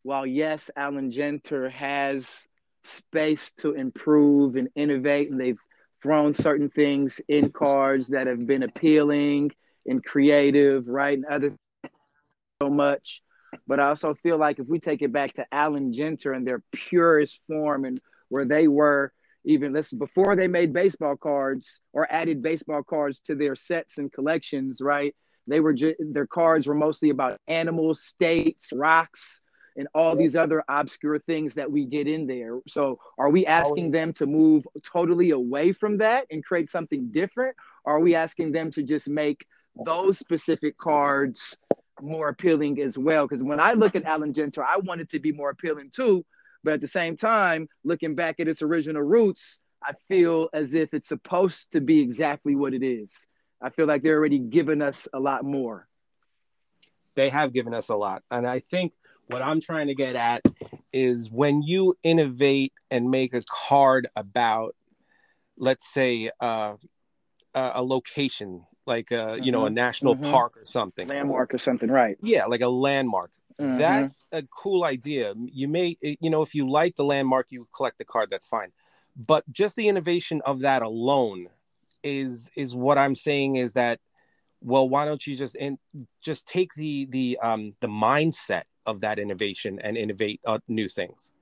while 0.03 0.25
yes, 0.25 0.69
Allen 0.75 1.11
Ginter 1.11 1.71
has 1.71 2.47
space 2.83 3.51
to 3.57 3.73
improve 3.73 4.55
and 4.55 4.69
innovate, 4.75 5.31
and 5.31 5.39
they've 5.39 5.59
thrown 6.01 6.33
certain 6.33 6.69
things 6.69 7.21
in 7.27 7.51
cards 7.51 8.09
that 8.09 8.27
have 8.27 8.45
been 8.47 8.63
appealing 8.63 9.51
and 9.85 10.03
creative, 10.03 10.87
right? 10.87 11.17
And 11.17 11.25
other 11.25 11.55
so 12.61 12.69
much. 12.69 13.21
But 13.67 13.79
I 13.79 13.87
also 13.87 14.13
feel 14.15 14.37
like 14.37 14.59
if 14.59 14.67
we 14.67 14.79
take 14.79 15.01
it 15.01 15.11
back 15.11 15.33
to 15.33 15.45
Allen 15.51 15.93
Ginter 15.93 16.35
and 16.35 16.47
their 16.47 16.63
purest 16.71 17.39
form 17.47 17.85
and 17.85 17.99
where 18.29 18.45
they 18.45 18.67
were 18.67 19.11
even 19.43 19.73
listen 19.73 19.97
before 19.97 20.35
they 20.35 20.47
made 20.47 20.71
baseball 20.71 21.15
cards 21.17 21.81
or 21.93 22.11
added 22.11 22.41
baseball 22.41 22.83
cards 22.83 23.19
to 23.21 23.35
their 23.35 23.55
sets 23.55 23.97
and 23.97 24.11
collections, 24.13 24.79
right? 24.81 25.15
They 25.47 25.59
were 25.59 25.73
ju- 25.73 25.95
their 25.99 26.27
cards 26.27 26.67
were 26.67 26.75
mostly 26.75 27.09
about 27.09 27.37
animals, 27.47 28.03
states, 28.03 28.69
rocks, 28.71 29.41
and 29.81 29.87
all 29.95 30.15
these 30.15 30.35
other 30.35 30.63
obscure 30.69 31.17
things 31.17 31.55
that 31.55 31.71
we 31.71 31.85
get 31.85 32.07
in 32.07 32.27
there. 32.27 32.59
So, 32.67 32.99
are 33.17 33.31
we 33.31 33.47
asking 33.47 33.89
them 33.89 34.13
to 34.13 34.27
move 34.27 34.67
totally 34.85 35.31
away 35.31 35.73
from 35.73 35.97
that 35.97 36.27
and 36.29 36.45
create 36.45 36.69
something 36.69 37.07
different? 37.07 37.55
Or 37.83 37.97
are 37.97 37.99
we 37.99 38.13
asking 38.13 38.51
them 38.51 38.69
to 38.73 38.83
just 38.83 39.09
make 39.09 39.43
those 39.83 40.19
specific 40.19 40.77
cards 40.77 41.57
more 41.99 42.29
appealing 42.29 42.79
as 42.79 42.95
well? 42.95 43.27
Because 43.27 43.41
when 43.41 43.59
I 43.59 43.73
look 43.73 43.95
at 43.95 44.03
Allen 44.03 44.33
Ginter, 44.33 44.63
I 44.63 44.77
want 44.77 45.01
it 45.01 45.09
to 45.09 45.19
be 45.19 45.31
more 45.31 45.49
appealing 45.49 45.89
too. 45.89 46.23
But 46.63 46.75
at 46.75 46.81
the 46.81 46.87
same 46.87 47.17
time, 47.17 47.67
looking 47.83 48.13
back 48.13 48.39
at 48.39 48.47
its 48.47 48.61
original 48.61 49.01
roots, 49.01 49.59
I 49.83 49.93
feel 50.07 50.49
as 50.53 50.75
if 50.75 50.93
it's 50.93 51.07
supposed 51.07 51.71
to 51.71 51.81
be 51.81 52.01
exactly 52.01 52.55
what 52.55 52.75
it 52.75 52.83
is. 52.83 53.11
I 53.59 53.71
feel 53.71 53.87
like 53.87 54.03
they're 54.03 54.19
already 54.19 54.37
giving 54.37 54.83
us 54.83 55.07
a 55.11 55.19
lot 55.19 55.43
more. 55.43 55.87
They 57.15 57.29
have 57.29 57.51
given 57.51 57.73
us 57.73 57.89
a 57.89 57.95
lot. 57.95 58.21
And 58.29 58.47
I 58.47 58.59
think 58.59 58.93
what 59.31 59.41
I'm 59.41 59.61
trying 59.61 59.87
to 59.87 59.95
get 59.95 60.15
at 60.15 60.41
is 60.91 61.31
when 61.31 61.61
you 61.61 61.95
innovate 62.03 62.73
and 62.89 63.09
make 63.09 63.33
a 63.33 63.41
card 63.49 64.07
about, 64.15 64.75
let's 65.57 65.91
say, 65.91 66.29
uh, 66.39 66.75
a 67.53 67.83
location, 67.83 68.65
like 68.85 69.11
a, 69.11 69.15
mm-hmm. 69.15 69.43
you 69.43 69.51
know 69.51 69.63
a 69.63 69.67
mm-hmm. 69.67 69.75
national 69.75 70.15
mm-hmm. 70.15 70.31
park 70.31 70.57
or 70.57 70.65
something, 70.65 71.07
landmark 71.07 71.53
or 71.53 71.57
something, 71.57 71.89
right? 71.89 72.17
Yeah, 72.21 72.45
like 72.45 72.61
a 72.61 72.69
landmark. 72.69 73.31
Mm-hmm. 73.59 73.77
That's 73.77 74.23
a 74.31 74.43
cool 74.43 74.83
idea. 74.83 75.33
You 75.35 75.67
may, 75.67 75.97
you 76.01 76.29
know, 76.29 76.41
if 76.41 76.55
you 76.55 76.69
like 76.69 76.95
the 76.95 77.03
landmark, 77.03 77.47
you 77.49 77.67
collect 77.75 77.97
the 77.97 78.05
card. 78.05 78.29
That's 78.31 78.47
fine. 78.47 78.71
But 79.15 79.49
just 79.51 79.75
the 79.75 79.87
innovation 79.87 80.41
of 80.45 80.61
that 80.61 80.81
alone 80.81 81.47
is 82.03 82.49
is 82.55 82.73
what 82.75 82.97
I'm 82.97 83.15
saying 83.15 83.55
is 83.55 83.73
that. 83.73 83.99
Well, 84.63 84.87
why 84.87 85.05
don't 85.05 85.25
you 85.25 85.35
just 85.35 85.55
in, 85.55 85.79
just 86.23 86.45
take 86.45 86.75
the 86.75 87.07
the 87.09 87.39
um 87.41 87.73
the 87.79 87.87
mindset 87.87 88.65
of 88.85 89.01
that 89.01 89.19
innovation 89.19 89.79
and 89.79 89.97
innovate 89.97 90.41
uh, 90.45 90.59
new 90.67 90.87
things? 90.87 91.33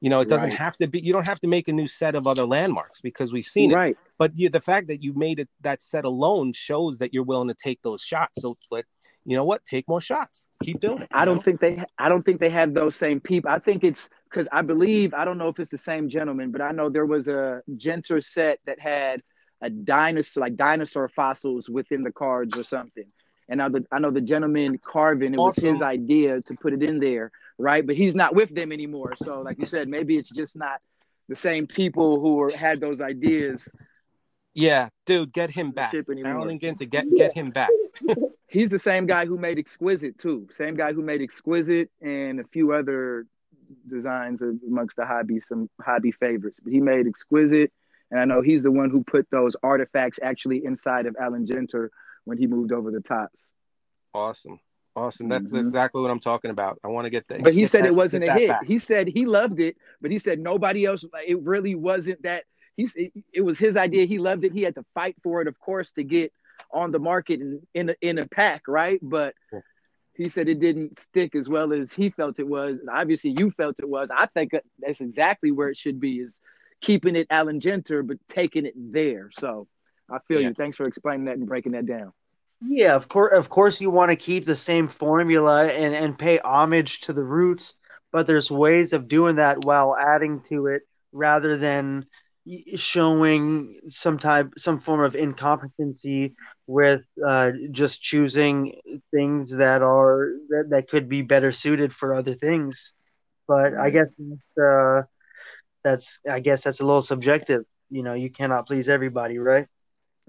You 0.00 0.08
know, 0.08 0.20
it 0.20 0.28
doesn't 0.28 0.50
right. 0.50 0.58
have 0.58 0.78
to 0.78 0.86
be. 0.86 1.00
You 1.00 1.12
don't 1.12 1.26
have 1.26 1.40
to 1.40 1.46
make 1.46 1.68
a 1.68 1.72
new 1.74 1.86
set 1.86 2.14
of 2.14 2.26
other 2.26 2.46
landmarks 2.46 3.02
because 3.02 3.32
we've 3.32 3.44
seen 3.44 3.70
it. 3.70 3.74
Right. 3.74 3.98
But 4.16 4.32
you, 4.34 4.48
the 4.48 4.60
fact 4.60 4.88
that 4.88 5.02
you 5.02 5.12
made 5.12 5.40
it 5.40 5.48
that 5.60 5.82
set 5.82 6.06
alone 6.06 6.54
shows 6.54 6.98
that 6.98 7.12
you're 7.12 7.22
willing 7.22 7.48
to 7.48 7.54
take 7.54 7.82
those 7.82 8.00
shots. 8.00 8.40
So 8.40 8.56
let 8.70 8.86
you 9.26 9.36
know 9.36 9.44
what? 9.44 9.64
Take 9.66 9.86
more 9.88 10.00
shots. 10.00 10.48
Keep 10.62 10.80
doing 10.80 11.02
it. 11.02 11.08
I 11.12 11.26
don't 11.26 11.36
know? 11.36 11.42
think 11.42 11.60
they. 11.60 11.84
I 11.98 12.08
don't 12.08 12.24
think 12.24 12.40
they 12.40 12.48
have 12.48 12.72
those 12.72 12.96
same 12.96 13.20
people. 13.20 13.50
I 13.50 13.58
think 13.58 13.84
it's 13.84 14.08
because 14.30 14.48
I 14.50 14.62
believe 14.62 15.12
I 15.12 15.26
don't 15.26 15.36
know 15.36 15.48
if 15.48 15.60
it's 15.60 15.70
the 15.70 15.78
same 15.78 16.08
gentleman, 16.08 16.50
but 16.50 16.62
I 16.62 16.70
know 16.70 16.88
there 16.88 17.04
was 17.04 17.28
a 17.28 17.60
Ginter 17.76 18.24
set 18.24 18.60
that 18.64 18.80
had 18.80 19.22
a 19.60 19.68
dinosaur, 19.68 20.40
like 20.40 20.56
dinosaur 20.56 21.08
fossils 21.08 21.68
within 21.68 22.02
the 22.02 22.12
cards 22.12 22.58
or 22.58 22.64
something. 22.64 23.04
And 23.50 23.60
I, 23.60 23.68
I 23.90 23.98
know 23.98 24.12
the 24.12 24.20
gentleman 24.20 24.78
carving, 24.78 25.34
it 25.34 25.38
awesome. 25.38 25.64
was 25.64 25.74
his 25.74 25.82
idea 25.82 26.40
to 26.40 26.54
put 26.54 26.72
it 26.72 26.82
in 26.82 27.00
there, 27.00 27.32
right? 27.58 27.84
But 27.84 27.96
he's 27.96 28.14
not 28.14 28.34
with 28.34 28.54
them 28.54 28.70
anymore. 28.70 29.14
So, 29.16 29.40
like 29.40 29.58
you 29.58 29.66
said, 29.66 29.88
maybe 29.88 30.16
it's 30.16 30.30
just 30.30 30.56
not 30.56 30.80
the 31.28 31.34
same 31.34 31.66
people 31.66 32.20
who 32.20 32.36
were, 32.36 32.50
had 32.50 32.80
those 32.80 33.00
ideas. 33.00 33.68
Yeah, 34.54 34.88
dude, 35.04 35.32
get 35.32 35.50
him 35.50 35.72
back. 35.72 35.92
Allen 35.94 36.58
Ginter 36.58 36.88
get 36.88 37.06
get 37.14 37.32
him 37.32 37.50
back. 37.50 37.70
he's 38.48 38.70
the 38.70 38.78
same 38.78 39.06
guy 39.06 39.26
who 39.26 39.36
made 39.36 39.58
Exquisite 39.58 40.18
too. 40.18 40.48
Same 40.52 40.76
guy 40.76 40.92
who 40.92 41.02
made 41.02 41.20
Exquisite 41.20 41.90
and 42.00 42.40
a 42.40 42.44
few 42.44 42.72
other 42.72 43.26
designs 43.88 44.42
amongst 44.42 44.96
the 44.96 45.06
hobby, 45.06 45.40
some 45.40 45.68
hobby 45.80 46.12
favorites. 46.12 46.58
But 46.62 46.72
he 46.72 46.80
made 46.80 47.06
Exquisite, 47.06 47.72
and 48.10 48.20
I 48.20 48.24
know 48.24 48.42
he's 48.42 48.62
the 48.62 48.72
one 48.72 48.90
who 48.90 49.02
put 49.04 49.28
those 49.30 49.56
artifacts 49.62 50.18
actually 50.22 50.64
inside 50.64 51.06
of 51.06 51.16
Allen 51.20 51.46
Ginter 51.46 51.88
when 52.24 52.38
he 52.38 52.46
moved 52.46 52.72
over 52.72 52.90
the 52.90 53.00
Topps. 53.00 53.44
Awesome. 54.14 54.60
Awesome. 54.96 55.28
That's 55.28 55.50
mm-hmm. 55.50 55.58
exactly 55.58 56.02
what 56.02 56.10
I'm 56.10 56.20
talking 56.20 56.50
about. 56.50 56.78
I 56.84 56.88
want 56.88 57.04
to 57.06 57.10
get 57.10 57.28
that. 57.28 57.42
But 57.42 57.54
he 57.54 57.64
said 57.66 57.84
that, 57.84 57.88
it 57.88 57.94
wasn't 57.94 58.28
a 58.28 58.32
hit. 58.32 58.48
Back. 58.48 58.66
He 58.66 58.78
said 58.78 59.08
he 59.08 59.24
loved 59.24 59.60
it, 59.60 59.76
but 60.00 60.10
he 60.10 60.18
said 60.18 60.40
nobody 60.40 60.84
else. 60.84 61.04
It 61.26 61.40
really 61.42 61.74
wasn't 61.74 62.22
that. 62.24 62.44
He's 62.76 62.94
it, 62.96 63.12
it 63.32 63.40
was 63.42 63.58
his 63.58 63.76
idea. 63.76 64.06
He 64.06 64.18
loved 64.18 64.44
it. 64.44 64.52
He 64.52 64.62
had 64.62 64.74
to 64.74 64.84
fight 64.94 65.16
for 65.22 65.40
it, 65.42 65.48
of 65.48 65.58
course, 65.58 65.92
to 65.92 66.02
get 66.02 66.32
on 66.72 66.90
the 66.90 66.98
market 66.98 67.40
and 67.40 67.62
in 67.72 67.90
a, 67.90 67.94
in 68.00 68.18
a 68.18 68.26
pack, 68.26 68.62
right? 68.66 68.98
But 69.00 69.34
he 70.14 70.28
said 70.28 70.48
it 70.48 70.60
didn't 70.60 70.98
stick 70.98 71.34
as 71.34 71.48
well 71.48 71.72
as 71.72 71.92
he 71.92 72.10
felt 72.10 72.40
it 72.40 72.48
was. 72.48 72.80
And 72.80 72.90
obviously, 72.90 73.34
you 73.38 73.52
felt 73.52 73.78
it 73.78 73.88
was. 73.88 74.08
I 74.14 74.26
think 74.26 74.52
that's 74.80 75.00
exactly 75.00 75.52
where 75.52 75.68
it 75.68 75.76
should 75.76 76.00
be: 76.00 76.18
is 76.18 76.40
keeping 76.80 77.14
it 77.14 77.28
Allen 77.30 77.60
Ginter, 77.60 78.06
but 78.06 78.18
taking 78.28 78.66
it 78.66 78.74
there. 78.76 79.30
So 79.32 79.68
I 80.10 80.18
feel 80.26 80.40
yeah. 80.40 80.48
you. 80.48 80.54
Thanks 80.54 80.76
for 80.76 80.86
explaining 80.86 81.26
that 81.26 81.36
and 81.36 81.46
breaking 81.46 81.72
that 81.72 81.86
down. 81.86 82.12
Yeah, 82.62 82.94
of 82.94 83.08
course. 83.08 83.36
Of 83.36 83.48
course, 83.48 83.80
you 83.80 83.90
want 83.90 84.10
to 84.10 84.16
keep 84.16 84.44
the 84.44 84.56
same 84.56 84.88
formula 84.88 85.66
and 85.66 85.94
and 85.94 86.18
pay 86.18 86.38
homage 86.38 87.00
to 87.02 87.12
the 87.12 87.24
roots, 87.24 87.76
but 88.12 88.26
there's 88.26 88.50
ways 88.50 88.92
of 88.92 89.08
doing 89.08 89.36
that 89.36 89.64
while 89.64 89.96
adding 89.96 90.40
to 90.42 90.66
it 90.66 90.82
rather 91.12 91.56
than 91.56 92.06
showing 92.76 93.78
some 93.88 94.18
type 94.18 94.52
some 94.56 94.80
form 94.80 95.00
of 95.00 95.14
incompetency 95.14 96.34
with 96.66 97.02
uh, 97.26 97.52
just 97.70 98.02
choosing 98.02 98.74
things 99.14 99.56
that 99.56 99.82
are 99.82 100.30
that, 100.48 100.68
that 100.70 100.88
could 100.88 101.08
be 101.08 101.22
better 101.22 101.52
suited 101.52 101.92
for 101.92 102.14
other 102.14 102.32
things 102.32 102.92
but 103.46 103.76
i 103.76 103.90
guess 103.90 104.06
uh, 104.62 105.02
that's 105.84 106.18
i 106.30 106.40
guess 106.40 106.64
that's 106.64 106.80
a 106.80 106.86
little 106.86 107.02
subjective 107.02 107.62
you 107.90 108.02
know 108.02 108.14
you 108.14 108.30
cannot 108.30 108.66
please 108.66 108.88
everybody 108.88 109.38
right 109.38 109.68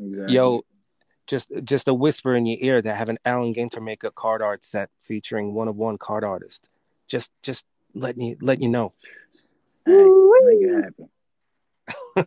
exactly. 0.02 0.34
yo 0.34 0.62
just 1.28 1.52
just 1.64 1.88
a 1.88 1.94
whisper 1.94 2.36
in 2.36 2.46
your 2.46 2.58
ear 2.62 2.82
that 2.82 2.98
have 2.98 3.10
an 3.10 3.20
Allen 3.24 3.54
Ginter 3.54 3.82
make 3.82 4.04
a 4.04 4.12
card 4.12 4.42
art 4.42 4.64
set 4.64 4.90
featuring 5.02 5.54
one 5.54 5.68
of 5.68 5.76
one 5.76 5.98
card 5.98 6.24
artist 6.24 6.68
just 7.08 7.32
just 7.44 7.66
letting 7.94 8.24
you 8.24 8.38
let 8.42 8.62
you 8.62 8.70
know 8.70 8.92
hey, 9.86 9.94
make 9.94 10.62
it 10.62 10.84
happen 10.84 11.10
oh 12.18 12.24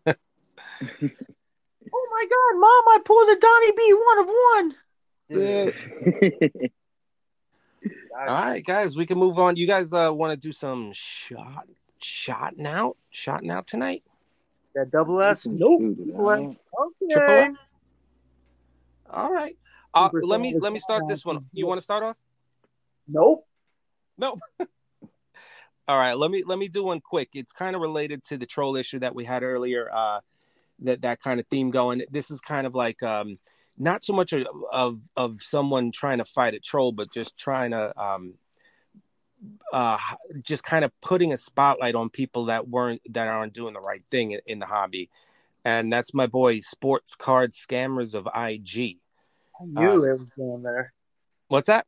my 2.10 2.24
god, 2.30 2.58
mom, 2.58 2.84
I 2.88 2.98
pulled 3.04 3.28
a 3.28 3.36
Donnie 3.36 3.72
B 3.76 3.94
one 3.94 4.18
of 4.18 4.26
one. 4.26 4.74
All 8.18 8.26
right, 8.26 8.64
guys, 8.64 8.96
we 8.96 9.06
can 9.06 9.18
move 9.18 9.38
on. 9.38 9.56
You 9.56 9.66
guys 9.66 9.92
uh, 9.92 10.10
want 10.12 10.32
to 10.32 10.36
do 10.36 10.52
some 10.52 10.92
shot 10.92 11.66
shotting 12.00 12.66
out, 12.66 12.96
shotting 13.10 13.50
out 13.50 13.66
tonight? 13.66 14.02
That 14.74 14.90
double 14.90 15.20
S? 15.20 15.46
Nope. 15.46 15.82
Okay. 16.18 16.56
Triple 17.10 17.34
S? 17.34 17.58
All 19.10 19.32
right. 19.32 19.56
Uh, 19.92 20.10
let 20.12 20.40
me 20.40 20.56
let 20.58 20.72
me 20.72 20.80
start 20.80 21.04
this 21.08 21.24
one. 21.24 21.46
You 21.52 21.66
want 21.66 21.78
to 21.78 21.84
start 21.84 22.02
off? 22.02 22.16
Nope. 23.06 23.46
Nope. 24.18 24.40
All 25.86 25.98
right, 25.98 26.14
let 26.14 26.30
me 26.30 26.42
let 26.46 26.58
me 26.58 26.68
do 26.68 26.82
one 26.82 27.00
quick. 27.00 27.30
It's 27.34 27.52
kind 27.52 27.76
of 27.76 27.82
related 27.82 28.24
to 28.24 28.38
the 28.38 28.46
troll 28.46 28.74
issue 28.74 29.00
that 29.00 29.14
we 29.14 29.24
had 29.24 29.42
earlier. 29.42 29.90
Uh, 29.92 30.20
that 30.80 31.02
that 31.02 31.20
kind 31.20 31.38
of 31.38 31.46
theme 31.46 31.70
going. 31.70 32.02
This 32.10 32.30
is 32.30 32.40
kind 32.40 32.66
of 32.66 32.74
like 32.74 33.02
um, 33.02 33.38
not 33.76 34.02
so 34.02 34.14
much 34.14 34.32
of, 34.32 34.46
of 34.72 35.00
of 35.14 35.42
someone 35.42 35.92
trying 35.92 36.18
to 36.18 36.24
fight 36.24 36.54
a 36.54 36.58
troll, 36.58 36.90
but 36.90 37.12
just 37.12 37.36
trying 37.36 37.72
to 37.72 37.96
um, 38.00 38.34
uh, 39.72 39.98
just 40.42 40.64
kind 40.64 40.84
of 40.84 40.92
putting 41.00 41.32
a 41.32 41.36
spotlight 41.36 41.94
on 41.94 42.10
people 42.10 42.46
that 42.46 42.68
weren't 42.68 43.00
that 43.10 43.28
aren't 43.28 43.52
doing 43.52 43.74
the 43.74 43.80
right 43.80 44.02
thing 44.10 44.32
in, 44.32 44.40
in 44.46 44.58
the 44.58 44.66
hobby, 44.66 45.10
and 45.64 45.92
that's 45.92 46.14
my 46.14 46.26
boy 46.26 46.60
Sports 46.60 47.16
Card 47.16 47.52
Scammers 47.52 48.14
of 48.14 48.26
IG. 48.26 48.98
I 49.60 49.64
knew 49.64 49.90
uh, 49.90 49.92
it 49.92 49.96
was 49.96 50.26
going 50.36 50.62
there. 50.62 50.92
What's 51.48 51.66
that? 51.66 51.86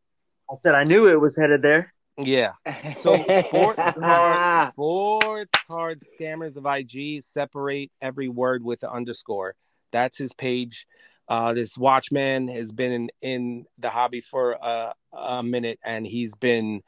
I 0.51 0.55
said 0.57 0.75
I 0.75 0.85
knew 0.85 1.09
it 1.09 1.21
was 1.21 1.37
headed 1.37 1.63
there. 1.63 1.93
Yeah. 2.19 2.53
So 2.97 3.17
sports 3.17 3.97
cards, 3.99 4.73
sports 4.73 5.53
cards, 5.69 6.17
scammers 6.19 6.57
of 6.57 6.65
IG 6.67 7.23
separate 7.23 7.91
every 8.01 8.29
word 8.29 8.65
with 8.65 8.81
the 8.81 8.91
underscore. 8.91 9.55
That's 9.93 10.17
his 10.17 10.33
page. 10.33 10.87
Uh, 11.29 11.53
this 11.53 11.77
Watchman 11.77 12.49
has 12.49 12.73
been 12.73 12.93
in, 12.93 13.11
in 13.21 13.67
the 13.79 13.91
hobby 13.91 14.21
for 14.21 14.53
a, 14.53 14.95
a 15.13 15.43
minute, 15.43 15.79
and 15.85 16.07
he's 16.07 16.37
been 16.37 16.83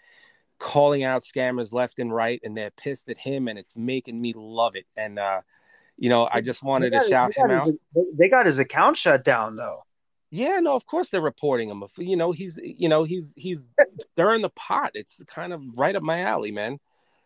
calling 0.59 1.05
out 1.05 1.23
scammers 1.23 1.73
left 1.73 1.99
and 1.99 2.13
right, 2.13 2.41
and 2.43 2.57
they're 2.57 2.71
pissed 2.71 3.09
at 3.09 3.19
him, 3.19 3.49
and 3.49 3.59
it's 3.59 3.77
making 3.77 4.21
me 4.21 4.33
love 4.37 4.77
it. 4.77 4.87
And 4.97 5.19
uh, 5.19 5.43
you 5.97 6.09
know, 6.09 6.29
I 6.31 6.41
just 6.41 6.63
wanted 6.63 6.91
got, 6.93 7.03
to 7.03 7.09
shout 7.09 7.37
him 7.37 7.51
out. 7.51 7.73
they 8.15 8.29
got 8.29 8.47
his 8.47 8.59
account 8.59 8.97
shut 8.97 9.25
down, 9.25 9.57
though. 9.57 9.85
Yeah, 10.31 10.61
no, 10.61 10.77
of 10.77 10.85
course 10.85 11.09
they're 11.09 11.21
reporting 11.21 11.71
him. 11.71 11.83
You 11.97 12.17
know, 12.17 12.33
he's 12.33 12.59
you 12.63 12.89
know 12.89 13.05
he's 13.05 13.35
he's 13.37 13.65
stirring 14.13 14.43
the 14.43 14.51
pot. 14.51 14.93
It's 14.95 15.23
kind 15.25 15.53
of 15.53 15.63
right 15.77 15.97
up 15.97 16.03
my 16.03 16.21
alley, 16.21 16.53
man. 16.53 16.79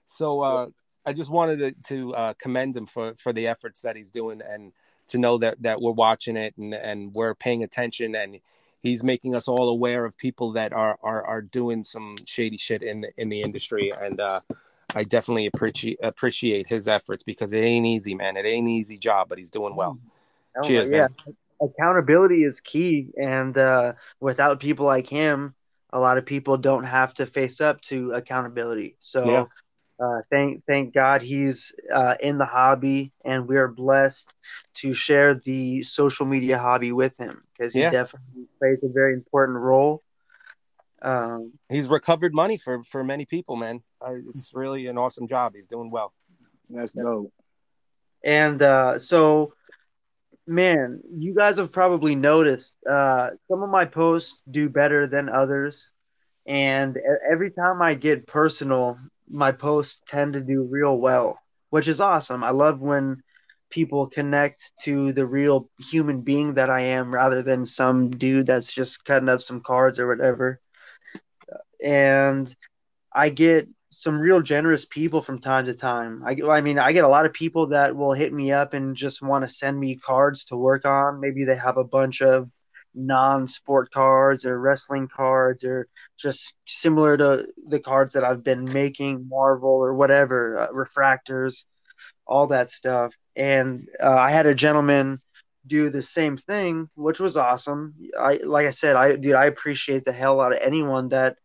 So 0.07 0.41
uh, 0.41 0.67
I 1.05 1.13
just 1.13 1.31
wanted 1.31 1.59
to, 1.59 1.73
to 1.95 2.15
uh, 2.15 2.35
commend 2.35 2.77
him 2.77 2.87
for 2.87 3.15
for 3.15 3.33
the 3.33 3.49
efforts 3.49 3.83
that 3.83 3.97
he's 3.97 4.11
doing 4.11 4.41
and 4.41 4.73
to 5.09 5.19
know 5.19 5.39
that 5.39 5.63
that 5.63 5.81
we're 5.81 5.93
watching 5.93 6.37
it 6.37 6.55
and 6.57 6.75
and 6.75 7.13
we're 7.13 7.35
paying 7.35 7.63
attention 7.63 8.15
and 8.15 8.39
he's 8.83 9.03
making 9.03 9.35
us 9.35 9.49
all 9.49 9.69
aware 9.69 10.05
of 10.05 10.17
people 10.17 10.53
that 10.53 10.73
are 10.73 10.99
are 11.03 11.25
are 11.25 11.43
doing 11.43 11.85
some 11.85 12.17
shady 12.27 12.57
shit 12.57 12.83
in 12.83 13.03
the 13.03 13.13
in 13.17 13.29
the 13.29 13.41
industry 13.41 13.93
and 14.01 14.21
uh 14.21 14.41
I 14.95 15.05
definitely 15.05 15.47
appreciate 15.47 15.99
appreciate 16.03 16.67
his 16.67 16.89
efforts 16.89 17.25
because 17.25 17.53
it 17.53 17.61
ain't 17.61 17.87
easy, 17.87 18.15
man. 18.15 18.37
It 18.37 18.47
ain't 18.47 18.69
easy 18.69 18.99
job, 18.99 19.29
but 19.29 19.39
he's 19.39 19.51
doing 19.51 19.75
well. 19.75 19.99
Oh, 20.57 20.63
Cheers, 20.63 20.91
yeah. 20.91 21.09
Man. 21.27 21.37
Accountability 21.61 22.43
is 22.43 22.61
key, 22.61 23.09
and 23.17 23.57
uh, 23.57 23.95
without 24.21 24.59
people 24.59 24.85
like 24.85 25.07
him, 25.07 25.55
a 25.93 26.01
lot 26.01 26.19
of 26.19 26.27
people 26.27 26.57
don't 26.57 26.85
have 26.85 27.15
to 27.15 27.27
face 27.27 27.61
up 27.61 27.81
to 27.83 28.13
accountability. 28.13 28.97
So, 28.99 29.31
yeah. 29.31 30.05
uh, 30.05 30.23
thank 30.31 30.65
thank 30.67 30.93
God 30.93 31.23
he's 31.23 31.73
uh, 31.93 32.17
in 32.21 32.37
the 32.37 32.45
hobby, 32.45 33.13
and 33.25 33.47
we 33.47 33.57
are 33.57 33.69
blessed 33.69 34.35
to 34.75 34.93
share 34.93 35.35
the 35.35 35.83
social 35.83 36.27
media 36.27 36.59
hobby 36.59 36.91
with 36.91 37.17
him 37.17 37.45
because 37.63 37.75
he 37.75 37.81
yeah. 37.81 37.91
definitely 37.91 38.47
plays 38.59 38.79
a 38.83 38.89
very 38.89 39.15
important 39.15 39.59
role. 39.59 40.03
Um, 41.01 41.53
he's 41.69 41.89
recovered 41.89 42.35
money 42.35 42.57
for 42.57 42.83
for 42.83 43.05
many 43.05 43.25
people, 43.25 43.57
man. 43.57 43.83
it's 44.35 44.53
really 44.53 44.87
an 44.89 44.99
awesome 44.99 45.29
job. 45.29 45.53
He's 45.55 45.69
doing 45.69 45.91
well. 45.91 46.13
That's 46.69 46.93
dope. 46.93 47.33
And 48.25 48.63
uh, 48.63 48.99
so, 48.99 49.55
man, 50.47 51.01
you 51.13 51.35
guys 51.35 51.57
have 51.57 51.73
probably 51.73 52.15
noticed 52.15 52.77
uh, 52.89 53.31
some 53.49 53.63
of 53.63 53.71
my 53.71 53.85
posts 53.85 54.43
do 54.51 54.69
better 54.69 55.07
than 55.07 55.29
others, 55.29 55.93
and 56.47 56.99
every 57.31 57.51
time 57.51 57.81
I 57.81 57.95
get 57.95 58.27
personal, 58.27 58.99
my 59.29 59.53
posts 59.53 60.03
tend 60.07 60.33
to 60.35 60.41
do 60.41 60.63
real 60.63 61.01
well, 61.01 61.39
which 61.71 61.87
is 61.89 62.01
awesome. 62.01 62.43
I 62.43 62.51
love 62.51 62.81
when 62.81 63.23
people 63.73 64.07
connect 64.07 64.73
to 64.85 65.13
the 65.13 65.27
real 65.27 65.69
human 65.91 66.21
being 66.21 66.55
that 66.55 66.71
I 66.71 66.83
am 66.83 67.13
rather 67.13 67.43
than 67.43 67.67
some 67.67 68.11
dude 68.11 68.47
that's 68.47 68.73
just 68.73 69.05
cutting 69.05 69.29
up 69.29 69.43
some 69.43 69.61
cards 69.61 69.99
or 69.99 70.07
whatever 70.07 70.61
and 71.83 72.55
I 73.13 73.31
get 73.31 73.69
some 73.91 74.19
real 74.19 74.41
generous 74.41 74.87
people 74.87 75.21
from 75.21 75.39
time 75.39 75.67
to 75.67 75.75
time. 75.75 76.23
I, 76.25 76.37
I 76.49 76.61
mean, 76.63 76.79
I 76.79 76.93
get 76.93 77.05
a 77.05 77.09
lot 77.09 77.27
of 77.27 77.35
people 77.35 77.67
that 77.69 77.95
will 77.95 78.13
hit 78.13 78.33
me 78.33 78.53
up 78.53 78.73
and 78.73 78.97
just 78.97 79.21
want 79.21 79.45
to 79.45 79.49
send 79.49 79.79
me 79.79 79.97
cards 79.97 80.45
to 80.47 80.57
work 80.57 80.87
on. 80.87 81.21
Maybe 81.21 81.45
they 81.45 81.57
have 81.57 81.77
a 81.77 81.85
bunch 81.85 82.23
of 82.23 82.49
non-sport 82.95 83.91
cards 83.91 84.47
or 84.47 84.59
wrestling 84.59 85.09
cards 85.09 85.65
or 85.65 85.89
just 86.19 86.55
similar 86.67 87.17
to 87.19 87.47
the 87.69 87.81
cards 87.81 88.15
that 88.15 88.25
I've 88.25 88.45
been 88.45 88.65
making, 88.73 89.29
Marvel 89.29 89.71
or 89.71 89.95
whatever, 89.95 90.59
uh, 90.59 90.69
refractors, 90.69 91.65
all 92.33 92.49
that 92.49 92.71
stuff. 92.71 93.15
And 93.37 93.89
uh, 94.03 94.17
I 94.29 94.31
had 94.31 94.47
a 94.47 94.55
gentleman 94.55 95.21
do 95.67 95.91
the 95.91 96.03
same 96.03 96.37
thing, 96.37 96.89
which 96.95 97.21
was 97.21 97.37
awesome. 97.37 97.95
I 98.19 98.41
like 98.45 98.67
I 98.67 98.71
said, 98.71 98.97
I 98.97 99.17
dude, 99.17 99.35
I 99.35 99.47
appreciate 99.47 100.05
the 100.05 100.13
hell 100.13 100.41
out 100.41 100.53
of 100.53 100.61
anyone 100.61 101.11
that 101.11 101.37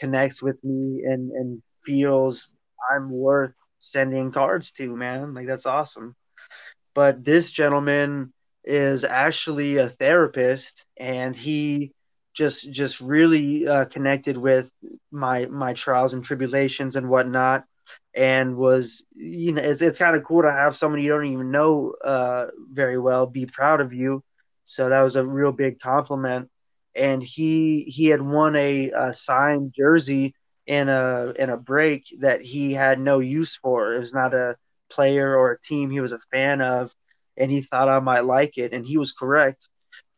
connects 0.00 0.42
with 0.42 0.62
me 0.64 1.02
and 1.04 1.30
and 1.32 1.62
feels 1.84 2.56
I'm 2.90 3.10
worth 3.10 3.54
sending 3.78 4.32
cards 4.32 4.72
to, 4.72 4.96
man. 4.96 5.34
Like 5.34 5.46
that's 5.46 5.66
awesome. 5.66 6.16
But 6.94 7.24
this 7.24 7.50
gentleman 7.50 8.32
is 8.64 9.04
actually 9.04 9.76
a 9.76 9.88
therapist 9.88 10.86
and 10.98 11.36
he 11.36 11.92
just 12.34 12.70
just 12.70 13.00
really 13.00 13.66
uh, 13.66 13.84
connected 13.86 14.36
with 14.36 14.70
my 15.10 15.46
my 15.46 15.72
trials 15.74 16.14
and 16.14 16.24
tribulations 16.24 16.96
and 16.96 17.08
whatnot 17.08 17.64
and 18.14 18.56
was 18.56 19.04
you 19.12 19.52
know 19.52 19.62
it's, 19.62 19.82
it's 19.82 19.98
kind 19.98 20.16
of 20.16 20.24
cool 20.24 20.42
to 20.42 20.50
have 20.50 20.76
someone 20.76 21.00
you 21.00 21.08
don't 21.08 21.26
even 21.26 21.50
know 21.50 21.94
uh, 22.04 22.46
very 22.72 22.98
well 22.98 23.26
be 23.26 23.46
proud 23.46 23.80
of 23.80 23.92
you 23.92 24.22
so 24.64 24.88
that 24.88 25.02
was 25.02 25.16
a 25.16 25.26
real 25.26 25.52
big 25.52 25.78
compliment 25.80 26.48
and 26.94 27.22
he 27.22 27.84
he 27.88 28.06
had 28.06 28.20
won 28.20 28.56
a, 28.56 28.90
a 28.90 29.14
signed 29.14 29.72
jersey 29.76 30.34
in 30.66 30.88
a 30.88 31.32
in 31.38 31.50
a 31.50 31.56
break 31.56 32.04
that 32.20 32.42
he 32.42 32.72
had 32.72 33.00
no 33.00 33.18
use 33.18 33.56
for. 33.56 33.94
It 33.94 34.00
was 34.00 34.14
not 34.14 34.34
a 34.34 34.56
player 34.90 35.36
or 35.36 35.52
a 35.52 35.60
team 35.60 35.90
he 35.90 36.00
was 36.00 36.12
a 36.12 36.20
fan 36.32 36.60
of, 36.60 36.94
and 37.36 37.50
he 37.50 37.60
thought 37.60 37.88
I 37.88 38.00
might 38.00 38.24
like 38.24 38.58
it, 38.58 38.72
and 38.72 38.86
he 38.86 38.96
was 38.96 39.12
correct. 39.12 39.68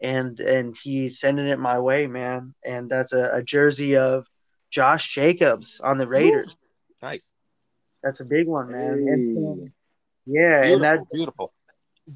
And 0.01 0.39
and 0.41 0.77
he's 0.77 1.21
sending 1.21 1.47
it 1.47 1.59
my 1.59 1.79
way, 1.79 2.07
man. 2.07 2.55
And 2.65 2.91
that's 2.91 3.13
a, 3.13 3.31
a 3.33 3.43
jersey 3.43 3.97
of 3.97 4.27
Josh 4.71 5.15
Jacobs 5.15 5.81
on 5.83 5.97
the 5.97 6.09
Raiders. 6.09 6.51
Ooh, 6.51 7.07
nice. 7.07 7.33
That's 8.03 8.21
a 8.21 8.25
big 8.25 8.47
one, 8.47 8.73
man. 8.73 8.99
Hey. 8.99 9.13
And, 9.13 9.73
yeah, 10.27 10.63
beautiful, 10.63 10.73
and 10.73 10.83
that 10.83 11.11
beautiful, 11.13 11.53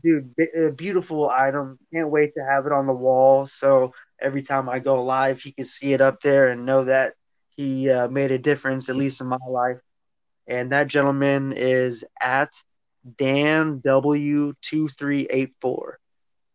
dude, 0.03 0.35
a 0.57 0.71
beautiful 0.71 1.29
item. 1.29 1.79
Can't 1.93 2.11
wait 2.11 2.35
to 2.35 2.45
have 2.45 2.67
it 2.67 2.73
on 2.73 2.87
the 2.87 2.93
wall. 2.93 3.47
So 3.47 3.93
every 4.21 4.43
time 4.43 4.69
I 4.69 4.79
go 4.79 5.03
live, 5.03 5.41
he 5.41 5.53
can 5.53 5.65
see 5.65 5.93
it 5.93 6.01
up 6.01 6.21
there 6.21 6.49
and 6.49 6.67
know 6.67 6.85
that 6.85 7.15
he 7.57 7.91
uh, 7.91 8.09
made 8.09 8.33
a 8.33 8.39
difference, 8.39 8.89
at 8.89 8.97
least 8.97 9.21
in 9.21 9.27
my 9.27 9.39
life. 9.49 9.79
And 10.47 10.73
that 10.73 10.89
gentleman 10.89 11.53
is 11.53 12.05
at 12.21 12.53
Dan 13.17 13.81
W 13.85 14.55
two 14.63 14.89
three 14.89 15.27
eight 15.31 15.55
four, 15.61 15.99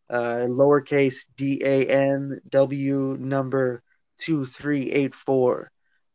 uh, 0.10 0.46
lowercase 0.48 1.26
D 1.38 1.62
A 1.64 1.86
N 1.86 2.42
W 2.50 3.18
number 3.20 3.84
two 4.18 4.46
three 4.46 4.92
eight 4.92 5.16
four. 5.16 5.72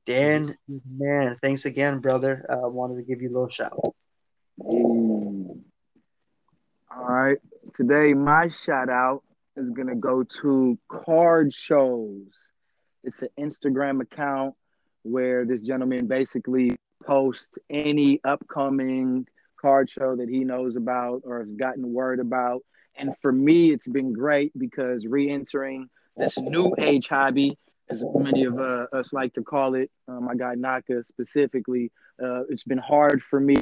Dan, 0.06 0.56
man, 0.88 1.36
thanks 1.42 1.64
again, 1.64 1.98
brother. 1.98 2.46
I 2.48 2.64
uh, 2.64 2.68
wanted 2.68 2.96
to 2.96 3.02
give 3.02 3.20
you 3.20 3.28
a 3.28 3.32
little 3.32 3.48
shout. 3.48 3.72
Out. 3.72 3.94
All 6.96 7.08
right, 7.08 7.38
today 7.74 8.14
my 8.14 8.48
shout 8.64 8.88
out 8.88 9.24
is 9.56 9.68
going 9.70 9.88
to 9.88 9.96
go 9.96 10.22
to 10.42 10.78
Card 10.88 11.52
Shows. 11.52 12.28
It's 13.02 13.20
an 13.22 13.30
Instagram 13.38 14.00
account 14.00 14.54
where 15.02 15.44
this 15.44 15.60
gentleman 15.62 16.06
basically 16.06 16.76
posts 17.04 17.58
any 17.68 18.20
upcoming 18.24 19.26
card 19.60 19.90
show 19.90 20.14
that 20.16 20.28
he 20.28 20.44
knows 20.44 20.76
about 20.76 21.22
or 21.24 21.40
has 21.40 21.52
gotten 21.52 21.92
word 21.92 22.20
about. 22.20 22.62
And 22.96 23.14
for 23.20 23.32
me, 23.32 23.72
it's 23.72 23.88
been 23.88 24.12
great 24.12 24.56
because 24.56 25.04
re 25.04 25.28
entering 25.30 25.88
this 26.16 26.38
new 26.38 26.74
age 26.78 27.08
hobby, 27.08 27.58
as 27.88 28.02
many 28.14 28.44
of 28.44 28.58
uh, 28.58 28.86
us 28.92 29.12
like 29.12 29.32
to 29.34 29.42
call 29.42 29.74
it, 29.74 29.90
my 30.08 30.34
guy 30.34 30.54
Naka 30.54 31.02
specifically, 31.04 31.92
uh, 32.22 32.42
it's 32.48 32.64
been 32.64 32.78
hard 32.78 33.22
for 33.22 33.38
me 33.38 33.56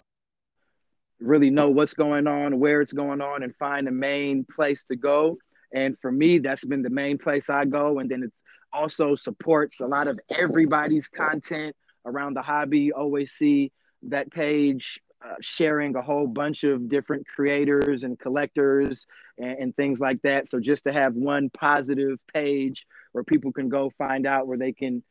really 1.21 1.51
know 1.51 1.71
what's 1.71 1.95
going 1.95 2.27
on, 2.27 2.59
where 2.59 2.81
it's 2.81 2.93
going 2.93 3.21
on, 3.21 3.43
and 3.43 3.55
find 3.57 3.87
the 3.87 3.93
main 3.93 4.45
place 4.45 4.85
to 4.85 4.97
go. 4.97 5.39
And 5.73 5.97
for 6.01 6.13
me, 6.13 6.39
that's 6.39 6.65
been 6.65 6.83
the 6.83 6.91
main 6.91 7.19
place 7.19 7.51
I 7.51 7.65
go. 7.65 7.99
And 7.99 8.11
then 8.11 8.23
it 8.23 8.33
also 8.73 9.15
supports 9.15 9.81
a 9.81 9.87
lot 9.87 10.09
of 10.09 10.21
everybody's 10.31 11.09
content 11.09 11.75
around 12.05 12.35
the 12.35 12.43
hobby. 12.43 12.93
Always 12.93 13.33
see 13.33 13.73
that 14.03 14.31
page 14.31 15.01
uh, 15.25 15.35
sharing 15.41 15.97
a 15.97 16.03
whole 16.03 16.27
bunch 16.27 16.65
of 16.65 16.89
different 16.89 17.27
creators 17.27 18.03
and 18.03 18.19
collectors 18.19 19.07
and, 19.39 19.59
and, 19.59 19.77
things 19.77 19.99
like 19.99 20.21
that. 20.23 20.49
So 20.49 20.61
just 20.61 20.85
to 20.85 20.93
have 20.93 21.15
one 21.15 21.49
positive 21.49 22.19
page 22.33 22.87
where 23.13 23.25
people 23.25 23.51
can 23.51 23.71
go 23.71 23.91
find 23.97 24.27
out 24.27 24.47
where 24.47 24.59
they 24.59 24.73
can 24.73 25.03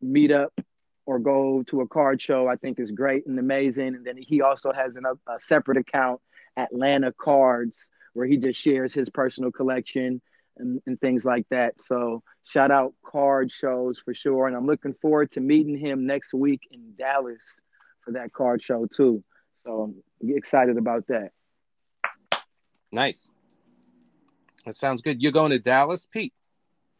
meet 0.00 0.32
up 0.32 0.52
or 1.06 1.18
go 1.20 1.62
to 1.68 1.82
a 1.82 1.86
card 1.86 2.20
show, 2.20 2.48
I 2.48 2.56
think 2.56 2.80
is 2.80 2.90
great 2.90 3.26
and 3.26 3.38
amazing. 3.38 3.94
And 3.94 4.04
then 4.04 4.16
he 4.16 4.42
also 4.42 4.72
has 4.72 4.96
an, 4.96 5.04
a 5.06 5.38
separate 5.38 5.78
account, 5.78 6.20
Atlanta 6.56 7.12
Cards, 7.12 7.90
where 8.14 8.26
he 8.26 8.38
just 8.38 8.60
shares 8.60 8.92
his 8.92 9.08
personal 9.08 9.52
collection 9.52 10.20
and, 10.56 10.80
and 10.86 11.00
things 11.00 11.24
like 11.24 11.46
that. 11.50 11.80
So 11.80 12.22
shout 12.44 12.70
out 12.70 12.94
card 13.04 13.52
shows 13.52 13.98
for 13.98 14.14
sure. 14.14 14.48
And 14.48 14.56
I'm 14.56 14.66
looking 14.66 14.94
forward 14.94 15.30
to 15.32 15.40
meeting 15.40 15.78
him 15.78 16.06
next 16.06 16.34
week 16.34 16.62
in 16.70 16.94
Dallas 16.98 17.60
for 18.04 18.12
that 18.12 18.32
card 18.32 18.62
show 18.62 18.86
too. 18.86 19.22
So 19.64 19.94
I'm 20.22 20.30
excited 20.36 20.76
about 20.76 21.06
that. 21.08 21.30
Nice. 22.92 23.30
That 24.64 24.74
sounds 24.74 25.02
good. 25.02 25.22
You're 25.22 25.32
going 25.32 25.50
to 25.50 25.58
Dallas, 25.58 26.06
Pete? 26.06 26.34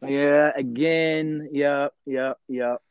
Yeah, 0.07 0.51
again. 0.55 1.49
Yep, 1.51 1.93
yep, 2.05 2.37
yep. 2.47 2.81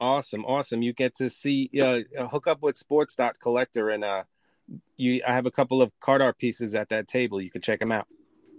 Awesome, 0.00 0.44
awesome. 0.44 0.82
You 0.82 0.92
get 0.92 1.14
to 1.16 1.30
see 1.30 1.70
uh, 1.80 2.26
hook 2.26 2.46
up 2.46 2.62
with 2.62 2.76
Sports 2.76 3.14
Dot 3.14 3.40
Collector 3.40 3.90
and 3.90 4.04
uh 4.04 4.24
you 4.96 5.22
I 5.26 5.32
have 5.32 5.46
a 5.46 5.50
couple 5.50 5.80
of 5.80 5.98
card 5.98 6.20
art 6.22 6.38
pieces 6.38 6.74
at 6.74 6.90
that 6.90 7.08
table. 7.08 7.40
You 7.40 7.50
can 7.50 7.62
check 7.62 7.80
them 7.80 7.90
out. 7.90 8.06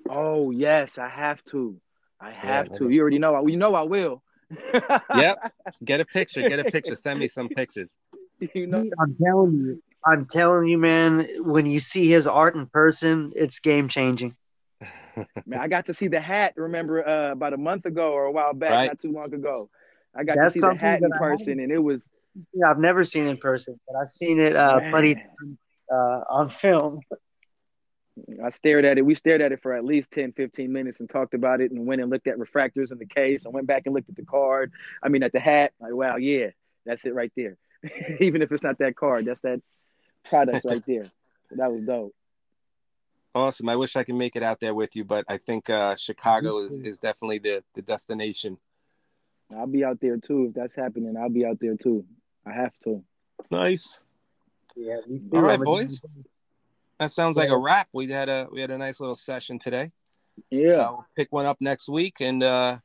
Oh 0.09 0.51
yes, 0.51 0.97
I 0.97 1.07
have 1.07 1.43
to. 1.45 1.79
I 2.19 2.31
have 2.31 2.67
yeah, 2.71 2.77
to. 2.79 2.89
You 2.89 3.01
already 3.01 3.19
know. 3.19 3.35
I, 3.35 3.41
you 3.47 3.57
know 3.57 3.75
I 3.75 3.83
will. 3.83 4.23
yep. 5.15 5.53
Get 5.83 6.01
a 6.01 6.05
picture. 6.05 6.41
Get 6.41 6.59
a 6.59 6.65
picture. 6.65 6.95
Send 6.95 7.19
me 7.19 7.27
some 7.27 7.49
pictures. 7.49 7.95
You 8.53 8.67
know, 8.67 8.89
I'm 8.97 9.17
telling 9.21 9.51
you. 9.51 9.83
I'm 10.05 10.25
telling 10.25 10.67
you, 10.67 10.77
man. 10.77 11.27
When 11.39 11.65
you 11.65 11.79
see 11.79 12.09
his 12.09 12.27
art 12.27 12.55
in 12.55 12.67
person, 12.67 13.31
it's 13.35 13.59
game 13.59 13.87
changing. 13.87 14.35
man, 15.45 15.59
I 15.59 15.67
got 15.67 15.85
to 15.87 15.93
see 15.93 16.07
the 16.07 16.21
hat. 16.21 16.53
Remember, 16.55 17.07
uh, 17.07 17.31
about 17.31 17.53
a 17.53 17.57
month 17.57 17.85
ago 17.85 18.11
or 18.11 18.25
a 18.25 18.31
while 18.31 18.53
back, 18.53 18.71
right. 18.71 18.87
not 18.87 18.99
too 18.99 19.11
long 19.11 19.33
ago. 19.33 19.69
I 20.15 20.23
got 20.23 20.37
That's 20.37 20.53
to 20.55 20.59
see 20.59 20.67
the 20.67 20.75
hat 20.75 21.01
in 21.01 21.11
person, 21.11 21.59
and 21.59 21.71
it 21.71 21.79
was. 21.79 22.07
Yeah, 22.53 22.69
I've 22.69 22.79
never 22.79 23.03
seen 23.03 23.27
it 23.27 23.31
in 23.31 23.37
person, 23.37 23.79
but 23.87 23.97
I've 23.97 24.11
seen 24.11 24.39
it 24.39 24.55
uh, 24.55 24.79
plenty 24.91 25.21
uh, 25.91 26.21
on 26.29 26.49
film. 26.49 27.01
I 28.43 28.49
stared 28.49 28.85
at 28.85 28.97
it. 28.97 29.05
We 29.05 29.15
stared 29.15 29.41
at 29.41 29.51
it 29.51 29.61
for 29.61 29.73
at 29.73 29.85
least 29.85 30.11
10, 30.11 30.33
15 30.33 30.71
minutes 30.71 30.99
and 30.99 31.09
talked 31.09 31.33
about 31.33 31.61
it 31.61 31.71
and 31.71 31.85
went 31.85 32.01
and 32.01 32.09
looked 32.09 32.27
at 32.27 32.37
refractors 32.37 32.91
in 32.91 32.97
the 32.97 33.05
case 33.05 33.45
and 33.45 33.53
went 33.53 33.65
back 33.65 33.83
and 33.85 33.95
looked 33.95 34.09
at 34.09 34.15
the 34.15 34.25
card. 34.25 34.73
I 35.01 35.07
mean, 35.07 35.23
at 35.23 35.31
the 35.31 35.39
hat. 35.39 35.71
Like, 35.79 35.93
wow, 35.93 36.17
yeah, 36.17 36.47
that's 36.85 37.05
it 37.05 37.13
right 37.13 37.31
there. 37.35 37.57
Even 38.19 38.41
if 38.41 38.51
it's 38.51 38.63
not 38.63 38.77
that 38.79 38.95
card, 38.95 39.25
that's 39.25 39.41
that 39.41 39.61
product 40.23 40.65
right 40.65 40.83
there. 40.85 41.05
So 41.49 41.55
that 41.57 41.71
was 41.71 41.81
dope. 41.81 42.13
Awesome. 43.35 43.69
I 43.69 43.75
wish 43.75 43.95
I 43.95 44.03
could 44.03 44.15
make 44.15 44.35
it 44.35 44.43
out 44.43 44.59
there 44.59 44.73
with 44.73 44.95
you, 44.95 45.05
but 45.05 45.25
I 45.27 45.37
think 45.37 45.69
uh, 45.69 45.95
Chicago 45.95 46.57
is, 46.59 46.77
is 46.77 46.97
definitely 46.97 47.39
the, 47.39 47.63
the 47.75 47.81
destination. 47.81 48.57
I'll 49.55 49.67
be 49.67 49.83
out 49.83 49.99
there 50.01 50.17
too. 50.17 50.47
If 50.49 50.55
that's 50.55 50.75
happening, 50.75 51.15
I'll 51.17 51.29
be 51.29 51.45
out 51.45 51.57
there 51.59 51.75
too. 51.75 52.05
I 52.45 52.53
have 52.53 52.73
to. 52.83 53.03
Nice. 53.51 53.99
Yeah, 54.75 54.97
All 55.33 55.41
right, 55.41 55.59
boys. 55.59 56.01
That 56.99 57.11
sounds 57.11 57.37
like 57.37 57.49
a 57.49 57.57
wrap. 57.57 57.87
We 57.93 58.09
had 58.09 58.29
a 58.29 58.47
we 58.51 58.61
had 58.61 58.71
a 58.71 58.77
nice 58.77 58.99
little 58.99 59.15
session 59.15 59.59
today. 59.59 59.91
Yeah. 60.49 60.73
Uh, 60.73 60.91
we'll 60.91 61.07
pick 61.15 61.31
one 61.31 61.45
up 61.45 61.57
next 61.59 61.89
week, 61.89 62.17
and 62.19 62.43
uh, 62.43 62.79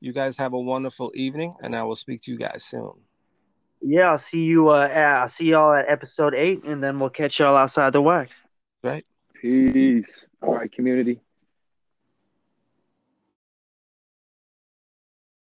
you 0.00 0.12
guys 0.12 0.36
have 0.38 0.52
a 0.52 0.58
wonderful 0.58 1.12
evening. 1.14 1.54
And 1.60 1.74
I 1.74 1.84
will 1.84 1.96
speak 1.96 2.22
to 2.22 2.32
you 2.32 2.38
guys 2.38 2.64
soon. 2.64 2.92
Yeah, 3.80 4.10
I'll 4.10 4.18
see 4.18 4.44
you. 4.44 4.68
Uh, 4.68 4.88
I'll 4.88 5.28
see 5.28 5.50
y'all 5.50 5.72
at 5.72 5.88
episode 5.88 6.34
eight, 6.34 6.64
and 6.64 6.82
then 6.82 6.98
we'll 6.98 7.10
catch 7.10 7.38
y'all 7.38 7.56
outside 7.56 7.92
the 7.92 8.02
wax. 8.02 8.46
Right. 8.82 9.02
Peace. 9.40 10.26
All 10.42 10.54
right, 10.54 10.70
community. 10.70 11.20